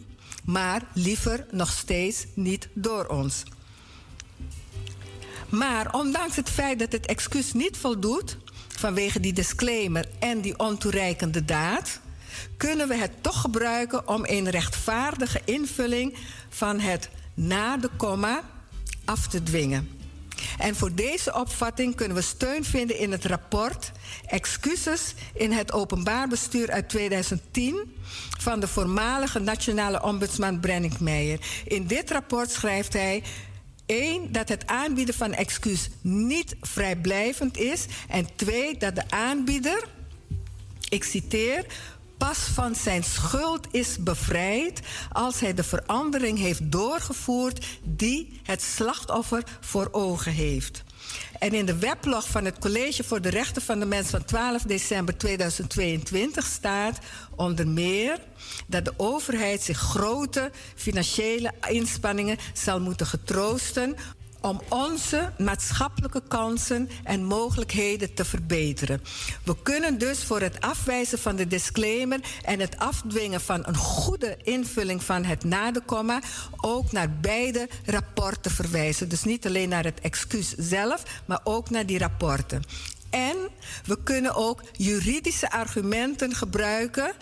maar 0.45 0.83
liever 0.95 1.47
nog 1.51 1.71
steeds 1.71 2.27
niet 2.35 2.69
door 2.75 3.07
ons. 3.07 3.43
Maar 5.49 5.95
ondanks 5.95 6.37
het 6.37 6.51
feit 6.51 6.79
dat 6.79 6.93
het 6.93 7.07
excuus 7.07 7.53
niet 7.53 7.77
voldoet 7.77 8.37
vanwege 8.69 9.21
die 9.21 9.33
disclaimer 9.33 10.09
en 10.19 10.41
die 10.41 10.59
ontoereikende 10.59 11.45
daad, 11.45 12.01
kunnen 12.57 12.89
we 12.89 12.97
het 12.97 13.23
toch 13.23 13.41
gebruiken 13.41 14.09
om 14.09 14.21
een 14.25 14.51
rechtvaardige 14.51 15.41
invulling 15.45 16.17
van 16.49 16.81
het 16.81 17.09
na 17.35 17.77
de 17.77 17.91
komma 17.97 18.43
af 19.05 19.27
te 19.27 19.43
dwingen. 19.43 20.02
En 20.59 20.77
voor 20.77 20.95
deze 20.95 21.35
opvatting 21.35 21.95
kunnen 21.95 22.17
we 22.17 22.23
steun 22.23 22.65
vinden 22.65 22.99
in 22.99 23.13
het 23.13 23.25
rapport 23.25 23.93
Excuses 24.27 25.15
in 25.35 25.53
het 25.53 25.73
openbaar 25.73 26.29
bestuur 26.29 26.71
uit 26.71 26.89
2010 26.89 27.97
van 28.39 28.61
de 28.61 28.69
voormalige 28.69 29.39
nationale 29.39 30.03
ombudsman 30.03 30.61
Brennick 30.61 31.01
Meijer. 31.01 31.39
In 31.65 31.87
dit 31.87 32.11
rapport 32.11 32.51
schrijft 32.51 32.93
hij 32.93 33.23
1. 33.87 34.33
Dat 34.33 34.49
het 34.49 34.67
aanbieden 34.67 35.15
van 35.15 35.33
excuus 35.33 35.89
niet 36.01 36.57
vrijblijvend 36.61 37.57
is. 37.57 37.87
En 38.09 38.27
2. 38.37 38.77
Dat 38.77 38.95
de 38.95 39.11
aanbieder, 39.11 39.85
ik 40.89 41.05
citeer, 41.05 41.67
pas 42.27 42.39
van 42.39 42.75
zijn 42.75 43.05
schuld 43.05 43.67
is 43.71 43.97
bevrijd 44.03 44.81
als 45.13 45.41
hij 45.41 45.55
de 45.55 45.63
verandering 45.63 46.39
heeft 46.39 46.73
doorgevoerd 46.73 47.67
die 47.83 48.41
het 48.43 48.63
slachtoffer 48.63 49.43
voor 49.61 49.89
ogen 49.93 50.33
heeft. 50.33 50.85
En 51.39 51.53
in 51.53 51.67
de 51.67 51.79
weblog 51.79 52.29
van 52.29 52.45
het 52.45 52.59
College 52.59 53.05
voor 53.05 53.21
de 53.21 53.29
Rechten 53.29 53.63
van 53.63 53.79
de 53.79 53.87
Mens 53.87 54.11
van 54.11 54.25
12 54.25 54.63
december 54.63 55.19
2022 55.19 56.47
staat 56.47 56.99
onder 57.37 57.69
meer 57.69 58.19
dat 58.67 58.85
de 58.85 58.95
overheid 58.97 59.63
zich 59.63 59.79
grote 59.79 60.51
financiële 60.75 61.53
inspanningen 61.69 62.39
zal 62.53 62.81
moeten 62.81 63.07
getroosten 63.07 63.97
om 64.43 64.61
onze 64.69 65.33
maatschappelijke 65.39 66.23
kansen 66.29 66.89
en 67.05 67.25
mogelijkheden 67.25 68.15
te 68.15 68.25
verbeteren. 68.25 69.03
We 69.45 69.57
kunnen 69.63 69.99
dus 69.99 70.25
voor 70.25 70.41
het 70.41 70.61
afwijzen 70.61 71.19
van 71.19 71.37
de 71.37 71.47
disclaimer 71.47 72.21
en 72.43 72.61
het 72.61 72.79
afdwingen 72.79 73.41
van 73.41 73.67
een 73.67 73.77
goede 73.77 74.37
invulling 74.43 75.03
van 75.03 75.25
het 75.25 75.45
na 75.45 75.71
ook 76.61 76.93
naar 76.93 77.11
beide 77.11 77.69
rapporten 77.85 78.51
verwijzen. 78.51 79.09
Dus 79.09 79.25
niet 79.25 79.47
alleen 79.47 79.69
naar 79.69 79.85
het 79.85 80.01
excuus 80.01 80.55
zelf, 80.57 81.03
maar 81.25 81.41
ook 81.45 81.71
naar 81.71 81.87
die 81.87 81.99
rapporten. 81.99 82.63
En 83.11 83.37
we 83.85 84.03
kunnen 84.03 84.35
ook 84.35 84.63
juridische 84.73 85.51
argumenten 85.51 86.35
gebruiken 86.35 87.13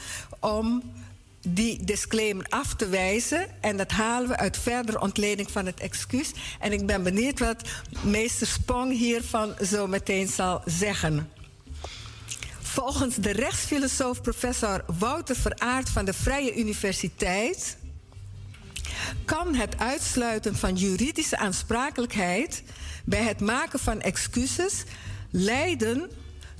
om 0.40 0.82
die 1.48 1.84
disclaimer 1.84 2.46
af 2.48 2.74
te 2.74 2.88
wijzen. 2.88 3.46
En 3.60 3.76
dat 3.76 3.90
halen 3.90 4.28
we 4.28 4.36
uit 4.36 4.58
verdere 4.58 5.00
ontleding 5.00 5.50
van 5.50 5.66
het 5.66 5.80
excuus. 5.80 6.32
En 6.58 6.72
ik 6.72 6.86
ben 6.86 7.02
benieuwd 7.02 7.38
wat 7.38 7.68
meester 8.02 8.46
Spong 8.46 8.92
hiervan 8.92 9.54
zo 9.64 9.86
meteen 9.86 10.28
zal 10.28 10.62
zeggen. 10.64 11.30
Volgens 12.60 13.16
de 13.16 13.30
rechtsfilosoof 13.30 14.20
professor 14.20 14.84
Wouter 14.98 15.36
Veraard 15.36 15.88
van 15.88 16.04
de 16.04 16.12
Vrije 16.12 16.56
Universiteit 16.56 17.76
kan 19.24 19.54
het 19.54 19.78
uitsluiten 19.78 20.56
van 20.56 20.76
juridische 20.76 21.38
aansprakelijkheid 21.38 22.62
bij 23.04 23.22
het 23.22 23.40
maken 23.40 23.78
van 23.78 24.00
excuses 24.00 24.84
leiden 25.30 26.10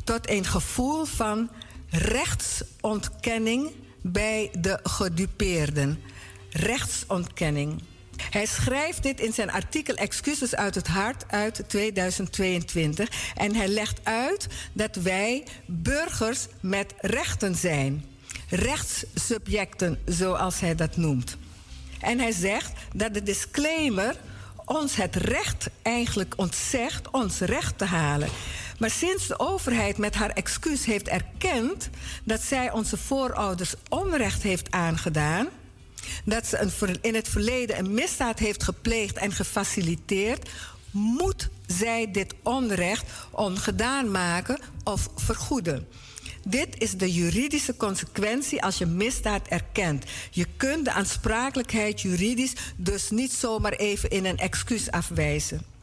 tot 0.05 0.31
een 0.31 0.45
gevoel 0.45 1.05
van 1.05 1.51
rechtsontkenning 1.89 3.71
bij 4.03 4.51
de 4.59 4.79
gedupeerden. 4.83 6.03
Rechtsontkenning. 6.51 7.83
Hij 8.31 8.47
schrijft 8.47 9.03
dit 9.03 9.21
in 9.21 9.33
zijn 9.33 9.51
artikel 9.51 9.95
Excuses 9.95 10.55
uit 10.55 10.75
het 10.75 10.87
Hart 10.87 11.25
uit 11.29 11.63
2022. 11.67 13.09
En 13.35 13.55
hij 13.55 13.69
legt 13.69 14.01
uit 14.03 14.47
dat 14.73 14.97
wij 14.97 15.45
burgers 15.67 16.47
met 16.61 16.95
rechten 16.99 17.55
zijn. 17.55 18.05
Rechtssubjecten, 18.49 19.99
zoals 20.05 20.61
hij 20.61 20.75
dat 20.75 20.97
noemt. 20.97 21.37
En 22.01 22.19
hij 22.19 22.33
zegt 22.33 22.73
dat 22.95 23.15
de 23.15 23.23
disclaimer 23.23 24.17
ons 24.65 24.97
het 24.97 25.17
recht 25.17 25.69
eigenlijk 25.83 26.35
ontzegt 26.37 27.11
ons 27.11 27.39
recht 27.39 27.79
te 27.79 27.85
halen. 27.85 28.29
Maar 28.81 28.91
sinds 28.91 29.27
de 29.27 29.39
overheid 29.39 29.99
met 29.99 30.15
haar 30.15 30.31
excuus 30.31 30.85
heeft 30.85 31.09
erkend 31.09 31.91
dat 32.25 32.41
zij 32.41 32.71
onze 32.73 32.97
voorouders 32.97 33.75
onrecht 33.89 34.43
heeft 34.43 34.71
aangedaan, 34.71 35.49
dat 36.25 36.47
ze 36.47 36.59
een, 36.59 36.99
in 37.01 37.15
het 37.15 37.29
verleden 37.29 37.79
een 37.79 37.95
misdaad 37.95 38.39
heeft 38.39 38.63
gepleegd 38.63 39.17
en 39.17 39.33
gefaciliteerd, 39.33 40.51
moet 40.91 41.49
zij 41.67 42.11
dit 42.11 42.35
onrecht 42.43 43.05
ongedaan 43.31 44.11
maken 44.11 44.61
of 44.85 45.09
vergoeden. 45.17 45.89
Dit 46.45 46.79
is 46.79 46.93
de 46.93 47.13
juridische 47.13 47.77
consequentie 47.77 48.63
als 48.63 48.79
je 48.79 48.87
misdaad 48.87 49.49
erkent. 49.49 50.05
Je 50.31 50.47
kunt 50.57 50.85
de 50.85 50.93
aansprakelijkheid 50.93 52.01
juridisch 52.01 52.55
dus 52.77 53.11
niet 53.11 53.33
zomaar 53.33 53.73
even 53.73 54.11
in 54.11 54.25
een 54.25 54.39
excuus 54.39 54.91
afwijzen. 54.91 55.79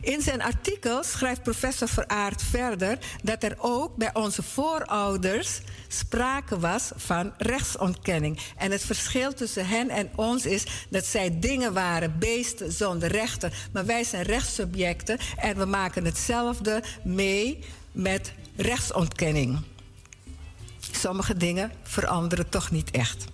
In 0.00 0.20
zijn 0.22 0.42
artikel 0.42 1.02
schrijft 1.02 1.42
professor 1.42 1.88
Veraard 1.88 2.42
verder 2.42 2.98
dat 3.22 3.42
er 3.42 3.56
ook 3.58 3.96
bij 3.96 4.14
onze 4.14 4.42
voorouders 4.42 5.60
sprake 5.88 6.58
was 6.58 6.90
van 6.96 7.32
rechtsontkenning. 7.38 8.38
En 8.56 8.70
het 8.70 8.84
verschil 8.84 9.34
tussen 9.34 9.66
hen 9.66 9.90
en 9.90 10.10
ons 10.14 10.46
is 10.46 10.64
dat 10.88 11.04
zij 11.04 11.38
dingen 11.38 11.72
waren, 11.72 12.18
beesten 12.18 12.72
zonder 12.72 13.08
rechten. 13.08 13.52
Maar 13.72 13.86
wij 13.86 14.04
zijn 14.04 14.22
rechtssubjecten 14.22 15.18
en 15.36 15.56
we 15.56 15.64
maken 15.64 16.04
hetzelfde 16.04 16.82
mee 17.04 17.58
met 17.92 18.32
rechtsontkenning. 18.56 19.58
Sommige 20.92 21.36
dingen 21.36 21.72
veranderen 21.82 22.48
toch 22.48 22.70
niet 22.70 22.90
echt. 22.90 23.24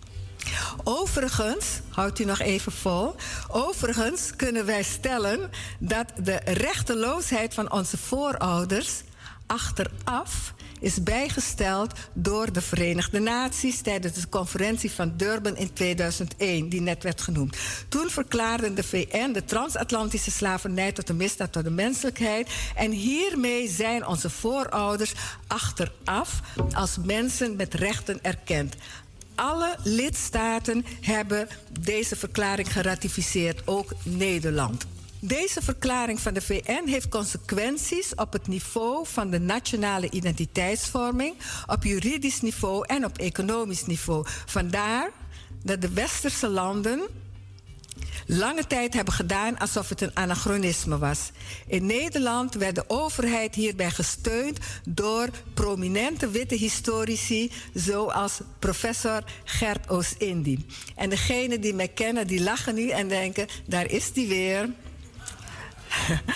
Overigens, 0.84 1.66
houdt 1.88 2.18
u 2.18 2.24
nog 2.24 2.40
even 2.40 2.72
vol. 2.72 3.14
Overigens 3.48 4.36
kunnen 4.36 4.66
wij 4.66 4.82
stellen 4.82 5.50
dat 5.78 6.06
de 6.16 6.40
rechteloosheid 6.44 7.54
van 7.54 7.72
onze 7.72 7.98
voorouders 7.98 9.02
achteraf 9.46 10.54
is 10.80 11.02
bijgesteld 11.02 11.92
door 12.12 12.52
de 12.52 12.60
Verenigde 12.60 13.18
Naties 13.18 13.80
tijdens 13.80 14.14
de 14.14 14.28
conferentie 14.28 14.90
van 14.90 15.12
Durban 15.16 15.56
in 15.56 15.72
2001, 15.72 16.68
die 16.68 16.80
net 16.80 17.02
werd 17.02 17.20
genoemd. 17.20 17.56
Toen 17.88 18.10
verklaarde 18.10 18.74
de 18.74 18.82
VN 18.82 19.32
de 19.32 19.44
transatlantische 19.44 20.30
slavernij 20.30 20.92
tot 20.92 21.08
een 21.08 21.16
misdaad 21.16 21.52
tot 21.52 21.64
de 21.64 21.70
menselijkheid. 21.70 22.50
En 22.74 22.90
hiermee 22.90 23.68
zijn 23.68 24.06
onze 24.06 24.30
voorouders 24.30 25.12
achteraf 25.46 26.40
als 26.72 26.96
mensen 27.04 27.56
met 27.56 27.74
rechten 27.74 28.18
erkend 28.22 28.74
alle 29.40 29.76
lidstaten 29.84 30.84
hebben 31.00 31.48
deze 31.80 32.16
verklaring 32.16 32.72
geratificeerd, 32.72 33.62
ook 33.64 33.92
Nederland. 34.02 34.86
Deze 35.20 35.62
verklaring 35.62 36.20
van 36.20 36.34
de 36.34 36.40
VN 36.40 36.86
heeft 36.86 37.08
consequenties 37.08 38.14
op 38.14 38.32
het 38.32 38.48
niveau 38.48 39.06
van 39.06 39.30
de 39.30 39.40
nationale 39.40 40.10
identiteitsvorming, 40.10 41.34
op 41.66 41.84
juridisch 41.84 42.40
niveau 42.40 42.84
en 42.86 43.04
op 43.04 43.18
economisch 43.18 43.86
niveau. 43.86 44.26
Vandaar 44.46 45.10
dat 45.64 45.80
de 45.80 45.92
westerse 45.92 46.48
landen 46.48 47.00
lange 48.30 48.66
tijd 48.66 48.94
hebben 48.94 49.14
gedaan 49.14 49.58
alsof 49.58 49.88
het 49.88 50.00
een 50.00 50.16
anachronisme 50.16 50.98
was. 50.98 51.30
In 51.66 51.86
Nederland 51.86 52.54
werd 52.54 52.74
de 52.74 52.84
overheid 52.86 53.54
hierbij 53.54 53.90
gesteund 53.90 54.58
door 54.88 55.28
prominente 55.54 56.30
witte 56.30 56.54
historici 56.54 57.52
zoals 57.74 58.40
professor 58.58 59.24
Gert 59.44 59.88
Oost-Indie. 59.88 60.66
En 60.96 61.10
degenen 61.10 61.60
die 61.60 61.74
mij 61.74 61.88
kennen, 61.88 62.26
die 62.26 62.42
lachen 62.42 62.74
nu 62.74 62.88
en 62.88 63.08
denken, 63.08 63.46
daar 63.66 63.90
is 63.90 64.12
die 64.12 64.28
weer. 64.28 64.70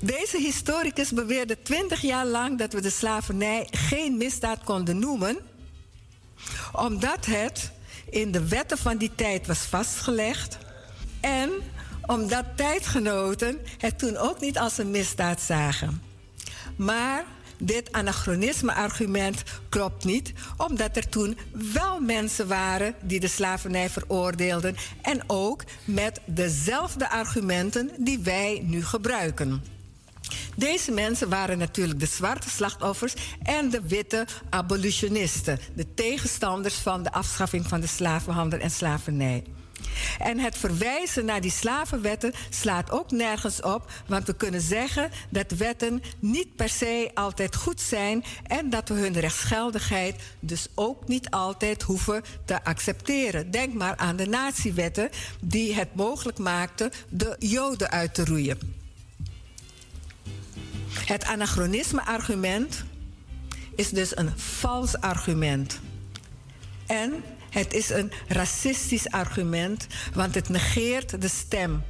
Deze 0.00 0.38
historicus 0.38 1.10
beweerde 1.12 1.62
twintig 1.62 2.00
jaar 2.00 2.26
lang 2.26 2.58
dat 2.58 2.72
we 2.72 2.80
de 2.80 2.90
slavernij 2.90 3.68
geen 3.70 4.16
misdaad 4.16 4.64
konden 4.64 4.98
noemen, 4.98 5.38
omdat 6.72 7.26
het 7.26 7.70
in 8.10 8.30
de 8.32 8.48
wetten 8.48 8.78
van 8.78 8.96
die 8.96 9.14
tijd 9.14 9.46
was 9.46 9.58
vastgelegd 9.58 10.58
en 11.20 11.50
omdat 12.06 12.44
tijdgenoten 12.56 13.58
het 13.78 13.98
toen 13.98 14.16
ook 14.16 14.40
niet 14.40 14.58
als 14.58 14.78
een 14.78 14.90
misdaad 14.90 15.40
zagen. 15.40 16.02
Maar 16.76 17.24
dit 17.58 17.92
anachronisme-argument 17.92 19.42
klopt 19.68 20.04
niet, 20.04 20.32
omdat 20.56 20.96
er 20.96 21.08
toen 21.08 21.38
wel 21.72 22.00
mensen 22.00 22.48
waren 22.48 22.94
die 23.00 23.20
de 23.20 23.28
slavernij 23.28 23.90
veroordeelden 23.90 24.76
en 25.02 25.22
ook 25.26 25.64
met 25.84 26.20
dezelfde 26.24 27.10
argumenten 27.10 27.90
die 27.98 28.18
wij 28.18 28.62
nu 28.64 28.84
gebruiken. 28.84 29.62
Deze 30.56 30.92
mensen 30.92 31.28
waren 31.28 31.58
natuurlijk 31.58 32.00
de 32.00 32.06
zwarte 32.06 32.50
slachtoffers 32.50 33.14
en 33.42 33.70
de 33.70 33.80
witte 33.86 34.26
abolitionisten, 34.50 35.58
de 35.74 35.94
tegenstanders 35.94 36.74
van 36.74 37.02
de 37.02 37.12
afschaffing 37.12 37.66
van 37.66 37.80
de 37.80 37.86
slavenhandel 37.86 38.58
en 38.58 38.70
slavernij. 38.70 39.44
En 40.18 40.38
het 40.38 40.58
verwijzen 40.58 41.24
naar 41.24 41.40
die 41.40 41.50
slavenwetten 41.50 42.32
slaat 42.50 42.90
ook 42.90 43.10
nergens 43.10 43.62
op, 43.62 43.90
want 44.06 44.26
we 44.26 44.34
kunnen 44.34 44.60
zeggen 44.60 45.10
dat 45.28 45.50
wetten 45.50 46.02
niet 46.18 46.56
per 46.56 46.68
se 46.68 47.10
altijd 47.14 47.56
goed 47.56 47.80
zijn 47.80 48.24
en 48.46 48.70
dat 48.70 48.88
we 48.88 48.94
hun 48.94 49.20
rechtsgeldigheid 49.20 50.22
dus 50.40 50.66
ook 50.74 51.08
niet 51.08 51.30
altijd 51.30 51.82
hoeven 51.82 52.22
te 52.44 52.64
accepteren. 52.64 53.50
Denk 53.50 53.74
maar 53.74 53.96
aan 53.96 54.16
de 54.16 54.26
natiewetten 54.26 55.10
die 55.40 55.74
het 55.74 55.94
mogelijk 55.94 56.38
maakten 56.38 56.90
de 57.08 57.36
Joden 57.38 57.90
uit 57.90 58.14
te 58.14 58.24
roeien. 58.24 58.58
Het 61.06 61.24
anachronisme-argument 61.24 62.84
is 63.74 63.90
dus 63.90 64.16
een 64.16 64.38
vals 64.38 64.96
argument. 65.00 65.80
En 66.86 67.22
het 67.50 67.72
is 67.72 67.90
een 67.90 68.12
racistisch 68.28 69.10
argument, 69.10 69.86
want 70.14 70.34
het 70.34 70.48
negeert 70.48 71.20
de 71.20 71.28
stem. 71.28 71.82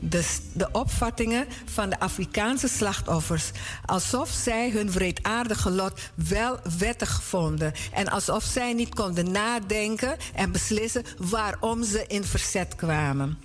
De, 0.00 0.36
de 0.52 0.68
opvattingen 0.72 1.46
van 1.64 1.90
de 1.90 2.00
Afrikaanse 2.00 2.68
slachtoffers. 2.68 3.50
Alsof 3.84 4.28
zij 4.28 4.70
hun 4.70 4.90
wreedaardige 4.90 5.70
lot 5.70 6.00
wel 6.14 6.58
wettig 6.78 7.22
vonden. 7.22 7.72
En 7.92 8.08
alsof 8.08 8.44
zij 8.44 8.72
niet 8.72 8.94
konden 8.94 9.30
nadenken 9.30 10.16
en 10.34 10.52
beslissen 10.52 11.04
waarom 11.18 11.84
ze 11.84 12.04
in 12.06 12.24
verzet 12.24 12.74
kwamen. 12.74 13.38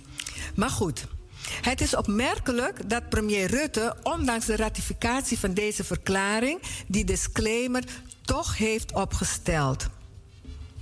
Maar 0.54 0.70
goed, 0.70 1.06
het 1.62 1.80
is 1.80 1.96
opmerkelijk 1.96 2.90
dat 2.90 3.08
premier 3.08 3.50
Rutte, 3.50 3.96
ondanks 4.02 4.46
de 4.46 4.56
ratificatie 4.56 5.38
van 5.38 5.54
deze 5.54 5.84
verklaring, 5.84 6.60
die 6.86 7.04
disclaimer 7.04 7.84
toch 8.24 8.56
heeft 8.56 8.92
opgesteld. 8.92 9.86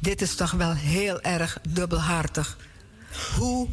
Dit 0.00 0.22
is 0.22 0.34
toch 0.34 0.50
wel 0.50 0.72
heel 0.72 1.20
erg 1.20 1.58
dubbelhartig. 1.68 2.56
Hoe 3.36 3.68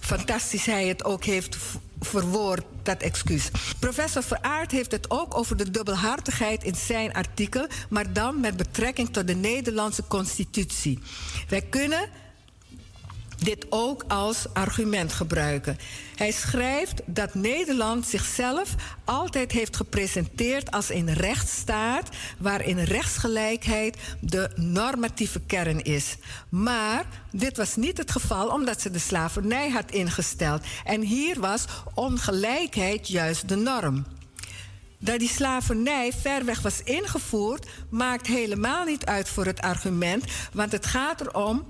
fantastisch 0.00 0.66
hij 0.66 0.86
het 0.86 1.04
ook 1.04 1.24
heeft 1.24 1.56
verwoord, 2.00 2.64
dat 2.82 3.00
excuus. 3.00 3.50
Professor 3.78 4.22
Veraard 4.22 4.70
heeft 4.70 4.92
het 4.92 5.10
ook 5.10 5.36
over 5.36 5.56
de 5.56 5.70
dubbelhartigheid 5.70 6.64
in 6.64 6.74
zijn 6.74 7.12
artikel, 7.12 7.66
maar 7.88 8.12
dan 8.12 8.40
met 8.40 8.56
betrekking 8.56 9.12
tot 9.12 9.26
de 9.26 9.34
Nederlandse 9.34 10.02
constitutie. 10.08 10.98
Wij 11.48 11.62
kunnen 11.62 12.08
dit 13.38 13.66
ook 13.68 14.04
als 14.08 14.46
argument 14.52 15.12
gebruiken. 15.12 15.78
Hij 16.16 16.30
schrijft 16.30 17.00
dat 17.04 17.34
Nederland 17.34 18.06
zichzelf 18.06 18.74
altijd 19.04 19.52
heeft 19.52 19.76
gepresenteerd 19.76 20.70
als 20.70 20.90
een 20.90 21.14
rechtsstaat 21.14 22.08
waarin 22.38 22.78
rechtsgelijkheid 22.78 23.96
de 24.20 24.50
normatieve 24.54 25.40
kern 25.40 25.82
is. 25.82 26.16
Maar 26.48 27.04
dit 27.30 27.56
was 27.56 27.76
niet 27.76 27.98
het 27.98 28.10
geval 28.10 28.48
omdat 28.48 28.80
ze 28.80 28.90
de 28.90 28.98
slavernij 28.98 29.70
had 29.70 29.90
ingesteld. 29.90 30.62
En 30.84 31.00
hier 31.00 31.40
was 31.40 31.64
ongelijkheid 31.94 33.08
juist 33.08 33.48
de 33.48 33.56
norm. 33.56 34.04
Dat 34.98 35.18
die 35.18 35.28
slavernij 35.28 36.12
ver 36.12 36.44
weg 36.44 36.60
was 36.60 36.82
ingevoerd, 36.82 37.66
maakt 37.90 38.26
helemaal 38.26 38.84
niet 38.84 39.06
uit 39.06 39.28
voor 39.28 39.46
het 39.46 39.60
argument, 39.60 40.24
want 40.52 40.72
het 40.72 40.86
gaat 40.86 41.20
erom 41.20 41.66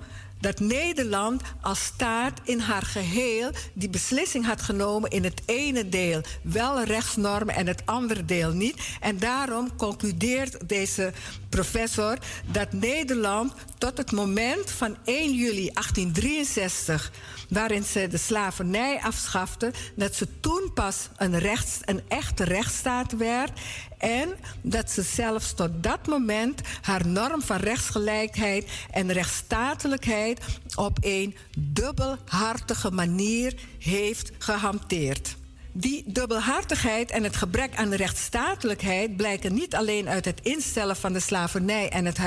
dat 0.46 0.60
Nederland 0.60 1.42
als 1.60 1.84
staat 1.84 2.40
in 2.44 2.58
haar 2.58 2.82
geheel 2.82 3.50
die 3.72 3.88
beslissing 3.88 4.46
had 4.46 4.62
genomen 4.62 5.10
in 5.10 5.24
het 5.24 5.42
ene 5.46 5.88
deel 5.88 6.20
wel 6.42 6.82
rechtsnormen 6.82 7.54
en 7.54 7.66
het 7.66 7.82
andere 7.84 8.24
deel 8.24 8.52
niet. 8.52 8.76
En 9.00 9.18
daarom 9.18 9.76
concludeert 9.76 10.68
deze 10.68 11.12
professor 11.48 12.18
dat 12.52 12.72
Nederland 12.72 13.52
tot 13.78 13.96
het 13.96 14.12
moment 14.12 14.70
van 14.70 14.96
1 15.04 15.34
juli 15.34 15.70
1863 15.72 17.12
waarin 17.48 17.84
ze 17.84 18.08
de 18.08 18.16
slavernij 18.16 19.00
afschafte, 19.02 19.72
dat 19.94 20.14
ze 20.14 20.40
toen 20.40 20.70
pas 20.74 21.08
een, 21.16 21.38
rechts, 21.38 21.78
een 21.84 22.00
echte 22.08 22.44
rechtsstaat 22.44 23.12
werd. 23.12 23.60
En 23.98 24.36
dat 24.60 24.90
ze 24.90 25.02
zelfs 25.02 25.54
tot 25.54 25.82
dat 25.82 26.06
moment 26.06 26.60
haar 26.80 27.06
norm 27.06 27.42
van 27.42 27.56
rechtsgelijkheid 27.56 28.70
en 28.90 29.12
rechtsstatelijkheid 29.12 30.40
op 30.74 30.98
een 31.00 31.36
dubbelhartige 31.58 32.90
manier 32.90 33.54
heeft 33.78 34.30
gehanteerd. 34.38 35.36
Die 35.78 36.02
dubbelhartigheid 36.06 37.10
en 37.10 37.22
het 37.22 37.36
gebrek 37.36 37.76
aan 37.76 37.92
rechtsstatelijkheid 37.94 39.16
blijken 39.16 39.54
niet 39.54 39.74
alleen 39.74 40.08
uit 40.08 40.24
het 40.24 40.40
instellen 40.42 40.96
van 40.96 41.12
de 41.12 41.20
slavernij 41.20 41.88
en 41.88 42.04
het, 42.04 42.18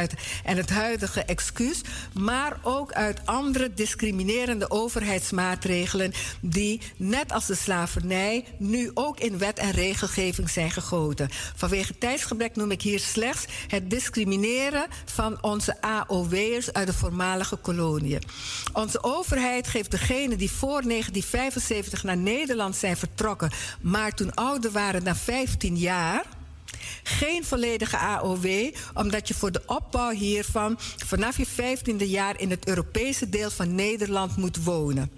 en 0.43 0.57
het 0.57 0.69
huidige 0.69 1.23
excuus, 1.23 1.81
maar 2.13 2.59
ook 2.61 2.91
uit 2.91 3.26
andere 3.26 3.73
discriminerende 3.73 4.71
overheidsmaatregelen 4.71 6.13
die, 6.41 6.81
net 6.97 7.31
als 7.31 7.45
de 7.45 7.55
slavernij, 7.55 8.45
nu 8.57 8.91
ook 8.93 9.19
in 9.19 9.38
wet 9.38 9.59
en 9.59 9.71
regelgeving 9.71 10.49
zijn 10.49 10.71
gegoten. 10.71 11.30
Vanwege 11.55 11.97
tijdsgebrek 11.97 12.55
noem 12.55 12.71
ik 12.71 12.81
hier 12.81 12.99
slechts 12.99 13.45
het 13.67 13.89
discrimineren 13.89 14.85
van 15.05 15.43
onze 15.43 15.81
AOW'ers 15.81 16.73
uit 16.73 16.88
de 16.88 16.93
voormalige 16.93 17.55
koloniën. 17.55 18.23
Onze 18.73 19.03
overheid 19.03 19.67
geeft 19.67 19.91
degenen 19.91 20.38
die 20.38 20.51
voor 20.51 20.81
1975 20.81 22.03
naar 22.03 22.17
Nederland 22.17 22.76
zijn 22.76 22.97
vertrokken 22.97 23.38
maar 23.81 24.13
toen 24.13 24.33
ouder 24.33 24.71
waren 24.71 25.03
dan 25.03 25.15
15 25.15 25.77
jaar, 25.77 26.23
geen 27.03 27.45
volledige 27.45 27.97
AOW, 27.97 28.73
omdat 28.93 29.27
je 29.27 29.33
voor 29.33 29.51
de 29.51 29.63
opbouw 29.65 30.09
hiervan 30.09 30.79
vanaf 31.05 31.37
je 31.37 31.47
15e 31.47 32.05
jaar 32.05 32.39
in 32.39 32.49
het 32.49 32.67
Europese 32.67 33.29
deel 33.29 33.49
van 33.49 33.75
Nederland 33.75 34.37
moet 34.37 34.63
wonen. 34.63 35.11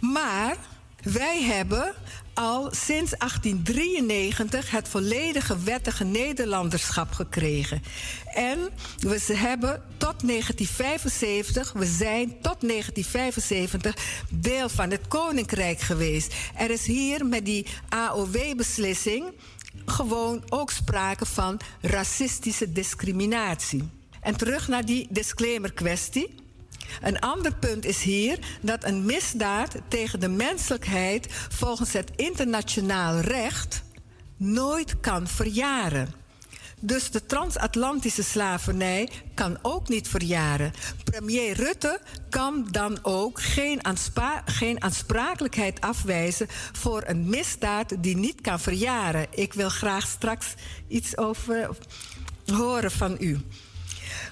Maar 0.00 0.56
wij 1.02 1.42
hebben 1.42 1.94
al 2.38 2.68
sinds 2.70 3.10
1893 3.18 4.70
het 4.70 4.88
volledige 4.88 5.58
wettige 5.58 6.04
Nederlanderschap 6.04 7.12
gekregen. 7.12 7.82
En 8.34 8.58
we 8.98 9.34
hebben 9.36 9.82
tot 9.96 10.14
1975, 10.26 11.72
we 11.72 11.86
zijn 11.86 12.28
tot 12.28 12.60
1975 12.60 13.96
deel 14.30 14.68
van 14.68 14.90
het 14.90 15.08
Koninkrijk 15.08 15.80
geweest. 15.80 16.34
Er 16.56 16.70
is 16.70 16.86
hier 16.86 17.26
met 17.26 17.44
die 17.44 17.66
AOW-beslissing 17.88 19.24
gewoon 19.86 20.42
ook 20.48 20.70
sprake 20.70 21.26
van 21.26 21.60
racistische 21.80 22.72
discriminatie. 22.72 23.88
En 24.20 24.36
terug 24.36 24.68
naar 24.68 24.84
die 24.84 25.06
disclaimer 25.10 25.72
kwestie. 25.72 26.34
Een 27.02 27.18
ander 27.18 27.54
punt 27.54 27.84
is 27.84 28.02
hier 28.02 28.38
dat 28.60 28.84
een 28.84 29.04
misdaad 29.04 29.76
tegen 29.88 30.20
de 30.20 30.28
menselijkheid 30.28 31.26
volgens 31.48 31.92
het 31.92 32.10
internationaal 32.16 33.20
recht 33.20 33.82
nooit 34.36 35.00
kan 35.00 35.28
verjaren. 35.28 36.18
Dus 36.80 37.10
de 37.10 37.26
transatlantische 37.26 38.22
slavernij 38.22 39.08
kan 39.34 39.58
ook 39.62 39.88
niet 39.88 40.08
verjaren. 40.08 40.72
Premier 41.04 41.54
Rutte 41.54 42.00
kan 42.30 42.68
dan 42.70 42.98
ook 43.02 43.40
geen, 43.42 43.84
aansprakelijkheid 44.80 45.80
afwijzen 45.80 46.46
voor 46.72 47.02
een 47.06 47.28
misdaad 47.28 48.02
die 48.02 48.16
niet 48.16 48.40
kan 48.40 48.60
verjaren. 48.60 49.26
Ik 49.30 49.52
wil 49.52 49.68
graag 49.68 50.06
straks 50.06 50.54
iets 50.88 51.16
over 51.16 51.68
horen 52.46 52.90
van 52.90 53.16
u. 53.20 53.40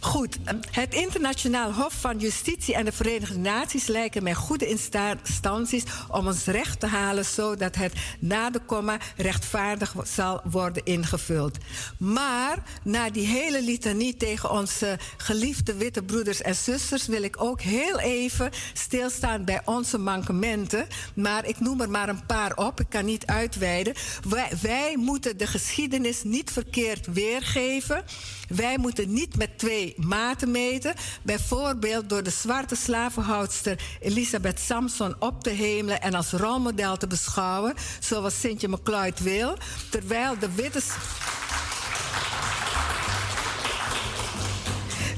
Goed, 0.00 0.38
het 0.70 0.94
Internationaal 0.94 1.72
Hof 1.72 1.92
van 2.00 2.18
Justitie 2.18 2.74
en 2.74 2.84
de 2.84 2.92
Verenigde 2.92 3.38
Naties 3.38 3.86
lijken 3.86 4.22
mij 4.22 4.34
goede 4.34 4.66
instanties 4.66 5.84
om 6.08 6.26
ons 6.26 6.44
recht 6.44 6.80
te 6.80 6.86
halen, 6.86 7.24
zodat 7.24 7.76
het 7.76 7.92
na 8.18 8.50
de 8.50 8.60
komma 8.66 8.98
rechtvaardig 9.16 9.94
zal 10.04 10.40
worden 10.44 10.84
ingevuld. 10.84 11.58
Maar 11.98 12.62
na 12.82 13.10
die 13.10 13.26
hele 13.26 13.62
litanie 13.62 14.16
tegen 14.16 14.50
onze 14.50 14.98
geliefde 15.16 15.74
witte 15.74 16.02
broeders 16.02 16.42
en 16.42 16.54
zusters 16.54 17.06
wil 17.06 17.22
ik 17.22 17.42
ook 17.42 17.60
heel 17.60 17.98
even 17.98 18.50
stilstaan 18.72 19.44
bij 19.44 19.60
onze 19.64 19.98
mankementen. 19.98 20.86
Maar 21.14 21.46
ik 21.46 21.60
noem 21.60 21.80
er 21.80 21.90
maar 21.90 22.08
een 22.08 22.26
paar 22.26 22.56
op, 22.56 22.80
ik 22.80 22.88
kan 22.88 23.04
niet 23.04 23.26
uitweiden. 23.26 23.94
Wij, 24.28 24.50
wij 24.62 24.96
moeten 24.96 25.36
de 25.36 25.46
geschiedenis 25.46 26.22
niet 26.22 26.50
verkeerd 26.50 27.06
weergeven. 27.06 28.04
Wij 28.48 28.78
moeten 28.78 29.12
niet 29.12 29.36
met 29.36 29.58
twee 29.58 29.76
maten 29.97 30.51
meten. 30.51 30.94
Bijvoorbeeld 31.23 32.09
door 32.09 32.23
de 32.23 32.31
zwarte 32.31 32.77
slavenhoudster 32.77 33.81
Elisabeth 34.01 34.61
Samson 34.61 35.15
op 35.19 35.43
te 35.43 35.51
hemelen 35.51 36.01
en 36.01 36.15
als 36.15 36.31
rolmodel 36.31 36.97
te 36.97 37.07
beschouwen, 37.07 37.74
zoals 38.01 38.40
Sintje 38.40 38.69
McCloyd 38.69 39.20
wil. 39.20 39.57
Terwijl 39.90 40.39
de 40.39 40.55
witte. 40.55 40.81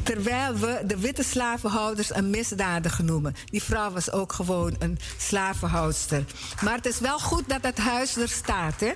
Terwijl 0.02 0.54
we 0.54 0.80
de 0.86 0.98
witte 0.98 1.22
slavenhouders 1.22 2.14
een 2.14 2.30
misdadiger 2.30 3.04
noemen. 3.04 3.34
Die 3.44 3.62
vrouw 3.62 3.90
was 3.90 4.12
ook 4.12 4.32
gewoon 4.32 4.76
een 4.78 4.98
slavenhoudster. 5.18 6.24
Maar 6.62 6.74
het 6.74 6.86
is 6.86 6.98
wel 6.98 7.18
goed 7.18 7.48
dat 7.48 7.62
het 7.62 7.78
huis 7.78 8.16
er 8.16 8.28
staat, 8.28 8.80
hè? 8.80 8.92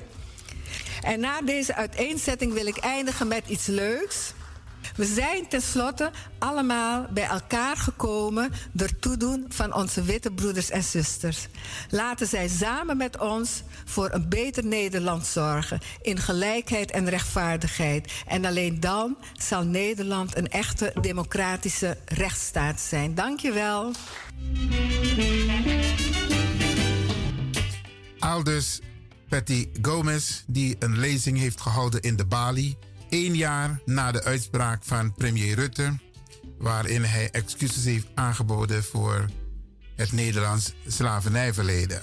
En 1.02 1.20
na 1.20 1.40
deze 1.40 1.74
uiteenzetting 1.74 2.52
wil 2.52 2.66
ik 2.66 2.76
eindigen 2.76 3.28
met 3.28 3.43
iets 3.47 3.66
leuks. 3.66 4.32
We 4.97 5.05
zijn 5.05 5.48
tenslotte 5.48 6.10
allemaal 6.39 7.06
bij 7.10 7.24
elkaar 7.24 7.77
gekomen 7.77 8.52
door 8.73 8.98
toedoen 8.98 9.44
van 9.48 9.74
onze 9.74 10.02
witte 10.02 10.31
broeders 10.31 10.70
en 10.70 10.85
zusters. 10.85 11.47
Laten 11.90 12.27
zij 12.27 12.48
samen 12.48 12.97
met 12.97 13.19
ons 13.19 13.62
voor 13.85 14.10
een 14.12 14.28
beter 14.28 14.64
Nederland 14.64 15.27
zorgen 15.27 15.81
in 16.02 16.19
gelijkheid 16.19 16.90
en 16.90 17.09
rechtvaardigheid. 17.09 18.12
En 18.27 18.44
alleen 18.44 18.81
dan 18.81 19.16
zal 19.39 19.64
Nederland 19.64 20.36
een 20.36 20.48
echte 20.48 20.93
democratische 21.01 21.98
rechtsstaat 22.05 22.81
zijn. 22.81 23.14
Dankjewel. 23.14 23.93
Aldus 28.19 28.81
Patty 29.28 29.69
Gomez, 29.82 30.43
die 30.47 30.77
een 30.78 30.98
lezing 30.98 31.39
heeft 31.39 31.60
gehouden 31.60 32.01
in 32.01 32.16
de 32.16 32.24
Bali. 32.24 32.77
Één 33.12 33.34
jaar 33.34 33.80
na 33.84 34.12
de 34.12 34.22
uitspraak 34.22 34.84
van 34.84 35.14
premier 35.14 35.55
Rutte, 35.55 35.98
waarin 36.59 37.02
hij 37.02 37.30
excuses 37.30 37.84
heeft 37.84 38.06
aangeboden 38.14 38.84
voor 38.84 39.26
het 39.97 40.12
Nederlands 40.12 40.74
slavernijverleden. 40.86 42.02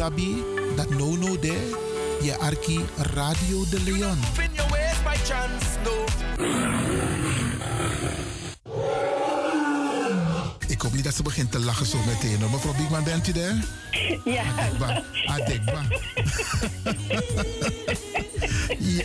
Sabi 0.00 0.40
that 0.76 0.88
no 0.96 1.12
no 1.16 1.36
there, 1.36 1.76
je 2.22 2.36
arki 2.38 2.80
Radio 2.96 3.64
de 3.70 3.80
Leon. 3.84 4.18
Chance, 5.24 5.66
no. 5.84 6.04
Ik 10.66 10.80
hoop 10.80 10.92
niet 10.92 11.04
dat 11.04 11.14
ze 11.14 11.22
begint 11.22 11.52
te 11.52 11.58
lachen 11.58 11.86
zo 11.86 11.98
meteen. 12.06 12.40
hoor. 12.40 12.50
Mevrouw 12.50 12.74
Biekman, 12.74 13.04
bent 13.04 13.28
u 13.28 13.32
daar? 13.32 13.64
Ja. 14.24 14.42
Adekba. 14.58 15.02
Adekba. 15.26 15.82
ja. 18.96 19.04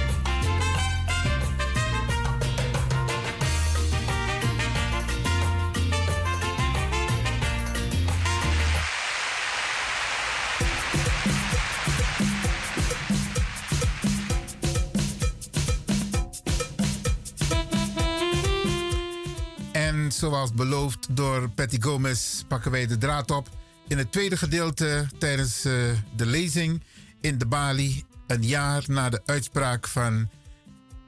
Beloofd 20.49 21.07
door 21.15 21.49
Patty 21.49 21.81
Gomez 21.81 22.43
pakken 22.47 22.71
wij 22.71 22.87
de 22.87 22.97
draad 22.97 23.31
op 23.31 23.49
in 23.87 23.97
het 23.97 24.11
tweede 24.11 24.37
gedeelte 24.37 25.05
tijdens 25.17 25.65
uh, 25.65 25.73
de 26.15 26.25
lezing 26.25 26.83
in 27.21 27.37
de 27.37 27.45
Bali. 27.45 28.03
Een 28.27 28.43
jaar 28.43 28.83
na 28.87 29.09
de 29.09 29.21
uitspraak 29.25 29.87
van 29.87 30.29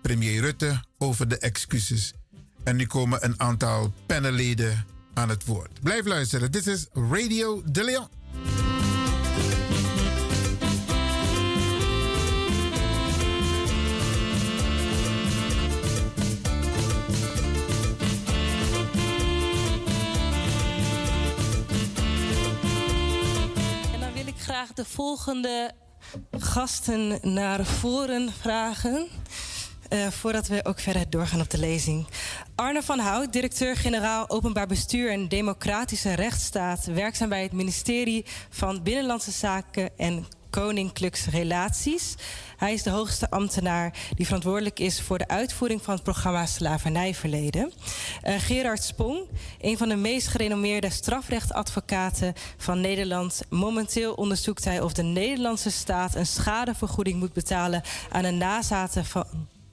premier 0.01 0.41
Rutte 0.41 0.83
over 0.97 1.27
de 1.27 1.37
excuses. 1.37 2.13
En 2.63 2.75
nu 2.75 2.85
komen 2.85 3.25
een 3.25 3.39
aantal 3.39 3.93
panelleden 4.05 4.85
aan 5.13 5.29
het 5.29 5.45
woord. 5.45 5.81
Blijf 5.81 6.05
luisteren. 6.05 6.51
Dit 6.51 6.67
is 6.67 6.87
Radio 6.93 7.61
de 7.65 7.83
Leon. 7.83 8.22
De 24.75 24.85
volgende 24.85 25.71
gasten 26.31 27.19
naar 27.33 27.65
voren 27.65 28.31
vragen. 28.31 29.07
Uh, 29.89 30.07
voordat 30.07 30.47
we 30.47 30.65
ook 30.65 30.79
verder 30.79 31.09
doorgaan 31.09 31.41
op 31.41 31.49
de 31.49 31.57
lezing. 31.57 32.07
Arne 32.55 32.83
van 32.83 32.99
Hout, 32.99 33.33
directeur-generaal 33.33 34.29
Openbaar 34.29 34.67
Bestuur 34.67 35.11
en 35.11 35.27
Democratische 35.27 36.13
Rechtsstaat, 36.13 36.85
werkzaam 36.85 37.29
bij 37.29 37.41
het 37.41 37.51
ministerie 37.51 38.25
van 38.49 38.83
Binnenlandse 38.83 39.31
Zaken 39.31 39.97
en 39.97 40.25
Koninklijks 40.53 41.25
Relaties. 41.25 42.15
Hij 42.57 42.73
is 42.73 42.83
de 42.83 42.89
hoogste 42.89 43.29
ambtenaar 43.29 43.93
die 44.15 44.25
verantwoordelijk 44.25 44.79
is 44.79 45.01
voor 45.01 45.17
de 45.17 45.27
uitvoering 45.27 45.81
van 45.81 45.93
het 45.93 46.03
programma 46.03 46.45
Slavernijverleden. 46.45 47.71
Uh, 48.23 48.35
Gerard 48.39 48.83
Spong, 48.83 49.27
een 49.61 49.77
van 49.77 49.89
de 49.89 49.95
meest 49.95 50.27
gerenommeerde 50.27 50.89
strafrechtadvocaten 50.89 52.33
van 52.57 52.81
Nederland. 52.81 53.41
Momenteel 53.49 54.13
onderzoekt 54.13 54.65
hij 54.65 54.81
of 54.81 54.93
de 54.93 55.03
Nederlandse 55.03 55.71
staat 55.71 56.15
een 56.15 56.25
schadevergoeding 56.25 57.19
moet 57.19 57.33
betalen 57.33 57.83
aan 58.11 58.23
de 58.23 58.31
nazaten 58.31 59.05
van 59.05 59.25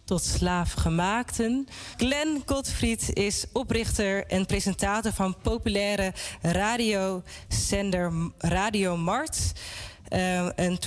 tot 0.05 0.25
slaafgemaakten. 0.25 1.69
Glenn 1.97 2.43
Gottfried 2.47 3.11
is 3.13 3.45
oprichter 3.53 4.27
en 4.27 4.47
presentator 4.47 5.13
van 5.13 5.37
populaire 5.43 6.13
radiozender 6.43 8.13
Radio 8.39 8.97
Mart. 8.97 9.53
Uh, 10.11 10.49
een 10.57 10.79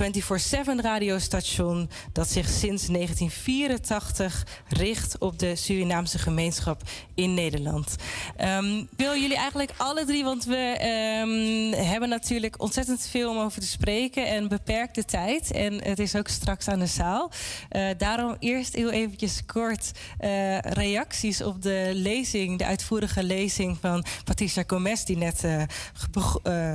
24-7 0.79 0.81
radiostation 0.81 1.89
dat 2.11 2.29
zich 2.29 2.49
sinds 2.49 2.87
1984 2.87 4.45
richt 4.67 5.17
op 5.17 5.39
de 5.39 5.55
Surinaamse 5.55 6.19
gemeenschap 6.19 6.81
in 7.13 7.33
Nederland. 7.33 7.95
Um, 8.41 8.87
wil 8.97 9.15
jullie 9.15 9.37
eigenlijk 9.37 9.71
alle 9.77 10.05
drie, 10.05 10.23
want 10.23 10.45
we 10.45 10.77
um, 11.23 11.85
hebben 11.85 12.09
natuurlijk 12.09 12.61
ontzettend 12.61 13.07
veel 13.07 13.29
om 13.29 13.37
over 13.37 13.61
te 13.61 13.67
spreken 13.67 14.27
en 14.27 14.47
beperkte 14.47 15.05
tijd. 15.05 15.51
En 15.51 15.83
het 15.83 15.99
is 15.99 16.15
ook 16.15 16.27
straks 16.27 16.67
aan 16.67 16.79
de 16.79 16.85
zaal. 16.85 17.31
Uh, 17.71 17.89
daarom 17.97 18.35
eerst 18.39 18.75
heel 18.75 18.91
eventjes 18.91 19.45
kort 19.45 19.91
uh, 20.19 20.59
reacties 20.59 21.41
op 21.43 21.61
de 21.61 21.91
lezing, 21.93 22.57
de 22.57 22.65
uitvoerige 22.65 23.23
lezing 23.23 23.77
van 23.81 24.05
Patricia 24.23 24.63
Gomez, 24.67 25.03
die 25.03 25.17
net, 25.17 25.43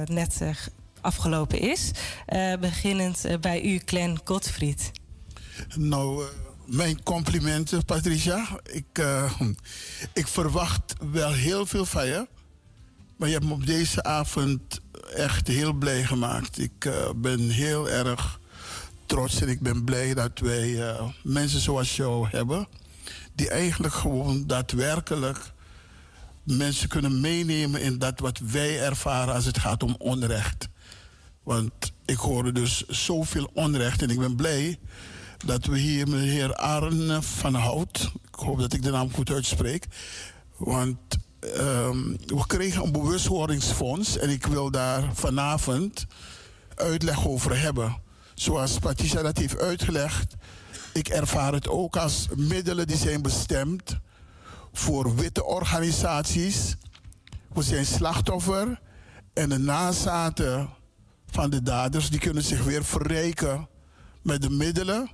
net 0.05 0.43
afgelopen 1.09 1.61
is. 1.61 1.91
Uh, 2.29 2.57
beginnend 2.57 3.27
uh, 3.27 3.39
bij 3.41 3.63
u, 3.63 3.81
Glenn 3.85 4.19
Gottfried. 4.25 4.91
Nou, 5.77 6.23
uh, 6.23 6.29
mijn 6.67 7.03
complimenten, 7.03 7.85
Patricia. 7.85 8.47
Ik, 8.63 9.05
ik 10.13 10.27
verwacht 10.27 10.95
wel 11.13 11.33
heel 11.33 11.67
veel 11.67 11.87
van 11.87 12.07
je. 12.07 12.29
Maar 13.17 13.29
je 13.29 13.35
hebt 13.35 13.47
me 13.47 13.53
op 13.53 13.67
deze 13.67 14.03
avond 14.03 14.81
echt 15.15 15.49
heel 15.49 15.73
blij 15.73 16.05
gemaakt. 16.05 16.59
Ik 16.59 16.91
ben 17.17 17.49
heel 17.51 17.89
erg 17.89 18.41
trots 19.07 19.41
en 19.41 19.49
ik 19.49 19.61
ben 19.61 19.85
blij 19.85 20.15
dat 20.15 20.39
wij 20.39 20.97
mensen 21.23 21.61
zoals 21.61 21.97
jou 21.97 22.29
hebben. 22.29 22.69
Die 23.35 23.51
eigenlijk 23.51 23.95
gewoon 23.95 24.47
daadwerkelijk 24.47 25.53
mensen 26.57 26.89
kunnen 26.89 27.21
meenemen 27.21 27.81
in 27.81 27.99
dat 27.99 28.21
wat 28.21 28.39
wij 28.39 28.81
ervaren 28.83 29.35
als 29.35 29.45
het 29.45 29.59
gaat 29.59 29.83
om 29.83 29.95
onrecht. 29.99 30.69
Want 31.49 31.93
ik 32.05 32.17
hoorde 32.17 32.53
dus 32.53 32.87
zoveel 32.87 33.51
onrecht 33.55 34.03
en 34.03 34.11
ik 34.11 34.19
ben 34.19 34.37
blij 34.37 34.79
dat 35.47 35.65
we 35.65 35.79
hier 35.79 36.09
meneer 36.09 36.55
Arne 36.55 37.23
van 37.23 37.55
Hout, 37.55 38.13
ik 38.33 38.35
hoop 38.35 38.59
dat 38.59 38.73
ik 38.73 38.83
de 38.83 38.91
naam 38.91 39.13
goed 39.13 39.31
uitspreek, 39.31 39.87
want 40.57 40.99
um, 41.41 42.17
we 42.27 42.47
kregen 42.47 42.85
een 42.85 42.93
bewustwordingsfonds 42.93 44.19
en 44.19 44.31
ik 44.31 44.47
wil 44.47 44.71
daar 44.71 45.15
vanavond 45.15 46.07
uitleg 46.75 47.27
over 47.27 47.61
hebben. 47.61 47.97
Zoals 48.35 48.79
Patricia 48.79 49.23
dat 49.23 49.39
heeft 49.39 49.59
uitgelegd, 49.59 50.35
ik 50.93 51.09
ervaar 51.09 51.53
het 51.53 51.69
ook 51.69 51.97
als 51.97 52.29
middelen 52.35 52.87
die 52.87 52.97
zijn 52.97 53.23
bestemd 53.23 53.99
voor 54.73 55.15
witte 55.15 55.45
organisaties. 55.45 56.77
We 57.53 57.63
zijn 57.63 57.87
slachtoffer 57.87 58.81
en 59.33 59.49
de 59.49 59.59
nazaten 59.59 60.77
van 61.31 61.51
de 61.51 61.63
daders, 61.63 62.11
die 62.11 62.21
kunnen 62.21 62.43
zich 62.43 62.65
weer 62.65 62.85
verrijken 62.85 63.69
met 64.23 64.43
de 64.43 64.51
middelen 64.51 65.11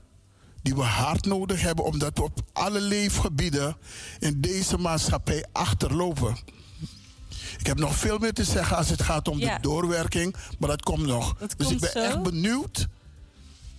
die 0.63 0.75
we 0.75 0.83
hard 0.83 1.25
nodig 1.25 1.61
hebben, 1.61 1.85
omdat 1.85 2.19
we 2.19 2.23
op 2.23 2.41
alle 2.53 2.81
leefgebieden 2.81 3.77
in 4.19 4.41
deze 4.41 4.79
maatschappij 4.79 5.45
achterlopen. 5.53 6.37
Ik 7.59 7.67
heb 7.67 7.79
nog 7.79 7.95
veel 7.95 8.19
meer 8.19 8.33
te 8.33 8.45
zeggen 8.45 8.77
als 8.77 8.89
het 8.89 9.03
gaat 9.03 9.29
om 9.29 9.39
de 9.39 9.59
doorwerking, 9.61 10.37
maar 10.59 10.69
dat 10.69 10.83
komt 10.83 11.07
nog. 11.07 11.37
dus 11.57 11.71
ik 11.71 11.81
ben 11.81 11.95
echt 11.95 12.23
benieuwd 12.23 12.89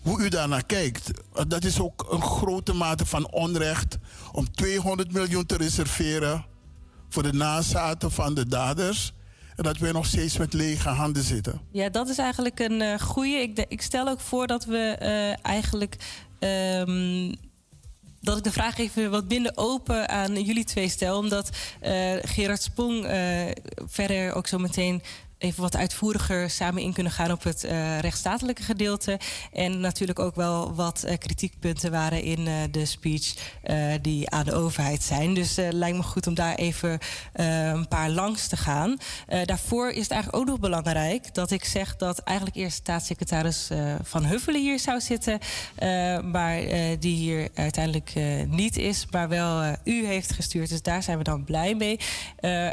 hoe 0.02 0.20
u 0.22 0.30
daarnaar 0.30 0.66
kijkt. 0.66 1.12
Dat 1.48 1.64
is 1.64 1.80
ook 1.80 2.08
een 2.10 2.22
grote 2.22 2.74
mate 2.74 3.06
van 3.06 3.32
onrecht 3.32 3.98
om 4.32 4.52
200 4.52 5.12
miljoen 5.12 5.46
te 5.46 5.58
reserveren 5.58 6.46
voor 7.10 7.24
de 7.24 7.34
nazaten 7.34 8.12
van 8.12 8.34
de 8.34 8.48
daders. 8.48 9.14
Dat 9.56 9.78
we 9.78 9.92
nog 9.92 10.06
steeds 10.06 10.38
met 10.38 10.54
lege 10.54 10.90
handen 10.90 11.24
zitten. 11.24 11.62
Ja, 11.72 11.90
dat 11.90 12.10
is 12.10 12.18
eigenlijk 12.18 12.60
een 12.60 12.82
uh, 12.82 13.00
goede. 13.00 13.42
Ik, 13.42 13.66
ik, 13.68 13.82
stel 13.82 14.08
ook 14.08 14.20
voor 14.20 14.48
dat 14.48 14.66
we 14.66 14.98
uh, 15.02 15.46
eigenlijk. 15.46 15.96
Um, 16.40 17.34
dat 18.22 18.38
ik 18.38 18.44
de 18.44 18.52
vraag 18.52 18.78
even 18.78 19.12
wat 19.12 19.30
minder 19.30 19.52
open 19.56 20.10
aan 20.10 20.42
jullie 20.44 20.64
twee 20.64 20.90
stel. 20.90 21.18
Omdat 21.18 21.50
uh, 21.84 22.14
Gerard 22.22 22.62
Spong 22.62 23.08
verder 23.86 24.34
ook 24.34 24.48
zo 24.48 24.58
meteen 24.58 25.02
even 25.38 25.62
wat 25.62 25.76
uitvoeriger 25.76 26.50
samen 26.50 26.82
in 26.82 26.94
kunnen 26.94 27.12
gaan 27.12 27.32
op 27.32 27.44
het 27.44 27.64
uh, 27.64 28.00
rechtsstatelijke 28.00 28.64
gedeelte. 28.64 29.20
En 29.54 29.80
natuurlijk 29.80 30.20
ook 30.20 30.36
wel 30.36 30.76
wat 30.76 31.04
uh, 31.06 31.18
kritiekpunten 31.18 31.92
waren 31.92 32.22
in 32.22 32.40
uh, 32.40 32.54
de 32.72 32.86
speech 32.86 33.34
die 34.02 34.30
aan 34.30 34.46
de 34.46 34.54
overheid 34.54 35.04
zijn. 35.04 35.34
Dus 35.34 35.56
lijkt 35.70 35.98
me 35.98 36.04
goed 36.04 36.28
om 36.28 36.34
daar 36.34 36.56
even 36.56 37.00
een 37.34 37.88
paar 37.88 38.10
langs 38.10 38.48
te 38.48 38.58
gaan. 38.58 38.98
daarvoor 39.46 39.90
is 39.90 40.02
het 40.02 40.12
eigenlijk 40.12 40.42
ook 40.42 40.50
nog 40.50 40.60
belangrijk 40.60 41.34
dat 41.34 41.52
ik 41.52 41.66
zeg 41.66 41.96
dat 41.96 42.20
eigenlijk 42.20 42.58
eerst 42.58 42.76
staatssecretaris 42.76 43.70
Van 44.04 44.26
Huffelen 44.26 44.62
hier 44.62 44.80
zou 44.80 45.02
zitten. 45.02 45.40
maar 46.32 46.62
die 47.00 47.16
hier 47.16 47.50
uiteindelijk 47.54 48.14
niet 48.48 48.78
is, 48.78 49.06
maar 49.12 49.30
wel 49.30 49.76
u 49.84 50.06
heeft 50.06 50.34
gestuurd. 50.34 50.70
Dus 50.70 50.82
daar 50.82 51.04
zijn 51.04 51.18
we 51.18 51.24
dan 51.24 51.44
blij 51.44 51.76
mee. 51.76 52.00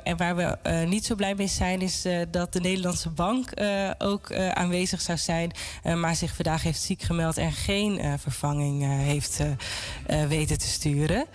en 0.02 0.16
waar 0.16 0.36
we 0.36 0.58
niet 0.86 1.04
zo 1.04 1.14
blij 1.14 1.34
mee 1.34 1.46
zijn 1.46 1.80
is 1.80 2.06
dat 2.30 2.52
de 2.52 2.60
Nederlandse 2.62 3.10
Bank 3.10 3.60
uh, 3.60 3.90
ook 3.98 4.30
uh, 4.30 4.48
aanwezig 4.48 5.00
zou 5.00 5.18
zijn. 5.18 5.52
Uh, 5.84 5.94
maar 5.94 6.16
zich 6.16 6.34
vandaag 6.34 6.62
heeft 6.62 6.82
ziek 6.82 7.02
gemeld 7.02 7.36
en 7.36 7.52
geen 7.52 8.18
vervanging 8.18 8.84
heeft 8.86 9.40
weten 10.28 10.58
te 10.58 10.66
sturen. 10.66 11.26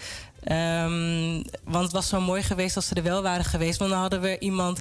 Um, 0.51 1.43
want 1.63 1.83
het 1.83 1.91
was 1.91 2.07
zo 2.07 2.21
mooi 2.21 2.43
geweest 2.43 2.75
als 2.75 2.87
ze 2.87 2.95
er 2.95 3.03
wel 3.03 3.21
waren 3.21 3.45
geweest. 3.45 3.79
Want 3.79 3.91
dan 3.91 3.99
hadden 3.99 4.21
we 4.21 4.39
iemand 4.39 4.79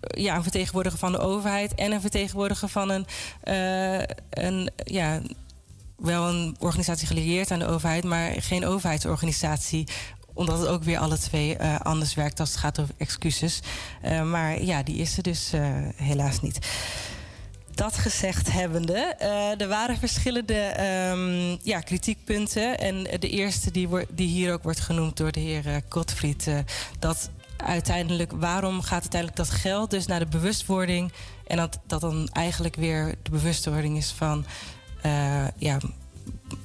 ja, 0.00 0.36
een 0.36 0.42
vertegenwoordiger 0.42 0.98
van 0.98 1.12
de 1.12 1.18
overheid 1.18 1.74
en 1.74 1.92
een 1.92 2.00
vertegenwoordiger 2.00 2.68
van 2.68 2.90
een, 2.90 3.06
een 4.30 4.70
ja, 4.84 5.20
wel 5.96 6.28
een 6.28 6.56
organisatie 6.58 7.06
gelieerd 7.06 7.50
aan 7.50 7.58
de 7.58 7.66
overheid, 7.66 8.04
maar 8.04 8.32
geen 8.42 8.66
overheidsorganisatie 8.66 9.88
omdat 10.38 10.58
het 10.58 10.68
ook 10.68 10.82
weer 10.82 10.98
alle 10.98 11.18
twee 11.18 11.56
uh, 11.60 11.80
anders 11.80 12.14
werkt 12.14 12.40
als 12.40 12.48
het 12.48 12.58
gaat 12.58 12.80
over 12.80 12.94
excuses. 12.96 13.60
Uh, 14.04 14.22
maar 14.22 14.62
ja, 14.62 14.82
die 14.82 14.96
is 14.96 15.16
er 15.16 15.22
dus 15.22 15.54
uh, 15.54 15.60
helaas 15.96 16.40
niet. 16.40 16.58
Dat 17.74 17.96
gezegd 17.96 18.52
hebbende, 18.52 19.14
er 19.58 19.68
waren 19.68 19.98
verschillende 19.98 20.74
um, 21.10 21.58
ja, 21.62 21.80
kritiekpunten. 21.80 22.78
En 22.78 23.02
de 23.02 23.28
eerste 23.28 23.70
die, 23.70 23.88
die, 24.08 24.28
hier 24.28 24.52
ook 24.52 24.62
wordt 24.62 24.80
genoemd 24.80 25.16
door 25.16 25.32
de 25.32 25.40
heer 25.40 25.82
Gottfried... 25.88 26.48
dat 26.98 27.30
uiteindelijk, 27.56 28.32
waarom 28.32 28.80
gaat 28.80 29.00
uiteindelijk 29.00 29.36
dat 29.36 29.50
geld 29.50 29.90
dus 29.90 30.06
naar 30.06 30.18
de 30.18 30.26
bewustwording... 30.26 31.12
en 31.46 31.56
dat, 31.56 31.78
dat 31.86 32.00
dan 32.00 32.28
eigenlijk 32.32 32.76
weer 32.76 33.14
de 33.22 33.30
bewustwording 33.30 33.96
is 33.96 34.10
van... 34.10 34.44
ja, 35.56 35.78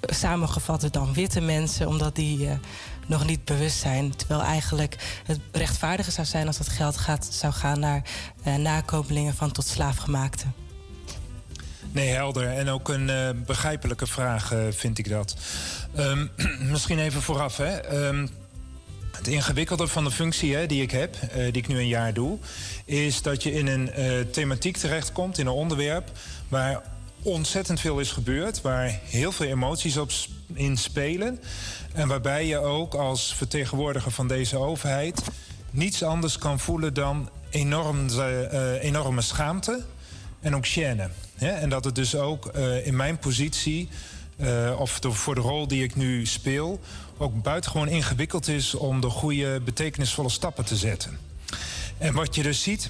samengevat 0.02 0.88
dan 0.92 1.14
witte 1.14 1.42
mensen, 1.42 1.88
omdat 1.88 2.16
die 2.16 2.50
nog 3.06 3.26
niet 3.26 3.46
bewust 3.46 3.78
zijn. 3.78 4.16
Terwijl 4.16 4.42
eigenlijk 4.42 4.96
het 5.26 5.40
rechtvaardiger 5.52 6.14
zou 6.14 6.28
zijn 6.28 6.48
als 6.48 6.58
dat 6.58 6.70
geld 6.70 6.98
gaat, 6.98 7.28
zou 7.32 7.54
gaan 7.54 7.80
naar 7.80 8.02
uh, 8.48 8.56
nakomelingen 8.56 9.34
van 9.34 9.52
tot 9.52 9.68
slaafgemaakten. 9.68 10.54
Nee, 11.92 12.10
helder. 12.10 12.48
En 12.48 12.70
ook 12.70 12.90
een 12.90 13.08
uh, 13.10 13.30
begrijpelijke 13.46 14.08
vraag 14.08 14.54
uh, 14.54 14.60
vind 14.70 14.98
ik 14.98 15.10
dat. 15.10 15.36
Um, 15.98 16.32
misschien 16.72 17.00
even 17.00 17.22
vooraf. 17.22 17.58
Hè. 17.58 18.06
Um, 18.08 18.30
het 19.12 19.28
ingewikkelde 19.28 19.88
van 19.88 20.04
de 20.04 20.12
functie 20.12 20.56
hè, 20.56 20.66
die 20.66 20.82
ik 20.82 20.92
heb, 20.92 21.16
die 21.34 21.52
ik 21.52 21.68
nu 21.68 21.78
een 21.78 21.88
jaar 21.88 22.14
doe, 22.14 22.38
is 22.86 23.22
dat 23.22 23.44
je 23.44 23.54
in 23.54 23.68
een 23.68 23.90
thematiek 24.32 24.78
terechtkomt, 24.78 25.38
in 25.38 25.46
een 25.46 25.54
onderwerp 25.54 26.12
waar 26.48 26.82
ontzettend 27.24 27.80
veel 27.80 28.00
is 28.00 28.12
gebeurd, 28.12 28.62
waar 28.62 29.00
heel 29.04 29.32
veel 29.32 29.48
emoties 29.48 29.98
op 29.98 30.12
in 30.54 30.78
spelen. 30.78 31.40
En 31.94 32.08
waarbij 32.08 32.46
je 32.46 32.58
ook 32.58 32.94
als 32.94 33.36
vertegenwoordiger 33.36 34.12
van 34.12 34.28
deze 34.28 34.58
overheid 34.58 35.22
niets 35.72 36.04
anders 36.04 36.38
kan 36.38 36.60
voelen 36.60 36.94
dan 36.94 37.30
enorm, 37.50 38.08
uh, 38.10 38.84
enorme 38.84 39.22
schaamte 39.22 39.84
en 40.40 40.56
ook 40.56 40.68
gêne. 40.68 41.10
En 41.38 41.70
dat 41.70 41.84
het 41.86 41.96
dus 41.96 42.16
ook 42.16 42.52
uh, 42.56 42.88
in 42.88 42.96
mijn 42.96 43.18
positie, 43.18 43.90
of 44.78 45.00
voor 45.02 45.36
de 45.36 45.42
rol 45.42 45.68
die 45.68 45.84
ik 45.84 45.96
nu 45.96 46.26
speel, 46.26 46.80
ook 47.18 47.42
buitengewoon 47.42 47.88
ingewikkeld 47.88 48.48
is 48.48 48.76
om 48.76 49.02
de 49.02 49.10
goede, 49.10 49.60
betekenisvolle 49.60 50.30
stappen 50.30 50.66
te 50.66 50.76
zetten. 50.76 51.18
En 51.98 52.14
wat 52.14 52.36
je 52.36 52.44
dus 52.44 52.64
ziet, 52.64 52.90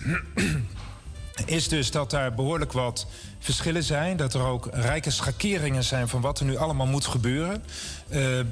is 1.45 1.67
dus 1.67 1.91
dat 1.91 2.09
daar 2.09 2.33
behoorlijk 2.33 2.71
wat 2.71 3.07
verschillen 3.39 3.83
zijn. 3.83 4.17
Dat 4.17 4.33
er 4.33 4.41
ook 4.41 4.69
rijke 4.71 5.11
schakeringen 5.11 5.83
zijn 5.83 6.07
van 6.07 6.21
wat 6.21 6.39
er 6.39 6.45
nu 6.45 6.57
allemaal 6.57 6.87
moet 6.87 7.05
gebeuren 7.05 7.63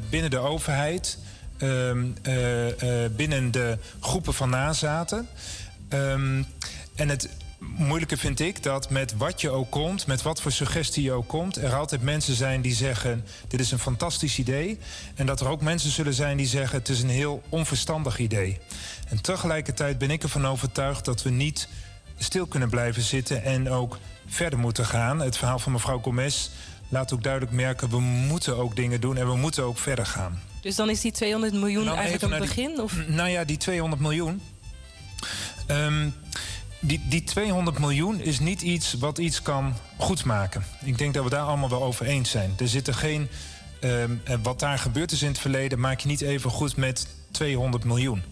binnen 0.10 0.30
de 0.30 0.38
overheid, 0.38 1.18
uh, 1.58 1.94
uh, 1.94 2.04
binnen 3.16 3.52
de 3.52 3.78
groepen 4.00 4.34
van 4.34 4.50
nazaten. 4.50 5.28
Um, 5.90 6.46
en 6.96 7.10
het 7.10 7.30
moeilijke 7.60 8.18
vind 8.18 8.40
ik 8.40 8.64
dat 8.64 8.90
met 8.90 9.18
wat 9.18 9.42
je 9.42 9.50
ook 9.50 9.70
komt, 9.70 10.08
met 10.08 10.22
wat 10.22 10.42
voor 10.42 10.52
suggestie 10.52 11.04
je 11.04 11.12
ook 11.12 11.28
komt, 11.28 11.58
er 11.58 11.76
altijd 11.76 12.02
mensen 12.02 12.36
zijn 12.36 12.62
die 12.62 12.74
zeggen: 12.74 13.26
Dit 13.48 13.60
is 13.60 13.72
een 13.72 13.80
fantastisch 13.80 14.40
idee. 14.40 14.80
En 15.16 15.26
dat 15.26 15.40
er 15.40 15.48
ook 15.48 15.62
mensen 15.62 15.92
zullen 15.92 16.14
zijn 16.14 16.38
die 16.38 16.48
zeggen: 16.48 16.78
Het 16.78 16.90
is 16.90 17.02
een 17.02 17.10
heel 17.10 17.44
onverstandig 17.50 18.20
idee. 18.20 18.60
En 19.08 19.22
tegelijkertijd 19.22 19.98
ben 19.98 20.12
ik 20.12 20.24
ervan 20.24 20.48
overtuigd 20.48 21.06
dat 21.06 21.24
we 21.24 21.30
niet 21.30 21.68
stil 22.18 22.46
kunnen 22.46 22.70
blijven 22.70 23.02
zitten 23.02 23.44
en 23.44 23.70
ook 23.70 23.98
verder 24.28 24.60
moeten 24.60 24.86
gaan. 24.86 25.20
Het 25.20 25.38
verhaal 25.38 25.60
van 25.60 25.72
mevrouw 25.72 26.00
Gomez 26.00 26.50
laat 26.92 27.14
ook 27.14 27.24
duidelijk 27.24 27.52
merken... 27.52 27.90
we 27.90 28.00
moeten 28.00 28.58
ook 28.58 28.76
dingen 28.76 29.02
doen 29.02 29.18
en 29.18 29.28
we 29.28 29.36
moeten 29.36 29.64
ook 29.64 29.78
verder 29.78 30.06
gaan. 30.06 30.42
Dus 30.62 30.76
dan 30.76 30.90
is 30.90 31.02
die 31.02 31.12
200 31.12 31.54
miljoen 31.54 31.88
eigenlijk 31.88 32.34
een 32.34 32.40
begin? 32.40 32.82
of? 32.82 33.08
Nou 33.08 33.30
ja, 33.30 33.44
die 33.44 33.58
200 33.58 34.02
miljoen... 34.02 34.42
Um, 35.68 36.14
die, 36.80 37.02
die 37.10 37.24
200 37.24 37.80
miljoen 37.80 38.20
is 38.20 38.40
niet 38.40 38.62
iets 38.62 38.94
wat 38.94 39.18
iets 39.18 39.42
kan 39.42 39.74
goedmaken. 39.98 40.64
Ik 40.84 40.98
denk 40.98 41.14
dat 41.14 41.24
we 41.24 41.30
daar 41.30 41.46
allemaal 41.46 41.70
wel 41.70 41.84
over 41.84 42.06
eens 42.06 42.30
zijn. 42.30 42.54
Er 42.60 42.68
zit 42.68 42.88
er 42.88 42.94
geen... 42.94 43.30
Um, 43.84 44.22
wat 44.44 44.60
daar 44.60 44.80
gebeurd 44.80 45.12
is 45.12 45.22
in 45.22 45.28
het 45.28 45.40
verleden... 45.40 45.80
maak 45.80 46.00
je 46.00 46.08
niet 46.08 46.22
even 46.22 46.50
goed 46.50 46.76
met 46.76 47.08
200 47.32 47.84
miljoen. 47.84 48.24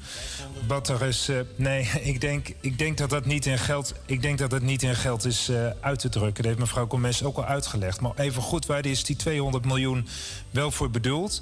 Wat 0.68 0.90
er 0.90 1.02
is. 1.02 1.30
Uh, 1.30 1.40
nee, 1.56 1.90
ik 2.12 2.22
denk, 2.22 2.48
ik 2.60 2.78
denk 2.78 2.98
dat 2.98 3.10
dat 3.10 3.26
niet 3.26 3.46
in 3.46 3.58
geld. 3.58 3.94
Ik 4.06 4.22
denk 4.22 4.38
dat 4.38 4.50
dat 4.50 4.62
niet 4.62 4.84
in 4.84 4.96
geld 4.96 5.26
is 5.26 5.50
uh, 5.50 5.70
uit 5.80 6.00
te 6.00 6.10
drukken. 6.10 6.36
Dat 6.36 6.46
heeft 6.46 6.60
mevrouw 6.60 6.88
Gomez 6.88 7.22
ook 7.22 7.38
al 7.38 7.46
uitgelegd. 7.46 8.02
Maar 8.02 8.12
even 8.16 8.42
goed, 8.42 8.66
waar 8.66 8.86
is 8.86 9.04
die 9.04 9.16
200 9.16 9.66
miljoen 9.66 10.08
wel 10.52 10.72
voor 10.72 10.90
bedoeld? 10.90 11.42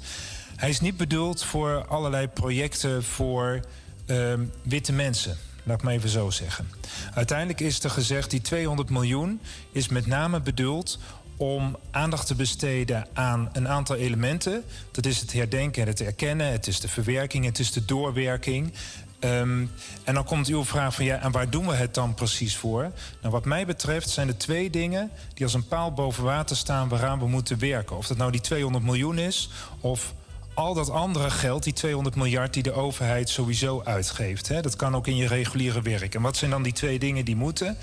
Hij 0.56 0.68
is 0.68 0.80
niet 0.80 0.96
bedoeld 0.96 1.44
voor 1.44 1.86
allerlei 1.86 2.28
projecten 2.28 3.04
voor 3.04 3.60
uh, 4.06 4.32
witte 4.62 4.92
mensen. 4.92 5.36
Laat 5.62 5.76
ik 5.76 5.82
maar 5.82 5.92
even 5.92 6.08
zo 6.08 6.30
zeggen. 6.30 6.68
Uiteindelijk 7.14 7.60
is 7.60 7.84
er 7.84 7.90
gezegd, 7.90 8.30
die 8.30 8.40
200 8.40 8.90
miljoen 8.90 9.40
is 9.72 9.88
met 9.88 10.06
name 10.06 10.40
bedoeld 10.40 10.98
om 11.38 11.76
aandacht 11.90 12.26
te 12.26 12.34
besteden 12.34 13.06
aan 13.12 13.48
een 13.52 13.68
aantal 13.68 13.96
elementen. 13.96 14.64
Dat 14.90 15.06
is 15.06 15.20
het 15.20 15.32
herdenken 15.32 15.82
en 15.82 15.88
het 15.88 16.00
erkennen, 16.00 16.52
het 16.52 16.66
is 16.66 16.80
de 16.80 16.88
verwerking, 16.88 17.44
het 17.44 17.58
is 17.58 17.72
de 17.72 17.84
doorwerking. 17.84 18.72
Um, 19.20 19.70
en 20.04 20.14
dan 20.14 20.24
komt 20.24 20.46
uw 20.46 20.64
vraag 20.64 20.94
van 20.94 21.04
ja, 21.04 21.20
en 21.20 21.30
waar 21.30 21.50
doen 21.50 21.66
we 21.66 21.74
het 21.74 21.94
dan 21.94 22.14
precies 22.14 22.56
voor? 22.56 22.82
Nou, 23.20 23.32
wat 23.32 23.44
mij 23.44 23.66
betreft 23.66 24.10
zijn 24.10 24.28
er 24.28 24.36
twee 24.36 24.70
dingen 24.70 25.10
die 25.34 25.44
als 25.44 25.54
een 25.54 25.68
paal 25.68 25.92
boven 25.92 26.24
water 26.24 26.56
staan 26.56 26.88
waaraan 26.88 27.18
we 27.18 27.28
moeten 27.28 27.58
werken. 27.58 27.96
Of 27.96 28.06
dat 28.06 28.16
nou 28.16 28.30
die 28.30 28.40
200 28.40 28.84
miljoen 28.84 29.18
is, 29.18 29.50
of 29.80 30.14
al 30.58 30.74
dat 30.74 30.90
andere 30.90 31.30
geld, 31.30 31.62
die 31.62 31.72
200 31.72 32.16
miljard 32.16 32.54
die 32.54 32.62
de 32.62 32.72
overheid 32.72 33.28
sowieso 33.28 33.82
uitgeeft. 33.84 34.48
Hè, 34.48 34.60
dat 34.60 34.76
kan 34.76 34.96
ook 34.96 35.06
in 35.06 35.16
je 35.16 35.26
reguliere 35.26 35.82
werk. 35.82 36.14
En 36.14 36.22
wat 36.22 36.36
zijn 36.36 36.50
dan 36.50 36.62
die 36.62 36.72
twee 36.72 36.98
dingen 36.98 37.24
die 37.24 37.36
moeten? 37.36 37.76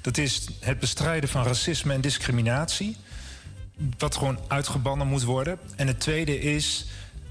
Dat 0.00 0.18
is 0.18 0.48
het 0.60 0.78
bestrijden 0.78 1.28
van 1.28 1.44
racisme 1.44 1.94
en 1.94 2.00
discriminatie. 2.00 2.96
Wat 3.98 4.16
gewoon 4.16 4.38
uitgebannen 4.48 5.06
moet 5.06 5.22
worden. 5.22 5.58
En 5.76 5.86
het 5.86 6.00
tweede 6.00 6.40
is, 6.40 6.86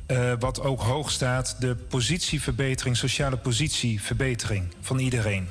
uh, 0.08 0.34
wat 0.40 0.62
ook 0.62 0.82
hoog 0.82 1.12
staat, 1.12 1.56
de 1.60 1.76
positieverbetering, 1.76 2.98
sociale 2.98 3.38
positieverbetering 3.38 4.74
van 4.82 5.00
iedereen. 5.00 5.50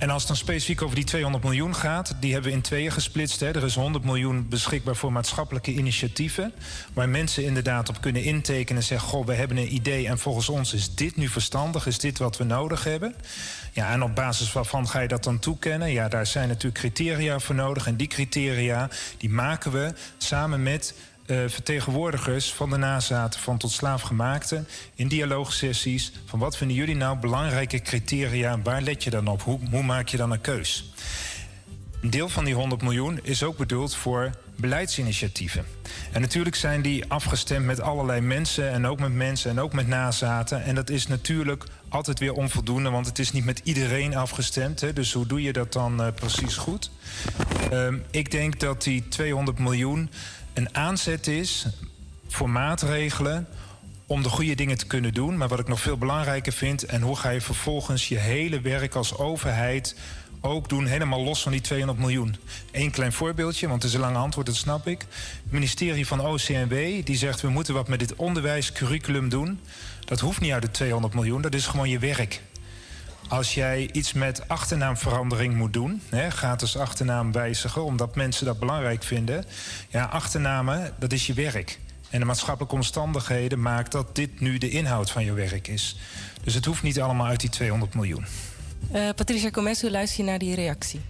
En 0.00 0.10
als 0.10 0.18
het 0.18 0.28
dan 0.28 0.36
specifiek 0.36 0.82
over 0.82 0.94
die 0.94 1.04
200 1.04 1.44
miljoen 1.44 1.74
gaat, 1.74 2.14
die 2.20 2.32
hebben 2.32 2.50
we 2.50 2.56
in 2.56 2.62
tweeën 2.62 2.92
gesplitst. 2.92 3.40
Hè. 3.40 3.46
Er 3.46 3.64
is 3.64 3.74
100 3.74 4.04
miljoen 4.04 4.48
beschikbaar 4.48 4.96
voor 4.96 5.12
maatschappelijke 5.12 5.72
initiatieven. 5.72 6.52
Waar 6.92 7.08
mensen 7.08 7.44
inderdaad 7.44 7.88
op 7.88 8.00
kunnen 8.00 8.22
intekenen 8.22 8.80
en 8.80 8.88
zeggen: 8.88 9.08
Goh, 9.08 9.26
we 9.26 9.34
hebben 9.34 9.56
een 9.56 9.74
idee 9.74 10.08
en 10.08 10.18
volgens 10.18 10.48
ons 10.48 10.72
is 10.72 10.94
dit 10.94 11.16
nu 11.16 11.28
verstandig, 11.28 11.86
is 11.86 11.98
dit 11.98 12.18
wat 12.18 12.36
we 12.36 12.44
nodig 12.44 12.84
hebben. 12.84 13.14
Ja, 13.72 13.90
en 13.90 14.02
op 14.02 14.14
basis 14.14 14.52
waarvan 14.52 14.88
ga 14.88 15.00
je 15.00 15.08
dat 15.08 15.24
dan 15.24 15.38
toekennen? 15.38 15.92
Ja, 15.92 16.08
daar 16.08 16.26
zijn 16.26 16.48
natuurlijk 16.48 16.78
criteria 16.78 17.38
voor 17.38 17.54
nodig. 17.54 17.86
En 17.86 17.96
die 17.96 18.08
criteria 18.08 18.88
die 19.16 19.30
maken 19.30 19.72
we 19.72 19.92
samen 20.18 20.62
met 20.62 20.94
uh, 21.30 21.38
vertegenwoordigers 21.48 22.52
van 22.52 22.70
de 22.70 22.76
nazaten 22.76 23.40
van 23.40 23.58
tot 23.58 23.70
slaafgemaakten 23.70 24.68
in 24.94 25.08
dialoogsessies 25.08 26.12
van 26.24 26.38
wat 26.38 26.56
vinden 26.56 26.76
jullie 26.76 26.96
nou 26.96 27.18
belangrijke 27.18 27.82
criteria, 27.82 28.60
waar 28.62 28.82
let 28.82 29.04
je 29.04 29.10
dan 29.10 29.26
op, 29.26 29.42
hoe, 29.42 29.58
hoe 29.70 29.82
maak 29.82 30.08
je 30.08 30.16
dan 30.16 30.30
een 30.30 30.40
keus? 30.40 30.92
Een 32.02 32.10
deel 32.10 32.28
van 32.28 32.44
die 32.44 32.54
100 32.54 32.82
miljoen 32.82 33.20
is 33.22 33.42
ook 33.42 33.56
bedoeld 33.56 33.94
voor 33.94 34.30
beleidsinitiatieven. 34.56 35.64
En 36.12 36.20
natuurlijk 36.20 36.56
zijn 36.56 36.82
die 36.82 37.04
afgestemd 37.08 37.66
met 37.66 37.80
allerlei 37.80 38.20
mensen 38.20 38.70
en 38.70 38.86
ook 38.86 39.00
met 39.00 39.12
mensen 39.12 39.50
en 39.50 39.60
ook 39.60 39.72
met 39.72 39.86
nazaten. 39.86 40.64
En 40.64 40.74
dat 40.74 40.90
is 40.90 41.06
natuurlijk 41.06 41.64
altijd 41.88 42.18
weer 42.18 42.32
onvoldoende, 42.32 42.90
want 42.90 43.06
het 43.06 43.18
is 43.18 43.32
niet 43.32 43.44
met 43.44 43.60
iedereen 43.64 44.16
afgestemd. 44.16 44.80
Hè. 44.80 44.92
Dus 44.92 45.12
hoe 45.12 45.26
doe 45.26 45.42
je 45.42 45.52
dat 45.52 45.72
dan 45.72 46.00
uh, 46.00 46.06
precies 46.14 46.56
goed? 46.56 46.90
Um, 47.72 48.02
ik 48.10 48.30
denk 48.30 48.60
dat 48.60 48.82
die 48.82 49.08
200 49.08 49.58
miljoen 49.58 50.10
een 50.52 50.74
aanzet 50.74 51.26
is 51.26 51.66
voor 52.28 52.50
maatregelen 52.50 53.48
om 54.06 54.22
de 54.22 54.28
goede 54.28 54.54
dingen 54.54 54.78
te 54.78 54.86
kunnen 54.86 55.14
doen. 55.14 55.36
Maar 55.36 55.48
wat 55.48 55.58
ik 55.58 55.68
nog 55.68 55.80
veel 55.80 55.98
belangrijker 55.98 56.52
vind, 56.52 56.84
en 56.84 57.02
hoe 57.02 57.16
ga 57.16 57.30
je 57.30 57.40
vervolgens 57.40 58.08
je 58.08 58.18
hele 58.18 58.60
werk 58.60 58.94
als 58.94 59.16
overheid 59.16 59.96
ook 60.40 60.68
doen, 60.68 60.86
helemaal 60.86 61.22
los 61.22 61.42
van 61.42 61.52
die 61.52 61.60
200 61.60 61.98
miljoen. 61.98 62.36
Eén 62.72 62.90
klein 62.90 63.12
voorbeeldje, 63.12 63.68
want 63.68 63.82
het 63.82 63.90
is 63.90 63.96
een 63.96 64.04
lang 64.04 64.16
antwoord, 64.16 64.46
dat 64.46 64.56
snap 64.56 64.86
ik. 64.86 65.00
Het 65.42 65.52
ministerie 65.52 66.06
van 66.06 66.20
OCMW 66.20 67.04
die 67.04 67.16
zegt 67.16 67.40
we 67.40 67.48
moeten 67.48 67.74
wat 67.74 67.88
met 67.88 67.98
dit 67.98 68.14
onderwijscurriculum 68.14 69.28
doen. 69.28 69.60
Dat 70.04 70.20
hoeft 70.20 70.40
niet 70.40 70.52
uit 70.52 70.62
de 70.62 70.70
200 70.70 71.14
miljoen, 71.14 71.42
dat 71.42 71.54
is 71.54 71.66
gewoon 71.66 71.88
je 71.88 71.98
werk. 71.98 72.40
Als 73.30 73.54
jij 73.54 73.88
iets 73.92 74.12
met 74.12 74.48
achternaamverandering 74.48 75.54
moet 75.54 75.72
doen, 75.72 76.02
hè, 76.08 76.30
gratis 76.30 76.76
achternaam 76.76 77.32
wijzigen, 77.32 77.84
omdat 77.84 78.14
mensen 78.14 78.46
dat 78.46 78.58
belangrijk 78.58 79.02
vinden. 79.02 79.44
Ja, 79.88 80.04
achternamen, 80.04 80.94
dat 80.98 81.12
is 81.12 81.26
je 81.26 81.32
werk. 81.32 81.78
En 82.10 82.18
de 82.18 82.26
maatschappelijke 82.26 82.74
omstandigheden 82.74 83.62
maakt 83.62 83.92
dat 83.92 84.16
dit 84.16 84.40
nu 84.40 84.58
de 84.58 84.70
inhoud 84.70 85.10
van 85.10 85.24
je 85.24 85.32
werk 85.32 85.68
is. 85.68 85.98
Dus 86.42 86.54
het 86.54 86.64
hoeft 86.64 86.82
niet 86.82 87.00
allemaal 87.00 87.26
uit 87.26 87.40
die 87.40 87.50
200 87.50 87.94
miljoen. 87.94 88.26
Uh, 88.92 89.08
Patricia 89.16 89.50
hoe 89.52 89.90
luister 89.90 90.24
je 90.24 90.30
naar 90.30 90.38
die 90.38 90.54
reactie? 90.54 91.00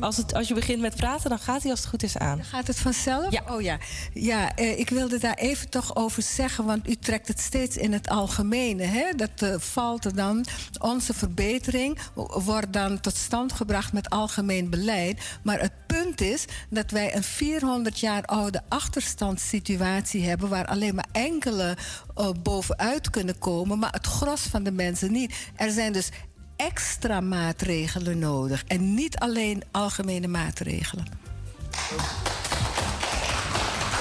Als, 0.00 0.16
het, 0.16 0.34
als 0.34 0.48
je 0.48 0.54
begint 0.54 0.80
met 0.80 0.96
praten, 0.96 1.28
dan 1.28 1.38
gaat 1.38 1.62
hij 1.62 1.70
als 1.70 1.80
het 1.80 1.88
goed 1.88 2.02
is 2.02 2.18
aan. 2.18 2.44
Gaat 2.44 2.66
het 2.66 2.78
vanzelf? 2.78 3.32
Ja. 3.32 3.42
Oh 3.48 3.60
ja. 3.60 3.78
Ja, 4.12 4.54
eh, 4.54 4.78
ik 4.78 4.90
wilde 4.90 5.18
daar 5.18 5.34
even 5.34 5.68
toch 5.68 5.96
over 5.96 6.22
zeggen, 6.22 6.64
want 6.64 6.88
u 6.88 6.96
trekt 6.96 7.28
het 7.28 7.40
steeds 7.40 7.76
in 7.76 7.92
het 7.92 8.08
algemene. 8.08 8.82
Hè? 8.82 9.10
Dat 9.16 9.42
uh, 9.42 9.54
valt 9.58 10.04
er 10.04 10.14
dan. 10.14 10.44
Onze 10.80 11.14
verbetering 11.14 11.98
wordt 12.44 12.72
dan 12.72 13.00
tot 13.00 13.16
stand 13.16 13.52
gebracht 13.52 13.92
met 13.92 14.10
algemeen 14.10 14.70
beleid. 14.70 15.22
Maar 15.42 15.60
het 15.60 15.72
punt 15.86 16.20
is 16.20 16.44
dat 16.70 16.90
wij 16.90 17.16
een 17.16 17.22
400 17.22 18.00
jaar 18.00 18.22
oude 18.22 18.62
achterstandssituatie 18.68 20.24
hebben, 20.28 20.48
waar 20.48 20.66
alleen 20.66 20.94
maar 20.94 21.08
enkele 21.12 21.76
uh, 22.18 22.28
bovenuit 22.42 23.10
kunnen 23.10 23.38
komen, 23.38 23.78
maar 23.78 23.92
het 23.92 24.06
gros 24.06 24.40
van 24.40 24.62
de 24.62 24.72
mensen 24.72 25.12
niet. 25.12 25.34
Er 25.56 25.70
zijn 25.70 25.92
dus 25.92 26.10
extra 26.56 27.20
maatregelen 27.20 28.18
nodig 28.18 28.64
en 28.66 28.94
niet 28.94 29.18
alleen 29.18 29.62
algemene 29.70 30.28
maatregelen. 30.28 31.06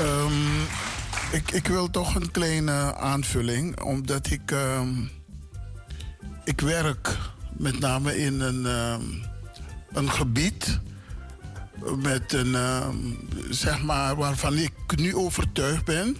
Um, 0.02 0.68
ik, 1.32 1.52
ik 1.52 1.68
wil 1.68 1.90
toch 1.90 2.16
een 2.16 2.32
kleine 2.32 2.96
aanvulling, 2.96 3.82
omdat 3.82 4.30
ik, 4.30 4.52
ehm, 4.52 4.90
ik 6.44 6.62
werk 6.62 7.18
met 7.58 7.80
name 7.80 8.18
in 8.18 8.40
een, 8.40 8.66
ehm, 8.66 9.04
een 9.94 10.12
gebied 10.12 10.80
met 11.98 12.34
een, 12.34 12.56
ehm, 12.56 12.98
zeg 13.50 13.84
maar, 13.84 14.16
waarvan 14.16 14.58
ik 14.58 14.74
nu 14.96 15.16
overtuigd 15.16 15.86
ben 15.86 16.16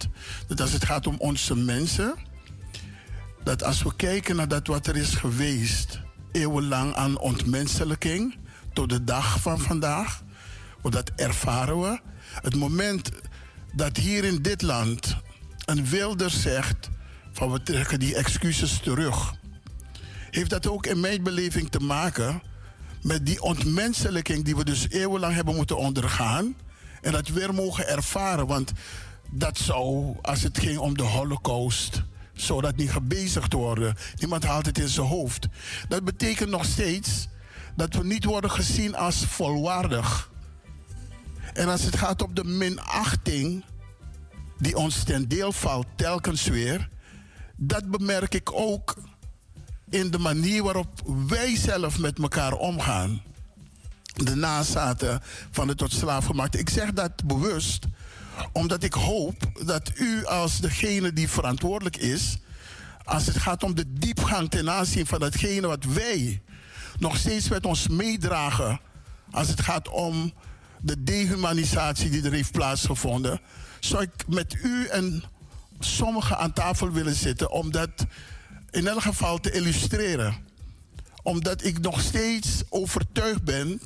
dat 0.46 0.60
als 0.60 0.72
het 0.72 0.84
gaat 0.84 1.06
om 1.06 1.16
onze 1.18 1.56
mensen, 1.56 2.14
dat 3.44 3.62
als 3.62 3.82
we 3.82 3.96
kijken 3.96 4.36
naar 4.36 4.48
dat 4.48 4.66
wat 4.66 4.86
er 4.86 4.96
is 4.96 5.14
geweest, 5.14 6.00
eeuwenlang 6.34 6.94
aan 6.94 7.18
ontmenselijking, 7.18 8.36
tot 8.72 8.88
de 8.88 9.04
dag 9.04 9.40
van 9.40 9.60
vandaag, 9.60 10.22
want 10.80 10.94
dat 10.94 11.10
ervaren 11.16 11.80
we. 11.80 12.00
Het 12.42 12.54
moment 12.56 13.10
dat 13.74 13.96
hier 13.96 14.24
in 14.24 14.42
dit 14.42 14.62
land 14.62 15.16
een 15.64 15.86
wilder 15.86 16.30
zegt 16.30 16.90
van 17.32 17.52
we 17.52 17.62
trekken 17.62 18.00
die 18.00 18.14
excuses 18.14 18.78
terug, 18.78 19.34
heeft 20.30 20.50
dat 20.50 20.66
ook 20.66 20.86
in 20.86 21.00
mijn 21.00 21.22
beleving 21.22 21.70
te 21.70 21.80
maken 21.80 22.42
met 23.02 23.26
die 23.26 23.42
ontmenselijking 23.42 24.44
die 24.44 24.56
we 24.56 24.64
dus 24.64 24.88
eeuwenlang 24.88 25.34
hebben 25.34 25.54
moeten 25.54 25.76
ondergaan 25.76 26.56
en 27.00 27.12
dat 27.12 27.28
weer 27.28 27.54
mogen 27.54 27.88
ervaren. 27.88 28.46
Want 28.46 28.72
dat 29.30 29.58
zou, 29.58 30.14
als 30.22 30.42
het 30.42 30.58
ging 30.58 30.78
om 30.78 30.96
de 30.96 31.02
Holocaust, 31.02 32.02
zou 32.34 32.60
dat 32.60 32.76
niet 32.76 32.90
gebezigd 32.90 33.52
worden. 33.52 33.96
Niemand 34.16 34.44
haalt 34.44 34.66
het 34.66 34.78
in 34.78 34.88
zijn 34.88 35.06
hoofd. 35.06 35.46
Dat 35.88 36.04
betekent 36.04 36.50
nog 36.50 36.64
steeds 36.64 37.28
dat 37.76 37.94
we 37.94 38.04
niet 38.04 38.24
worden 38.24 38.50
gezien 38.50 38.96
als 38.96 39.24
volwaardig. 39.24 40.30
En 41.52 41.68
als 41.68 41.82
het 41.82 41.96
gaat 41.96 42.22
om 42.22 42.34
de 42.34 42.44
minachting 42.44 43.64
die 44.58 44.76
ons 44.76 45.02
ten 45.02 45.28
deel 45.28 45.52
valt 45.52 45.86
telkens 45.96 46.46
weer, 46.46 46.88
dat 47.56 47.90
bemerk 47.90 48.34
ik 48.34 48.52
ook 48.52 48.96
in 49.90 50.10
de 50.10 50.18
manier 50.18 50.62
waarop 50.62 51.02
wij 51.28 51.56
zelf 51.56 51.98
met 51.98 52.18
elkaar 52.18 52.52
omgaan. 52.52 53.22
De 54.14 54.34
nazaten 54.34 55.20
van 55.50 55.66
de 55.66 55.74
tot 55.74 55.92
slaaf 55.92 56.24
gemaakte. 56.24 56.58
Ik 56.58 56.70
zeg 56.70 56.92
dat 56.92 57.24
bewust 57.24 57.86
omdat 58.52 58.82
ik 58.82 58.92
hoop 58.92 59.34
dat 59.64 59.92
u 59.94 60.24
als 60.26 60.60
degene 60.60 61.12
die 61.12 61.28
verantwoordelijk 61.28 61.96
is, 61.96 62.38
als 63.04 63.26
het 63.26 63.36
gaat 63.36 63.62
om 63.62 63.74
de 63.74 63.92
diepgang 63.92 64.50
ten 64.50 64.70
aanzien 64.70 65.06
van 65.06 65.20
datgene 65.20 65.66
wat 65.66 65.84
wij 65.84 66.42
nog 66.98 67.16
steeds 67.16 67.48
met 67.48 67.66
ons 67.66 67.88
meedragen, 67.88 68.80
als 69.30 69.48
het 69.48 69.60
gaat 69.60 69.88
om 69.88 70.32
de 70.80 71.02
dehumanisatie 71.02 72.10
die 72.10 72.24
er 72.24 72.32
heeft 72.32 72.52
plaatsgevonden, 72.52 73.40
zou 73.80 74.02
ik 74.02 74.28
met 74.28 74.54
u 74.62 74.86
en 74.86 75.22
sommigen 75.78 76.38
aan 76.38 76.52
tafel 76.52 76.90
willen 76.90 77.14
zitten 77.14 77.50
om 77.50 77.72
dat 77.72 78.06
in 78.70 78.86
elk 78.86 79.02
geval 79.02 79.38
te 79.38 79.50
illustreren. 79.50 80.34
Omdat 81.22 81.64
ik 81.64 81.80
nog 81.80 82.00
steeds 82.00 82.62
overtuigd 82.68 83.44
ben 83.44 83.80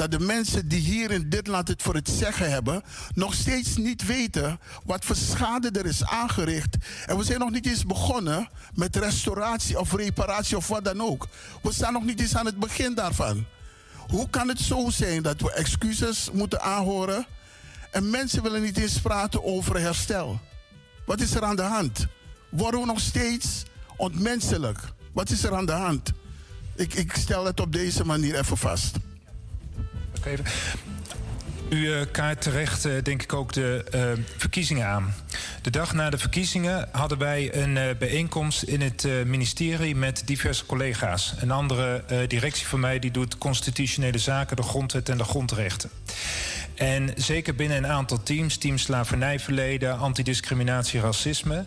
dat 0.00 0.10
de 0.10 0.20
mensen 0.20 0.68
die 0.68 0.80
hier 0.80 1.10
in 1.10 1.28
dit 1.28 1.46
land 1.46 1.68
het 1.68 1.82
voor 1.82 1.94
het 1.94 2.08
zeggen 2.08 2.50
hebben, 2.50 2.82
nog 3.14 3.34
steeds 3.34 3.76
niet 3.76 4.06
weten 4.06 4.60
wat 4.84 5.04
voor 5.04 5.16
schade 5.16 5.70
er 5.70 5.86
is 5.86 6.04
aangericht. 6.04 6.76
En 7.06 7.16
we 7.16 7.24
zijn 7.24 7.38
nog 7.38 7.50
niet 7.50 7.66
eens 7.66 7.86
begonnen 7.86 8.48
met 8.74 8.96
restauratie 8.96 9.78
of 9.78 9.92
reparatie 9.92 10.56
of 10.56 10.68
wat 10.68 10.84
dan 10.84 11.00
ook. 11.00 11.28
We 11.62 11.72
staan 11.72 11.92
nog 11.92 12.04
niet 12.04 12.20
eens 12.20 12.36
aan 12.36 12.46
het 12.46 12.58
begin 12.58 12.94
daarvan. 12.94 13.46
Hoe 14.08 14.30
kan 14.30 14.48
het 14.48 14.60
zo 14.60 14.90
zijn 14.90 15.22
dat 15.22 15.40
we 15.40 15.52
excuses 15.52 16.30
moeten 16.32 16.60
aanhoren 16.60 17.26
en 17.90 18.10
mensen 18.10 18.42
willen 18.42 18.62
niet 18.62 18.78
eens 18.78 19.00
praten 19.00 19.44
over 19.44 19.80
herstel? 19.80 20.40
Wat 21.06 21.20
is 21.20 21.34
er 21.34 21.44
aan 21.44 21.56
de 21.56 21.62
hand? 21.62 22.06
Worden 22.50 22.80
we 22.80 22.86
nog 22.86 23.00
steeds 23.00 23.62
ontmenselijk? 23.96 24.78
Wat 25.12 25.30
is 25.30 25.44
er 25.44 25.54
aan 25.54 25.66
de 25.66 25.72
hand? 25.72 26.12
Ik, 26.76 26.94
ik 26.94 27.12
stel 27.12 27.44
het 27.44 27.60
op 27.60 27.72
deze 27.72 28.04
manier 28.04 28.38
even 28.38 28.56
vast. 28.56 28.96
Even. 30.24 30.44
U 31.68 31.76
uh, 31.76 32.00
kaart 32.12 32.40
terecht, 32.40 32.86
uh, 32.86 33.02
denk 33.02 33.22
ik, 33.22 33.32
ook 33.32 33.52
de 33.52 33.84
uh, 33.94 34.24
verkiezingen 34.36 34.86
aan. 34.86 35.14
De 35.62 35.70
dag 35.70 35.92
na 35.92 36.10
de 36.10 36.18
verkiezingen 36.18 36.88
hadden 36.92 37.18
wij 37.18 37.54
een 37.54 37.96
bijeenkomst 37.98 38.62
in 38.62 38.80
het 38.80 39.06
ministerie 39.24 39.96
met 39.96 40.22
diverse 40.26 40.66
collega's. 40.66 41.34
Een 41.38 41.50
andere 41.50 42.04
directie 42.26 42.66
van 42.66 42.80
mij 42.80 42.98
die 42.98 43.10
doet 43.10 43.38
constitutionele 43.38 44.18
zaken, 44.18 44.56
de 44.56 44.62
grondwet 44.62 45.08
en 45.08 45.18
de 45.18 45.24
grondrechten. 45.24 45.90
En 46.74 47.10
zeker 47.16 47.54
binnen 47.54 47.76
een 47.76 47.90
aantal 47.90 48.22
teams, 48.22 48.56
team 48.56 48.78
slavernijverleden, 48.78 49.98
antidiscriminatie, 49.98 51.00
racisme, 51.00 51.64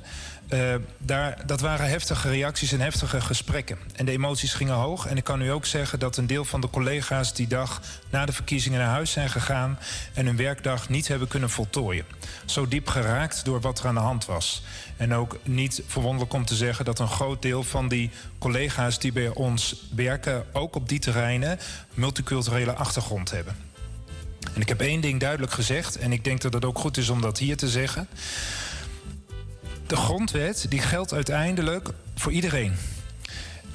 uh, 0.53 0.75
daar, 0.97 1.45
dat 1.45 1.59
waren 1.59 1.89
heftige 1.89 2.30
reacties 2.30 2.71
en 2.71 2.80
heftige 2.80 3.21
gesprekken. 3.21 3.77
En 3.95 4.05
de 4.05 4.11
emoties 4.11 4.53
gingen 4.53 4.73
hoog. 4.73 5.05
En 5.05 5.17
ik 5.17 5.23
kan 5.23 5.41
u 5.41 5.49
ook 5.49 5.65
zeggen 5.65 5.99
dat 5.99 6.17
een 6.17 6.27
deel 6.27 6.45
van 6.45 6.61
de 6.61 6.69
collega's 6.69 7.34
die 7.34 7.47
dag 7.47 7.81
na 8.09 8.25
de 8.25 8.34
verkiezingen 8.34 8.80
naar 8.80 8.89
huis 8.89 9.11
zijn 9.11 9.30
gegaan 9.30 9.80
en 10.13 10.25
hun 10.25 10.38
werkdag 10.38 10.89
niet 10.89 11.07
hebben 11.07 11.27
kunnen 11.27 11.49
voltooien. 11.49 12.05
Zo 12.45 12.67
diep 12.67 12.88
geraakt 12.88 13.45
door 13.45 13.61
wat 13.61 13.80
er 13.80 13.88
aan 13.88 13.93
de 13.93 13.99
hand 13.99 14.25
was. 14.25 14.63
En 14.97 15.13
ook 15.13 15.39
niet 15.43 15.81
verwonderlijk 15.88 16.34
om 16.34 16.45
te 16.45 16.55
zeggen 16.55 16.85
dat 16.85 16.99
een 16.99 17.07
groot 17.07 17.41
deel 17.41 17.63
van 17.63 17.88
die 17.88 18.11
collega's 18.39 18.99
die 18.99 19.11
bij 19.11 19.30
ons 19.30 19.75
werken, 19.95 20.45
ook 20.51 20.75
op 20.75 20.89
die 20.89 20.99
terreinen, 20.99 21.59
multiculturele 21.93 22.73
achtergrond 22.73 23.31
hebben. 23.31 23.55
En 24.53 24.61
ik 24.61 24.69
heb 24.69 24.81
één 24.81 25.01
ding 25.01 25.19
duidelijk 25.19 25.51
gezegd, 25.51 25.97
en 25.97 26.11
ik 26.11 26.23
denk 26.23 26.41
dat 26.41 26.53
het 26.53 26.65
ook 26.65 26.80
goed 26.80 26.97
is 26.97 27.09
om 27.09 27.21
dat 27.21 27.38
hier 27.38 27.57
te 27.57 27.69
zeggen. 27.69 28.07
De 29.88 29.95
grondwet 29.95 30.65
die 30.69 30.80
geldt 30.80 31.14
uiteindelijk 31.14 31.89
voor 32.15 32.31
iedereen. 32.31 32.76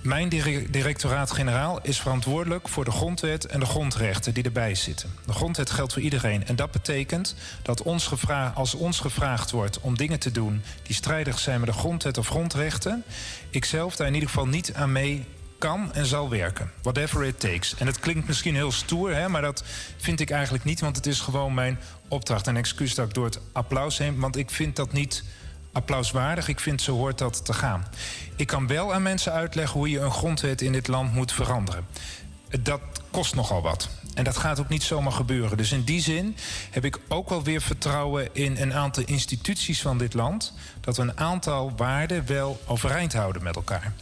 Mijn 0.02 0.28
directoraat-generaal 0.70 1.78
is 1.82 2.01
verantwoordelijk 2.01 2.68
voor 2.68 2.85
de 2.85 2.90
grondwet 2.90 3.47
en 3.47 3.60
de 3.60 3.66
grondrechten 3.66 4.35
die 4.35 4.44
erbij 4.44 4.74
zitten. 4.74 5.10
De 5.26 5.32
grondwet 5.32 5.70
geldt 5.70 5.93
voor 5.93 6.02
iedereen. 6.02 6.47
En 6.47 6.56
dat 6.56 6.70
betekent 6.70 7.35
dat 7.62 7.82
ons 7.82 8.10
als 8.55 8.74
ons 8.74 9.01
gevraagd 9.01 9.51
wordt 9.51 9.80
om 9.80 9.97
dingen 9.97 10.18
te 10.18 10.30
doen 10.30 10.62
die 10.82 10.94
strijdig 10.94 11.39
zijn 11.39 11.60
met 11.60 11.68
de 11.68 11.74
grondwet 11.78 12.18
of 12.18 12.28
grondrechten, 12.28 13.05
ik 13.51 13.64
zelf 13.64 13.97
daar 13.97 14.06
in 14.06 14.14
ieder 14.14 14.28
geval 14.28 14.47
niet 14.47 14.74
aan 14.74 14.93
mee 14.93 15.26
kan 15.59 15.94
en 15.94 16.06
zal 16.06 16.28
werken. 16.28 16.70
Whatever 16.82 17.24
it 17.24 17.40
takes. 17.40 17.74
En 17.74 17.86
het 17.86 18.01
klinkt 18.01 18.26
misschien 18.26 18.55
heel 18.55 18.72
stoer, 18.72 19.14
hè, 19.14 19.28
maar 19.28 19.43
dat 19.43 19.64
vind 19.97 20.20
ik 20.20 20.30
eigenlijk 20.30 20.64
niet, 20.64 20.80
want 20.80 20.97
het 20.97 21.06
is 21.06 21.20
gewoon 21.20 21.55
mijn 21.55 21.78
opdracht. 22.09 22.47
En 22.47 22.56
excuus 22.56 22.94
dat 22.94 23.09
ik 23.09 23.14
door 23.14 23.24
het 23.24 23.40
applaus 23.52 23.98
heen, 23.98 24.18
want 24.18 24.36
ik 24.36 24.51
vind 24.51 24.76
dat 24.76 24.93
niet 24.93 25.24
applauswaardig. 25.78 26.48
Ik 26.48 26.60
vind 26.60 26.82
zo 26.82 26.96
hoort 26.96 27.18
dat 27.18 27.44
te 27.44 27.52
gaan. 27.52 27.86
Ik 28.36 28.46
kan 28.46 28.66
wel 28.66 28.94
aan 28.94 29.02
mensen 29.02 29.32
uitleggen 29.32 29.78
hoe 29.78 29.90
je 29.90 30.00
een 30.00 30.10
grondwet 30.10 30.60
in 30.60 30.72
dit 30.72 30.88
land 30.88 31.12
moet 31.12 31.32
veranderen. 31.32 31.86
Dat 32.60 32.80
kost 33.10 33.34
nogal 33.34 33.62
wat. 33.62 33.88
En 34.14 34.24
dat 34.24 34.36
gaat 34.36 34.60
ook 34.60 34.68
niet 34.68 34.82
zomaar 34.82 35.12
gebeuren. 35.12 35.56
Dus 35.56 35.72
in 35.72 35.82
die 35.82 36.00
zin 36.00 36.36
heb 36.70 36.84
ik 36.84 36.98
ook 37.09 37.28
wel 37.28 37.42
weer 37.42 37.60
vertrouwen 37.60 38.28
in 38.32 38.56
een 38.56 38.74
aantal 38.74 39.02
instituties 39.06 39.80
van 39.80 39.98
dit 39.98 40.14
land. 40.14 40.52
Dat 40.80 40.96
we 40.96 41.02
een 41.02 41.18
aantal 41.18 41.72
waarden 41.76 42.26
wel 42.26 42.60
overeind 42.66 43.12
houden 43.12 43.42
met 43.42 43.56
elkaar. 43.56 43.92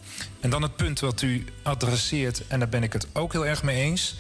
En 0.41 0.51
dan 0.51 0.63
het 0.63 0.77
punt 0.77 1.01
wat 1.01 1.23
u 1.23 1.45
adresseert, 1.63 2.47
en 2.47 2.59
daar 2.59 2.69
ben 2.69 2.83
ik 2.83 2.93
het 2.93 3.07
ook 3.13 3.33
heel 3.33 3.47
erg 3.47 3.63
mee 3.63 3.83
eens. 3.83 4.17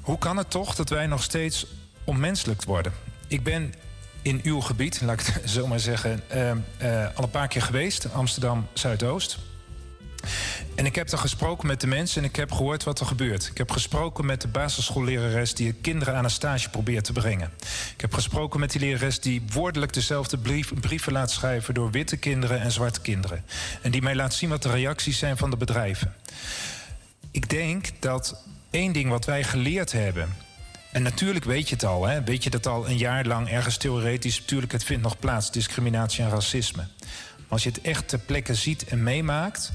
Hoe 0.00 0.18
kan 0.18 0.36
het 0.36 0.50
toch 0.50 0.74
dat 0.74 0.88
wij 0.88 1.06
nog 1.06 1.22
steeds 1.22 1.66
onmenselijk 2.04 2.64
worden? 2.64 2.92
Ik 3.26 3.42
ben 3.42 3.74
in 4.22 4.40
uw 4.42 4.60
gebied, 4.60 5.00
laat 5.00 5.20
ik 5.20 5.26
het 5.26 5.50
zo 5.56 5.66
maar 5.66 5.80
zeggen, 5.80 6.22
uh, 6.34 6.50
uh, 6.82 7.06
al 7.14 7.24
een 7.24 7.30
paar 7.30 7.48
keer 7.48 7.62
geweest, 7.62 8.12
Amsterdam 8.12 8.66
Zuidoost. 8.72 9.38
En 10.74 10.86
ik 10.86 10.94
heb 10.94 11.08
daar 11.08 11.20
gesproken 11.20 11.66
met 11.66 11.80
de 11.80 11.86
mensen 11.86 12.22
en 12.22 12.28
ik 12.28 12.36
heb 12.36 12.52
gehoord 12.52 12.84
wat 12.84 13.00
er 13.00 13.06
gebeurt. 13.06 13.46
Ik 13.46 13.58
heb 13.58 13.70
gesproken 13.70 14.26
met 14.26 14.40
de 14.40 14.48
basisschoollerares 14.48 15.54
die 15.54 15.72
kinderen 15.72 16.16
aan 16.16 16.24
een 16.24 16.30
stage 16.30 16.70
probeert 16.70 17.04
te 17.04 17.12
brengen. 17.12 17.50
Ik 17.94 18.00
heb 18.00 18.14
gesproken 18.14 18.60
met 18.60 18.72
die 18.72 18.80
lerares 18.80 19.20
die 19.20 19.42
woordelijk 19.52 19.92
dezelfde 19.92 20.38
brief, 20.38 20.72
brieven 20.80 21.12
laat 21.12 21.30
schrijven 21.30 21.74
door 21.74 21.90
witte 21.90 22.16
kinderen 22.16 22.60
en 22.60 22.72
zwarte 22.72 23.00
kinderen. 23.00 23.44
En 23.82 23.90
die 23.90 24.02
mij 24.02 24.14
laat 24.14 24.34
zien 24.34 24.50
wat 24.50 24.62
de 24.62 24.70
reacties 24.70 25.18
zijn 25.18 25.36
van 25.36 25.50
de 25.50 25.56
bedrijven. 25.56 26.14
Ik 27.30 27.48
denk 27.48 27.86
dat 27.98 28.44
één 28.70 28.92
ding 28.92 29.08
wat 29.08 29.24
wij 29.24 29.44
geleerd 29.44 29.92
hebben 29.92 30.28
en 30.92 31.02
natuurlijk 31.02 31.44
weet 31.44 31.68
je 31.68 31.74
het 31.74 31.84
al, 31.84 32.06
hè? 32.06 32.22
weet 32.22 32.44
je 32.44 32.50
dat 32.50 32.66
al 32.66 32.88
een 32.88 32.96
jaar 32.96 33.24
lang 33.24 33.48
ergens 33.48 33.76
theoretisch. 33.76 34.40
Natuurlijk, 34.40 34.72
het 34.72 34.84
vindt 34.84 35.02
nog 35.02 35.18
plaats, 35.18 35.50
discriminatie 35.50 36.24
en 36.24 36.30
racisme. 36.30 36.86
Maar 37.36 37.46
als 37.48 37.62
je 37.62 37.68
het 37.68 37.80
echt 37.80 38.08
ter 38.08 38.18
plekke 38.18 38.54
ziet 38.54 38.84
en 38.84 39.02
meemaakt, 39.02 39.72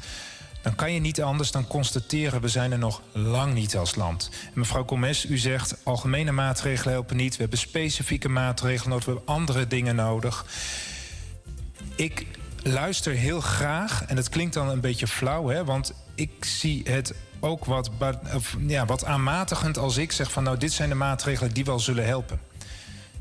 dan 0.61 0.75
kan 0.75 0.93
je 0.93 0.99
niet 0.99 1.21
anders 1.21 1.51
dan 1.51 1.67
constateren: 1.67 2.41
we 2.41 2.47
zijn 2.47 2.71
er 2.71 2.77
nog 2.77 3.01
lang 3.11 3.53
niet 3.53 3.77
als 3.77 3.95
land. 3.95 4.29
Mevrouw 4.53 4.83
Gomez, 4.85 5.25
u 5.25 5.37
zegt 5.37 5.77
algemene 5.83 6.31
maatregelen 6.31 6.93
helpen 6.93 7.15
niet. 7.15 7.35
We 7.35 7.41
hebben 7.41 7.59
specifieke 7.59 8.29
maatregelen 8.29 8.89
nodig, 8.89 9.05
we 9.05 9.11
hebben 9.11 9.33
andere 9.33 9.67
dingen 9.67 9.95
nodig. 9.95 10.45
Ik 11.95 12.25
luister 12.63 13.13
heel 13.13 13.41
graag, 13.41 14.05
en 14.05 14.17
het 14.17 14.29
klinkt 14.29 14.53
dan 14.53 14.69
een 14.69 14.81
beetje 14.81 15.07
flauw, 15.07 15.47
hè, 15.47 15.63
want 15.63 15.93
ik 16.15 16.45
zie 16.45 16.81
het 16.89 17.13
ook 17.39 17.65
wat, 17.65 17.89
ja, 18.67 18.85
wat 18.85 19.05
aanmatigend 19.05 19.77
als 19.77 19.97
ik 19.97 20.11
zeg 20.11 20.31
van 20.31 20.43
nou 20.43 20.57
dit 20.57 20.71
zijn 20.71 20.89
de 20.89 20.95
maatregelen 20.95 21.53
die 21.53 21.65
wel 21.65 21.79
zullen 21.79 22.05
helpen. 22.05 22.39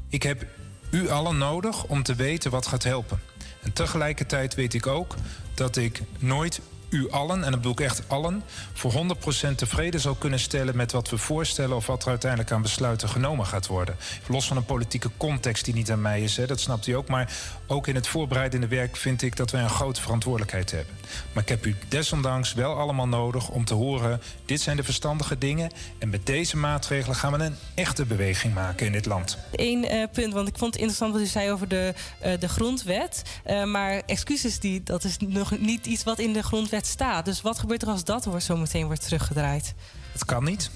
Ik 0.08 0.22
heb 0.22 0.46
u 0.90 1.10
allen 1.10 1.38
nodig 1.38 1.84
om 1.84 2.02
te 2.02 2.14
weten 2.14 2.50
wat 2.50 2.66
gaat 2.66 2.82
helpen. 2.82 3.20
En 3.62 3.72
tegelijkertijd 3.72 4.54
weet 4.54 4.74
ik 4.74 4.86
ook 4.86 5.14
dat 5.54 5.76
ik 5.76 6.02
nooit 6.18 6.60
u 6.96 7.10
allen, 7.10 7.44
en 7.44 7.50
dat 7.50 7.60
bedoel 7.60 7.72
ik 7.72 7.80
echt 7.80 8.02
allen, 8.06 8.42
voor 8.72 8.92
100% 8.92 9.54
tevreden 9.56 10.00
zal 10.00 10.14
kunnen 10.14 10.38
stellen 10.38 10.76
met 10.76 10.92
wat 10.92 11.10
we 11.10 11.18
voorstellen 11.18 11.76
of 11.76 11.86
wat 11.86 12.02
er 12.02 12.08
uiteindelijk 12.08 12.50
aan 12.50 12.62
besluiten 12.62 13.08
genomen 13.08 13.46
gaat 13.46 13.66
worden. 13.66 13.96
Los 14.26 14.46
van 14.46 14.56
een 14.56 14.64
politieke 14.64 15.10
context 15.16 15.64
die 15.64 15.74
niet 15.74 15.90
aan 15.90 16.00
mij 16.00 16.22
is, 16.22 16.36
hè, 16.36 16.46
dat 16.46 16.60
snapt 16.60 16.86
u 16.86 16.92
ook. 16.92 17.08
Maar 17.08 17.32
ook 17.66 17.86
in 17.86 17.94
het 17.94 18.06
voorbereidende 18.06 18.66
werk 18.66 18.96
vind 18.96 19.22
ik 19.22 19.36
dat 19.36 19.50
wij 19.50 19.62
een 19.62 19.70
grote 19.70 20.00
verantwoordelijkheid 20.00 20.70
hebben. 20.70 20.94
Maar 21.32 21.42
ik 21.42 21.48
heb 21.48 21.66
u 21.66 21.76
desondanks 21.88 22.54
wel 22.54 22.74
allemaal 22.74 23.08
nodig 23.08 23.48
om 23.48 23.64
te 23.64 23.74
horen: 23.74 24.20
dit 24.44 24.60
zijn 24.60 24.76
de 24.76 24.84
verstandige 24.84 25.38
dingen. 25.38 25.70
En 25.98 26.08
met 26.08 26.26
deze 26.26 26.56
maatregelen 26.56 27.16
gaan 27.16 27.32
we 27.32 27.44
een 27.44 27.56
echte 27.74 28.04
beweging 28.04 28.54
maken 28.54 28.86
in 28.86 28.92
dit 28.92 29.06
land. 29.06 29.38
Eén 29.52 29.84
uh, 29.84 30.04
punt, 30.12 30.32
want 30.32 30.48
ik 30.48 30.58
vond 30.58 30.72
het 30.72 30.82
interessant 30.82 31.12
wat 31.12 31.22
u 31.22 31.26
zei 31.26 31.50
over 31.50 31.68
de, 31.68 31.94
uh, 32.24 32.32
de 32.38 32.48
grondwet. 32.48 33.22
Uh, 33.46 33.64
maar 33.64 34.02
excuses, 34.06 34.58
die, 34.58 34.82
dat 34.82 35.04
is 35.04 35.16
nog 35.18 35.58
niet 35.58 35.86
iets 35.86 36.04
wat 36.04 36.18
in 36.18 36.32
de 36.32 36.42
grondwet 36.42 36.85
staat. 36.86 37.24
Dus 37.24 37.40
wat 37.40 37.58
gebeurt 37.58 37.82
er 37.82 37.88
als 37.88 38.04
dat 38.04 38.24
wordt, 38.24 38.44
zo 38.44 38.56
meteen 38.56 38.86
wordt 38.86 39.02
teruggedraaid? 39.02 39.74
Het 40.12 40.24
kan 40.24 40.44
niet. 40.44 40.70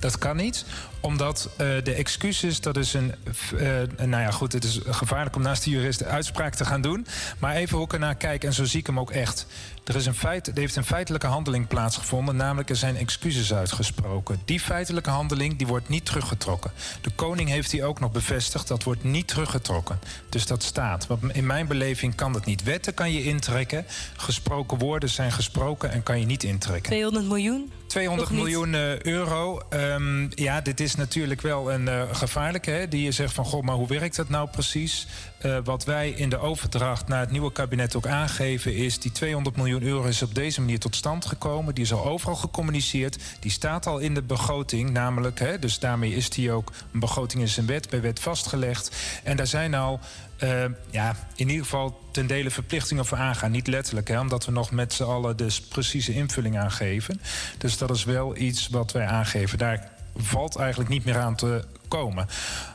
Dat 0.00 0.18
kan 0.18 0.36
niet, 0.36 0.64
omdat 1.00 1.48
uh, 1.50 1.56
de 1.58 1.92
excuses, 1.92 2.60
dat 2.60 2.76
is 2.76 2.94
een. 2.94 3.14
Uh, 3.54 3.60
nou 3.96 4.22
ja, 4.22 4.30
goed, 4.30 4.52
het 4.52 4.64
is 4.64 4.80
gevaarlijk 4.86 5.36
om 5.36 5.42
naast 5.42 5.64
de 5.64 5.70
jurist 5.70 6.04
uitspraak 6.04 6.54
te 6.54 6.64
gaan 6.64 6.80
doen. 6.80 7.06
Maar 7.38 7.54
even 7.54 7.76
hoe 7.76 7.86
ik 7.86 7.92
ernaar 7.92 8.14
kijk, 8.14 8.44
en 8.44 8.52
zo 8.52 8.64
zie 8.64 8.80
ik 8.80 8.86
hem 8.86 8.98
ook 8.98 9.10
echt. 9.10 9.46
Er, 9.84 9.96
is 9.96 10.06
een 10.06 10.14
feit, 10.14 10.46
er 10.46 10.58
heeft 10.58 10.76
een 10.76 10.84
feitelijke 10.84 11.26
handeling 11.26 11.66
plaatsgevonden, 11.66 12.36
namelijk 12.36 12.70
er 12.70 12.76
zijn 12.76 12.96
excuses 12.96 13.54
uitgesproken. 13.54 14.40
Die 14.44 14.60
feitelijke 14.60 15.10
handeling 15.10 15.58
die 15.58 15.66
wordt 15.66 15.88
niet 15.88 16.04
teruggetrokken. 16.04 16.72
De 17.00 17.10
koning 17.10 17.48
heeft 17.48 17.70
die 17.70 17.84
ook 17.84 18.00
nog 18.00 18.12
bevestigd, 18.12 18.68
dat 18.68 18.82
wordt 18.82 19.04
niet 19.04 19.28
teruggetrokken. 19.28 19.98
Dus 20.28 20.46
dat 20.46 20.62
staat. 20.62 21.06
Want 21.06 21.22
in 21.32 21.46
mijn 21.46 21.66
beleving 21.66 22.14
kan 22.14 22.32
dat 22.32 22.44
niet. 22.44 22.62
Wetten 22.62 22.94
kan 22.94 23.12
je 23.12 23.24
intrekken, 23.24 23.86
gesproken 24.16 24.78
woorden 24.78 25.08
zijn 25.08 25.32
gesproken 25.32 25.90
en 25.90 26.02
kan 26.02 26.20
je 26.20 26.26
niet 26.26 26.42
intrekken. 26.42 26.90
200 26.90 27.26
miljoen? 27.26 27.72
200 27.90 28.30
miljoen 28.30 28.72
uh, 28.72 29.00
euro. 29.00 29.60
Um, 29.70 30.28
ja, 30.34 30.60
dit 30.60 30.80
is 30.80 30.89
natuurlijk 30.96 31.40
wel 31.40 31.72
een 31.72 31.86
uh, 31.86 32.02
gevaarlijke. 32.12 32.70
Hè? 32.70 32.88
Die 32.88 33.02
je 33.02 33.12
zegt 33.12 33.34
van, 33.34 33.44
goh, 33.44 33.62
maar 33.62 33.74
hoe 33.74 33.88
werkt 33.88 34.16
dat 34.16 34.28
nou 34.28 34.48
precies? 34.48 35.06
Uh, 35.42 35.58
wat 35.64 35.84
wij 35.84 36.10
in 36.10 36.28
de 36.28 36.38
overdracht 36.38 37.08
naar 37.08 37.20
het 37.20 37.30
nieuwe 37.30 37.52
kabinet 37.52 37.96
ook 37.96 38.06
aangeven... 38.06 38.74
is 38.74 38.98
die 38.98 39.12
200 39.12 39.56
miljoen 39.56 39.82
euro 39.82 40.04
is 40.04 40.22
op 40.22 40.34
deze 40.34 40.60
manier 40.60 40.78
tot 40.78 40.96
stand 40.96 41.26
gekomen. 41.26 41.74
Die 41.74 41.84
is 41.84 41.92
al 41.92 42.04
overal 42.04 42.36
gecommuniceerd. 42.36 43.18
Die 43.40 43.50
staat 43.50 43.86
al 43.86 43.98
in 43.98 44.14
de 44.14 44.22
begroting, 44.22 44.90
namelijk. 44.90 45.38
Hè, 45.38 45.58
dus 45.58 45.78
daarmee 45.78 46.14
is 46.14 46.30
die 46.30 46.52
ook... 46.52 46.72
een 46.92 47.00
begroting 47.00 47.42
is 47.42 47.56
een 47.56 47.66
wet, 47.66 47.88
bij 47.88 48.00
wet 48.00 48.20
vastgelegd. 48.20 48.96
En 49.24 49.36
daar 49.36 49.46
zijn 49.46 49.74
al 49.74 50.00
uh, 50.42 50.64
ja, 50.90 51.16
in 51.34 51.48
ieder 51.48 51.64
geval 51.64 52.00
ten 52.10 52.26
dele 52.26 52.50
verplichtingen 52.50 53.06
voor 53.06 53.18
aangaan. 53.18 53.50
Niet 53.50 53.66
letterlijk, 53.66 54.08
hè, 54.08 54.20
omdat 54.20 54.44
we 54.44 54.52
nog 54.52 54.70
met 54.70 54.92
z'n 54.92 55.02
allen 55.02 55.36
dus 55.36 55.60
precieze 55.60 56.12
invulling 56.12 56.58
aangeven. 56.58 57.20
Dus 57.58 57.78
dat 57.78 57.90
is 57.90 58.04
wel 58.04 58.36
iets 58.36 58.68
wat 58.68 58.92
wij 58.92 59.06
aangeven. 59.06 59.58
Daar 59.58 59.90
valt 60.16 60.56
eigenlijk 60.56 60.90
niet 60.90 61.04
meer 61.04 61.18
aan 61.18 61.34
te 61.34 61.64
komen. 61.88 62.26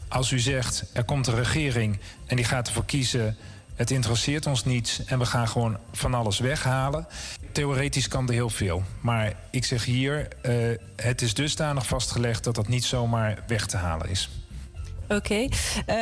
Als 0.08 0.32
u 0.32 0.40
zegt, 0.40 0.86
er 0.94 1.04
komt 1.04 1.28
een 1.28 1.36
regering 1.36 2.00
en 2.26 2.36
die 2.36 2.46
gaat 2.46 2.68
ervoor 2.68 2.86
kiezen... 2.86 3.38
het 3.76 3.92
interesseert 3.92 4.46
ons 4.46 4.66
niet 4.66 5.04
en 5.06 5.20
we 5.20 5.26
gaan 5.26 5.48
gewoon 5.48 5.78
van 5.92 6.14
alles 6.14 6.40
weghalen... 6.40 7.08
theoretisch 7.52 8.08
kan 8.08 8.28
er 8.28 8.34
heel 8.34 8.50
veel. 8.50 8.84
Maar 9.02 9.34
ik 9.50 9.66
zeg 9.66 9.86
hier, 9.86 10.28
uh, 10.42 10.78
het 10.96 11.22
is 11.22 11.34
dusdanig 11.34 11.88
vastgelegd... 11.88 12.44
dat 12.44 12.56
dat 12.56 12.68
niet 12.68 12.86
zomaar 12.86 13.44
weg 13.48 13.66
te 13.66 13.78
halen 13.78 14.10
is. 14.10 14.30
Oké. 15.08 15.40
Uh, 15.40 15.48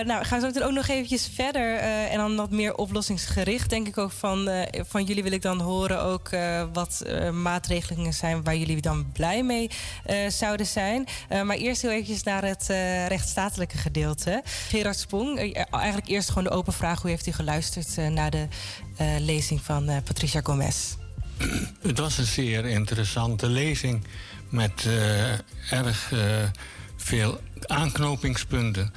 nou, 0.06 0.26
gaan 0.26 0.42
we 0.42 0.52
zo 0.54 0.66
ook 0.66 0.72
nog 0.72 0.88
eventjes 0.88 1.30
verder. 1.34 1.74
Uh, 1.74 2.12
en 2.12 2.18
dan 2.18 2.36
wat 2.36 2.52
meer 2.52 2.76
oplossingsgericht. 2.76 3.70
Denk 3.70 3.88
ik 3.88 3.98
ook 3.98 4.12
van, 4.12 4.50
uh, 4.50 4.62
van 4.72 5.04
jullie 5.04 5.24
wil 5.24 5.32
ik 5.32 5.42
dan 5.42 5.60
horen 5.60 6.02
ook 6.02 6.30
wat 6.74 7.06
maatregelingen 7.34 8.14
zijn 8.14 8.44
waar 8.44 8.56
jullie 8.56 8.82
dan 8.82 9.12
blij 9.12 9.44
mee 9.44 9.70
zouden 10.28 10.66
zijn. 10.66 11.08
maar 11.44 11.56
eerst 11.56 11.82
heel 11.82 11.92
eventjes 11.92 12.24
naar 12.24 12.46
het 12.46 12.66
rechtsstatelijke 13.08 13.78
gedeelte. 13.78 14.42
Gerard 14.70 14.98
Sprong, 14.98 15.54
eigenlijk 15.72 16.08
eerst 16.08 16.28
gewoon 16.28 16.44
de 16.44 16.50
open 16.50 16.74
vraag. 16.74 17.02
Hoe 17.02 17.10
heeft 17.10 17.28
u 17.28 17.32
geluisterd 17.32 17.98
naar 18.10 18.32
de 18.32 18.48
lezing 19.20 19.62
van 19.62 20.02
Patricia 20.04 20.42
Gomez? 20.44 20.96
Het 21.82 22.00
was 22.00 22.18
een 22.18 22.26
zeer 22.26 22.66
interessante 22.66 23.48
lezing 23.48 24.04
met 24.50 24.88
erg 25.70 26.12
veel 27.04 27.42
aanknopingspunten. 27.66 28.94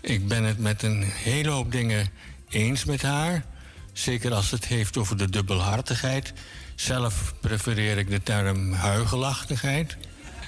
Ik 0.00 0.28
ben 0.28 0.44
het 0.44 0.58
met 0.58 0.82
een 0.82 1.02
hele 1.02 1.50
hoop 1.50 1.72
dingen 1.72 2.08
eens 2.48 2.84
met 2.84 3.02
haar. 3.02 3.44
Zeker 3.92 4.32
als 4.32 4.50
het 4.50 4.66
heeft 4.66 4.96
over 4.96 5.16
de 5.16 5.30
dubbelhartigheid. 5.30 6.32
Zelf 6.74 7.34
prefereer 7.40 7.98
ik 7.98 8.10
de 8.10 8.22
term 8.22 8.72
huigelachtigheid. 8.72 9.96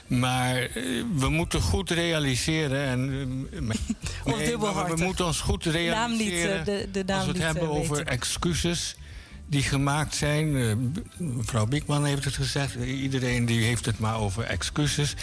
Maar 0.06 0.56
eh, 0.56 0.68
we 1.16 1.28
moeten 1.28 1.60
goed 1.60 1.90
realiseren. 1.90 2.86
En, 2.86 3.08
nee, 4.24 4.58
we 4.58 4.94
moeten 4.96 5.26
ons 5.26 5.40
goed 5.40 5.64
realiseren. 5.64 6.64
De, 6.64 6.88
de 6.92 7.14
als 7.14 7.26
we 7.26 7.32
het 7.32 7.42
hebben 7.42 7.68
over 7.68 8.06
excuses 8.06 8.96
die 9.46 9.62
gemaakt 9.62 10.14
zijn. 10.14 10.78
Mevrouw 11.16 11.66
Biekman 11.66 12.04
heeft 12.04 12.24
het 12.24 12.34
gezegd. 12.34 12.74
Iedereen 12.74 13.46
die 13.46 13.64
heeft 13.64 13.86
het 13.86 13.98
maar 13.98 14.18
over 14.18 14.44
excuses. 14.44 15.14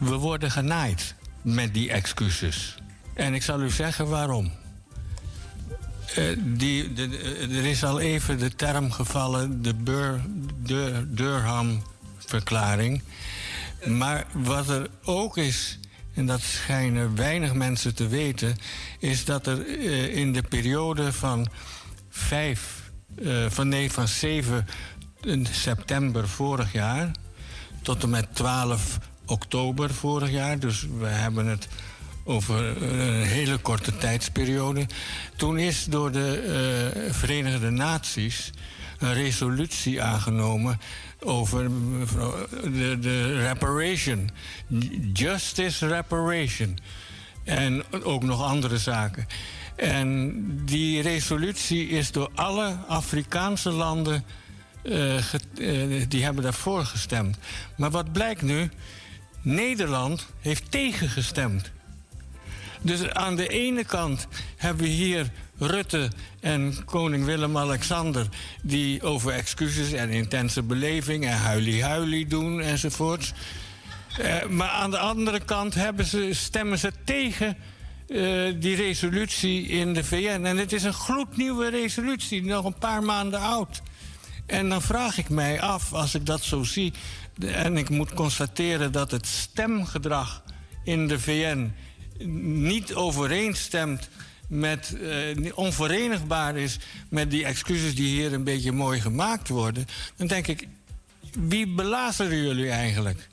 We 0.00 0.14
worden 0.14 0.50
genaaid 0.50 1.14
met 1.44 1.74
die 1.74 1.90
excuses. 1.90 2.74
En 3.14 3.34
ik 3.34 3.42
zal 3.42 3.62
u 3.62 3.70
zeggen 3.70 4.08
waarom. 4.08 4.52
Uh, 6.18 6.24
die, 6.38 6.92
de, 6.92 7.18
er 7.40 7.64
is 7.64 7.84
al 7.84 8.00
even 8.00 8.38
de 8.38 8.54
term 8.54 8.90
gevallen, 8.90 9.62
de, 9.62 9.74
Bur, 9.74 10.20
de 10.62 11.04
Durham-verklaring. 11.08 13.02
Maar 13.86 14.26
wat 14.32 14.68
er 14.68 14.88
ook 15.04 15.36
is, 15.36 15.78
en 16.14 16.26
dat 16.26 16.40
schijnen 16.40 17.16
weinig 17.16 17.54
mensen 17.54 17.94
te 17.94 18.08
weten, 18.08 18.56
is 18.98 19.24
dat 19.24 19.46
er 19.46 19.66
uh, 19.66 20.16
in 20.16 20.32
de 20.32 20.42
periode 20.42 21.12
van 21.12 21.48
5, 22.08 22.90
uh, 23.18 23.50
van, 23.50 23.68
nee, 23.68 23.92
van 23.92 24.08
7 24.08 24.66
september 25.42 26.28
vorig 26.28 26.72
jaar 26.72 27.10
tot 27.82 28.02
en 28.02 28.10
met 28.10 28.34
12 28.34 28.98
oktober 29.26 29.94
vorig 29.94 30.30
jaar. 30.30 30.58
Dus 30.58 30.86
we 30.98 31.06
hebben 31.06 31.46
het 31.46 31.68
over 32.24 32.82
een 32.82 33.22
hele 33.22 33.56
korte 33.56 33.96
tijdsperiode. 33.96 34.86
Toen 35.36 35.58
is 35.58 35.84
door 35.84 36.12
de 36.12 36.92
uh, 36.96 37.12
Verenigde 37.12 37.70
Naties 37.70 38.50
een 38.98 39.14
resolutie 39.14 40.02
aangenomen 40.02 40.80
over 41.20 41.70
de, 42.62 42.98
de 43.00 43.40
reparation. 43.40 44.30
Justice 45.12 45.86
reparation. 45.86 46.78
En 47.44 47.84
ook 48.02 48.22
nog 48.22 48.42
andere 48.42 48.78
zaken. 48.78 49.26
En 49.76 50.32
die 50.64 51.02
resolutie 51.02 51.88
is 51.88 52.12
door 52.12 52.30
alle 52.34 52.76
Afrikaanse 52.88 53.70
landen. 53.70 54.24
Uh, 54.82 55.14
die 56.08 56.24
hebben 56.24 56.42
daarvoor 56.42 56.84
gestemd. 56.84 57.38
Maar 57.76 57.90
wat 57.90 58.12
blijkt 58.12 58.42
nu? 58.42 58.70
Nederland 59.44 60.26
heeft 60.40 60.70
tegengestemd. 60.70 61.70
Dus 62.80 63.08
aan 63.08 63.36
de 63.36 63.48
ene 63.48 63.84
kant 63.84 64.26
hebben 64.56 64.84
we 64.84 64.90
hier 64.90 65.30
Rutte 65.58 66.10
en 66.40 66.84
koning 66.84 67.24
Willem-Alexander... 67.24 68.26
die 68.62 69.02
over 69.02 69.32
excuses 69.32 69.92
en 69.92 70.10
intense 70.10 70.62
beleving 70.62 71.26
en 71.26 71.36
huilie-huilie 71.36 72.26
doen 72.26 72.60
enzovoorts. 72.60 73.32
Uh, 74.20 74.46
maar 74.46 74.68
aan 74.68 74.90
de 74.90 74.98
andere 74.98 75.40
kant 75.40 75.74
hebben 75.74 76.04
ze, 76.04 76.28
stemmen 76.32 76.78
ze 76.78 76.92
tegen 77.04 77.56
uh, 78.08 78.52
die 78.56 78.76
resolutie 78.76 79.66
in 79.66 79.94
de 79.94 80.04
VN. 80.04 80.44
En 80.44 80.56
het 80.56 80.72
is 80.72 80.82
een 80.82 80.92
gloednieuwe 80.92 81.68
resolutie, 81.68 82.44
nog 82.44 82.64
een 82.64 82.78
paar 82.78 83.02
maanden 83.02 83.40
oud. 83.40 83.82
En 84.46 84.68
dan 84.68 84.82
vraag 84.82 85.18
ik 85.18 85.28
mij 85.28 85.60
af, 85.60 85.92
als 85.92 86.14
ik 86.14 86.26
dat 86.26 86.42
zo 86.42 86.62
zie... 86.62 86.92
En 87.40 87.76
ik 87.76 87.88
moet 87.88 88.14
constateren 88.14 88.92
dat 88.92 89.10
het 89.10 89.26
stemgedrag 89.26 90.42
in 90.84 91.08
de 91.08 91.20
VN 91.20 91.72
niet 92.58 92.94
overeenstemt 92.94 94.08
met, 94.48 94.96
uh, 95.00 95.52
onverenigbaar 95.54 96.56
is 96.56 96.78
met 97.08 97.30
die 97.30 97.44
excuses 97.44 97.94
die 97.94 98.08
hier 98.08 98.32
een 98.32 98.44
beetje 98.44 98.72
mooi 98.72 99.00
gemaakt 99.00 99.48
worden, 99.48 99.86
dan 100.16 100.26
denk 100.26 100.46
ik, 100.46 100.68
wie 101.38 101.68
belazeren 101.68 102.42
jullie 102.42 102.70
eigenlijk? 102.70 103.28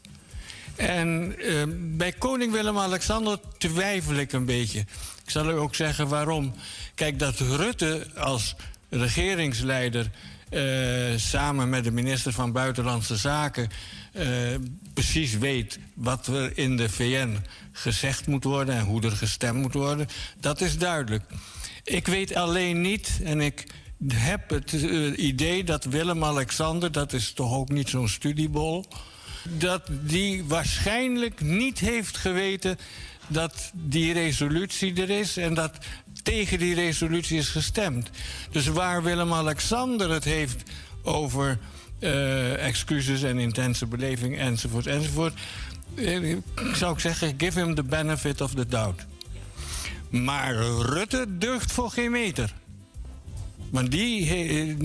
En 0.76 1.36
uh, 1.38 1.64
bij 1.98 2.12
koning 2.12 2.52
Willem-Alexander 2.52 3.40
twijfel 3.58 4.16
ik 4.16 4.32
een 4.32 4.46
beetje. 4.46 4.80
Ik 5.24 5.30
zal 5.30 5.50
u 5.50 5.54
ook 5.54 5.76
zeggen 5.76 6.08
waarom. 6.08 6.54
Kijk, 6.96 7.20
dat 7.20 7.40
Rutte 7.40 8.08
als 8.16 8.56
regeringsleider 8.90 10.12
samen 11.16 11.70
met 11.70 11.84
de 11.84 11.92
minister 11.92 12.32
van 12.32 12.52
Buitenlandse 12.52 13.16
Zaken 13.16 13.70
uh, 14.14 14.56
precies 14.94 15.38
weet 15.38 15.80
wat 15.94 16.28
er 16.28 16.58
in 16.58 16.78
de 16.78 16.90
VN 16.90 17.38
gezegd 17.72 18.28
moet 18.28 18.44
worden 18.44 18.76
en 18.76 18.84
hoe 18.84 19.02
er 19.02 19.12
gestemd 19.12 19.62
moet 19.62 19.74
worden. 19.74 20.08
Dat 20.40 20.62
is 20.62 20.78
duidelijk. 20.78 21.24
Ik 21.84 22.08
weet 22.08 22.36
alleen 22.36 22.82
niet, 22.82 23.20
en 23.24 23.42
ik 23.42 23.68
heb 24.14 24.50
het 24.50 24.74
eh, 24.74 25.18
idee 25.18 25.64
dat 25.64 25.84
Willem-Alexander, 25.84 26.92
dat 26.92 27.14
is 27.14 27.32
toch 27.34 27.54
ook 27.54 27.70
niet 27.70 27.90
zo'n 27.90 28.10
studiebol, 28.10 28.86
dat 29.44 29.82
die 29.90 30.44
waarschijnlijk 30.44 31.42
niet 31.42 31.80
heeft 31.80 32.18
geweten 32.18 32.78
dat 33.28 33.72
die 33.74 34.14
resolutie 34.14 35.02
er 35.02 35.10
is 35.10 35.38
en 35.38 35.54
dat 35.54 35.78
tegen 36.24 36.60
die 36.60 36.76
resolutie 36.76 37.38
is 37.38 37.50
gestemd. 37.50 38.10
Dus 38.52 38.68
waar 38.68 39.04
Willem-Alexander 39.04 40.10
het 40.10 40.24
heeft 40.24 40.64
over 41.04 41.60
uh, 42.00 42.66
excuses 42.66 43.24
en 43.24 43.40
intense 43.40 43.86
beleving 43.86 44.38
enzovoort 44.38 44.88
enzovoort, 44.88 45.34
uh, 45.96 46.38
zou 46.74 46.94
ik 46.94 47.00
zeggen, 47.00 47.34
give 47.38 47.60
him 47.60 47.76
the 47.76 47.84
benefit 47.84 48.42
of 48.42 48.54
the 48.54 48.66
doubt. 48.66 49.06
Maar 50.10 50.56
Rutte 50.66 51.26
durft 51.38 51.72
voor 51.72 51.92
geen 51.92 52.12
meter. 52.12 52.54
Want 53.70 53.92
die 53.92 54.26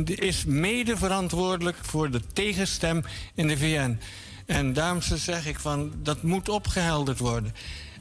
is 0.04 0.44
mede 0.44 0.96
verantwoordelijk 0.96 1.76
voor 1.82 2.10
de 2.10 2.20
tegenstem 2.32 3.04
in 3.34 3.48
de 3.48 3.58
VN. 3.58 3.98
En 4.46 4.72
daarom 4.72 5.00
zeg 5.02 5.46
ik 5.46 5.58
van 5.58 5.92
dat 6.02 6.22
moet 6.22 6.48
opgehelderd 6.48 7.18
worden. 7.18 7.54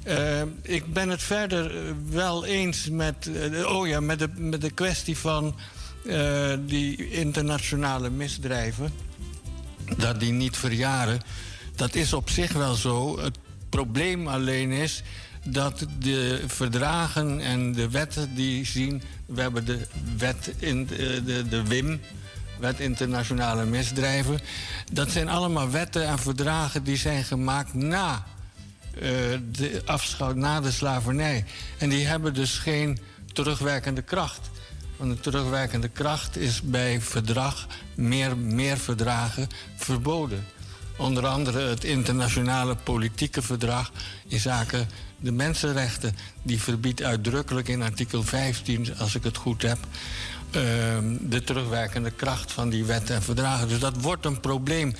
Uh, 0.07 0.41
ik 0.61 0.93
ben 0.93 1.09
het 1.09 1.23
verder 1.23 1.71
wel 2.09 2.45
eens 2.45 2.89
met, 2.89 3.29
uh, 3.51 3.75
oh 3.75 3.87
ja, 3.87 3.99
met, 3.99 4.19
de, 4.19 4.29
met 4.35 4.61
de 4.61 4.71
kwestie 4.71 5.17
van 5.17 5.55
die 6.65 7.09
internationale 7.09 8.09
misdrijven. 8.09 8.91
Dat 9.97 10.19
die 10.19 10.31
niet 10.31 10.57
verjaren. 10.57 11.21
Dat 11.75 11.95
is 11.95 12.13
op 12.13 12.29
zich 12.29 12.51
wel 12.51 12.73
zo. 12.73 13.19
Het 13.19 13.37
probleem 13.69 14.27
alleen 14.27 14.71
is 14.71 15.03
dat 15.45 15.85
de 15.99 16.43
verdragen 16.47 17.39
en 17.39 17.71
de 17.71 17.89
wetten 17.89 18.35
die 18.35 18.65
zien. 18.65 19.01
We 19.25 19.41
hebben 19.41 19.65
de 19.65 19.87
wet 20.17 20.53
in 20.59 20.85
de, 20.85 21.45
de, 21.49 21.63
WIM, 21.63 22.01
Wet 22.59 22.79
Internationale 22.79 23.65
Misdrijven. 23.65 24.39
Dat 24.91 25.11
zijn 25.11 25.29
allemaal 25.29 25.69
wetten 25.69 26.07
en 26.07 26.19
verdragen 26.19 26.83
die 26.83 26.97
zijn 26.97 27.23
gemaakt 27.23 27.73
na 27.73 28.25
de 29.51 29.81
afschouw, 29.85 30.33
na 30.33 30.61
de 30.61 30.71
slavernij. 30.71 31.45
En 31.77 31.89
die 31.89 32.05
hebben 32.05 32.33
dus 32.33 32.57
geen 32.57 32.99
terugwerkende 33.33 34.01
kracht. 34.01 34.49
Want 34.97 35.15
de 35.15 35.19
terugwerkende 35.19 35.87
kracht 35.87 36.37
is 36.37 36.61
bij 36.61 37.01
verdrag, 37.01 37.67
meer, 37.95 38.37
meer 38.37 38.77
verdragen, 38.77 39.47
verboden. 39.75 40.45
Onder 40.97 41.27
andere 41.27 41.59
het 41.59 41.83
internationale 41.83 42.75
politieke 42.75 43.41
verdrag 43.41 43.91
in 44.27 44.39
zaken 44.39 44.87
de 45.19 45.31
mensenrechten. 45.31 46.15
Die 46.43 46.61
verbiedt 46.61 47.03
uitdrukkelijk 47.03 47.67
in 47.67 47.81
artikel 47.81 48.23
15, 48.23 48.97
als 48.97 49.15
ik 49.15 49.23
het 49.23 49.37
goed 49.37 49.61
heb, 49.61 49.77
de 50.51 51.41
terugwerkende 51.45 52.11
kracht 52.11 52.51
van 52.51 52.69
die 52.69 52.85
wetten 52.85 53.15
en 53.15 53.23
verdragen. 53.23 53.67
Dus 53.67 53.79
dat 53.79 54.01
wordt 54.01 54.25
een 54.25 54.39
probleem. 54.39 54.95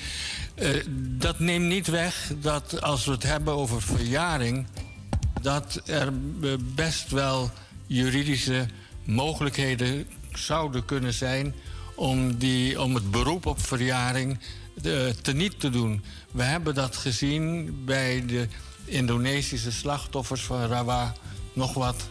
Uh, 0.55 0.83
dat 0.97 1.39
neemt 1.39 1.65
niet 1.65 1.87
weg 1.87 2.31
dat 2.41 2.81
als 2.81 3.05
we 3.05 3.11
het 3.11 3.23
hebben 3.23 3.53
over 3.53 3.81
verjaring, 3.81 4.67
dat 5.41 5.81
er 5.85 6.13
best 6.75 7.11
wel 7.11 7.51
juridische 7.87 8.65
mogelijkheden 9.03 10.07
zouden 10.33 10.85
kunnen 10.85 11.13
zijn 11.13 11.55
om, 11.95 12.37
die, 12.37 12.81
om 12.81 12.95
het 12.95 13.11
beroep 13.11 13.45
op 13.45 13.61
verjaring 13.61 14.39
uh, 14.83 15.09
teniet 15.21 15.59
te 15.59 15.69
doen. 15.69 16.03
We 16.31 16.43
hebben 16.43 16.75
dat 16.75 16.95
gezien 16.95 17.75
bij 17.85 18.25
de 18.25 18.47
Indonesische 18.85 19.71
slachtoffers 19.71 20.41
van 20.41 20.65
Rawa, 20.65 21.13
nog 21.53 21.73
wat. 21.73 22.09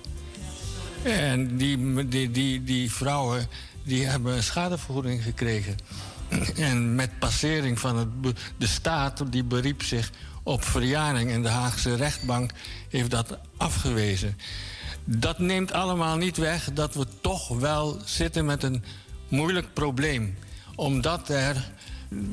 En 1.05 1.57
die, 1.57 2.09
die, 2.31 2.63
die, 2.65 2.93
vrouwen 2.93 3.47
die 3.83 4.07
hebben 4.07 4.43
schadevergoeding 4.43 5.23
gekregen. 5.23 5.77
En 6.57 6.95
met 6.95 7.19
passering 7.19 7.79
van 7.79 7.97
het, 7.97 8.09
de 8.57 8.67
staat, 8.67 9.33
die 9.33 9.45
beriep 9.45 9.83
zich 9.83 10.11
op 10.43 10.65
verjaring. 10.65 11.31
En 11.31 11.43
de 11.43 11.49
Haagse 11.49 11.95
rechtbank 11.95 12.51
heeft 12.89 13.11
dat 13.11 13.39
afgewezen. 13.57 14.37
Dat 15.05 15.39
neemt 15.39 15.73
allemaal 15.73 16.17
niet 16.17 16.37
weg 16.37 16.73
dat 16.73 16.95
we 16.95 17.07
toch 17.21 17.49
wel 17.49 17.99
zitten 18.05 18.45
met 18.45 18.63
een 18.63 18.85
moeilijk 19.29 19.73
probleem. 19.73 20.37
Omdat 20.75 21.29
er 21.29 21.73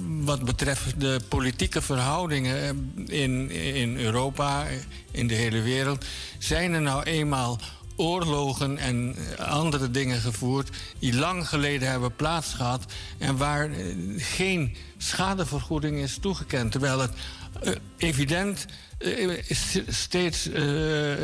wat 0.08 0.45
betreft 0.45 1.00
de 1.00 1.20
politieke 1.30 1.82
verhoudingen 1.82 2.92
in, 3.08 3.50
in 3.52 3.98
Europa, 3.98 4.66
in 5.12 5.28
de 5.28 5.34
hele 5.34 5.62
wereld, 5.62 6.06
zijn 6.38 6.74
er 6.74 6.82
nou 6.82 7.04
eenmaal 7.04 7.60
oorlogen 7.95 8.78
en 8.78 9.16
andere 9.38 9.92
dingen 9.92 10.20
gevoerd 10.20 10.70
die 11.00 11.16
lang 11.16 11.48
geleden 11.48 11.90
hebben 11.90 12.16
plaatsgehad 12.16 12.86
en 13.18 13.38
waar 13.38 13.70
eh, 13.70 13.86
geen 14.18 14.76
schadevergoeding 14.98 15.98
is 15.98 16.18
toegekend. 16.18 16.72
Terwijl 16.72 17.00
het 17.00 17.11
uh, 17.64 17.76
evident 17.98 18.66
steeds 19.88 20.50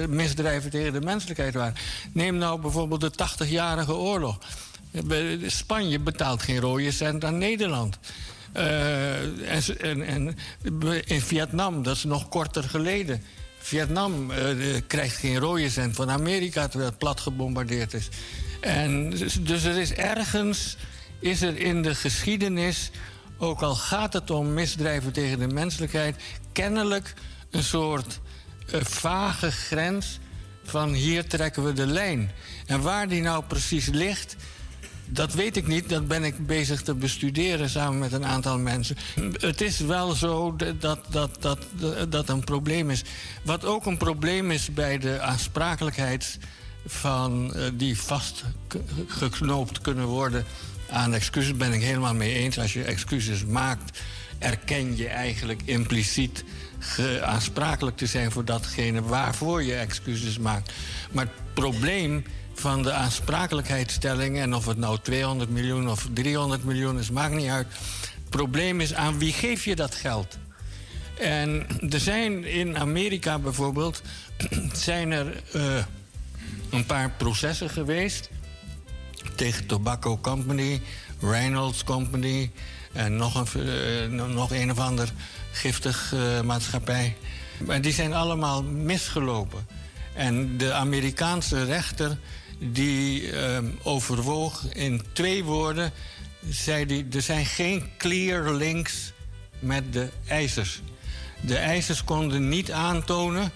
misdrijven 0.09 0.69
tegen 0.69 0.93
de 0.93 1.01
menselijkheid 1.01 1.53
waren. 1.53 1.75
Neem 2.13 2.37
nou 2.37 2.61
bijvoorbeeld 2.61 3.01
de 3.01 3.11
80-jarige 3.11 3.93
oorlog. 3.93 4.39
Spanje 5.47 5.99
betaalt 5.99 6.41
geen 6.41 6.59
rode 6.59 6.91
cent 6.91 7.25
aan 7.25 7.37
Nederland. 7.37 7.99
En, 8.53 10.01
en, 10.01 10.37
in 11.05 11.21
Vietnam, 11.21 11.83
dat 11.83 11.95
is 11.95 12.03
nog 12.03 12.29
korter 12.29 12.63
geleden. 12.63 13.21
Vietnam 13.67 14.31
uh, 14.31 14.37
krijgt 14.87 15.15
geen 15.15 15.37
rode 15.37 15.69
cent 15.69 15.95
van 15.95 16.09
Amerika 16.09 16.67
terwijl 16.67 16.89
het 16.89 16.99
plat 16.99 17.19
gebombardeerd 17.19 17.93
is. 17.93 18.09
En 18.61 19.09
dus, 19.43 19.63
er 19.63 19.77
is 19.77 19.93
ergens, 19.93 20.77
is 21.19 21.41
er 21.41 21.57
in 21.57 21.81
de 21.81 21.95
geschiedenis, 21.95 22.91
ook 23.37 23.61
al 23.61 23.75
gaat 23.75 24.13
het 24.13 24.31
om 24.31 24.53
misdrijven 24.53 25.11
tegen 25.11 25.39
de 25.39 25.47
menselijkheid, 25.47 26.15
kennelijk 26.51 27.13
een 27.51 27.63
soort 27.63 28.19
uh, 28.73 28.81
vage 28.83 29.51
grens 29.51 30.19
van 30.63 30.93
hier 30.93 31.27
trekken 31.27 31.63
we 31.63 31.73
de 31.73 31.87
lijn. 31.87 32.31
En 32.65 32.81
waar 32.81 33.07
die 33.07 33.21
nou 33.21 33.43
precies 33.43 33.87
ligt, 33.87 34.35
dat 35.09 35.33
weet 35.33 35.57
ik 35.57 35.67
niet. 35.67 35.89
Dat 35.89 36.07
ben 36.07 36.23
ik 36.23 36.47
bezig 36.47 36.81
te 36.81 36.93
bestuderen 36.93 37.69
samen 37.69 37.99
met 37.99 38.11
een 38.11 38.25
aantal 38.25 38.59
mensen. 38.59 38.97
Het 39.31 39.61
is 39.61 39.79
wel 39.79 40.13
zo 40.13 40.55
dat 40.55 41.05
dat, 41.09 41.37
dat, 41.39 41.65
dat 42.09 42.29
een 42.29 42.43
probleem 42.43 42.89
is. 42.89 43.03
Wat 43.43 43.65
ook 43.65 43.85
een 43.85 43.97
probleem 43.97 44.51
is 44.51 44.73
bij 44.73 44.97
de 44.97 45.19
aansprakelijkheid 45.21 46.37
van 46.85 47.51
uh, 47.55 47.63
die 47.73 47.97
vastgeknoopt 47.99 49.81
kunnen 49.81 50.05
worden 50.05 50.45
aan 50.89 51.13
excuses, 51.13 51.55
ben 51.55 51.73
ik 51.73 51.81
helemaal 51.81 52.15
mee 52.15 52.33
eens. 52.33 52.59
Als 52.59 52.73
je 52.73 52.83
excuses 52.83 53.45
maakt, 53.45 53.99
erken 54.39 54.97
je 54.97 55.07
eigenlijk 55.07 55.61
impliciet 55.65 56.43
aansprakelijk 57.21 57.97
te 57.97 58.05
zijn 58.05 58.31
voor 58.31 58.45
datgene 58.45 59.01
waarvoor 59.01 59.63
je 59.63 59.75
excuses 59.75 60.37
maakt. 60.37 60.73
Maar 61.11 61.25
het 61.25 61.53
probleem 61.53 62.23
van 62.59 62.83
de 62.83 62.91
aansprakelijkheidsstelling. 62.91 64.39
En 64.39 64.53
of 64.53 64.65
het 64.65 64.77
nou 64.77 64.97
200 65.01 65.49
miljoen 65.49 65.89
of 65.89 66.07
300 66.13 66.63
miljoen 66.63 66.99
is, 66.99 67.09
maakt 67.09 67.35
niet 67.35 67.49
uit. 67.49 67.67
Het 68.01 68.29
probleem 68.29 68.81
is 68.81 68.93
aan 68.93 69.19
wie 69.19 69.33
geef 69.33 69.65
je 69.65 69.75
dat 69.75 69.95
geld? 69.95 70.37
En 71.19 71.67
er 71.89 71.99
zijn 71.99 72.43
in 72.43 72.77
Amerika 72.77 73.39
bijvoorbeeld 73.39 74.01
zijn 74.73 75.11
er 75.11 75.43
uh, 75.55 75.77
een 76.69 76.85
paar 76.85 77.11
processen 77.17 77.69
geweest 77.69 78.29
tegen 79.35 79.65
Tobacco 79.65 80.17
Company, 80.17 80.81
Reynolds 81.21 81.83
Company 81.83 82.51
en 82.93 83.15
nog 83.15 83.53
een, 83.53 83.67
uh, 83.67 84.25
nog 84.25 84.51
een 84.51 84.71
of 84.71 84.79
ander 84.79 85.11
giftig 85.51 86.11
uh, 86.13 86.41
maatschappij. 86.41 87.15
Maar 87.65 87.81
die 87.81 87.93
zijn 87.93 88.13
allemaal 88.13 88.63
misgelopen. 88.63 89.67
En 90.13 90.57
de 90.57 90.73
Amerikaanse 90.73 91.63
rechter 91.63 92.17
die 92.59 93.31
uh, 93.31 93.57
overwoog 93.83 94.73
in 94.73 95.01
twee 95.13 95.43
woorden, 95.43 95.91
zei 96.49 96.85
hij, 96.85 97.05
er 97.11 97.21
zijn 97.21 97.45
geen 97.45 97.89
clear 97.97 98.53
links 98.53 99.13
met 99.59 99.93
de 99.93 100.09
eisers. 100.27 100.81
De 101.41 101.57
eisers 101.57 102.03
konden 102.03 102.49
niet 102.49 102.71
aantonen 102.71 103.51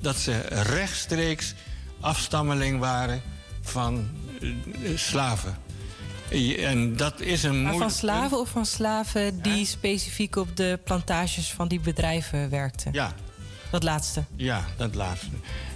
dat 0.00 0.16
ze 0.16 0.38
rechtstreeks 0.48 1.54
afstammeling 2.00 2.78
waren 2.78 3.22
van 3.60 4.08
uh, 4.40 4.98
slaven. 4.98 5.56
En 6.58 6.96
dat 6.96 7.20
is 7.20 7.42
een 7.42 7.62
maar 7.62 7.76
van 7.76 7.90
slaven 7.90 8.38
of 8.38 8.48
van 8.48 8.66
slaven 8.66 9.42
die 9.42 9.66
specifiek 9.66 10.36
op 10.36 10.56
de 10.56 10.78
plantages 10.84 11.52
van 11.52 11.68
die 11.68 11.80
bedrijven 11.80 12.50
werkten? 12.50 12.92
Ja. 12.92 13.14
Dat 13.76 13.84
laatste? 13.84 14.24
Ja, 14.36 14.64
dat 14.76 14.94
laatste. 14.94 15.26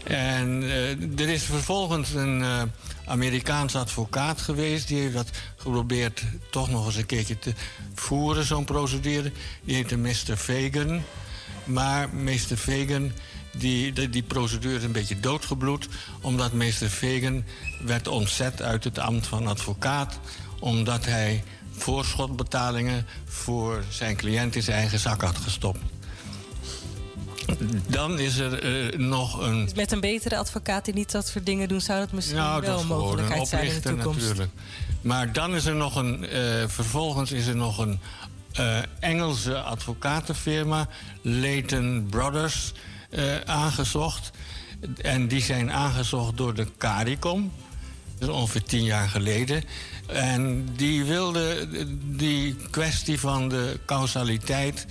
En 0.04 0.62
uh, 0.62 1.20
er 1.20 1.28
is 1.28 1.42
vervolgens 1.42 2.14
een 2.14 2.40
uh, 2.40 2.62
Amerikaans 3.04 3.76
advocaat 3.76 4.40
geweest. 4.40 4.88
Die 4.88 5.00
heeft 5.00 5.14
dat 5.14 5.30
geprobeerd 5.56 6.22
toch 6.50 6.70
nog 6.70 6.86
eens 6.86 6.96
een 6.96 7.06
keertje 7.06 7.38
te 7.38 7.54
voeren, 7.94 8.44
zo'n 8.44 8.64
procedure. 8.64 9.32
Die 9.64 9.74
heette 9.74 9.96
Mr. 9.96 10.36
Fagan. 10.36 11.02
Maar 11.64 12.08
Mr. 12.14 12.56
Fagan 12.56 13.12
die, 13.56 13.92
die, 13.92 14.08
die 14.08 14.22
procedure 14.22 14.76
is 14.76 14.84
een 14.84 14.92
beetje 14.92 15.20
doodgebloed. 15.20 15.88
Omdat 16.20 16.52
meester 16.52 16.90
Vegen 16.90 17.46
werd 17.84 18.08
ontzet 18.08 18.62
uit 18.62 18.84
het 18.84 18.98
ambt 18.98 19.26
van 19.26 19.46
advocaat. 19.46 20.18
Omdat 20.60 21.04
hij 21.04 21.44
voorschotbetalingen 21.76 23.06
voor 23.24 23.84
zijn 23.88 24.16
cliënt 24.16 24.56
in 24.56 24.62
zijn 24.62 24.76
eigen 24.76 24.98
zak 24.98 25.20
had 25.22 25.36
gestopt. 25.36 25.89
Dan 27.88 28.18
is 28.18 28.38
er 28.38 28.62
eh, 28.92 28.98
nog 28.98 29.40
een. 29.40 29.64
Dus 29.64 29.74
met 29.74 29.92
een 29.92 30.00
betere 30.00 30.36
advocaat 30.36 30.84
die 30.84 30.94
niet 30.94 31.10
dat 31.10 31.26
soort 31.28 31.46
dingen 31.46 31.68
doen, 31.68 31.80
zou 31.80 31.98
dat 31.98 32.12
misschien 32.12 32.36
Nou, 32.38 32.60
wel 32.60 32.70
dat 32.72 32.80
een 32.80 32.86
mogelijkheid 32.86 33.40
een 33.40 33.46
zijn 33.46 33.66
in 33.66 33.74
de 33.74 33.80
toekomst. 33.80 34.20
natuurlijk. 34.20 34.50
Maar 35.00 35.32
dan 35.32 35.54
is 35.54 35.64
er 35.66 35.74
nog 35.74 35.96
een. 35.96 36.26
eh, 36.28 36.40
vervolgens 36.66 37.32
is 37.32 37.46
er 37.46 37.56
nog 37.56 37.78
een 37.78 37.98
eh, 38.52 38.78
Engelse 39.00 39.60
advocatenfirma, 39.60 40.88
Leighton 41.22 42.06
Brothers, 42.10 42.72
aangezocht. 43.44 44.30
En 45.02 45.28
die 45.28 45.42
zijn 45.42 45.72
aangezocht 45.72 46.36
door 46.36 46.54
de 46.54 46.66
CARICOM. 46.78 47.52
Dat 48.18 48.28
is 48.28 48.34
ongeveer 48.34 48.62
tien 48.62 48.84
jaar 48.84 49.08
geleden. 49.08 49.64
En 50.06 50.68
die 50.76 51.04
wilde 51.04 51.68
die 52.16 52.56
kwestie 52.70 53.20
van 53.20 53.48
de 53.48 53.78
causaliteit 53.86 54.86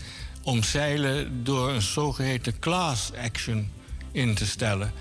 omzeilen 0.50 1.44
door 1.44 1.70
een 1.70 1.82
zogeheten 1.82 2.60
class 2.60 3.12
action 3.24 3.72
in 4.12 4.36
te 4.36 4.46
stellen. 4.46 4.92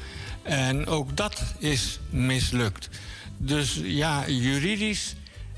En 0.43 0.87
ook 0.87 1.17
dat 1.17 1.43
is 1.59 1.99
mislukt. 2.11 2.89
Dus 3.37 3.81
ja, 3.83 4.29
juridisch, 4.29 5.15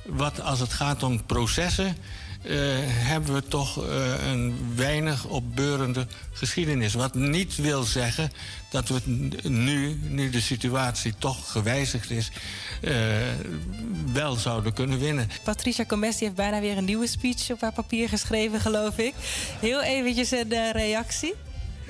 wat 0.07 0.41
als 0.41 0.61
het 0.61 0.73
gaat 0.73 1.03
om 1.03 1.27
processen, 1.27 1.97
eh, 2.43 2.53
hebben 2.85 3.35
we 3.35 3.43
toch 3.49 3.89
eh, 3.89 4.31
een 4.31 4.75
weinig 4.77 5.25
opbeurende 5.25 6.07
geschiedenis. 6.33 6.95
Wat 6.95 7.15
niet 7.15 7.57
wil 7.57 7.83
zeggen 7.83 8.33
dat 8.71 8.89
we 8.89 9.01
nu, 9.49 9.99
nu 10.03 10.31
de 10.31 10.41
situatie 10.41 11.15
toch 11.19 11.51
gewijzigd 11.53 12.11
is, 12.11 12.31
eh, 12.81 12.95
wel 14.13 14.35
zouden 14.35 14.73
kunnen 14.73 14.99
winnen. 14.99 15.29
Patricia 15.45 15.85
Comessi 15.85 16.25
heeft 16.25 16.37
bijna 16.37 16.61
weer 16.61 16.77
een 16.77 16.85
nieuwe 16.85 17.07
speech 17.07 17.51
op 17.51 17.61
haar 17.61 17.73
papier 17.73 18.09
geschreven, 18.09 18.61
geloof 18.61 18.99
ik. 18.99 19.15
Heel 19.61 19.83
eventjes 19.83 20.31
een 20.31 20.73
reactie. 20.73 21.35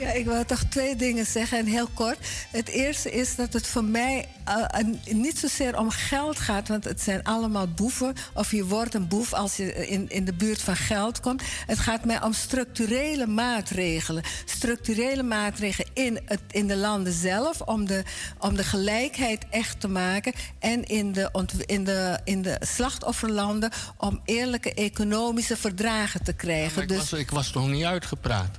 Ja, 0.01 0.13
ik 0.13 0.25
wil 0.25 0.45
toch 0.45 0.63
twee 0.63 0.97
dingen 0.97 1.27
zeggen 1.27 1.59
en 1.59 1.67
heel 1.67 1.89
kort. 1.95 2.19
Het 2.51 2.69
eerste 2.69 3.11
is 3.11 3.37
dat 3.37 3.53
het 3.53 3.67
voor 3.67 3.85
mij 3.85 4.29
eh, 4.45 4.85
niet 5.11 5.39
zozeer 5.39 5.79
om 5.79 5.91
geld 5.91 6.39
gaat, 6.39 6.69
want 6.69 6.85
het 6.85 7.01
zijn 7.01 7.25
allemaal 7.25 7.69
boeven. 7.69 8.15
Of 8.35 8.51
je 8.51 8.65
wordt 8.65 8.95
een 8.95 9.09
boef 9.09 9.33
als 9.33 9.57
je 9.57 9.89
in, 9.89 10.09
in 10.09 10.25
de 10.25 10.33
buurt 10.33 10.63
van 10.63 10.77
geld 10.77 11.21
komt. 11.21 11.43
Het 11.67 11.79
gaat 11.79 12.05
mij 12.05 12.23
om 12.23 12.33
structurele 12.33 13.27
maatregelen. 13.27 14.23
Structurele 14.45 15.23
maatregelen 15.23 15.91
in, 15.95 16.21
het, 16.25 16.41
in 16.51 16.67
de 16.67 16.77
landen 16.77 17.13
zelf 17.13 17.61
om 17.61 17.87
de, 17.87 18.03
om 18.39 18.57
de 18.57 18.65
gelijkheid 18.65 19.45
echt 19.51 19.81
te 19.81 19.89
maken. 19.89 20.33
En 20.59 20.85
in 20.85 21.13
de, 21.13 21.31
in, 21.67 21.85
de, 21.85 22.21
in 22.25 22.43
de 22.43 22.57
slachtofferlanden 22.61 23.71
om 23.97 24.21
eerlijke 24.25 24.75
economische 24.75 25.57
verdragen 25.57 26.25
te 26.25 26.33
krijgen. 26.33 26.83
Ik, 26.83 26.89
dus 26.89 26.97
was, 26.97 27.13
ik 27.13 27.31
was 27.31 27.53
nog 27.53 27.69
niet 27.69 27.85
uitgepraat. 27.85 28.59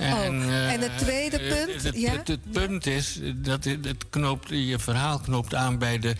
Oh, 0.00 0.04
eh, 0.04 0.72
en 0.72 0.80
het 0.80 0.98
tweede 0.98 1.38
eh, 1.38 1.64
punt, 1.64 1.82
Het, 1.82 1.96
ja? 1.96 2.10
het, 2.10 2.28
het 2.28 2.50
punt 2.52 2.86
is 2.86 3.20
dat 3.34 3.64
het, 3.64 4.08
knoopt, 4.10 4.48
je 4.48 4.78
verhaal 4.78 5.18
knoopt 5.18 5.54
aan 5.54 5.78
bij 5.78 5.98
de 5.98 6.14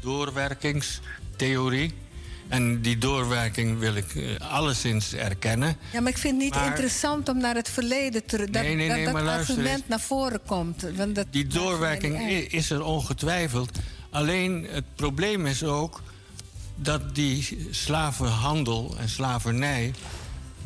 doorwerkingstheorie. 0.00 1.92
En 2.48 2.80
die 2.80 2.98
doorwerking 2.98 3.78
wil 3.78 3.94
ik 3.94 4.14
eh, 4.14 4.50
alleszins 4.50 5.14
erkennen. 5.14 5.76
Ja, 5.92 6.00
maar 6.00 6.10
ik 6.10 6.18
vind 6.18 6.34
het 6.34 6.42
niet 6.42 6.54
Maar- 6.54 6.66
interessant 6.66 7.28
om 7.28 7.38
naar 7.38 7.54
het 7.54 7.68
verleden 7.68 8.24
te... 8.24 8.36
Dat, 8.36 8.62
Nee, 8.62 8.74
nee, 8.74 8.86
dat, 8.86 8.96
nee, 8.96 9.04
dat 9.04 9.14
maar 9.14 9.22
luister 9.22 9.56
argument 9.56 9.88
naar 9.88 10.00
voren 10.00 10.40
komt. 10.46 10.86
Want 10.96 11.14
dat 11.14 11.26
Die 11.30 11.46
doorwerking 11.46 12.30
is 12.50 12.70
er 12.70 12.82
ongetwijfeld. 12.82 13.70
Alleen 14.10 14.66
het 14.70 14.84
probleem 14.94 15.46
is 15.46 15.64
ook 15.64 16.02
dat 16.76 17.14
die 17.14 17.66
slavenhandel 17.70 18.94
en 18.98 19.08
slavernij... 19.08 19.92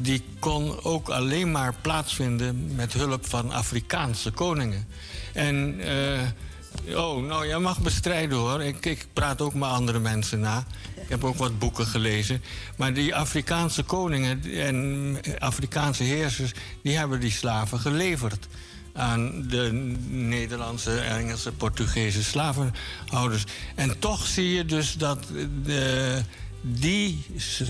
die 0.00 0.24
kon 0.38 0.82
ook 0.82 1.08
alleen 1.08 1.50
maar 1.50 1.74
plaatsvinden 1.80 2.74
met 2.74 2.92
hulp 2.92 3.28
van 3.28 3.52
Afrikaanse 3.52 4.30
koningen. 4.30 4.86
En, 5.32 5.80
eh, 5.80 6.98
oh, 6.98 7.26
nou, 7.26 7.46
jij 7.46 7.58
mag 7.58 7.80
bestrijden 7.80 8.38
hoor. 8.38 8.62
Ik, 8.62 8.86
ik 8.86 9.06
praat 9.12 9.40
ook 9.40 9.54
met 9.54 9.68
andere 9.68 9.98
mensen 9.98 10.40
na. 10.40 10.64
Ik 10.94 11.08
heb 11.08 11.24
ook 11.24 11.36
wat 11.36 11.58
boeken 11.58 11.86
gelezen. 11.86 12.42
Maar 12.76 12.94
die 12.94 13.14
Afrikaanse 13.14 13.82
koningen 13.82 14.42
en 14.54 15.16
Afrikaanse 15.38 16.02
heersers... 16.02 16.52
die 16.82 16.96
hebben 16.96 17.20
die 17.20 17.30
slaven 17.30 17.80
geleverd 17.80 18.48
aan 18.92 19.48
de 19.48 19.70
Nederlandse, 20.08 21.00
Engelse, 21.00 21.52
Portugese 21.52 22.24
slavenhouders. 22.24 23.44
En 23.74 23.98
toch 23.98 24.26
zie 24.26 24.52
je 24.52 24.64
dus 24.64 24.92
dat 24.92 25.26
de, 25.64 26.22
die 26.68 27.24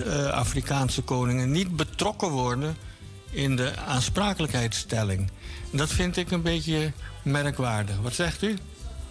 eh, 0.04 0.26
Afrikaanse 0.26 1.02
koningen 1.02 1.50
niet 1.50 1.76
betrokken 1.76 2.30
worden 2.30 2.76
in 3.30 3.56
de 3.56 3.76
aansprakelijkheidsstelling. 3.76 5.30
Dat 5.70 5.92
vind 5.92 6.16
ik 6.16 6.30
een 6.30 6.42
beetje 6.42 6.92
merkwaardig. 7.22 7.96
Wat 8.00 8.14
zegt 8.14 8.42
u? 8.42 8.56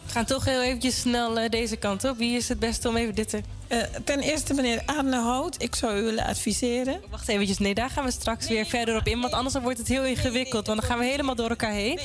We 0.05 0.11
gaan 0.11 0.25
toch 0.25 0.45
heel 0.45 0.61
eventjes 0.61 0.99
snel 0.99 1.39
eh, 1.39 1.49
deze 1.49 1.75
kant 1.75 2.03
op. 2.03 2.17
Wie 2.17 2.37
is 2.37 2.49
het 2.49 2.59
beste 2.59 2.89
om 2.89 2.95
even 2.95 3.15
dit 3.15 3.29
te... 3.29 3.41
Eh, 3.67 3.81
ten 4.03 4.19
eerste, 4.19 4.53
meneer 4.53 4.81
Arne 4.85 5.21
Hout, 5.21 5.63
ik 5.63 5.75
zou 5.75 5.99
u 5.99 6.03
willen 6.03 6.25
adviseren. 6.25 7.01
Wacht 7.09 7.27
eventjes, 7.27 7.57
nee, 7.57 7.73
daar 7.73 7.89
gaan 7.89 8.03
we 8.03 8.11
straks 8.11 8.47
weer 8.47 8.65
verder 8.65 8.95
op 8.95 9.07
in. 9.07 9.21
Want 9.21 9.33
anders 9.33 9.55
wordt 9.55 9.77
het 9.77 9.87
heel 9.87 10.05
ingewikkeld. 10.05 10.67
Want 10.67 10.79
dan 10.79 10.89
gaan 10.89 10.99
we 10.99 11.05
helemaal 11.05 11.35
door 11.35 11.49
elkaar 11.49 11.71
heen. 11.71 11.99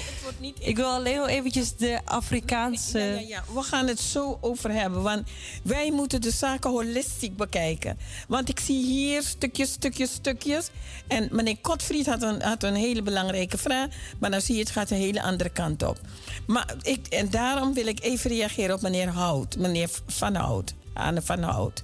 Ik 0.58 0.76
wil 0.76 0.86
alleen 0.86 1.12
heel 1.12 1.28
eventjes 1.28 1.76
de 1.76 2.00
Afrikaanse... 2.04 2.98
Ja, 2.98 3.04
ja, 3.04 3.20
ja. 3.20 3.44
We 3.54 3.62
gaan 3.62 3.86
het 3.86 4.00
zo 4.00 4.38
over 4.40 4.72
hebben. 4.72 5.02
Want 5.02 5.22
wij 5.62 5.90
moeten 5.90 6.20
de 6.20 6.30
zaken 6.30 6.70
holistisch 6.70 7.34
bekijken. 7.34 7.98
Want 8.28 8.48
ik 8.48 8.60
zie 8.60 8.84
hier 8.84 9.22
stukjes, 9.22 9.72
stukjes, 9.72 10.12
stukjes. 10.12 10.68
En 11.06 11.28
meneer 11.30 11.56
Kotfried 11.60 12.06
had 12.06 12.22
een, 12.22 12.42
had 12.42 12.62
een 12.62 12.74
hele 12.74 13.02
belangrijke 13.02 13.58
vraag. 13.58 13.88
Maar 14.18 14.30
dan 14.30 14.40
zie 14.40 14.54
je, 14.54 14.60
het 14.60 14.70
gaat 14.70 14.90
een 14.90 14.96
hele 14.96 15.22
andere 15.22 15.50
kant 15.50 15.82
op. 15.82 16.00
Maar 16.46 16.74
ik, 16.82 17.06
en 17.06 17.30
daarom 17.30 17.74
wil 17.74 17.86
ik 17.86 18.02
even 18.02 18.30
reageren 18.30 18.74
op 18.74 18.82
meneer 18.82 19.08
Hout. 19.08 19.56
Meneer 19.56 19.88
Van 20.06 20.34
Hout. 20.34 20.74
Anne 20.94 21.22
van 21.22 21.42
Hout. 21.42 21.82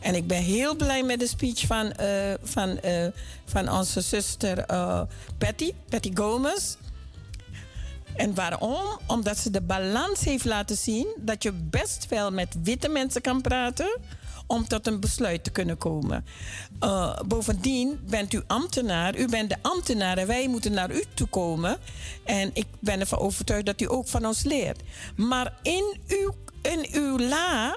En 0.00 0.14
ik 0.14 0.26
ben 0.26 0.42
heel 0.42 0.76
blij 0.76 1.02
met 1.02 1.18
de 1.18 1.26
speech 1.26 1.66
van, 1.66 1.92
eh, 1.92 2.34
van, 2.42 2.80
eh, 2.80 3.06
van 3.44 3.70
onze 3.70 4.00
zuster 4.00 4.58
eh, 4.58 5.02
Patty, 5.38 5.72
Patty 5.88 6.10
Gomez. 6.14 6.76
En 8.16 8.34
waarom? 8.34 8.98
Omdat 9.06 9.38
ze 9.38 9.50
de 9.50 9.60
balans 9.60 10.20
heeft 10.20 10.44
laten 10.44 10.76
zien 10.76 11.06
dat 11.16 11.42
je 11.42 11.52
best 11.52 12.06
wel 12.08 12.30
met 12.30 12.56
witte 12.62 12.88
mensen 12.88 13.20
kan 13.20 13.40
praten 13.40 13.98
om 14.46 14.68
tot 14.68 14.86
een 14.86 15.00
besluit 15.00 15.44
te 15.44 15.50
kunnen 15.50 15.78
komen. 15.78 16.24
Bovendien 17.26 18.00
bent 18.08 18.32
u 18.32 18.42
ambtenaar, 18.46 19.16
u 19.16 19.28
bent 19.28 19.50
de 19.50 19.56
ambtenaar 19.62 20.18
en 20.18 20.26
wij 20.26 20.48
moeten 20.48 20.72
naar 20.72 20.90
u 20.90 21.04
toe 21.14 21.26
komen. 21.26 21.76
En 22.24 22.50
ik 22.52 22.66
ben 22.78 23.00
ervan 23.00 23.18
overtuigd 23.18 23.66
dat 23.66 23.80
u 23.80 23.90
ook 23.90 24.08
van 24.08 24.26
ons 24.26 24.42
leert. 24.42 24.82
Maar 25.16 25.52
in 25.62 25.96
uw, 26.08 26.34
in 26.62 26.86
uw 26.92 27.18
la 27.18 27.76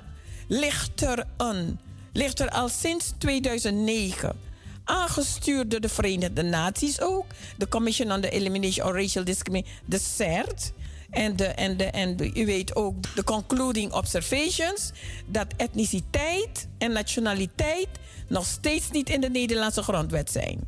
ligt 0.50 1.02
er 1.02 1.26
een, 1.38 1.80
ligt 2.14 2.40
er 2.40 2.50
al 2.50 2.70
sinds 2.70 3.14
2009 3.18 4.36
aangestuurd 4.84 5.72
door 5.72 5.80
de 5.80 5.90
Verenigde 5.90 6.44
Naties 6.44 7.02
ook. 7.02 7.26
De 7.58 7.68
Commission 7.68 8.12
on 8.12 8.22
the 8.22 8.30
Elimination 8.30 8.88
of 8.88 8.94
Racial 8.94 9.24
Discrimination, 9.24 9.76
de 9.86 10.00
CERT. 10.00 10.74
En, 11.10 11.36
de, 11.36 11.46
en, 11.46 11.78
de, 11.78 11.84
en 11.84 12.32
u 12.34 12.46
weet 12.46 12.76
ook 12.76 13.16
de 13.16 13.24
concluding 13.24 13.94
observations... 13.94 14.92
dat 15.26 15.48
etniciteit 15.58 16.68
en 16.78 16.92
nationaliteit 16.92 17.88
nog 18.28 18.46
steeds 18.46 18.92
niet 18.92 19.10
in 19.10 19.22
de 19.22 19.30
Nederlandse 19.30 19.84
grondwet 19.84 20.32
zijn. 20.32 20.60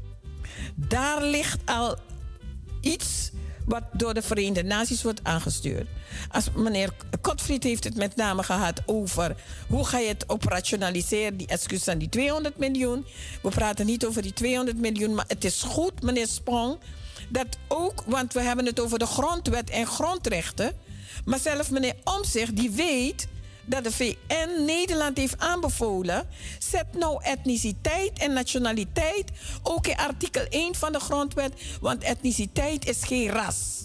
Daar 0.75 1.23
ligt 1.23 1.59
al 1.65 1.97
iets 2.81 3.31
wat 3.65 3.83
door 3.93 4.13
de 4.13 4.21
Verenigde 4.21 4.63
Naties 4.63 5.03
wordt 5.03 5.23
aangestuurd. 5.23 5.87
Als 6.31 6.45
meneer 6.55 6.93
Kotfried 7.21 7.63
heeft 7.63 7.83
het 7.83 7.95
met 7.95 8.15
name 8.15 8.43
gehad 8.43 8.81
over 8.85 9.35
hoe 9.67 9.85
ga 9.85 9.97
je 9.97 10.07
het 10.07 10.29
operationaliseren, 10.29 11.37
die 11.37 11.47
excuus 11.47 11.87
aan 11.87 11.97
die 11.97 12.09
200 12.09 12.57
miljoen. 12.57 13.05
We 13.41 13.49
praten 13.49 13.85
niet 13.85 14.05
over 14.05 14.21
die 14.21 14.33
200 14.33 14.77
miljoen, 14.77 15.13
maar 15.15 15.25
het 15.27 15.43
is 15.43 15.61
goed, 15.61 16.01
meneer 16.01 16.27
Sprong, 16.27 16.77
dat 17.29 17.57
ook, 17.67 18.03
want 18.05 18.33
we 18.33 18.41
hebben 18.41 18.65
het 18.65 18.79
over 18.79 18.99
de 18.99 19.05
grondwet 19.05 19.69
en 19.69 19.85
grondrechten. 19.87 20.73
Maar 21.25 21.39
zelf 21.39 21.71
meneer 21.71 21.95
Omzicht, 22.03 22.55
die 22.55 22.71
weet 22.71 23.27
dat 23.71 23.83
de 23.83 23.91
VN 23.91 24.65
Nederland 24.65 25.17
heeft 25.17 25.39
aanbevolen. 25.39 26.27
Zet 26.59 26.93
nou 26.93 27.23
etniciteit 27.23 28.19
en 28.19 28.33
nationaliteit 28.33 29.31
ook 29.63 29.87
in 29.87 29.95
artikel 29.97 30.45
1 30.49 30.75
van 30.75 30.91
de 30.91 30.99
grondwet. 30.99 31.53
Want 31.81 32.03
etniciteit 32.03 32.87
is 32.87 33.03
geen 33.03 33.29
ras. 33.29 33.80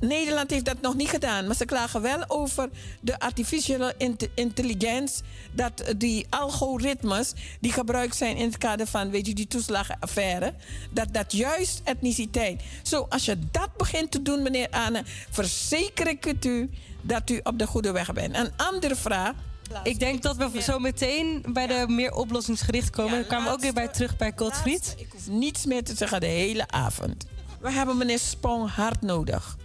Nederland 0.00 0.50
heeft 0.50 0.64
dat 0.64 0.80
nog 0.80 0.94
niet 0.94 1.08
gedaan, 1.08 1.46
maar 1.46 1.56
ze 1.56 1.64
klagen 1.64 2.02
wel 2.02 2.24
over 2.28 2.68
de 3.00 3.18
artificiële 3.18 3.94
int- 3.98 4.28
intelligentie. 4.34 5.22
Dat 5.52 5.94
die 5.96 6.26
algoritmes 6.30 7.32
die 7.60 7.72
gebruikt 7.72 8.16
zijn 8.16 8.36
in 8.36 8.46
het 8.46 8.58
kader 8.58 8.86
van 8.86 9.10
weet 9.10 9.26
je, 9.26 9.34
die 9.34 9.46
toeslagenaffaire, 9.46 10.54
dat 10.90 11.08
dat 11.12 11.32
juist 11.32 11.80
etniciteit. 11.84 12.62
Zo, 12.82 13.06
als 13.08 13.24
je 13.24 13.38
dat 13.50 13.76
begint 13.76 14.10
te 14.10 14.22
doen, 14.22 14.42
meneer 14.42 14.68
Anne, 14.70 15.02
verzeker 15.30 16.08
ik 16.08 16.24
het 16.24 16.44
u 16.44 16.70
dat 17.02 17.30
u 17.30 17.40
op 17.42 17.58
de 17.58 17.66
goede 17.66 17.92
weg 17.92 18.12
bent. 18.12 18.36
Een 18.36 18.50
andere 18.56 18.96
vraag. 18.96 19.32
Ik 19.82 19.98
denk 19.98 20.22
dat 20.22 20.36
we 20.36 20.62
zo 20.62 20.78
meteen 20.78 21.44
bij 21.48 21.66
de 21.66 21.84
meer 21.88 22.12
oplossingsgericht 22.12 22.90
komen. 22.90 23.12
Dan 23.12 23.26
kwamen 23.26 23.46
we 23.46 23.52
ook 23.52 23.60
weer 23.60 23.72
bij 23.72 23.88
terug 23.88 24.16
bij 24.16 24.32
Godfried. 24.36 24.94
Ik 24.98 25.06
hoef 25.12 25.28
niets 25.28 25.64
meer 25.66 25.84
te 25.84 25.94
zeggen 25.96 26.20
de 26.20 26.26
hele 26.26 26.68
avond. 26.68 27.26
We 27.60 27.70
hebben 27.70 27.96
meneer 27.96 28.18
Spong 28.18 28.70
hard 28.70 29.00
nodig. 29.00 29.56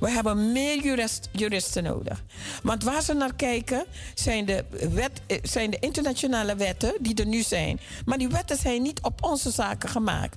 We 0.00 0.10
hebben 0.10 0.52
meer 0.52 0.82
jurist, 0.82 1.28
juristen 1.32 1.82
nodig. 1.82 2.22
Want 2.62 2.82
waar 2.84 3.02
ze 3.02 3.12
naar 3.14 3.34
kijken 3.34 3.84
zijn 4.14 4.44
de, 4.44 4.64
wet, 4.90 5.20
eh, 5.26 5.38
zijn 5.42 5.70
de 5.70 5.76
internationale 5.80 6.56
wetten 6.56 6.94
die 7.00 7.14
er 7.14 7.26
nu 7.26 7.42
zijn. 7.42 7.80
Maar 8.04 8.18
die 8.18 8.28
wetten 8.28 8.56
zijn 8.56 8.82
niet 8.82 9.00
op 9.02 9.24
onze 9.24 9.50
zaken 9.50 9.88
gemaakt. 9.88 10.36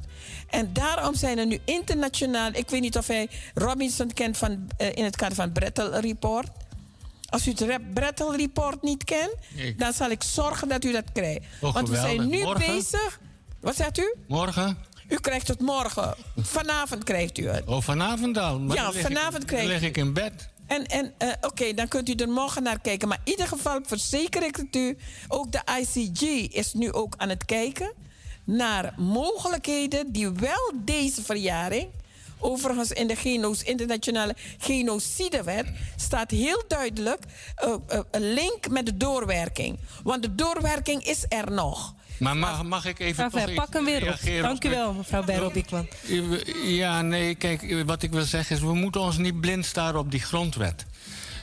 En 0.50 0.74
daarom 0.74 1.16
zijn 1.16 1.38
er 1.38 1.46
nu 1.46 1.60
internationaal. 1.66 2.50
Ik 2.54 2.70
weet 2.70 2.82
niet 2.82 2.98
of 2.98 3.08
hij 3.08 3.30
Robinson 3.54 4.14
kent 4.14 4.38
van, 4.38 4.68
eh, 4.78 4.96
in 4.96 5.04
het 5.04 5.16
kader 5.16 5.36
van 5.36 5.52
Brettel 5.52 6.00
Report. 6.00 6.48
Als 7.30 7.48
u 7.48 7.52
het 7.56 7.94
Brettel 7.94 8.36
Report 8.36 8.82
niet 8.82 9.04
kent, 9.04 9.34
Ik- 9.56 9.80
dan 9.80 9.94
zal 9.94 10.10
ik 10.10 10.24
zorgen 10.24 10.68
dat 10.68 10.84
u 10.86 10.92
dat 10.92 11.12
krijgt. 11.14 11.42
Oh, 11.62 11.74
Want 11.74 11.90
we 11.90 11.96
zijn 11.96 12.28
nu 12.30 12.42
Morgen? 12.42 12.74
bezig. 12.76 13.20
Wat 13.60 13.76
zegt 13.76 13.98
u? 13.98 14.14
Morgen? 14.28 14.78
U 15.08 15.16
krijgt 15.16 15.48
het 15.48 15.60
morgen. 15.60 16.16
Vanavond 16.38 17.04
krijgt 17.04 17.38
u 17.38 17.48
het. 17.48 17.66
Oh, 17.66 17.82
vanavond 17.82 18.38
al? 18.38 18.60
Maar 18.60 18.76
Ja, 18.76 18.92
vanavond 18.92 19.42
ik, 19.42 19.48
krijg 19.48 19.64
dan 19.64 19.72
lig 19.72 19.82
ik 19.82 19.98
in 19.98 20.14
bed. 20.14 20.50
En, 20.68 20.86
en 20.86 21.14
eh, 21.18 21.30
oké, 21.42 21.74
dan 21.74 21.88
kunt 21.88 22.10
u 22.10 22.14
er 22.14 22.30
morgen 22.30 22.64
naar 22.64 22.80
kijken. 22.80 23.08
Maar 23.08 23.20
in 23.24 23.32
ieder 23.32 23.48
geval 23.48 23.80
verzeker 23.84 24.44
ik 24.44 24.56
het 24.56 24.76
u. 24.76 24.98
Ook 25.28 25.52
de 25.52 25.62
ICG 25.80 26.22
is 26.54 26.74
nu 26.74 26.92
ook 26.92 27.14
aan 27.18 27.30
het 27.30 27.46
kijken 27.46 27.94
naar 28.44 28.94
mogelijkheden 28.98 30.12
die 30.12 30.30
wel 30.30 30.72
deze 30.76 31.24
verjaring. 31.24 31.90
Overigens 32.40 32.92
in 32.92 33.08
de 33.08 33.16
geno's, 33.16 33.64
internationale 33.64 34.36
genocidewet 34.58 35.68
staat 35.96 36.32
heel 36.32 36.64
duidelijk 36.68 37.24
eh, 37.56 37.74
eh, 37.88 38.00
een 38.12 38.34
link 38.34 38.70
met 38.70 38.86
de 38.86 38.98
doorwerking. 38.98 39.80
Want 40.04 40.22
de 40.22 40.36
doorwerking 40.36 41.04
is 41.04 41.26
er 41.30 41.52
nog. 41.52 41.96
Maar 42.20 42.38
mag, 42.38 42.64
mag 42.64 42.86
ik 42.86 43.00
even 43.00 43.32
toch 43.32 43.54
pak 43.54 43.74
hem 43.74 43.86
weer 43.86 43.96
op. 43.96 44.04
reageren 44.04 44.42
Dank 44.44 44.64
u 44.64 44.70
wel, 44.70 44.94
mevrouw 44.94 45.24
Beryl 45.24 45.52
Biekman. 45.52 45.88
Ja, 46.64 47.02
nee, 47.02 47.36
kijk, 47.36 47.84
wat 47.86 48.04
ik 48.04 48.12
wil 48.12 48.24
zeggen 48.24 48.56
is... 48.56 48.62
we 48.62 48.74
moeten 48.74 49.02
ons 49.02 49.18
niet 49.18 49.40
blind 49.40 49.66
staren 49.66 50.00
op 50.00 50.12
die 50.12 50.20
grondwet. 50.20 50.86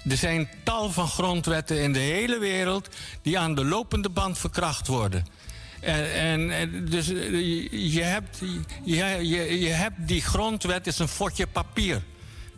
Er 0.09 0.17
zijn 0.17 0.49
tal 0.65 0.91
van 0.91 1.09
grondwetten 1.09 1.83
in 1.83 1.93
de 1.93 1.99
hele 1.99 2.39
wereld... 2.39 2.89
die 3.23 3.39
aan 3.39 3.55
de 3.55 3.65
lopende 3.65 4.09
band 4.09 4.39
verkracht 4.39 4.87
worden. 4.87 5.27
En, 5.81 6.51
en, 6.51 6.85
dus 6.85 7.09
eh, 7.09 7.93
je, 7.93 8.03
hebt, 8.03 8.39
je, 8.85 9.05
je, 9.05 9.61
je 9.61 9.69
hebt 9.69 10.09
die 10.09 10.23
grondwet 10.23 10.87
is 10.87 10.99
een 10.99 11.09
fotje 11.09 11.47
papier 11.47 12.03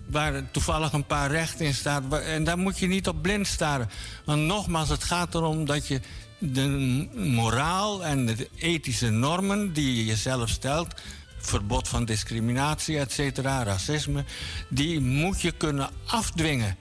waar 0.07 0.51
toevallig 0.51 0.93
een 0.93 1.07
paar 1.07 1.31
rechten 1.31 1.67
in 1.67 1.75
staat. 1.75 2.03
En 2.13 2.45
daar 2.45 2.59
moet 2.59 2.79
je 2.79 2.87
niet 2.87 3.09
op 3.09 3.23
blind 3.23 3.47
staren. 3.47 3.91
Want 4.25 4.43
nogmaals, 4.43 4.89
het 4.89 5.05
gaat 5.05 5.35
erom 5.35 5.65
dat 5.65 5.87
je 5.87 6.01
de 6.53 7.09
moraal 7.15 8.05
en 8.05 8.27
de 8.27 8.49
ethische 8.57 9.11
normen 9.11 9.73
die 9.73 9.97
je 9.97 10.05
jezelf 10.05 10.49
stelt... 10.49 10.95
verbod 11.39 11.89
van 11.89 12.05
discriminatie, 12.05 12.99
et 12.99 13.13
cetera, 13.13 13.63
racisme... 13.63 14.25
die 14.69 15.01
moet 15.01 15.41
je 15.41 15.53
kunnen 15.53 15.91
afdwingen 16.07 16.77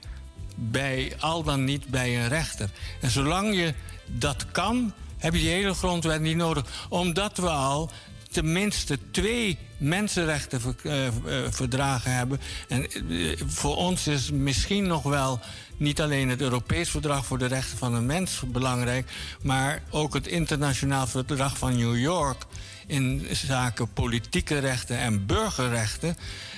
bij 0.56 1.12
al 1.18 1.42
dan 1.42 1.64
niet 1.64 1.86
bij 1.86 2.22
een 2.22 2.28
rechter. 2.28 2.70
En 3.00 3.10
zolang 3.10 3.54
je 3.54 3.74
dat 4.06 4.46
kan, 4.52 4.92
heb 5.18 5.32
je 5.32 5.40
die 5.40 5.48
hele 5.48 5.74
grondwet 5.74 6.20
niet 6.20 6.36
nodig. 6.36 6.86
Omdat 6.88 7.36
we 7.36 7.48
al 7.48 7.90
tenminste 8.30 8.98
twee 9.10 9.58
mensenrechtenverdragen 9.76 12.14
hebben. 12.14 12.40
En 12.68 12.90
eh, 12.90 13.00
voor 13.46 13.76
ons 13.76 14.06
is 14.06 14.30
misschien 14.30 14.86
nog 14.86 15.02
wel 15.02 15.40
niet 15.76 16.00
alleen 16.00 16.28
het 16.28 16.40
Europees 16.40 16.90
Verdrag 16.90 17.26
voor 17.26 17.38
de 17.38 17.46
Rechten 17.46 17.78
van 17.78 17.94
de 17.94 18.00
Mens 18.00 18.42
belangrijk, 18.46 19.10
maar 19.42 19.82
ook 19.90 20.14
het 20.14 20.26
Internationaal 20.26 21.06
Verdrag 21.06 21.58
van 21.58 21.76
New 21.76 21.98
York 21.98 22.44
in 22.86 23.26
zaken 23.30 23.92
politieke 23.92 24.58
rechten 24.58 24.98
en 24.98 25.26
burgerrechten. 25.26 26.16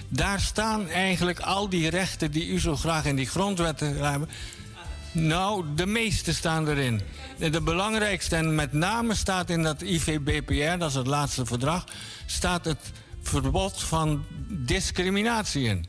Daar 0.09 0.41
staan 0.41 0.89
eigenlijk 0.89 1.41
al 1.41 1.69
die 1.69 1.91
rechten 1.91 2.31
die 2.31 2.49
u 2.49 2.61
zo 2.61 2.77
graag 2.77 3.05
in 3.05 3.17
die 3.17 3.27
grondwetten 3.27 4.05
hebben. 4.05 4.29
Nou, 5.13 5.65
de 5.75 5.87
meeste 5.87 6.35
staan 6.35 6.69
erin. 6.69 7.01
De 7.39 7.61
belangrijkste 7.61 8.37
en 8.37 8.55
met 8.55 8.73
name 8.73 9.15
staat 9.15 9.51
in 9.51 9.63
dat 9.63 9.83
IVBPR, 9.83 10.79
dat 10.79 10.89
is 10.89 10.95
het 10.95 11.07
laatste 11.07 11.47
verdrag, 11.47 11.85
staat 12.27 12.65
het 12.65 12.93
verbod 13.23 13.83
van 13.83 14.25
discriminatie 14.49 15.65
in. 15.65 15.87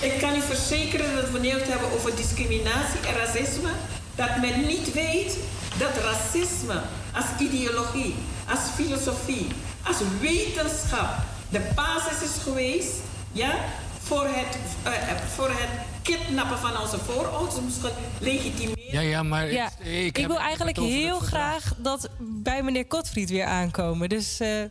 Ik 0.00 0.18
kan 0.20 0.36
u 0.36 0.40
verzekeren 0.40 1.14
dat 1.16 1.30
wanneer 1.30 1.54
we 1.54 1.60
het 1.60 1.68
hebben 1.70 1.90
over 1.92 2.16
discriminatie 2.16 3.00
en 3.08 3.14
racisme, 3.14 3.70
dat 4.14 4.36
men 4.40 4.66
niet 4.66 4.92
weet 4.92 5.36
dat 5.78 5.90
racisme 6.02 6.80
als 7.14 7.24
ideologie, 7.38 8.14
als 8.48 8.58
filosofie, 8.74 9.46
als 9.82 9.96
wetenschap 10.20 11.08
de 11.48 11.60
basis 11.74 12.22
is 12.22 12.42
geweest 12.42 12.92
ja, 13.32 13.54
voor, 14.02 14.24
het, 14.26 14.58
eh, 14.82 15.16
voor 15.34 15.48
het 15.48 15.68
kidnappen 16.02 16.58
van 16.58 16.80
onze 16.80 16.98
voorouders, 16.98 17.54
ze 17.80 17.90
legitimeren. 18.18 18.92
Ja, 18.92 19.00
ja, 19.00 19.22
maar 19.22 19.52
Ja, 19.52 19.70
ik, 19.78 20.04
ik, 20.06 20.16
heb 20.16 20.26
wil 20.26 20.38
eigenlijk 20.38 20.76
heel 20.76 21.18
graag 21.18 21.74
dat 21.76 22.08
bij 22.20 22.62
meneer 22.62 22.86
Kotfried 22.86 23.30
weer 23.30 23.44
aankomen. 23.44 24.08
Dus 24.08 24.40
eh, 24.40 24.62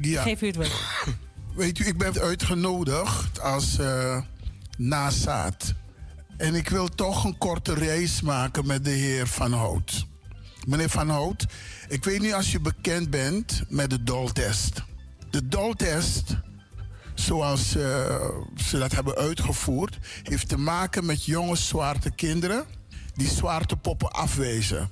Ja. 0.00 0.22
geef 0.22 0.42
u 0.42 0.46
het 0.46 0.56
woord. 0.56 0.72
Weet 1.54 1.78
u, 1.78 1.86
ik 1.86 1.98
ben 1.98 2.20
uitgenodigd 2.20 3.40
als 3.40 3.78
eh 3.78 4.18
nazaat. 4.76 5.74
En 6.36 6.54
ik 6.54 6.68
wil 6.68 6.88
toch 6.88 7.24
een 7.24 7.38
korte 7.38 7.74
reis 7.74 8.20
maken 8.20 8.66
met 8.66 8.84
de 8.84 8.90
heer 8.90 9.26
Van 9.26 9.52
Hout. 9.52 10.06
Meneer 10.66 10.90
Van 10.90 11.08
Hout, 11.08 11.46
ik 11.88 12.04
weet 12.04 12.20
niet 12.20 12.34
als 12.34 12.52
je 12.52 12.60
bekend 12.60 13.10
bent 13.10 13.62
met 13.68 13.90
de 13.90 14.02
doltest. 14.02 14.82
De 15.30 15.48
doltest, 15.48 16.36
zoals 17.14 17.76
eh, 17.76 18.28
ze 18.56 18.78
dat 18.78 18.92
hebben 18.92 19.16
uitgevoerd, 19.16 19.98
heeft 20.22 20.48
te 20.48 20.58
maken 20.58 21.06
met 21.06 21.24
jonge 21.24 21.56
zwarte 21.56 22.10
kinderen 22.10 22.64
die 23.14 23.28
zwarte 23.28 23.76
poppen 23.76 24.12
afwijzen. 24.12 24.90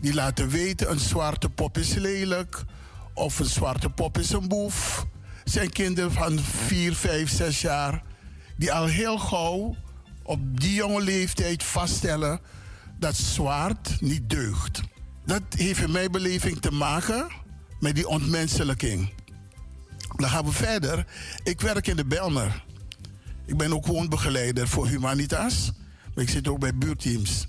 Die 0.00 0.14
laten 0.14 0.48
weten 0.48 0.90
een 0.90 0.98
zwarte 0.98 1.48
pop 1.48 1.78
is 1.78 1.94
lelijk 1.94 2.64
of 3.14 3.38
een 3.38 3.46
zwarte 3.46 3.90
pop 3.90 4.18
is 4.18 4.30
een 4.30 4.48
boef. 4.48 5.06
Zijn 5.44 5.70
kinderen 5.70 6.12
van 6.12 6.38
4, 6.38 6.94
5, 6.94 7.30
6 7.30 7.60
jaar 7.60 8.02
die 8.60 8.72
al 8.72 8.86
heel 8.86 9.18
gauw 9.18 9.76
op 10.22 10.60
die 10.60 10.74
jonge 10.74 11.00
leeftijd 11.00 11.62
vaststellen 11.62 12.40
dat 12.98 13.16
zwart 13.16 14.00
niet 14.00 14.30
deugt. 14.30 14.80
Dat 15.24 15.42
heeft 15.56 15.80
in 15.80 15.90
mijn 15.90 16.10
beleving 16.10 16.60
te 16.60 16.70
maken 16.70 17.28
met 17.78 17.94
die 17.94 18.08
ontmenselijking. 18.08 19.12
Dan 20.16 20.28
gaan 20.28 20.44
we 20.44 20.52
verder. 20.52 21.06
Ik 21.42 21.60
werk 21.60 21.86
in 21.86 21.96
de 21.96 22.04
Belmer. 22.04 22.64
Ik 23.46 23.56
ben 23.56 23.72
ook 23.72 23.86
woonbegeleider 23.86 24.68
voor 24.68 24.86
Humanitas. 24.86 25.72
Maar 26.14 26.24
ik 26.24 26.30
zit 26.30 26.48
ook 26.48 26.58
bij 26.58 26.74
buurteams. 26.74 27.48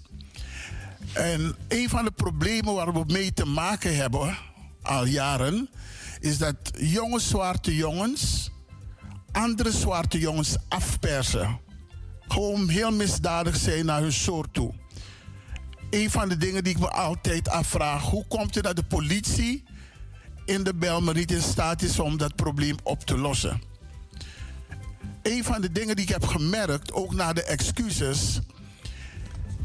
En 1.13 1.55
een 1.67 1.89
van 1.89 2.05
de 2.05 2.11
problemen 2.11 2.73
waar 2.73 2.93
we 2.93 3.03
mee 3.07 3.33
te 3.33 3.45
maken 3.45 3.95
hebben 3.95 4.37
al 4.81 5.05
jaren, 5.05 5.69
is 6.19 6.37
dat 6.37 6.55
jonge 6.77 7.19
zwarte 7.19 7.75
jongens 7.75 8.51
andere 9.31 9.71
zwarte 9.71 10.19
jongens 10.19 10.55
afpersen. 10.67 11.59
Gewoon 12.27 12.69
heel 12.69 12.91
misdadig 12.91 13.55
zijn 13.55 13.85
naar 13.85 14.01
hun 14.01 14.13
soort 14.13 14.53
toe. 14.53 14.73
Een 15.89 16.11
van 16.11 16.29
de 16.29 16.37
dingen 16.37 16.63
die 16.63 16.73
ik 16.73 16.79
me 16.79 16.89
altijd 16.89 17.49
afvraag, 17.49 18.03
hoe 18.03 18.27
komt 18.27 18.55
het 18.55 18.63
dat 18.63 18.75
de 18.75 18.83
politie 18.83 19.63
in 20.45 20.63
de 20.63 20.73
Belmer 20.73 21.13
niet 21.13 21.31
in 21.31 21.41
staat 21.41 21.81
is 21.81 21.99
om 21.99 22.17
dat 22.17 22.35
probleem 22.35 22.75
op 22.83 23.03
te 23.03 23.17
lossen? 23.17 23.61
Een 25.21 25.43
van 25.43 25.61
de 25.61 25.71
dingen 25.71 25.95
die 25.95 26.05
ik 26.05 26.11
heb 26.11 26.25
gemerkt, 26.25 26.93
ook 26.93 27.13
na 27.13 27.33
de 27.33 27.43
excuses, 27.43 28.39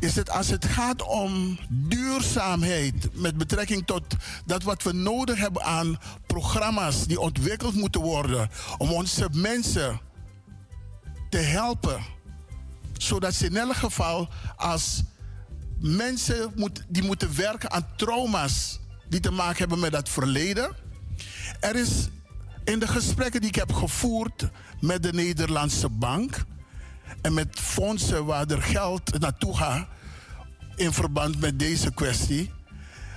is 0.07 0.15
dat 0.15 0.31
als 0.31 0.49
het 0.49 0.65
gaat 0.65 1.03
om 1.03 1.59
duurzaamheid 1.69 3.09
met 3.13 3.37
betrekking 3.37 3.87
tot 3.87 4.03
dat 4.45 4.63
wat 4.63 4.83
we 4.83 4.93
nodig 4.93 5.39
hebben 5.39 5.63
aan 5.63 5.99
programma's 6.27 7.07
die 7.07 7.21
ontwikkeld 7.21 7.75
moeten 7.75 8.01
worden 8.01 8.49
om 8.79 8.91
onze 8.91 9.29
mensen 9.33 10.01
te 11.31 11.39
helpen, 11.39 12.01
zodat 12.97 13.35
ze 13.35 13.47
in 13.47 13.57
elk 13.57 13.77
geval 13.77 14.29
als 14.57 15.03
mensen 15.79 16.53
die 16.89 17.03
moeten 17.03 17.37
werken 17.37 17.71
aan 17.71 17.87
trauma's 17.97 18.81
die 19.09 19.21
te 19.21 19.31
maken 19.31 19.59
hebben 19.59 19.81
met 19.81 19.93
dat 19.93 20.09
verleden. 20.09 20.77
Er 21.61 21.77
is 21.77 22.09
in 22.65 22.79
de 22.79 22.89
gesprekken 22.89 23.41
die 23.41 23.49
ik 23.49 23.57
heb 23.57 23.73
gevoerd 23.73 24.49
met 24.81 25.03
de 25.03 25.13
Nederlandse 25.13 25.89
Bank, 25.89 26.45
en 27.23 27.35
met 27.35 27.61
fondsen 27.61 28.25
waar 28.25 28.47
er 28.47 28.63
geld 28.63 29.19
naartoe 29.19 29.57
gaat 29.57 29.89
in 30.77 30.93
verband 30.93 31.41
met 31.41 31.59
deze 31.59 31.95
kwestie, 31.95 32.51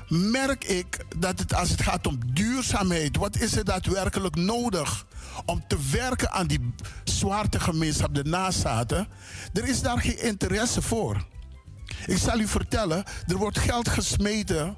merk 0.07 0.63
ik 0.63 1.05
dat 1.17 1.39
het 1.39 1.53
als 1.53 1.69
het 1.69 1.81
gaat 1.81 2.07
om 2.07 2.19
duurzaamheid, 2.33 3.17
wat 3.17 3.37
is 3.37 3.55
er 3.55 3.65
daadwerkelijk 3.65 4.35
nodig 4.35 5.05
om 5.45 5.63
te 5.67 5.77
werken 5.91 6.31
aan 6.31 6.47
die 6.47 6.73
zwarte 7.03 7.59
gemeenschap, 7.59 8.15
de 8.15 8.23
nazaten, 8.23 9.07
er 9.53 9.67
is 9.67 9.81
daar 9.81 9.99
geen 9.99 10.21
interesse 10.21 10.81
voor. 10.81 11.25
Ik 12.05 12.17
zal 12.17 12.39
u 12.39 12.47
vertellen, 12.47 13.03
er 13.27 13.37
wordt 13.37 13.59
geld 13.59 13.89
gesmeten 13.89 14.77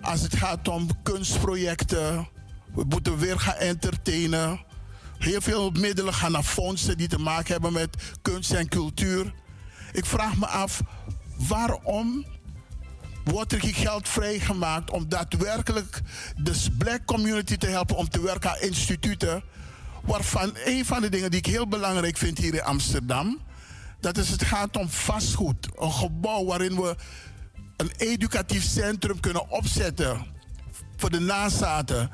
als 0.00 0.20
het 0.20 0.36
gaat 0.36 0.68
om 0.68 1.02
kunstprojecten. 1.02 2.28
We 2.74 2.84
moeten 2.88 3.18
weer 3.18 3.40
gaan 3.40 3.54
entertainen. 3.54 4.60
Heel 5.18 5.40
veel 5.40 5.70
middelen 5.70 6.14
gaan 6.14 6.32
naar 6.32 6.42
fondsen 6.42 6.96
die 6.96 7.08
te 7.08 7.18
maken 7.18 7.52
hebben 7.52 7.72
met 7.72 7.96
kunst 8.22 8.52
en 8.52 8.68
cultuur. 8.68 9.34
Ik 9.92 10.04
vraag 10.04 10.36
me 10.36 10.46
af, 10.46 10.80
waarom 11.48 12.26
wordt 13.24 13.52
er 13.52 13.60
geen 13.60 13.74
geld 13.74 14.08
vrijgemaakt 14.08 14.90
om 14.90 15.08
daadwerkelijk 15.08 16.00
de 16.36 16.66
black 16.78 17.04
community 17.04 17.56
te 17.56 17.66
helpen 17.66 17.96
om 17.96 18.08
te 18.08 18.20
werken 18.20 18.50
aan 18.50 18.60
instituten? 18.60 19.42
Waarvan 20.02 20.52
een 20.64 20.84
van 20.84 21.00
de 21.00 21.08
dingen 21.08 21.30
die 21.30 21.38
ik 21.38 21.46
heel 21.46 21.68
belangrijk 21.68 22.16
vind 22.16 22.38
hier 22.38 22.54
in 22.54 22.62
Amsterdam, 22.62 23.38
dat 24.00 24.16
is 24.16 24.28
het 24.28 24.44
gaat 24.44 24.76
om 24.76 24.88
vastgoed. 24.88 25.68
Een 25.76 25.92
gebouw 25.92 26.44
waarin 26.44 26.80
we 26.80 26.96
een 27.76 27.92
educatief 27.96 28.64
centrum 28.64 29.20
kunnen 29.20 29.50
opzetten 29.50 30.26
voor 30.96 31.10
de 31.10 31.20
nazaten. 31.20 32.10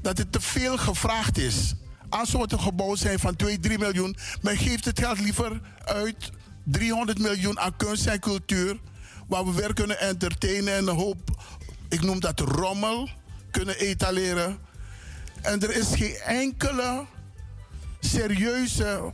Dat 0.00 0.18
het 0.18 0.32
te 0.32 0.40
veel 0.40 0.76
gevraagd 0.76 1.38
is. 1.38 1.74
Als 2.08 2.32
we 2.32 2.44
een 2.48 2.60
gebouw 2.60 2.94
zijn 2.94 3.18
van 3.18 3.36
2, 3.36 3.58
3 3.60 3.78
miljoen, 3.78 4.16
men 4.42 4.56
geeft 4.56 4.84
het 4.84 4.98
geld 4.98 5.20
liever 5.20 5.60
uit 5.84 6.30
300 6.64 7.18
miljoen 7.18 7.60
aan 7.60 7.76
kunst 7.76 8.06
en 8.06 8.20
cultuur. 8.20 8.80
Waar 9.26 9.44
we 9.44 9.52
weer 9.52 9.74
kunnen 9.74 10.00
entertainen 10.00 10.74
en 10.74 10.86
een 10.86 10.96
hoop, 10.96 11.44
ik 11.88 12.02
noem 12.02 12.20
dat 12.20 12.40
rommel, 12.40 13.08
kunnen 13.50 13.76
etaleren. 13.76 14.58
En 15.42 15.60
er 15.60 15.76
is 15.76 15.88
geen 15.94 16.16
enkele 16.16 17.06
serieuze 18.00 19.12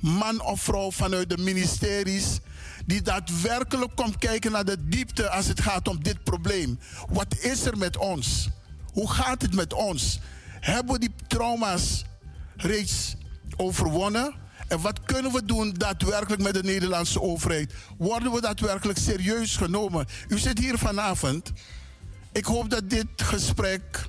man 0.00 0.40
of 0.40 0.60
vrouw 0.60 0.90
vanuit 0.90 1.30
de 1.30 1.38
ministeries 1.38 2.40
die 2.86 3.02
daadwerkelijk 3.02 3.96
komt 3.96 4.18
kijken 4.18 4.52
naar 4.52 4.64
de 4.64 4.88
diepte 4.88 5.30
als 5.30 5.46
het 5.46 5.60
gaat 5.60 5.88
om 5.88 6.02
dit 6.02 6.24
probleem. 6.24 6.78
Wat 7.08 7.38
is 7.38 7.64
er 7.64 7.78
met 7.78 7.96
ons? 7.96 8.48
Hoe 8.92 9.10
gaat 9.10 9.42
het 9.42 9.54
met 9.54 9.72
ons? 9.72 10.20
Hebben 10.60 10.92
we 10.92 11.00
die 11.00 11.14
trauma's 11.26 12.04
reeds 12.56 13.16
overwonnen? 13.56 14.34
En 14.68 14.80
wat 14.80 15.00
kunnen 15.04 15.32
we 15.32 15.44
doen 15.44 15.72
daadwerkelijk 15.72 16.42
met 16.42 16.54
de 16.54 16.62
Nederlandse 16.62 17.20
overheid? 17.20 17.74
Worden 17.98 18.32
we 18.32 18.40
daadwerkelijk 18.40 18.98
serieus 18.98 19.56
genomen? 19.56 20.06
U 20.28 20.38
zit 20.38 20.58
hier 20.58 20.78
vanavond. 20.78 21.52
Ik 22.32 22.44
hoop 22.44 22.70
dat 22.70 22.90
dit 22.90 23.06
gesprek 23.16 24.08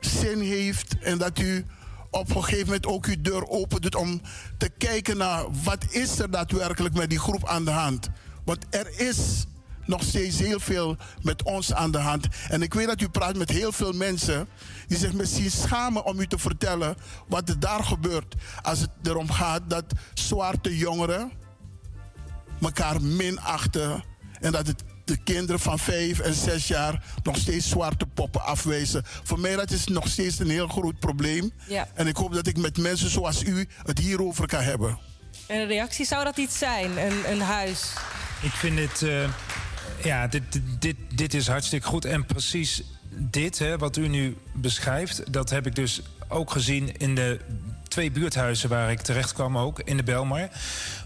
zin 0.00 0.40
heeft 0.40 0.98
en 0.98 1.18
dat 1.18 1.38
u 1.38 1.64
op 2.10 2.34
een 2.34 2.44
gegeven 2.44 2.66
moment 2.66 2.86
ook 2.86 3.06
uw 3.06 3.20
deur 3.20 3.48
open 3.48 3.80
doet 3.80 3.94
om 3.94 4.20
te 4.58 4.68
kijken 4.78 5.16
naar 5.16 5.44
wat 5.64 5.84
is 5.90 6.18
er 6.18 6.30
daadwerkelijk 6.30 6.94
met 6.94 7.10
die 7.10 7.18
groep 7.18 7.48
aan 7.48 7.64
de 7.64 7.70
hand. 7.70 8.08
Want 8.44 8.66
er 8.70 9.00
is 9.00 9.44
nog 9.86 10.02
steeds 10.02 10.38
heel 10.38 10.60
veel 10.60 10.96
met 11.22 11.42
ons 11.42 11.72
aan 11.74 11.90
de 11.90 11.98
hand. 11.98 12.26
En 12.48 12.62
ik 12.62 12.74
weet 12.74 12.86
dat 12.86 13.00
u 13.00 13.08
praat 13.08 13.36
met 13.36 13.50
heel 13.50 13.72
veel 13.72 13.92
mensen 13.92 14.48
die 14.86 14.98
zich 14.98 15.12
misschien 15.12 15.50
schamen 15.50 16.04
om 16.04 16.20
u 16.20 16.26
te 16.26 16.38
vertellen 16.38 16.96
wat 17.28 17.48
er 17.48 17.60
daar 17.60 17.84
gebeurt 17.84 18.34
als 18.62 18.80
het 18.80 18.90
erom 19.02 19.30
gaat 19.30 19.62
dat 19.66 19.84
zwarte 20.14 20.76
jongeren 20.76 21.32
elkaar 22.60 23.02
minachten 23.02 24.04
en 24.40 24.52
dat 24.52 24.66
het 24.66 24.82
de 25.04 25.16
kinderen 25.22 25.60
van 25.60 25.78
vijf 25.78 26.18
en 26.18 26.34
zes 26.34 26.68
jaar 26.68 27.04
nog 27.22 27.36
steeds 27.36 27.68
zwarte 27.68 28.06
poppen 28.06 28.44
afwijzen. 28.44 29.02
Voor 29.22 29.40
mij 29.40 29.56
dat 29.56 29.70
is 29.70 29.86
nog 29.86 30.08
steeds 30.08 30.38
een 30.38 30.50
heel 30.50 30.66
groot 30.68 30.98
probleem. 30.98 31.52
Ja. 31.68 31.88
En 31.94 32.06
ik 32.06 32.16
hoop 32.16 32.34
dat 32.34 32.46
ik 32.46 32.56
met 32.56 32.78
mensen 32.78 33.10
zoals 33.10 33.42
u 33.42 33.68
het 33.82 33.98
hierover 33.98 34.46
kan 34.46 34.60
hebben. 34.62 34.98
En 35.46 35.60
een 35.60 35.66
reactie 35.66 36.06
zou 36.06 36.24
dat 36.24 36.36
iets 36.36 36.58
zijn, 36.58 36.98
een, 36.98 37.30
een 37.30 37.40
huis? 37.40 37.92
Ik 38.42 38.50
vind 38.52 38.78
het. 38.78 39.02
eh, 39.02 39.28
ja, 40.02 40.26
dit, 40.26 40.42
dit, 40.78 40.96
dit, 41.14 41.34
is 41.34 41.46
hartstikke 41.46 41.86
goed. 41.86 42.04
En 42.04 42.26
precies 42.26 42.82
dit, 43.10 43.58
hè, 43.58 43.78
wat 43.78 43.96
u 43.96 44.08
nu 44.08 44.36
beschrijft, 44.52 45.32
dat 45.32 45.50
heb 45.50 45.66
ik 45.66 45.74
dus 45.74 46.02
ook 46.28 46.50
gezien 46.50 46.96
in 46.96 47.14
de 47.14 47.40
twee 47.88 48.10
buurthuizen 48.10 48.68
waar 48.68 48.90
ik 48.90 49.00
terecht 49.00 49.32
kwam, 49.32 49.58
ook 49.58 49.80
in 49.80 49.96
de 49.96 50.02
Belmar. 50.02 50.48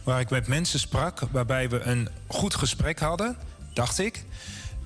Waar 0.03 0.21
ik 0.21 0.31
met 0.31 0.47
mensen 0.47 0.79
sprak, 0.79 1.21
waarbij 1.31 1.69
we 1.69 1.81
een 1.81 2.09
goed 2.27 2.55
gesprek 2.55 2.99
hadden, 2.99 3.37
dacht 3.73 3.99
ik. 3.99 4.25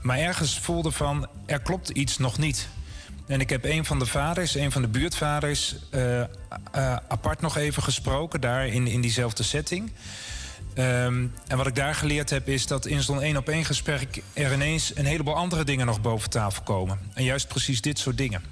Maar 0.03 0.19
ergens 0.19 0.59
voelde 0.59 0.91
van, 0.91 1.29
er 1.47 1.61
klopt 1.61 1.89
iets 1.89 2.19
nog 2.19 2.39
niet. 2.39 2.69
En 3.27 3.41
ik 3.41 3.51
heb 3.51 3.65
een 3.65 3.85
van 3.85 3.99
de 3.99 4.07
vaders, 4.07 4.55
een 4.55 4.73
van 4.73 4.83
de 4.83 4.89
buurtvaders, 4.89 5.77
eh, 5.91 6.21
eh, 6.21 6.27
apart 7.09 7.41
nog 7.41 7.57
even 7.57 7.83
gesproken, 7.83 8.41
daar 8.41 8.67
in, 8.67 8.87
in 8.87 9.01
diezelfde 9.01 9.43
setting. 9.43 9.93
Ehm, 10.75 11.27
en 11.47 11.57
wat 11.57 11.67
ik 11.67 11.75
daar 11.75 11.95
geleerd 11.95 12.31
heb, 12.31 12.49
is 12.49 12.67
dat 12.67 12.87
in 12.87 13.03
zo'n 13.03 13.23
één 13.23 13.37
op 13.37 13.49
één 13.49 13.65
gesprek 13.65 14.23
er 14.33 14.53
ineens 14.53 14.97
een 14.97 15.05
heleboel 15.05 15.37
andere 15.37 15.65
dingen 15.65 15.87
nog 15.87 16.01
boven 16.01 16.31
tafel 16.31 16.63
komen. 16.63 16.99
En 17.15 17.25
juist 17.25 17.49
precies 17.49 17.81
dit 17.81 17.99
soort 17.99 18.19
dingen. 18.19 18.43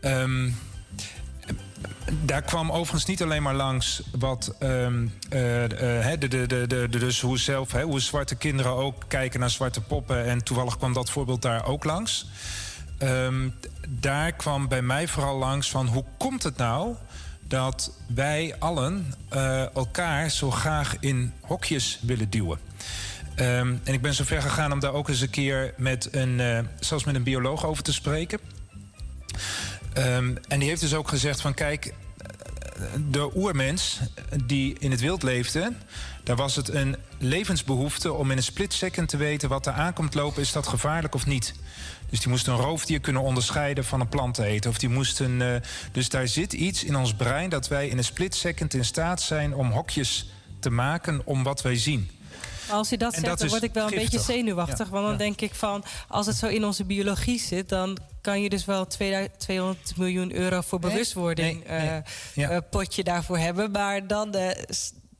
Ehm, 0.00 0.50
daar 2.24 2.42
kwam 2.42 2.70
overigens 2.70 3.04
niet 3.04 3.22
alleen 3.22 3.42
maar 3.42 3.54
langs 3.54 4.02
wat 4.18 4.54
hè, 4.58 6.18
de, 6.18 6.28
de, 6.28 6.64
de, 6.66 6.88
dus 6.88 7.20
hoe 7.20 7.38
zelf, 7.38 7.72
hè, 7.72 7.82
hoe 7.82 8.00
zwarte 8.00 8.34
kinderen 8.34 8.72
ook 8.72 9.04
kijken 9.08 9.40
naar 9.40 9.50
zwarte 9.50 9.80
poppen. 9.80 10.24
En 10.24 10.44
toevallig 10.44 10.76
kwam 10.76 10.92
dat 10.92 11.10
voorbeeld 11.10 11.42
daar 11.42 11.66
ook 11.66 11.84
langs. 11.84 12.26
Daar 13.88 14.32
kwam 14.32 14.68
bij 14.68 14.82
mij 14.82 15.08
vooral 15.08 15.38
langs 15.38 15.70
van 15.70 15.86
hoe 15.86 16.04
komt 16.18 16.42
het 16.42 16.56
nou 16.56 16.94
dat 17.54 17.90
wij 18.14 18.54
allen 18.58 19.14
eh, 19.28 19.74
elkaar 19.74 20.30
zo 20.30 20.50
graag 20.50 20.96
in 21.00 21.32
hokjes 21.40 21.98
willen 22.02 22.30
duwen. 22.30 22.58
Ehm, 23.34 23.74
en 23.84 23.92
ik 23.92 24.02
ben 24.02 24.14
zo 24.14 24.24
ver 24.24 24.42
gegaan 24.42 24.72
om 24.72 24.80
daar 24.80 24.92
ook 24.92 25.08
eens 25.08 25.20
een 25.20 25.30
keer 25.30 25.74
met 25.76 26.08
een, 26.10 26.40
eh, 26.40 26.58
zelfs 26.80 27.04
met 27.04 27.14
een 27.14 27.22
bioloog 27.22 27.66
over 27.66 27.82
te 27.82 27.92
spreken. 27.92 28.38
Ehm, 29.92 30.34
en 30.48 30.58
die 30.58 30.68
heeft 30.68 30.80
dus 30.80 30.94
ook 30.94 31.08
gezegd 31.08 31.40
van 31.40 31.54
kijk, 31.54 31.94
de 33.10 33.36
oermens 33.36 34.00
die 34.44 34.76
in 34.78 34.90
het 34.90 35.00
wild 35.00 35.22
leefde, 35.22 35.72
daar 36.24 36.36
was 36.36 36.56
het 36.56 36.68
een 36.68 36.96
levensbehoefte 37.18 38.12
om 38.12 38.30
in 38.30 38.36
een 38.36 38.42
split 38.42 38.72
second 38.72 39.08
te 39.08 39.16
weten 39.16 39.48
wat 39.48 39.66
er 39.66 39.72
aankomt 39.72 40.14
lopen, 40.14 40.42
is 40.42 40.52
dat 40.52 40.66
gevaarlijk 40.66 41.14
of 41.14 41.26
niet. 41.26 41.54
Dus 42.14 42.22
die 42.22 42.32
moest 42.32 42.46
een 42.46 42.56
roofdier 42.56 43.00
kunnen 43.00 43.22
onderscheiden 43.22 43.84
van 43.84 44.00
een 44.00 44.08
plant 44.08 44.34
te 44.34 44.44
eten. 44.44 44.70
Of 44.70 44.78
die 44.78 44.88
moesten, 44.88 45.42
eh, 45.54 45.60
dus 45.92 46.08
daar 46.08 46.28
zit 46.28 46.52
iets 46.52 46.84
in 46.84 46.96
ons 46.96 47.14
brein 47.14 47.48
dat 47.50 47.68
wij 47.68 47.88
in 47.88 47.98
een 47.98 48.04
split 48.04 48.34
second 48.34 48.74
in 48.74 48.84
staat 48.84 49.22
zijn 49.22 49.54
om 49.54 49.70
hokjes 49.70 50.26
te 50.60 50.70
maken 50.70 51.22
om 51.24 51.42
wat 51.42 51.62
wij 51.62 51.76
zien. 51.76 52.10
Maar 52.68 52.76
als 52.76 52.88
je 52.88 52.98
dat 52.98 53.12
En 53.14 53.18
zegt, 53.20 53.30
dat 53.30 53.38
dan 53.38 53.48
word 53.48 53.62
ik 53.62 53.72
wel 53.74 53.84
een 53.84 53.88
giftig. 53.92 54.10
beetje 54.10 54.32
zenuwachtig. 54.32 54.86
Ja, 54.86 54.92
Want 54.92 55.02
dan 55.02 55.12
ja. 55.12 55.18
denk 55.18 55.40
ik 55.40 55.54
van, 55.54 55.84
als 56.08 56.26
het 56.26 56.36
zo 56.36 56.46
in 56.46 56.64
onze 56.64 56.84
biologie 56.84 57.38
zit... 57.40 57.68
dan 57.68 57.98
kan 58.20 58.42
je 58.42 58.48
dus 58.48 58.64
wel 58.64 58.86
2000 58.86 59.38
200 59.40 59.96
miljoen 59.96 60.32
euro 60.34 60.60
voor 60.60 60.80
Nee, 60.80 60.90
bewustwording... 60.90 61.66
nee, 61.68 61.78
nee. 61.78 61.88
eh, 61.88 62.02
Ja. 62.34 62.48
eh, 62.50 62.58
potje 62.70 63.04
daarvoor 63.04 63.38
hebben. 63.38 63.70
Maar 63.70 64.06
dan, 64.06 64.34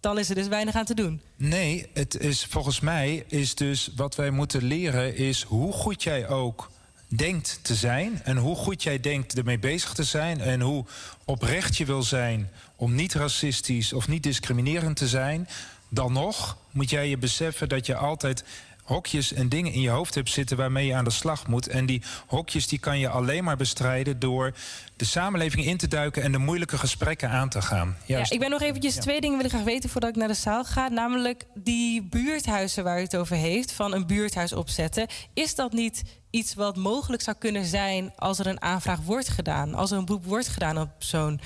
dan 0.01 0.19
is 0.19 0.29
er 0.29 0.35
dus 0.35 0.49
weinig 0.49 0.75
aan 0.75 0.85
te 0.85 0.95
doen. 0.95 1.21
Nee, 1.37 1.87
het 1.95 2.19
is 2.21 2.45
volgens 2.45 2.81
mij 2.81 3.25
is 3.29 3.55
dus 3.55 3.91
wat 3.97 4.15
wij 4.15 4.31
moeten 4.31 4.63
leren 4.65 5.17
is 5.17 5.43
hoe 5.43 5.73
goed 5.73 6.03
jij 6.03 6.29
ook 6.29 6.73
denkt 7.17 7.59
te 7.63 7.75
zijn 7.75 8.21
en 8.25 8.37
hoe 8.37 8.57
goed 8.57 8.83
jij 8.83 9.01
denkt 9.01 9.39
ermee 9.39 9.59
bezig 9.59 9.93
te 9.93 10.05
zijn 10.05 10.41
en 10.41 10.61
hoe 10.61 10.85
oprecht 11.25 11.77
je 11.77 11.85
wil 11.85 12.03
zijn 12.03 12.51
om 12.77 12.95
niet 12.95 13.15
racistisch 13.15 13.93
of 13.93 14.09
niet 14.09 14.23
discriminerend 14.23 14.97
te 14.97 15.09
zijn. 15.09 15.49
Dan 15.89 16.13
nog 16.13 16.57
moet 16.71 16.91
jij 16.91 17.09
je 17.09 17.19
beseffen 17.19 17.69
dat 17.69 17.87
je 17.87 17.97
altijd 17.97 18.45
hokjes 18.83 19.33
en 19.33 19.49
dingen 19.49 19.73
in 19.73 19.81
je 19.81 19.89
hoofd 19.89 20.15
hebt 20.15 20.31
zitten 20.31 20.57
waarmee 20.57 20.87
je 20.87 20.95
aan 20.95 21.05
de 21.05 21.11
slag 21.11 21.47
moet. 21.47 21.69
En 21.69 21.87
die 21.87 22.03
hokjes 22.27 22.67
die 22.69 22.79
kan 22.79 22.99
je 22.99 23.09
alleen 23.09 23.45
maar 23.45 23.57
bestrijden 23.57 24.19
door 24.19 24.53
de 24.97 25.05
samenleving 25.05 25.65
in 25.65 25.77
te 25.77 25.89
duiken 25.89 26.23
en 26.23 26.33
de 26.33 26.39
moeilijke 26.39 26.79
gesprekken 26.79 27.31
aan 27.31 27.49
te 27.49 27.63
gaan. 27.63 27.97
Ja, 28.07 28.27
ik 28.31 28.39
ben 28.39 28.51
nog 28.51 28.63
eventjes 28.63 28.95
Ja. 28.95 29.01
twee 29.01 29.21
dingen 29.21 29.37
wil 29.37 29.47
ik 29.47 29.53
graag 29.53 29.65
weten 29.65 29.91
voordat 29.91 30.11
ik 30.11 30.17
naar 30.17 30.29
de 30.29 30.35
zaal 30.35 30.65
ga. 30.65 30.89
Namelijk 30.89 31.45
die 31.55 32.03
buurthuizen 32.03 32.85
waar 32.85 32.99
u 32.99 33.03
het 33.03 33.17
over 33.17 33.37
heeft, 33.37 33.73
van 33.73 33.95
een 33.95 34.07
buurthuis 34.07 34.53
opzetten. 34.53 35.07
Is 35.35 35.55
dat 35.55 35.73
niet 35.73 36.03
iets 36.35 36.55
wat 36.55 36.77
mogelijk 36.77 37.23
zou 37.23 37.37
kunnen 37.39 37.65
zijn 37.65 38.13
als 38.17 38.39
er 38.39 38.47
een 38.47 38.63
aanvraag 38.63 39.01
wordt 39.01 39.29
gedaan? 39.29 39.75
Als 39.75 39.91
er 39.91 39.99
een 39.99 40.05
beroep 40.05 40.25
wordt 40.25 40.49
gedaan 40.49 40.79
op 40.79 40.89
zo'n 40.99 41.41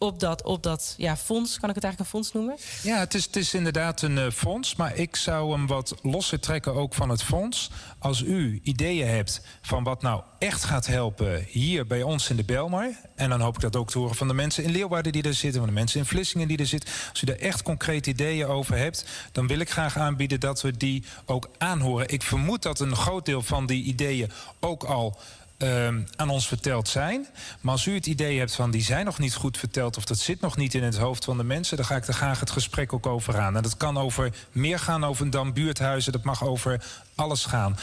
op 0.00 0.20
dat, 0.20 0.42
op 0.42 0.62
dat 0.62 0.94
ja, 0.96 1.16
fonds. 1.16 1.58
Kan 1.58 1.68
ik 1.68 1.74
het 1.74 1.84
eigenlijk 1.84 1.98
een 1.98 2.20
fonds 2.20 2.32
noemen? 2.32 2.56
Ja, 2.82 2.98
het 2.98 3.14
is, 3.14 3.24
het 3.24 3.36
is 3.36 3.54
inderdaad 3.54 4.02
een 4.02 4.18
eh, 4.18 4.30
fonds. 4.30 4.76
Maar 4.76 4.96
ik 4.96 5.16
zou 5.16 5.52
hem 5.52 5.66
wat 5.66 5.94
losser 6.02 6.40
trekken 6.40 6.74
ook 6.74 6.94
van 6.94 7.08
het 7.08 7.22
fonds. 7.22 7.70
Als 7.98 8.20
u 8.20 8.60
ideeën 8.62 9.08
hebt 9.08 9.40
van 9.62 9.84
wat 9.84 10.02
nou 10.02 10.22
echt 10.38 10.64
gaat 10.64 10.86
helpen 10.86 11.44
hier 11.48 11.86
bij 11.86 12.02
ons 12.02 12.30
in 12.30 12.36
de 12.36 12.44
Belmar. 12.44 12.90
En 13.14 13.30
dan 13.30 13.40
hoop 13.40 13.54
ik 13.54 13.60
dat 13.60 13.76
ook 13.76 13.90
te 13.90 13.98
horen 13.98 14.14
van 14.14 14.28
de 14.28 14.34
mensen 14.34 14.64
in 14.64 14.70
Leeuwarden 14.70 15.12
die 15.12 15.22
er 15.22 15.34
zitten. 15.34 15.60
Van 15.60 15.68
de 15.68 15.74
mensen 15.74 16.00
in 16.00 16.06
Vlissingen 16.06 16.48
die 16.48 16.58
er 16.58 16.66
zitten. 16.66 16.90
Als 17.10 17.22
u 17.22 17.26
daar 17.26 17.36
echt 17.36 17.62
concrete 17.62 18.10
ideeën 18.10 18.46
over 18.46 18.76
hebt. 18.76 19.06
Dan 19.32 19.46
wil 19.46 19.58
ik 19.58 19.70
graag 19.70 19.96
aanbieden 19.96 20.40
dat 20.40 20.62
we 20.62 20.76
die 20.76 21.04
ook 21.26 21.50
aanhoren. 21.58 22.08
Ik 22.08 22.22
vermoed 22.22 22.62
dat 22.62 22.80
een 22.80 22.96
groot 22.96 23.24
deel 23.24 23.42
van 23.42 23.66
die 23.66 23.84
ideeën 23.84 24.30
ook 24.60 24.84
al 24.84 25.18
ehm, 25.60 26.02
aan 26.16 26.28
ons 26.28 26.48
verteld 26.48 26.88
zijn. 26.88 27.26
Maar 27.60 27.72
als 27.72 27.86
u 27.86 27.94
het 27.94 28.06
idee 28.06 28.38
hebt 28.38 28.54
van 28.54 28.70
die 28.70 28.82
zijn 28.82 29.04
nog 29.04 29.18
niet 29.18 29.34
goed 29.34 29.58
verteld... 29.58 29.96
of 29.96 30.04
dat 30.04 30.18
zit 30.18 30.40
nog 30.40 30.56
niet 30.56 30.74
in 30.74 30.82
het 30.82 30.96
hoofd 30.96 31.24
van 31.24 31.36
de 31.36 31.44
mensen... 31.44 31.76
dan 31.76 31.86
ga 31.86 31.96
ik 31.96 32.06
er 32.06 32.14
graag 32.14 32.40
het 32.40 32.50
gesprek 32.50 32.92
ook 32.92 33.06
over 33.06 33.38
aan. 33.38 33.56
En 33.56 33.62
dat 33.62 33.76
kan 33.76 33.98
over 33.98 34.32
meer 34.52 34.78
gaan 34.78 35.04
over 35.04 35.30
dan 35.30 35.52
buurthuizen. 35.52 36.12
Dat 36.12 36.24
mag 36.24 36.44
over 36.44 36.84
alles 37.14 37.44
gaan. 37.44 37.78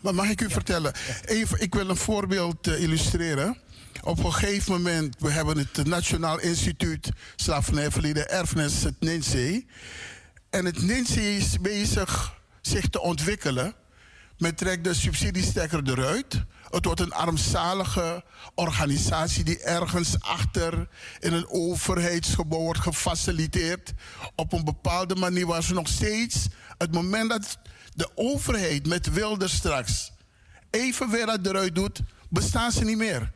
Maar 0.00 0.14
mag 0.14 0.28
ik 0.28 0.40
u 0.40 0.50
vertellen? 0.50 0.92
Even, 1.24 1.60
ik 1.60 1.74
wil 1.74 1.88
een 1.88 1.96
voorbeeld 1.96 2.66
eh, 2.66 2.82
illustreren. 2.82 3.58
Op 4.02 4.24
een 4.24 4.32
gegeven 4.32 4.72
moment, 4.72 5.16
we 5.18 5.30
hebben 5.30 5.58
het 5.58 5.86
Nationaal 5.86 6.40
Instituut 6.40 7.10
Slavernijverleden 7.36 8.30
Erfenis, 8.30 8.82
het 8.82 9.00
NINSE. 9.00 9.64
En 10.50 10.64
het 10.64 10.82
NINSE 10.82 11.36
is 11.36 11.60
bezig 11.60 12.34
zich 12.60 12.88
te 12.88 13.00
ontwikkelen. 13.00 13.74
Men 14.38 14.54
trekt 14.54 14.84
de 14.84 14.94
subsidiestekker 14.94 15.80
eruit. 15.84 16.44
Het 16.74 16.84
wordt 16.84 17.00
een 17.00 17.12
armzalige 17.12 18.24
organisatie 18.54 19.44
die 19.44 19.62
ergens 19.62 20.20
achter 20.20 20.88
in 21.20 21.32
een 21.32 21.48
overheidsgebouw 21.48 22.60
wordt 22.60 22.80
gefaciliteerd. 22.80 23.92
Op 24.34 24.52
een 24.52 24.64
bepaalde 24.64 25.14
manier 25.14 25.46
waar 25.46 25.62
ze 25.62 25.74
nog 25.74 25.88
steeds, 25.88 26.48
het 26.78 26.92
moment 26.92 27.30
dat 27.30 27.58
de 27.94 28.10
overheid 28.14 28.86
met 28.86 29.12
Wilder 29.12 29.50
straks 29.50 30.12
even 30.70 31.10
weer 31.10 31.26
dat 31.26 31.46
eruit 31.46 31.74
doet, 31.74 32.00
bestaan 32.28 32.72
ze 32.72 32.84
niet 32.84 32.96
meer. 32.96 33.32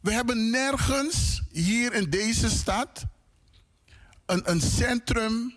We 0.00 0.12
hebben 0.12 0.50
nergens 0.50 1.42
hier 1.50 1.92
in 1.92 2.10
deze 2.10 2.50
stad 2.50 3.04
een, 4.26 4.50
een 4.50 4.60
centrum 4.60 5.54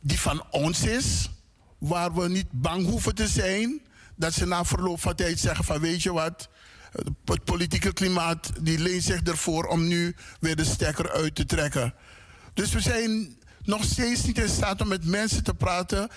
die 0.00 0.20
van 0.20 0.44
ons 0.50 0.82
is, 0.82 1.30
waar 1.78 2.14
we 2.14 2.28
niet 2.28 2.50
bang 2.50 2.86
hoeven 2.86 3.14
te 3.14 3.28
zijn 3.28 3.85
dat 4.16 4.32
ze 4.32 4.46
na 4.46 4.64
verloop 4.64 5.00
van 5.00 5.14
tijd 5.14 5.38
zeggen 5.38 5.64
van 5.64 5.80
weet 5.80 6.02
je 6.02 6.12
wat, 6.12 6.48
het 7.24 7.44
politieke 7.44 7.92
klimaat 7.92 8.50
die 8.60 8.78
leent 8.78 9.02
zich 9.02 9.22
ervoor 9.22 9.64
om 9.64 9.86
nu 9.86 10.16
weer 10.40 10.56
de 10.56 10.64
stekker 10.64 11.10
uit 11.10 11.34
te 11.34 11.44
trekken. 11.44 11.94
Dus 12.54 12.72
we 12.72 12.80
zijn 12.80 13.36
nog 13.62 13.84
steeds 13.84 14.24
niet 14.24 14.38
in 14.38 14.48
staat 14.48 14.80
om 14.80 14.88
met 14.88 15.04
mensen 15.04 15.44
te 15.44 15.54
praten 15.54 16.08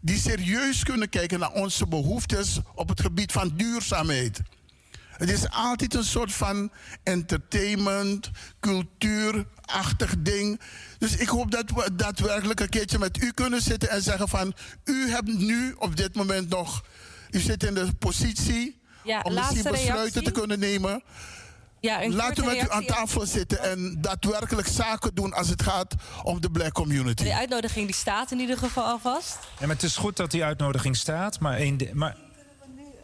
die 0.00 0.18
serieus 0.18 0.82
kunnen 0.82 1.08
kijken 1.08 1.38
naar 1.38 1.52
onze 1.52 1.86
behoeftes 1.86 2.60
op 2.74 2.88
het 2.88 3.00
gebied 3.00 3.32
van 3.32 3.52
duurzaamheid. 3.56 4.40
Het 5.10 5.30
is 5.30 5.50
altijd 5.50 5.94
een 5.94 6.04
soort 6.04 6.32
van 6.32 6.70
entertainment, 7.02 8.30
cultuurachtig 8.60 10.14
ding. 10.18 10.60
Dus 10.98 11.16
ik 11.16 11.28
hoop 11.28 11.50
dat 11.50 11.70
we 11.70 11.94
daadwerkelijk 11.94 12.60
een 12.60 12.68
keertje 12.68 12.98
met 12.98 13.22
u 13.22 13.30
kunnen 13.30 13.62
zitten 13.62 13.90
en 13.90 14.02
zeggen 14.02 14.28
van... 14.28 14.54
u 14.84 15.10
hebt 15.10 15.38
nu 15.38 15.74
op 15.78 15.96
dit 15.96 16.14
moment 16.14 16.48
nog... 16.48 16.84
U 17.30 17.38
zit 17.38 17.64
in 17.64 17.74
de 17.74 17.92
positie 17.98 18.80
Ja, 19.04 19.20
om 19.20 19.34
misschien 19.34 19.62
besluiten 19.62 19.94
reactie. 19.94 20.22
te 20.22 20.30
kunnen 20.30 20.58
nemen. 20.58 21.02
Ja, 21.80 22.08
Laten 22.08 22.44
we 22.44 22.50
met 22.54 22.64
u 22.64 22.70
aan 22.70 22.84
tafel 22.84 23.26
zitten 23.26 23.62
en 23.62 23.96
daadwerkelijk 24.00 24.68
zaken 24.68 25.14
doen 25.14 25.32
als 25.32 25.48
het 25.48 25.62
gaat 25.62 25.94
om 26.22 26.40
de 26.40 26.50
black 26.50 26.72
community. 26.72 27.24
De 27.24 27.34
uitnodiging 27.34 27.86
die 27.86 27.94
staat 27.94 28.30
in 28.30 28.38
ieder 28.38 28.58
geval 28.58 28.84
alvast. 28.84 29.38
Ja, 29.58 29.66
maar 29.66 29.74
het 29.74 29.82
is 29.84 29.96
goed 29.96 30.16
dat 30.16 30.30
die 30.30 30.44
uitnodiging 30.44 30.96
staat. 30.96 31.40
Maar 31.40 31.56
één... 31.56 31.76
di- 31.76 31.90
Maar, 31.92 32.16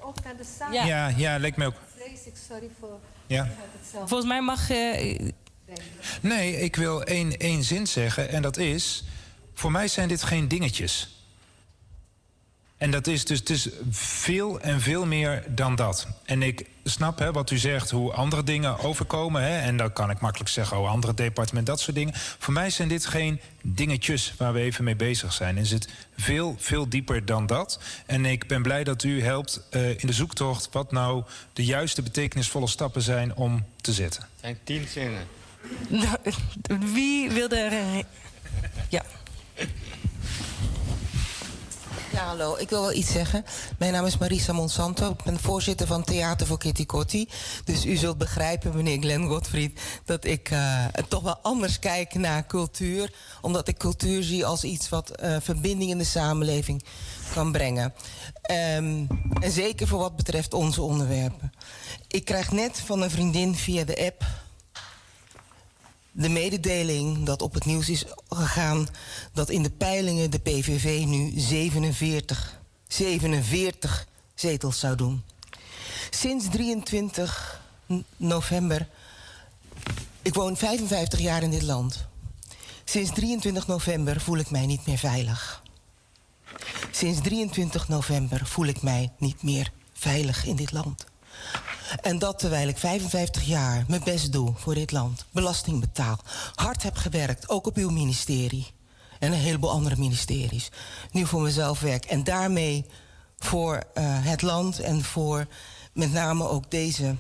Ook 0.00 0.24
naar 0.24 0.36
de 0.36 0.44
zaal. 0.58 0.72
ja. 0.72 1.08
ja, 1.16 1.38
lijkt 1.38 1.56
me 1.56 1.66
ook. 1.66 1.74
Vrees 1.96 2.24
ik, 2.26 2.34
sorry 2.48 2.70
voor. 2.80 2.98
Ja. 3.26 3.48
Volgens 3.92 4.24
mij 4.28 4.40
mag... 4.42 4.70
eh, 4.70 5.28
Nee, 6.20 6.60
ik 6.60 6.76
wil 6.76 7.02
één, 7.02 7.36
één 7.36 7.64
zin 7.64 7.86
zeggen. 7.86 8.28
En 8.28 8.42
dat 8.42 8.56
is... 8.56 9.04
Voor 9.54 9.70
mij 9.70 9.88
zijn 9.88 10.08
dit 10.08 10.22
geen 10.22 10.48
dingetjes. 10.48 11.23
En 12.84 12.90
dat 12.90 13.06
is 13.06 13.24
dus 13.24 13.38
het 13.38 13.50
is 13.50 13.68
veel 13.90 14.60
en 14.60 14.80
veel 14.80 15.06
meer 15.06 15.44
dan 15.48 15.74
dat. 15.74 16.06
En 16.24 16.42
ik 16.42 16.66
snap 16.82 17.18
hè, 17.18 17.32
wat 17.32 17.50
u 17.50 17.58
zegt, 17.58 17.90
hoe 17.90 18.12
andere 18.12 18.44
dingen 18.44 18.78
overkomen. 18.78 19.42
Hè, 19.42 19.58
en 19.58 19.76
dan 19.76 19.92
kan 19.92 20.10
ik 20.10 20.20
makkelijk 20.20 20.50
zeggen, 20.50 20.78
oh, 20.78 20.90
andere 20.90 21.14
departement, 21.14 21.66
dat 21.66 21.80
soort 21.80 21.96
dingen. 21.96 22.14
Voor 22.14 22.52
mij 22.52 22.70
zijn 22.70 22.88
dit 22.88 23.06
geen 23.06 23.40
dingetjes 23.62 24.34
waar 24.36 24.52
we 24.52 24.60
even 24.60 24.84
mee 24.84 24.96
bezig 24.96 25.32
zijn. 25.32 25.56
Het 25.56 25.66
zit 25.66 25.88
veel, 26.16 26.56
veel 26.58 26.88
dieper 26.88 27.24
dan 27.24 27.46
dat. 27.46 27.80
En 28.06 28.24
ik 28.24 28.46
ben 28.46 28.62
blij 28.62 28.84
dat 28.84 29.02
u 29.02 29.22
helpt 29.22 29.60
eh, 29.70 29.90
in 29.90 30.06
de 30.06 30.12
zoektocht... 30.12 30.68
wat 30.72 30.92
nou 30.92 31.24
de 31.52 31.64
juiste 31.64 32.02
betekenisvolle 32.02 32.68
stappen 32.68 33.02
zijn 33.02 33.34
om 33.34 33.64
te 33.80 33.92
zetten. 33.92 34.22
Het 34.22 34.40
zijn 34.40 34.58
tien 34.64 34.86
zinnen. 34.88 35.26
Wie 36.94 37.30
wilde 37.30 37.56
er... 37.56 38.04
Ja. 38.88 39.04
Ja, 42.14 42.26
hallo. 42.26 42.56
Ik 42.58 42.70
wil 42.70 42.80
wel 42.80 42.92
iets 42.92 43.12
zeggen. 43.12 43.44
Mijn 43.78 43.92
naam 43.92 44.06
is 44.06 44.18
Marisa 44.18 44.52
Monsanto. 44.52 45.10
Ik 45.10 45.22
ben 45.24 45.40
voorzitter 45.40 45.86
van 45.86 46.04
Theater 46.04 46.46
voor 46.46 46.58
Kitty 46.58 46.86
Kotti. 46.86 47.28
Dus 47.64 47.84
u 47.84 47.96
zult 47.96 48.18
begrijpen, 48.18 48.76
meneer 48.76 48.98
Glenn 48.98 49.28
Gottfried... 49.28 49.80
dat 50.04 50.24
ik 50.24 50.50
eh, 50.50 50.84
toch 51.08 51.22
wel 51.22 51.38
anders 51.42 51.78
kijk 51.78 52.14
naar 52.14 52.46
cultuur. 52.46 53.12
Omdat 53.40 53.68
ik 53.68 53.76
cultuur 53.76 54.22
zie 54.22 54.46
als 54.46 54.64
iets 54.64 54.88
wat 54.88 55.10
eh, 55.10 55.36
verbinding 55.40 55.90
in 55.90 55.98
de 55.98 56.04
samenleving 56.04 56.84
kan 57.32 57.52
brengen. 57.52 57.94
Ehm, 58.42 59.04
en 59.40 59.50
zeker 59.50 59.86
voor 59.86 59.98
wat 59.98 60.16
betreft 60.16 60.54
onze 60.54 60.82
onderwerpen. 60.82 61.52
Ik 62.08 62.24
krijg 62.24 62.52
net 62.52 62.80
van 62.80 63.02
een 63.02 63.10
vriendin 63.10 63.54
via 63.54 63.84
de 63.84 64.04
app 64.06 64.24
de 66.16 66.28
mededeling 66.28 67.24
dat 67.26 67.42
op 67.42 67.54
het 67.54 67.64
nieuws 67.64 67.88
is 67.88 68.04
gegaan 68.28 68.86
dat 69.32 69.50
in 69.50 69.62
de 69.62 69.70
peilingen 69.70 70.30
de 70.30 70.38
PVV 70.38 71.04
nu 71.06 71.32
47, 71.36 72.60
47 72.88 74.06
zetels 74.34 74.78
zou 74.78 74.96
doen. 74.96 75.22
Sinds 76.10 76.48
23 76.50 77.60
n- 77.92 78.04
november, 78.16 78.88
ik 80.22 80.34
woon 80.34 80.56
55 80.56 81.18
jaar 81.20 81.42
in 81.42 81.50
dit 81.50 81.62
land. 81.62 82.06
Sinds 82.84 83.10
23 83.12 83.66
november 83.66 84.20
voel 84.20 84.36
ik 84.38 84.50
mij 84.50 84.66
niet 84.66 84.86
meer 84.86 84.98
veilig. 84.98 85.62
Sinds 86.90 87.20
23 87.20 87.88
november 87.88 88.46
voel 88.46 88.66
ik 88.66 88.82
mij 88.82 89.12
niet 89.18 89.42
meer 89.42 89.72
veilig 89.92 90.44
in 90.44 90.56
dit 90.56 90.72
land. 90.72 91.04
En 92.00 92.18
dat 92.18 92.38
terwijl 92.38 92.68
ik 92.68 92.78
55 92.78 93.42
jaar 93.42 93.84
mijn 93.88 94.04
best 94.04 94.32
doe 94.32 94.52
voor 94.56 94.74
dit 94.74 94.92
land. 94.92 95.24
Belasting 95.30 95.80
betaal. 95.80 96.18
Hard 96.54 96.82
heb 96.82 96.96
gewerkt, 96.96 97.48
ook 97.48 97.66
op 97.66 97.76
uw 97.76 97.90
ministerie. 97.90 98.66
En 99.18 99.32
een 99.32 99.38
heleboel 99.38 99.70
andere 99.70 99.96
ministeries. 99.96 100.68
Nu 101.10 101.26
voor 101.26 101.42
mezelf 101.42 101.80
werk. 101.80 102.04
En 102.04 102.24
daarmee 102.24 102.84
voor 103.38 103.82
eh, 103.94 104.04
het 104.06 104.42
land 104.42 104.80
en 104.80 105.04
voor 105.04 105.46
met 105.92 106.12
name 106.12 106.48
ook 106.48 106.70
deze 106.70 107.16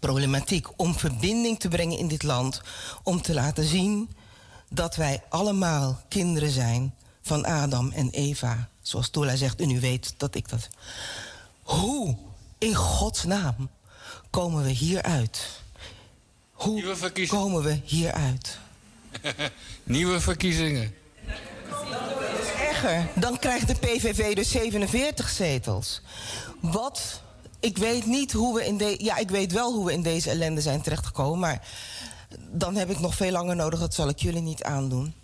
problematiek. 0.00 0.66
Om 0.76 0.94
verbinding 0.94 1.58
te 1.58 1.68
brengen 1.68 1.98
in 1.98 2.08
dit 2.08 2.22
land. 2.22 2.60
Om 3.02 3.22
te 3.22 3.34
laten 3.34 3.64
zien 3.64 4.10
dat 4.68 4.96
wij 4.96 5.22
allemaal 5.28 6.00
kinderen 6.08 6.50
zijn 6.50 6.94
van 7.22 7.44
Adam 7.44 7.90
en 7.90 8.10
Eva. 8.10 8.68
Zoals 8.82 9.08
Tola 9.08 9.36
zegt, 9.36 9.60
en 9.60 9.70
u 9.70 9.80
weet 9.80 10.14
dat 10.16 10.34
ik 10.34 10.48
dat. 10.48 10.68
Hoe 11.62 12.16
in 12.60 12.74
Gods 12.74 13.24
naam 13.24 13.70
komen 14.30 14.62
we 14.62 14.70
hieruit? 14.70 15.48
Hoe 16.52 16.96
komen 17.26 17.62
we 17.62 17.80
hieruit? 17.84 18.58
Nieuwe 19.82 20.20
verkiezingen. 20.20 20.94
Erger, 22.68 23.08
dan 23.14 23.38
krijgt 23.38 23.66
de 23.66 23.74
PVV 23.74 24.34
dus 24.34 24.50
47 24.50 25.28
zetels. 25.28 26.00
Wat? 26.60 27.22
Ik 27.60 27.78
weet 27.78 28.06
niet 28.06 28.32
hoe 28.32 28.54
we 28.54 28.66
in 28.66 28.76
deze. 28.76 29.04
Ja, 29.04 29.16
ik 29.16 29.30
weet 29.30 29.52
wel 29.52 29.72
hoe 29.72 29.86
we 29.86 29.92
in 29.92 30.02
deze 30.02 30.30
ellende 30.30 30.60
zijn 30.60 30.82
terechtgekomen, 30.82 31.38
maar 31.38 31.68
dan 32.50 32.76
heb 32.76 32.90
ik 32.90 33.00
nog 33.00 33.14
veel 33.14 33.30
langer 33.30 33.56
nodig. 33.56 33.80
Dat 33.80 33.94
zal 33.94 34.08
ik 34.08 34.18
jullie 34.18 34.42
niet 34.42 34.62
aandoen. 34.62 35.14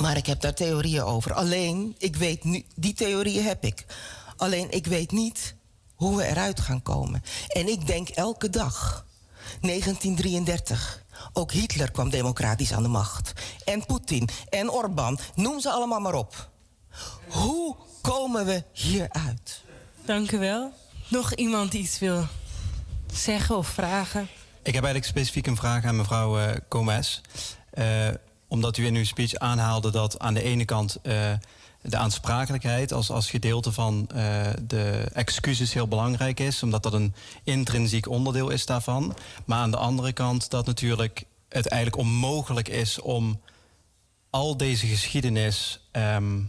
Maar 0.00 0.16
ik 0.16 0.26
heb 0.26 0.40
daar 0.40 0.54
theorieën 0.54 1.02
over. 1.02 1.32
Alleen, 1.32 1.94
ik 1.98 2.16
weet 2.16 2.44
nu, 2.44 2.64
die 2.74 2.94
theorieën 2.94 3.44
heb 3.44 3.64
ik. 3.64 3.84
Alleen, 4.36 4.70
ik 4.70 4.86
weet 4.86 5.12
niet 5.12 5.54
hoe 6.04 6.16
we 6.16 6.26
eruit 6.26 6.60
gaan 6.60 6.82
komen. 6.82 7.22
En 7.48 7.68
ik 7.68 7.86
denk 7.86 8.08
elke 8.08 8.50
dag. 8.50 9.06
1933. 9.60 11.02
Ook 11.32 11.52
Hitler 11.52 11.90
kwam 11.90 12.10
democratisch 12.10 12.72
aan 12.72 12.82
de 12.82 12.88
macht. 12.88 13.32
En 13.64 13.86
Poetin 13.86 14.28
en 14.48 14.70
Orbán. 14.70 15.18
Noem 15.34 15.60
ze 15.60 15.70
allemaal 15.70 16.00
maar 16.00 16.14
op. 16.14 16.50
Hoe 17.28 17.76
komen 18.00 18.46
we 18.46 18.64
hieruit? 18.72 19.62
Dank 20.04 20.32
u 20.32 20.38
wel. 20.38 20.72
Nog 21.08 21.34
iemand 21.34 21.70
die 21.70 21.80
iets 21.80 21.98
wil 21.98 22.26
zeggen 23.12 23.56
of 23.56 23.68
vragen? 23.68 24.28
Ik 24.62 24.74
heb 24.74 24.84
eigenlijk 24.84 25.04
specifiek 25.04 25.46
een 25.46 25.56
vraag 25.56 25.84
aan 25.84 25.96
mevrouw 25.96 26.38
eh 26.38 26.56
Gomez. 26.68 27.20
Eh, 27.70 28.08
omdat 28.48 28.76
u 28.76 28.86
in 28.86 28.94
uw 28.94 29.04
speech 29.04 29.34
aanhaalde 29.34 29.90
dat 29.90 30.18
aan 30.18 30.34
de 30.34 30.42
ene 30.42 30.64
kant 30.64 30.98
eh, 31.02 31.32
de 31.86 31.96
aansprakelijkheid 31.96 32.92
als, 32.92 33.10
als 33.10 33.30
gedeelte 33.30 33.72
van 33.72 34.08
eh, 34.14 34.46
de 34.62 35.08
excuses 35.12 35.72
heel 35.72 35.88
belangrijk 35.88 36.40
is, 36.40 36.62
omdat 36.62 36.82
dat 36.82 36.92
een 36.92 37.14
intrinsiek 37.42 38.08
onderdeel 38.08 38.50
is 38.50 38.66
daarvan. 38.66 39.16
Maar 39.44 39.58
aan 39.58 39.70
de 39.70 39.76
andere 39.76 40.12
kant 40.12 40.50
dat 40.50 40.66
natuurlijk 40.66 41.24
het 41.48 41.66
eigenlijk 41.66 42.02
onmogelijk 42.02 42.68
is 42.68 43.00
om 43.00 43.40
al 44.30 44.56
deze 44.56 44.86
geschiedenis 44.86 45.80
ehm, 45.90 46.40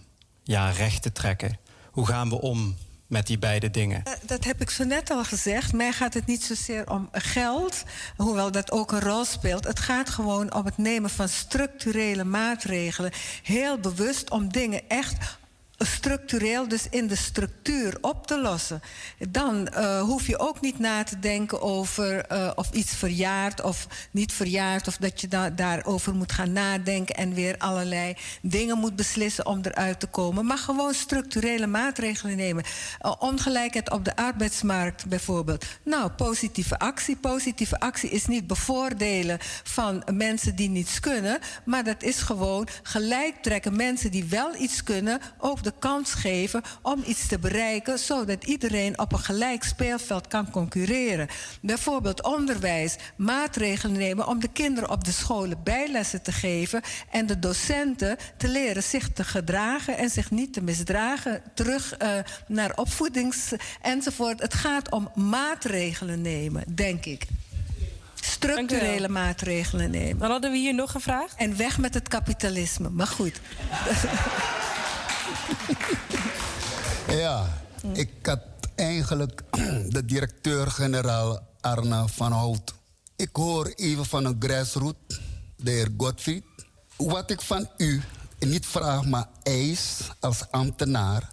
ja, 0.44 0.70
recht 0.70 1.02
te 1.02 1.12
trekken. 1.12 1.60
Hoe 1.92 2.08
gaan 2.08 2.30
we 2.30 2.42
om 2.42 2.76
met 3.08 3.28
die 3.28 3.38
beide 3.40 3.72
dingen? 3.72 4.04
Eh, 4.04 4.14
Dat 4.22 4.44
heb 4.44 4.62
ik 4.62 4.70
zo 4.70 4.84
net 4.84 5.10
al 5.10 5.24
gezegd. 5.24 5.74
Mij 5.74 5.92
gaat 5.92 6.14
het 6.14 6.26
niet 6.26 6.44
zozeer 6.44 6.90
om 6.90 7.10
geld, 7.12 7.84
hoewel 8.18 8.52
dat 8.52 8.72
ook 8.72 8.92
een 8.92 9.00
rol 9.02 9.26
speelt. 9.26 9.64
Het 9.64 9.80
gaat 9.80 10.10
gewoon 10.10 10.54
om 10.54 10.66
het 10.66 10.78
nemen 10.78 11.10
van 11.10 11.30
structurele 11.30 12.24
maatregelen. 12.24 13.12
Heel 13.44 13.80
bewust 13.80 14.30
om 14.30 14.52
dingen 14.52 14.82
echt 14.88 15.38
structureel, 15.78 16.68
dus 16.68 16.88
in 16.90 17.08
de 17.08 17.16
structuur 17.16 17.98
op 18.02 18.28
te 18.28 18.42
lossen. 18.42 18.82
Dan 19.30 19.68
eh, 19.68 20.02
hoef 20.02 20.28
je 20.28 20.40
ook 20.40 20.62
niet 20.62 20.80
na 20.80 21.04
te 21.04 21.20
denken 21.20 21.62
over 21.62 22.26
eh, 22.26 22.52
of 22.56 22.72
iets 22.72 22.96
verjaart 22.96 23.62
of 23.62 23.88
niet 24.12 24.34
verjaart, 24.34 24.88
of 24.88 24.98
dat 24.98 25.22
je 25.22 25.28
da 25.28 25.50
daarover 25.50 26.16
moet 26.16 26.32
gaan 26.32 26.52
nadenken 26.52 27.16
en 27.16 27.34
weer 27.34 27.58
allerlei 27.58 28.16
dingen 28.42 28.78
moet 28.78 28.96
beslissen 28.96 29.46
om 29.46 29.60
eruit 29.62 30.00
te 30.00 30.08
komen. 30.08 30.46
Maar 30.46 30.58
gewoon 30.58 30.94
structurele 30.94 31.68
maatregelen 31.68 32.36
nemen. 32.36 32.64
Uh, 33.02 33.14
ongelijkheid 33.20 33.92
op 33.92 34.06
de 34.06 34.16
arbeidsmarkt 34.16 35.06
bijvoorbeeld. 35.06 35.66
Nou, 35.84 36.10
positieve 36.10 36.80
actie. 36.80 37.16
Positieve 37.16 37.80
actie 37.80 38.10
is 38.10 38.26
niet 38.26 38.48
bevoordelen 38.48 39.38
van 39.64 40.04
mensen 40.14 40.56
die 40.56 40.70
niets 40.70 41.00
kunnen, 41.00 41.40
maar 41.66 41.84
dat 41.84 42.04
is 42.04 42.18
gewoon 42.18 42.68
gelijk 42.84 43.36
trekken 43.42 43.76
mensen 43.76 44.12
die 44.12 44.24
wel 44.24 44.56
iets 44.56 44.84
kunnen 44.84 45.22
ook 45.38 45.64
de 45.66 45.74
kans 45.80 46.14
geven 46.14 46.62
om 46.82 47.04
iets 47.06 47.28
te 47.28 47.40
bereiken, 47.40 48.00
zodat 48.00 48.44
iedereen 48.44 49.00
op 49.00 49.12
een 49.12 49.20
gelijk 49.20 49.64
speelveld 49.64 50.28
kan 50.28 50.50
concurreren. 50.50 51.28
Bijvoorbeeld 51.62 52.24
onderwijs, 52.24 52.96
maatregelen 53.16 53.98
nemen 53.98 54.28
om 54.28 54.40
de 54.40 54.48
kinderen 54.48 54.90
op 54.90 55.04
de 55.04 55.12
scholen 55.12 55.64
bijlessen 55.64 56.22
te 56.22 56.32
geven 56.32 56.82
en 57.12 57.26
de 57.26 57.40
docenten 57.40 58.18
te 58.38 58.48
leren 58.48 58.84
zich 58.84 59.10
te 59.10 59.24
gedragen 59.24 59.98
en 59.98 60.10
zich 60.10 60.32
niet 60.32 60.54
te 60.54 60.62
misdragen, 60.62 61.42
terug 61.54 62.02
uh, 62.02 62.10
naar 62.48 62.72
opvoedings 62.76 63.52
enzovoort. 63.82 64.42
Het 64.42 64.54
gaat 64.54 64.92
om 64.92 65.12
maatregelen 65.16 66.22
nemen, 66.22 66.64
denk 66.76 67.06
ik 67.06 67.28
structurele 68.26 69.10
maatregelen 69.10 69.92
nemen. 69.92 70.18
Dan 70.18 70.32
hadden 70.32 70.52
we 70.52 70.58
hier 70.58 70.74
nog 70.74 70.94
een 70.94 71.02
vraag. 71.02 71.34
En 71.36 71.58
weg 71.58 71.78
met 71.78 71.94
het 71.94 72.08
kapitalisme. 72.08 72.90
Maar 72.90 73.08
goed. 73.08 73.42
Ja, 77.22 77.64
ik 77.94 78.10
had 78.22 78.40
eigenlijk 78.76 79.42
de 79.96 80.06
directeur-generaal 80.06 81.40
Arna 81.62 82.08
van 82.08 82.32
Hout. 82.32 82.74
Ik 83.16 83.30
hoor 83.32 83.68
even 83.76 84.06
van 84.06 84.26
een 84.26 84.36
grassroot, 84.40 84.96
de 85.56 85.72
heer 85.72 85.90
Godfried. 85.98 86.44
Wat 86.96 87.32
ik 87.32 87.42
van 87.42 87.70
u 87.78 88.02
niet 88.40 88.66
vraag, 88.66 89.06
maar 89.06 89.28
eis 89.44 90.00
als 90.20 90.52
ambtenaar, 90.52 91.30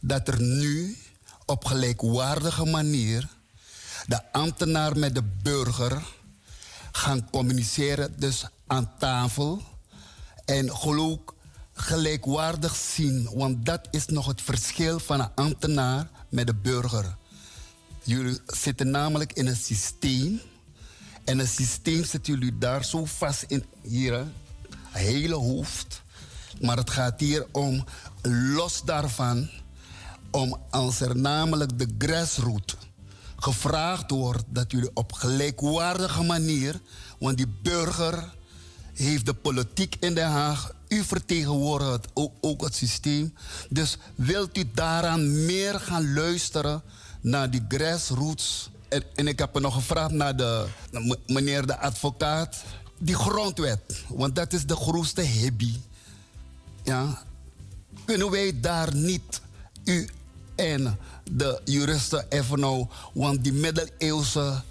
dat 0.00 0.28
er 0.28 0.40
nu 0.40 0.96
op 1.44 1.64
gelijkwaardige 1.64 2.64
manier 2.64 3.28
de 4.06 4.32
ambtenaar 4.32 4.98
met 4.98 5.14
de 5.14 5.22
burger 5.42 6.02
gaan 6.92 7.30
communiceren, 7.30 8.14
dus 8.18 8.44
aan 8.66 8.90
tafel. 8.98 9.62
En 10.44 10.76
geloof 10.76 11.18
gelijkwaardig 11.76 12.76
zien, 12.76 13.28
want 13.34 13.66
dat 13.66 13.88
is 13.90 14.06
nog 14.06 14.26
het 14.26 14.42
verschil 14.42 14.98
van 14.98 15.20
een 15.20 15.34
ambtenaar 15.34 16.10
met 16.28 16.46
de 16.46 16.54
burger. 16.54 17.16
Jullie 18.02 18.38
zitten 18.46 18.90
namelijk 18.90 19.32
in 19.32 19.46
een 19.46 19.56
systeem. 19.56 20.40
En 21.24 21.38
een 21.38 21.48
systeem 21.48 22.04
zit 22.04 22.26
jullie 22.26 22.58
daar 22.58 22.84
zo 22.84 23.04
vast 23.04 23.42
in, 23.42 23.64
hier, 23.82 24.14
een 24.14 24.28
hele 24.92 25.34
hoofd. 25.34 26.02
Maar 26.60 26.76
het 26.76 26.90
gaat 26.90 27.20
hier 27.20 27.46
om, 27.52 27.84
los 28.22 28.82
daarvan, 28.84 29.50
om 30.30 30.60
als 30.70 31.00
er 31.00 31.16
namelijk 31.16 31.78
de 31.78 31.88
grassroot 31.98 32.76
gevraagd 33.36 34.10
wordt 34.10 34.44
dat 34.48 34.72
jullie 34.72 34.90
op 34.94 35.12
gelijkwaardige 35.12 36.22
manier, 36.22 36.80
want 37.18 37.36
die 37.36 37.58
burger 37.62 38.34
heeft 38.94 39.26
de 39.26 39.34
politiek 39.34 39.96
in 40.00 40.14
Den 40.14 40.30
Haag, 40.30 40.72
u 40.88 41.04
vertegenwoordigt 41.04 42.06
ook, 42.14 42.32
ook 42.40 42.62
het 42.62 42.74
systeem. 42.74 43.34
Dus 43.68 43.96
wilt 44.14 44.58
u 44.58 44.70
daaraan 44.74 45.44
meer 45.44 45.80
gaan 45.80 46.14
luisteren 46.14 46.82
naar 47.20 47.50
die 47.50 47.64
grassroots? 47.68 48.70
En, 48.88 49.04
en 49.14 49.28
ik 49.28 49.38
heb 49.38 49.54
er 49.54 49.60
nog 49.60 49.74
gevraagd 49.74 50.10
naar 50.10 50.36
de 50.36 50.66
meneer 51.26 51.66
de 51.66 51.78
advocaat. 51.78 52.56
Die 52.98 53.14
grondwet, 53.14 54.04
want 54.08 54.36
dat 54.36 54.52
is 54.52 54.66
de 54.66 54.76
grootste 54.76 55.28
hobby. 55.40 55.74
Ja, 56.82 57.22
kunnen 58.04 58.30
wij 58.30 58.60
daar 58.60 58.94
niet 58.94 59.40
u 59.84 60.08
en 60.54 60.98
de 61.30 61.60
juristen 61.64 62.26
even 62.28 62.60
nou, 62.60 62.86
want 63.12 63.44
die 63.44 63.52
middeleeuwse 63.52 64.62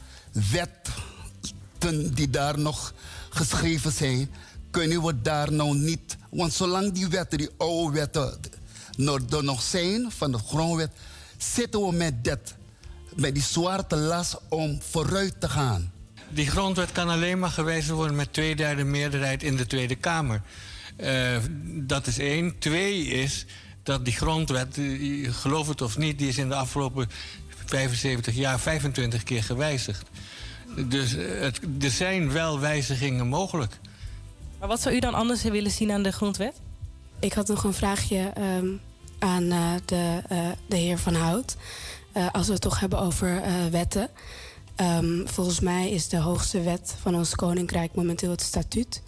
wetten 0.51 2.13
die 2.13 2.29
daar 2.29 2.59
nog 2.59 2.93
geschreven 3.29 3.91
zijn, 3.91 4.29
kunnen 4.75 5.03
we 5.03 5.21
daar 5.21 5.51
nou 5.51 5.77
niet. 5.77 6.17
Want 6.29 6.53
zolang 6.53 6.91
die 6.91 7.07
wetten, 7.07 7.37
die 7.37 7.49
oude 7.57 7.97
wetten, 7.97 8.39
er 9.29 9.43
nog 9.43 9.61
zijn 9.61 10.11
van 10.11 10.31
de 10.31 10.37
grondwet, 10.37 10.91
zitten 11.37 11.85
we 11.85 11.93
met 11.93 12.23
dat, 12.23 12.55
met 13.15 13.33
die 13.33 13.43
zwarte 13.43 13.95
last 13.95 14.37
om 14.49 14.79
vooruit 14.89 15.39
te 15.39 15.49
gaan. 15.49 15.91
Die 16.29 16.49
grondwet 16.49 16.91
kan 16.91 17.09
alleen 17.09 17.39
maar 17.39 17.49
gewezen 17.49 17.95
worden 17.95 18.15
met 18.15 18.33
tweederde 18.33 18.83
meerderheid 18.83 19.43
in 19.43 19.55
de 19.55 19.67
Tweede 19.67 19.95
Kamer. 19.95 20.41
Uh, 20.97 21.37
dat 21.65 22.07
is 22.07 22.19
één. 22.19 22.57
Twee 22.59 23.05
is 23.05 23.45
dat 23.83 24.05
die 24.05 24.13
grondwet, 24.13 24.79
geloof 25.23 25.67
het 25.67 25.81
of 25.81 25.97
niet, 25.97 26.19
die 26.19 26.27
is 26.27 26.37
in 26.37 26.49
de 26.49 26.55
afgelopen 26.55 27.09
75 27.65 28.35
jaar 28.35 28.59
25 28.59 29.23
keer 29.23 29.43
gewijzigd. 29.43 30.09
Dus 30.87 31.11
het, 31.11 31.59
er 31.81 31.91
zijn 31.91 32.31
wel 32.31 32.59
wijzigingen 32.59 33.27
mogelijk. 33.27 33.79
Wat 34.67 34.81
zou 34.81 34.95
u 34.95 34.99
dan 34.99 35.13
anders 35.13 35.43
willen 35.43 35.71
zien 35.71 35.91
aan 35.91 36.03
de 36.03 36.11
grondwet? 36.11 36.53
Ik 37.19 37.33
had 37.33 37.47
nog 37.47 37.63
een 37.63 37.73
vraagje 37.73 38.33
um, 38.37 38.81
aan 39.19 39.43
uh, 39.43 39.71
de, 39.85 40.21
uh, 40.31 40.47
de 40.65 40.75
heer 40.75 40.97
Van 40.97 41.13
Hout. 41.13 41.55
Uh, 42.17 42.27
als 42.31 42.47
we 42.47 42.53
het 42.53 42.61
toch 42.61 42.79
hebben 42.79 42.99
over 42.99 43.41
wetten. 43.71 44.09
Um, 44.81 45.27
volgens 45.27 45.59
mij 45.59 45.89
is 45.89 46.07
de 46.07 46.17
hoogste 46.17 46.61
wet 46.61 46.95
van 47.01 47.15
ons 47.15 47.35
koninkrijk 47.35 47.95
momenteel 47.95 48.29
het 48.29 48.41
statuut. 48.41 49.01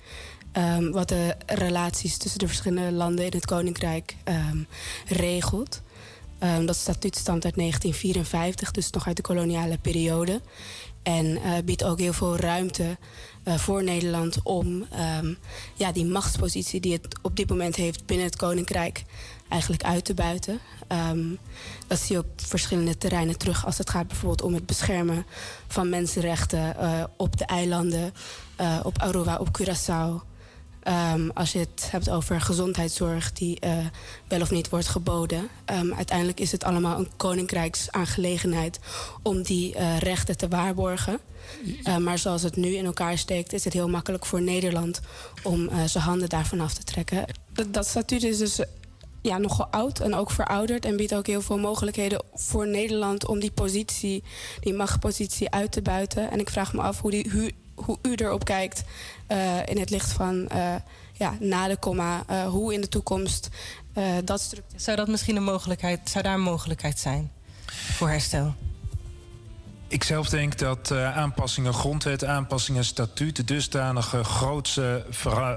Um, 0.53 0.91
wat 0.91 1.09
de 1.09 1.35
relaties 1.45 2.17
tussen 2.17 2.39
de 2.39 2.47
verschillende 2.47 2.91
landen 2.91 3.25
in 3.25 3.31
het 3.31 3.45
koninkrijk 3.45 4.15
regelt. 5.07 5.81
dat 6.65 6.75
statuut 6.75 7.15
stamt 7.15 7.45
uit 7.45 7.55
1954, 7.55 8.71
dus 8.71 8.89
nog 8.89 9.07
uit 9.07 9.15
de 9.15 9.21
koloniale 9.21 9.77
periode. 9.77 10.41
En 11.03 11.39
biedt 11.65 11.83
ook 11.83 11.99
heel 11.99 12.13
veel 12.13 12.35
ruimte 12.35 12.97
uh, 13.47 13.55
voor 13.55 13.83
Nederland 13.83 14.37
om 14.43 14.85
um, 15.21 15.37
ja, 15.73 15.91
die 15.91 16.05
machtspositie 16.05 16.79
die 16.79 16.93
het 16.93 17.17
op 17.21 17.35
dit 17.35 17.49
moment 17.49 17.75
heeft 17.75 18.05
binnen 18.05 18.25
het 18.25 18.35
Koninkrijk 18.35 19.03
eigenlijk 19.49 19.83
uit 19.83 20.05
te 20.05 20.13
buiten. 20.13 20.59
Um, 21.11 21.37
dat 21.87 21.99
zie 21.99 22.15
je 22.15 22.21
op 22.21 22.27
verschillende 22.35 22.97
terreinen 22.97 23.37
terug 23.37 23.65
als 23.65 23.77
het 23.77 23.89
gaat 23.89 24.07
bijvoorbeeld 24.07 24.41
om 24.41 24.53
het 24.53 24.65
beschermen 24.65 25.25
van 25.67 25.89
mensenrechten 25.89 26.75
uh, 26.79 27.03
op 27.17 27.37
de 27.37 27.45
eilanden, 27.45 28.13
op 28.83 28.97
Aruba, 28.97 29.37
op 29.37 29.59
Curaçao. 29.61 30.36
Um, 30.89 31.31
als 31.33 31.51
je 31.51 31.59
het 31.59 31.87
hebt 31.91 32.09
over 32.09 32.41
gezondheidszorg 32.41 33.33
die 33.33 33.57
uh, 33.65 33.77
wel 34.27 34.41
of 34.41 34.51
niet 34.51 34.69
wordt 34.69 34.87
geboden. 34.87 35.47
Um, 35.73 35.93
uiteindelijk 35.93 36.39
is 36.39 36.51
het 36.51 36.63
allemaal 36.63 36.99
een 36.99 37.09
koninkrijksaangelegenheid 37.17 38.79
om 39.23 39.41
die 39.41 39.75
uh, 39.75 39.97
rechten 39.97 40.37
te 40.37 40.47
waarborgen. 40.47 41.19
Uh, 41.83 41.97
maar 41.97 42.17
zoals 42.17 42.41
het 42.41 42.55
nu 42.55 42.75
in 42.75 42.85
elkaar 42.85 43.17
steekt, 43.17 43.53
is 43.53 43.63
het 43.63 43.73
heel 43.73 43.89
makkelijk 43.89 44.25
voor 44.25 44.41
Nederland 44.41 45.01
om 45.43 45.69
zijn 45.85 46.03
handen 46.03 46.29
daarvan 46.29 46.59
af 46.59 46.73
te 46.73 46.83
trekken. 46.83 47.25
Dat, 47.53 47.73
dat 47.73 47.87
statuut 47.87 48.23
is 48.23 48.37
dus 48.37 48.59
ja, 49.21 49.37
nogal 49.37 49.67
oud 49.67 49.99
en 49.99 50.15
ook 50.15 50.31
verouderd. 50.31 50.85
En 50.85 50.97
biedt 50.97 51.15
ook 51.15 51.27
heel 51.27 51.41
veel 51.41 51.57
mogelijkheden 51.57 52.23
voor 52.33 52.67
Nederland 52.67 53.25
om 53.25 53.39
die 53.39 53.51
positie, 53.51 54.23
die 54.59 54.73
machtpositie 54.73 55.49
uit 55.49 55.71
te 55.71 55.81
buiten. 55.81 56.31
En 56.31 56.39
ik 56.39 56.49
vraag 56.49 56.73
me 56.73 56.81
af 56.81 57.01
hoe, 57.01 57.11
die, 57.11 57.53
hoe, 57.85 57.97
u 58.01 58.13
erop 58.15 58.45
kijkt 58.45 58.83
uh, 59.27 59.65
in 59.65 59.79
het 59.79 59.89
licht 59.89 60.11
van 60.11 60.49
uh, 60.53 60.75
ja, 61.13 61.37
na 61.39 61.67
de 61.67 61.77
komma, 61.77 62.23
uh, 62.29 62.47
hoe 62.47 62.73
in 62.73 62.81
de 62.81 62.89
toekomst 62.89 63.49
dat 64.23 64.41
structuur. 64.41 64.79
Zou 64.79 64.97
dat 64.97 65.07
misschien 65.07 65.35
een 65.35 65.43
mogelijkheid, 65.43 66.09
zou 66.09 66.23
daar 66.23 66.33
een 66.33 66.41
mogelijkheid 66.41 66.99
zijn 66.99 67.31
voor 67.71 68.09
herstel? 68.09 68.55
Ik 69.89 70.03
zelf 70.03 70.29
denk 70.29 70.57
dat 70.57 70.89
uh, 70.91 71.17
aanpassingen 71.17 71.73
grondwet, 71.73 72.25
aanpassingen 72.25 72.85
statuut 72.85 73.47
dusdanige 73.47 74.23
grootse, 74.23 75.05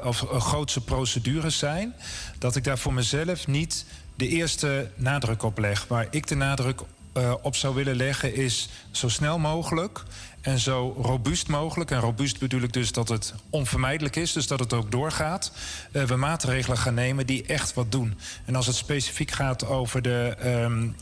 of, 0.05 0.23
uh, 0.23 0.41
grootse 0.41 0.81
procedures 0.81 1.59
zijn. 1.59 1.95
Dat 2.39 2.57
ik 2.57 2.65
daar 2.65 2.79
voor 2.79 2.93
mezelf 2.93 3.47
niet 3.47 3.85
de 4.15 4.29
eerste 4.29 4.91
nadruk 4.95 5.43
op 5.43 5.59
leg. 5.59 5.87
Waar 5.89 6.07
ik 6.11 6.27
de 6.27 6.35
nadruk 6.35 6.81
uh, 7.17 7.35
op 7.43 7.57
zou 7.57 7.75
willen 7.75 7.97
leggen 7.97 8.35
is 8.35 8.69
zo 8.91 9.09
snel 9.09 9.39
mogelijk 9.39 10.03
en 10.41 10.59
zo 10.59 10.97
robuust 11.03 11.49
mogelijk. 11.49 11.91
En 11.91 12.01
robuust 12.01 12.39
bedoel 12.39 12.61
ik 12.61 12.73
dus 12.73 12.93
dat 12.93 13.09
het 13.09 13.35
onvermijdelijk 13.51 14.17
is, 14.17 14.33
dus 14.33 14.47
dat 14.47 14.61
het 14.61 14.73
ook 14.73 14.91
doorgaat. 14.91 15.53
Uh, 15.93 16.03
we 16.03 16.17
maatregelen 16.17 16.79
gaan 16.79 16.95
nemen 16.95 17.27
die 17.27 17.47
echt 17.47 17.75
wat 17.75 17.93
doen. 17.93 18.19
En 18.45 18.57
als 18.57 18.67
het 18.67 18.77
specifiek 18.77 19.31
gaat 19.31 19.67
over 19.67 20.03
de, 20.03 20.37
um, 20.45 20.97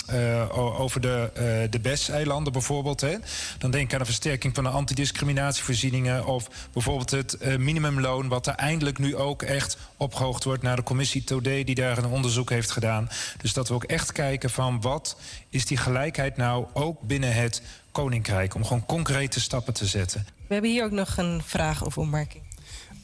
over 0.79 1.01
de, 1.01 1.31
uh, 1.33 1.71
de 1.71 1.81
BES-eilanden 1.81 2.53
bijvoorbeeld, 2.53 3.01
hè, 3.01 3.15
dan 3.59 3.71
denk 3.71 3.85
ik 3.85 3.93
aan 3.93 3.99
de 3.99 4.05
versterking 4.05 4.55
van 4.55 4.65
de 4.65 4.71
antidiscriminatievoorzieningen 4.71 6.27
of 6.27 6.49
bijvoorbeeld 6.73 7.11
het 7.11 7.59
minimumloon, 7.59 8.29
wat 8.29 8.47
er 8.47 8.55
eindelijk 8.55 8.99
nu 8.99 9.17
ook 9.17 9.43
echt 9.43 9.77
opgehoogd 9.97 10.45
wordt 10.45 10.63
naar 10.63 10.77
de 10.77 10.83
commissie 10.83 11.25
Todé, 11.25 11.65
die 11.65 11.75
daar 11.75 11.99
een 11.99 12.07
onderzoek 12.07 12.51
heeft 12.51 12.71
gedaan. 12.71 13.09
Dus 13.41 13.53
dat 13.53 13.69
we 13.69 13.75
ook 13.75 13.85
echt 13.85 14.13
kijken 14.13 14.51
van 14.51 14.81
wat 14.81 15.17
is 15.51 15.67
die 15.67 15.77
gelijkheid 15.77 16.37
nou 16.37 16.67
ook 16.73 17.01
binnen 17.01 17.35
het 17.35 17.63
koninkrijk 18.03 18.55
om 18.55 18.65
gewoon 18.65 18.87
concrete 18.87 19.41
stappen 19.41 19.75
te 19.75 19.87
zetten. 19.87 20.27
We 20.47 20.53
hebben 20.53 20.71
hier 20.71 20.85
ook 20.85 20.91
nog 20.91 21.17
een 21.17 21.43
vraag 21.45 21.85
of 21.85 21.99
opmerking. 21.99 22.43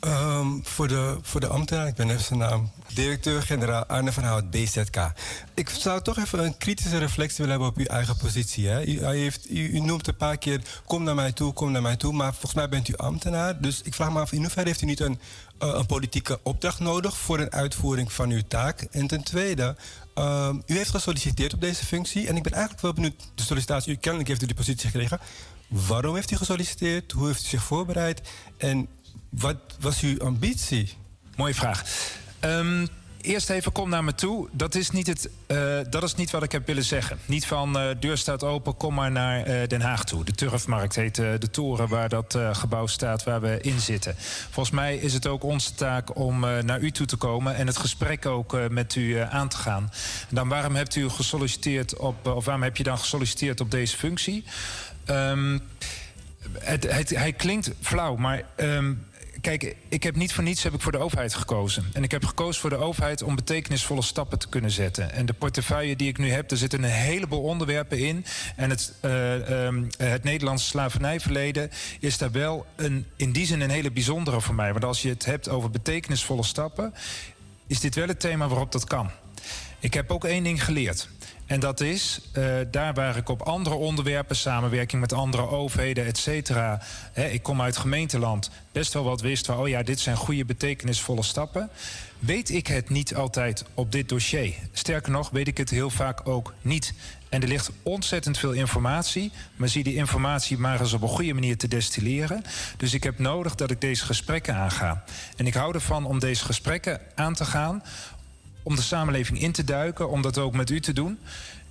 Um, 0.01 0.61
voor, 0.65 0.89
de, 0.89 1.19
voor 1.23 1.41
de 1.41 1.47
ambtenaar, 1.47 1.87
ik 1.87 1.95
ben 1.95 2.11
even 2.11 2.25
zijn 2.25 2.39
naam. 2.39 2.71
Directeur-generaal 2.95 3.87
Arne 3.87 4.13
van 4.13 4.23
Hout, 4.23 4.51
BZK. 4.51 5.13
Ik 5.55 5.69
zou 5.69 6.03
toch 6.03 6.19
even 6.19 6.45
een 6.45 6.57
kritische 6.57 6.99
reflectie 6.99 7.37
willen 7.37 7.51
hebben 7.51 7.69
op 7.69 7.77
uw 7.77 7.85
eigen 7.85 8.17
positie. 8.17 8.69
Hè? 8.69 8.87
U, 8.87 9.05
heeft, 9.05 9.51
u, 9.51 9.69
u, 9.69 9.81
noemt 9.81 10.07
een 10.07 10.17
paar 10.17 10.37
keer, 10.37 10.61
kom 10.87 11.03
naar 11.03 11.15
mij 11.15 11.33
toe, 11.33 11.53
kom 11.53 11.73
naar 11.73 11.83
mij 11.83 11.97
toe. 11.97 12.13
Maar 12.13 12.31
volgens 12.31 12.55
mij 12.55 12.69
bent 12.69 12.89
u 12.89 12.97
ambtenaar. 12.97 13.61
Dus 13.61 13.83
ik 13.83 13.95
vraag 13.95 14.13
me 14.13 14.21
af, 14.21 14.33
in 14.33 14.41
hoeverre 14.41 14.69
heeft 14.69 14.83
u 14.83 14.87
niet 14.87 15.01
een, 15.01 15.21
uh, 15.63 15.75
een 15.75 15.87
politieke 15.87 16.41
opdracht 16.43 16.79
nodig... 16.81 17.17
voor 17.17 17.39
een 17.39 17.53
uitvoering 17.53 18.13
van 18.13 18.31
uw 18.31 18.43
taak? 18.49 18.81
En 18.81 19.07
ten 19.07 19.23
tweede, 19.23 19.77
um, 20.15 20.63
u 20.67 20.77
heeft 20.77 20.91
gesolliciteerd 20.91 21.55
op 21.55 21.61
deze 21.61 21.85
functie. 21.85 22.29
En 22.29 22.37
ik 22.37 22.43
ben 22.43 22.53
eigenlijk 22.53 22.83
wel 22.83 22.93
benieuwd, 22.93 23.31
de 23.35 23.43
sollicitatie, 23.43 23.93
u 23.93 23.97
kennelijk 23.97 24.29
heeft 24.29 24.43
u 24.43 24.47
die 24.47 24.55
positie 24.55 24.91
gekregen. 24.91 25.21
Waarom 25.69 26.15
heeft 26.15 26.31
u 26.31 26.37
gesolliciteerd? 26.37 27.13
Hoe 27.13 27.27
heeft 27.27 27.45
u 27.45 27.49
zich 27.49 27.63
voorbereid? 27.63 28.21
En 28.57 28.89
wat 29.29 29.57
was 29.81 30.01
uw 30.01 30.19
ambitie? 30.21 30.93
Mooie 31.37 31.55
vraag. 31.55 31.85
Um, 32.41 32.89
eerst 33.25 33.51
even 33.51 33.73
kom 33.73 33.89
naar 33.89 34.05
me 34.05 34.15
toe. 34.15 34.49
Dat 34.53 34.75
is 34.75 34.91
niet, 34.91 35.07
het, 35.07 35.29
uh, 35.47 35.79
dat 35.91 36.03
is 36.03 36.15
niet 36.15 36.31
wat 36.31 36.43
ik 36.43 36.53
heb 36.53 36.67
willen 36.67 36.85
zeggen. 36.85 37.19
Niet 37.27 37.47
van 37.47 37.81
uh, 37.81 37.91
deur 38.01 38.19
staat 38.19 38.43
open, 38.43 38.77
kom 38.77 38.95
maar 38.95 39.11
naar 39.11 39.49
uh, 39.49 39.67
Den 39.69 39.81
Haag 39.81 40.05
toe. 40.05 40.25
De 40.25 40.33
Turfmarkt 40.33 40.95
heet 40.95 41.15
de 41.15 41.51
toren 41.51 41.89
waar 41.89 42.09
dat 42.09 42.39
gebouw 42.53 42.87
staat 42.87 43.25
waar 43.25 43.41
we 43.41 43.59
in 43.61 43.81
zitten. 43.81 44.15
Volgens 44.51 44.75
mij 44.75 44.97
is 44.97 45.15
het 45.15 45.27
ook 45.27 45.43
onze 45.43 45.75
taak 45.75 46.19
om 46.19 46.41
naar 46.41 46.81
u 46.81 46.91
toe 46.91 47.07
te 47.07 47.17
komen 47.17 47.55
en 47.55 47.67
het 47.67 47.77
gesprek 47.77 48.27
ook 48.27 48.69
met 48.71 48.95
u 48.95 49.19
aan 49.19 49.49
te 49.49 49.57
gaan. 49.57 49.93
Dan 50.29 50.49
waarom 50.49 50.75
hebt 50.75 50.95
u 50.95 51.09
gesolliciteerd 51.09 51.97
op, 51.97 52.27
of 52.27 52.45
waarom 52.45 52.63
heb 52.63 52.77
je 52.77 52.83
dan 52.83 52.99
gesolliciteerd 52.99 53.61
op 53.61 53.71
deze 53.71 53.97
functie? 53.97 54.45
Um, 55.07 55.61
het, 56.59 56.93
het, 56.93 57.11
hij 57.11 57.33
klinkt 57.33 57.71
flauw, 57.81 58.17
maar. 58.17 58.43
Um, 58.57 59.07
kijk, 59.45 59.77
ik 59.89 60.03
heb 60.03 60.17
niet 60.17 60.33
voor 60.33 60.45
niets 60.45 60.63
heb 60.63 60.75
ik 60.75 60.81
voor 60.81 60.93
de 60.93 60.99
overheid 60.99 61.35
gekozen. 61.35 61.85
En 61.93 62.03
ik 62.03 62.11
heb 62.11 62.25
gekozen 62.25 62.61
voor 62.61 62.71
de 62.71 62.77
overheid 62.77 63.23
om 63.23 63.35
betekenisvolle 63.35 64.03
stappen 64.03 64.39
te 64.39 64.49
kunnen 64.49 64.71
zetten. 64.71 65.13
En 65.13 65.27
de 65.27 65.33
portefeuille 65.33 65.97
die 65.97 66.09
ik 66.09 66.19
nu 66.19 66.31
heb, 66.31 66.49
daar 66.49 66.59
zitten 66.59 66.83
een 66.83 66.91
heleboel 66.91 67.43
onderwerpen 67.43 67.99
in. 67.99 68.25
En 68.57 68.71
het, 68.71 68.95
uh, 69.05 69.11
het 69.97 70.25
Nederlandse 70.25 70.67
slavernijverleden 70.67 71.71
is 72.01 72.19
daar 72.19 72.31
wel 72.31 72.67
een, 72.77 73.07
in 73.17 73.33
die 73.33 73.47
zin 73.47 73.61
een 73.61 73.71
hele 73.71 73.91
bijzondere 73.91 74.41
voor 74.41 74.55
mij. 74.55 74.73
Want 74.73 74.85
als 74.85 75.03
je 75.03 75.09
het 75.09 75.25
hebt 75.25 75.49
over 75.49 75.71
betekenisvolle 75.71 76.45
stappen, 76.45 76.95
is 77.67 77.81
dit 77.81 77.95
wel 77.95 78.09
het 78.09 78.21
thema 78.21 78.49
waarop 78.49 78.73
dat 78.73 78.85
kan. 78.85 79.11
Ik 79.79 79.95
heb 79.95 80.11
ook 80.11 80.25
één 80.25 80.45
ding 80.45 80.65
geleerd. 80.65 81.09
En 81.47 81.61
dat 81.61 81.81
is, 81.81 82.21
uh, 82.39 82.55
daar 82.71 82.95
waar 82.95 83.17
ik 83.17 83.29
op 83.29 83.43
andere 83.43 83.75
onderwerpen, 83.75 84.37
samenwerking 84.37 85.01
met 85.01 85.13
andere 85.13 85.49
overheden, 85.49 86.07
et 86.07 86.19
cetera. 86.19 86.83
ik 87.15 87.43
kom 87.43 87.63
uit 87.63 87.77
gemeenteland, 87.77 88.51
best 88.73 88.93
wel 88.93 89.05
wat 89.05 89.21
wist 89.21 89.47
van, 89.47 89.59
oh 89.59 89.69
ja, 89.69 89.83
dit 89.83 90.01
zijn 90.01 90.17
goede, 90.17 90.45
betekenisvolle 90.45 91.23
stappen. 91.23 91.71
Weet 92.19 92.51
ik 92.51 92.67
het 92.67 92.89
niet 92.89 93.15
altijd 93.15 93.65
op 93.75 93.93
dit 93.93 94.09
dossier. 94.09 94.55
Sterker 94.73 95.13
nog, 95.13 95.31
weet 95.31 95.49
ik 95.49 95.57
het 95.57 95.71
heel 95.71 95.91
vaak 95.91 96.29
ook 96.29 96.55
niet. 96.63 96.95
En 97.29 97.43
er 97.43 97.49
ligt 97.49 97.71
ontzettend 97.83 98.39
veel 98.39 98.53
informatie, 98.53 99.33
maar 99.57 99.69
zie 99.69 99.85
die 99.85 99.95
informatie 99.95 100.59
maar 100.59 100.81
eens 100.81 100.93
op 100.93 101.03
een 101.03 101.09
goede 101.09 101.35
manier 101.35 101.57
te 101.57 101.69
destilleren. 101.69 102.43
Dus 102.77 102.95
ik 102.95 103.03
heb 103.03 103.19
nodig 103.19 103.55
dat 103.55 103.71
ik 103.71 103.81
deze 103.81 104.05
gesprekken 104.05 104.55
aanga. 104.55 105.05
En 105.37 105.47
ik 105.47 105.55
hou 105.55 105.75
ervan 105.75 106.05
om 106.05 106.19
deze 106.19 106.45
gesprekken 106.45 107.01
aan 107.15 107.35
te 107.35 107.45
gaan, 107.45 107.83
om 108.65 108.77
de 108.77 108.83
samenleving 108.83 109.41
in 109.41 109.53
te 109.53 109.65
duiken, 109.65 110.11
om 110.11 110.23
dat 110.23 110.39
ook 110.39 110.55
met 110.55 110.71
u 110.71 110.81
te 110.81 110.93
doen. 110.93 111.19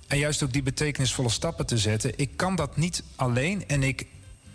En 0.06 0.18
juist 0.18 0.42
ook 0.42 0.52
die 0.52 0.62
betekenisvolle 0.62 1.28
stappen 1.28 1.66
te 1.66 1.78
zetten. 1.78 2.12
Ik 2.16 2.36
kan 2.36 2.56
dat 2.56 2.76
niet 2.76 3.02
alleen 3.16 3.68
en 3.68 3.82
ik 3.82 4.06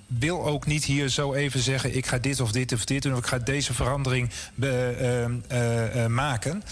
wil 0.08 0.45
ook 0.45 0.66
niet 0.66 0.85
hier 0.85 1.09
zo 1.09 1.34
even 1.34 1.59
zeggen: 1.59 1.95
ik 1.95 2.06
ga 2.06 2.18
dit 2.18 2.40
of 2.40 2.51
dit 2.51 2.74
of 2.74 2.85
dit 2.85 3.03
doen, 3.03 3.14
of 3.14 3.19
ik 3.19 3.26
ga 3.26 3.38
deze 3.38 3.74
verandering 3.74 4.30
be, 4.56 4.98
uh, 5.51 5.58
uh, 5.59 5.95
uh, 5.95 6.06
maken. 6.06 6.64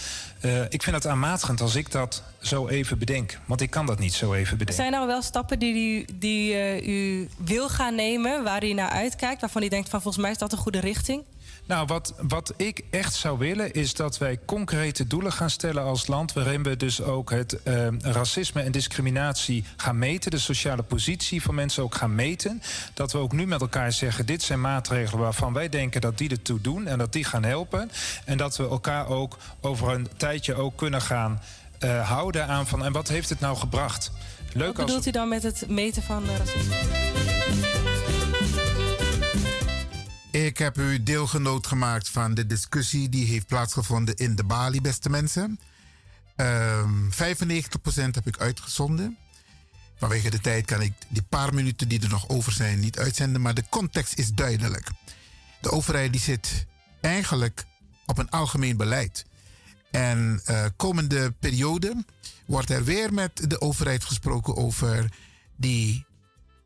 ik 0.68 0.82
vind 0.82 0.96
het 0.96 1.06
aanmatigend 1.06 1.60
als 1.60 1.74
ik 1.74 1.90
dat 1.90 2.22
zo 2.40 2.68
even 2.68 2.98
bedenk. 2.98 3.38
Want 3.44 3.60
ik 3.60 3.70
kan 3.70 3.86
dat 3.86 3.98
niet 3.98 4.14
zo 4.14 4.32
even 4.32 4.58
bedenken. 4.58 4.84
Zijn 4.84 4.94
er 4.94 5.06
wel 5.06 5.22
stappen 5.22 5.58
die, 5.58 5.74
die, 5.74 6.06
die 6.18 6.86
u 6.86 7.28
wil 7.36 7.68
gaan 7.68 7.94
nemen, 7.94 8.44
waar 8.44 8.64
u 8.64 8.72
naar 8.72 8.90
uitkijkt, 8.90 9.40
waarvan 9.40 9.62
u 9.62 9.68
denkt: 9.68 9.88
van 9.88 10.02
volgens 10.02 10.22
mij 10.22 10.32
is 10.32 10.38
dat 10.38 10.52
een 10.52 10.58
goede 10.58 10.80
richting? 10.80 11.22
Nou, 11.68 11.86
wat, 11.86 12.14
wat 12.20 12.52
ik 12.56 12.82
echt 12.90 13.14
zou 13.14 13.38
willen 13.38 13.72
is 13.72 13.94
dat 13.94 14.18
wij 14.18 14.38
concrete 14.46 15.06
doelen 15.06 15.32
gaan 15.32 15.50
stellen 15.50 15.82
als 15.82 16.06
land. 16.06 16.32
Waarin 16.32 16.62
we 16.62 16.76
dus 16.76 17.02
ook 17.02 17.30
het 17.30 17.58
uh, 17.64 17.86
racisme 18.00 18.62
en 18.62 18.72
discriminatie 18.72 19.64
gaan 19.76 19.98
meten. 19.98 20.30
De 20.30 20.38
sociale 20.38 20.82
positie 20.82 21.42
van 21.42 21.54
mensen 21.54 21.82
ook 21.82 21.94
gaan 21.94 22.14
meten. 22.14 22.62
Dat 22.94 23.12
we 23.12 23.18
ook 23.18 23.32
nu 23.32 23.46
met 23.46 23.60
elkaar 23.60 23.92
zeggen: 23.92 24.26
dit 24.26 24.42
zijn 24.42 24.60
maatregelen 24.60 25.22
waarvan 25.22 25.52
wij 25.52 25.68
denken 25.68 26.00
dat 26.00 26.18
die 26.18 26.30
ertoe 26.30 26.60
doen 26.60 26.86
en 26.86 26.98
dat 26.98 27.12
die 27.12 27.24
gaan 27.24 27.44
helpen. 27.44 27.90
En 28.24 28.36
dat 28.36 28.56
we 28.56 28.68
elkaar 28.68 29.08
ook 29.08 29.36
over 29.60 29.88
een 29.88 30.08
tijdje 30.16 30.54
ook 30.54 30.76
kunnen 30.76 31.02
gaan 31.02 31.42
uh, 31.84 32.08
houden 32.08 32.46
aan 32.46 32.66
van. 32.66 32.84
En 32.84 32.92
wat 32.92 33.08
heeft 33.08 33.28
het 33.28 33.40
nou 33.40 33.56
gebracht? 33.56 34.10
Leuk 34.52 34.66
wat 34.66 34.76
bedoelt 34.76 34.96
als... 34.96 35.06
u 35.06 35.10
dan 35.10 35.28
met 35.28 35.42
het 35.42 35.64
meten 35.68 36.02
van 36.02 36.24
uh, 36.24 36.36
racisme? 36.36 37.07
Ik 40.30 40.58
heb 40.58 40.78
u 40.78 41.02
deelgenoot 41.02 41.66
gemaakt 41.66 42.08
van 42.08 42.34
de 42.34 42.46
discussie 42.46 43.08
die 43.08 43.26
heeft 43.26 43.46
plaatsgevonden 43.46 44.16
in 44.16 44.36
de 44.36 44.44
Bali, 44.44 44.80
beste 44.80 45.10
mensen. 45.10 45.60
Um, 46.36 47.10
95% 47.12 47.14
heb 48.10 48.26
ik 48.26 48.38
uitgezonden. 48.38 49.18
Vanwege 49.96 50.30
de 50.30 50.40
tijd 50.40 50.64
kan 50.64 50.80
ik 50.80 50.92
die 51.08 51.22
paar 51.22 51.54
minuten 51.54 51.88
die 51.88 52.02
er 52.02 52.08
nog 52.08 52.28
over 52.28 52.52
zijn 52.52 52.80
niet 52.80 52.98
uitzenden, 52.98 53.40
maar 53.40 53.54
de 53.54 53.64
context 53.68 54.18
is 54.18 54.32
duidelijk. 54.32 54.88
De 55.60 55.70
overheid 55.70 56.12
die 56.12 56.20
zit 56.20 56.66
eigenlijk 57.00 57.64
op 58.06 58.18
een 58.18 58.30
algemeen 58.30 58.76
beleid. 58.76 59.24
En 59.90 60.40
uh, 60.50 60.64
komende 60.76 61.30
periode 61.30 62.04
wordt 62.46 62.70
er 62.70 62.84
weer 62.84 63.14
met 63.14 63.50
de 63.50 63.60
overheid 63.60 64.04
gesproken 64.04 64.56
over 64.56 65.12
die 65.56 66.06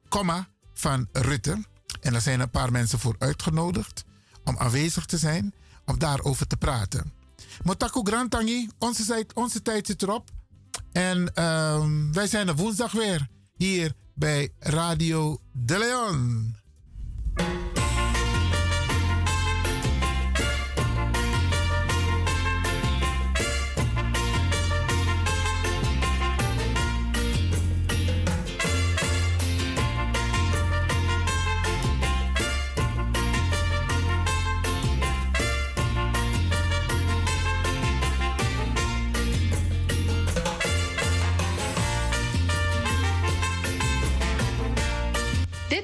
komma 0.08 0.48
van 0.74 1.08
Rutte. 1.12 1.70
En 2.02 2.14
er 2.14 2.20
zijn 2.20 2.40
een 2.40 2.50
paar 2.50 2.72
mensen 2.72 2.98
voor 2.98 3.16
uitgenodigd 3.18 4.04
om 4.44 4.58
aanwezig 4.58 5.06
te 5.06 5.18
zijn, 5.18 5.54
om 5.84 5.98
daarover 5.98 6.46
te 6.46 6.56
praten. 6.56 7.12
Motako 7.62 8.02
Grantangi, 8.02 8.68
onze, 8.78 9.04
tijd, 9.04 9.34
onze 9.34 9.62
tijd 9.62 9.86
zit 9.86 10.02
erop. 10.02 10.30
En 10.92 11.30
uh, 11.34 11.86
wij 12.12 12.26
zijn 12.26 12.48
er 12.48 12.56
woensdag 12.56 12.92
weer 12.92 13.28
hier 13.56 13.92
bij 14.14 14.52
Radio 14.58 15.40
De 15.52 15.78
Leon. 15.78 16.56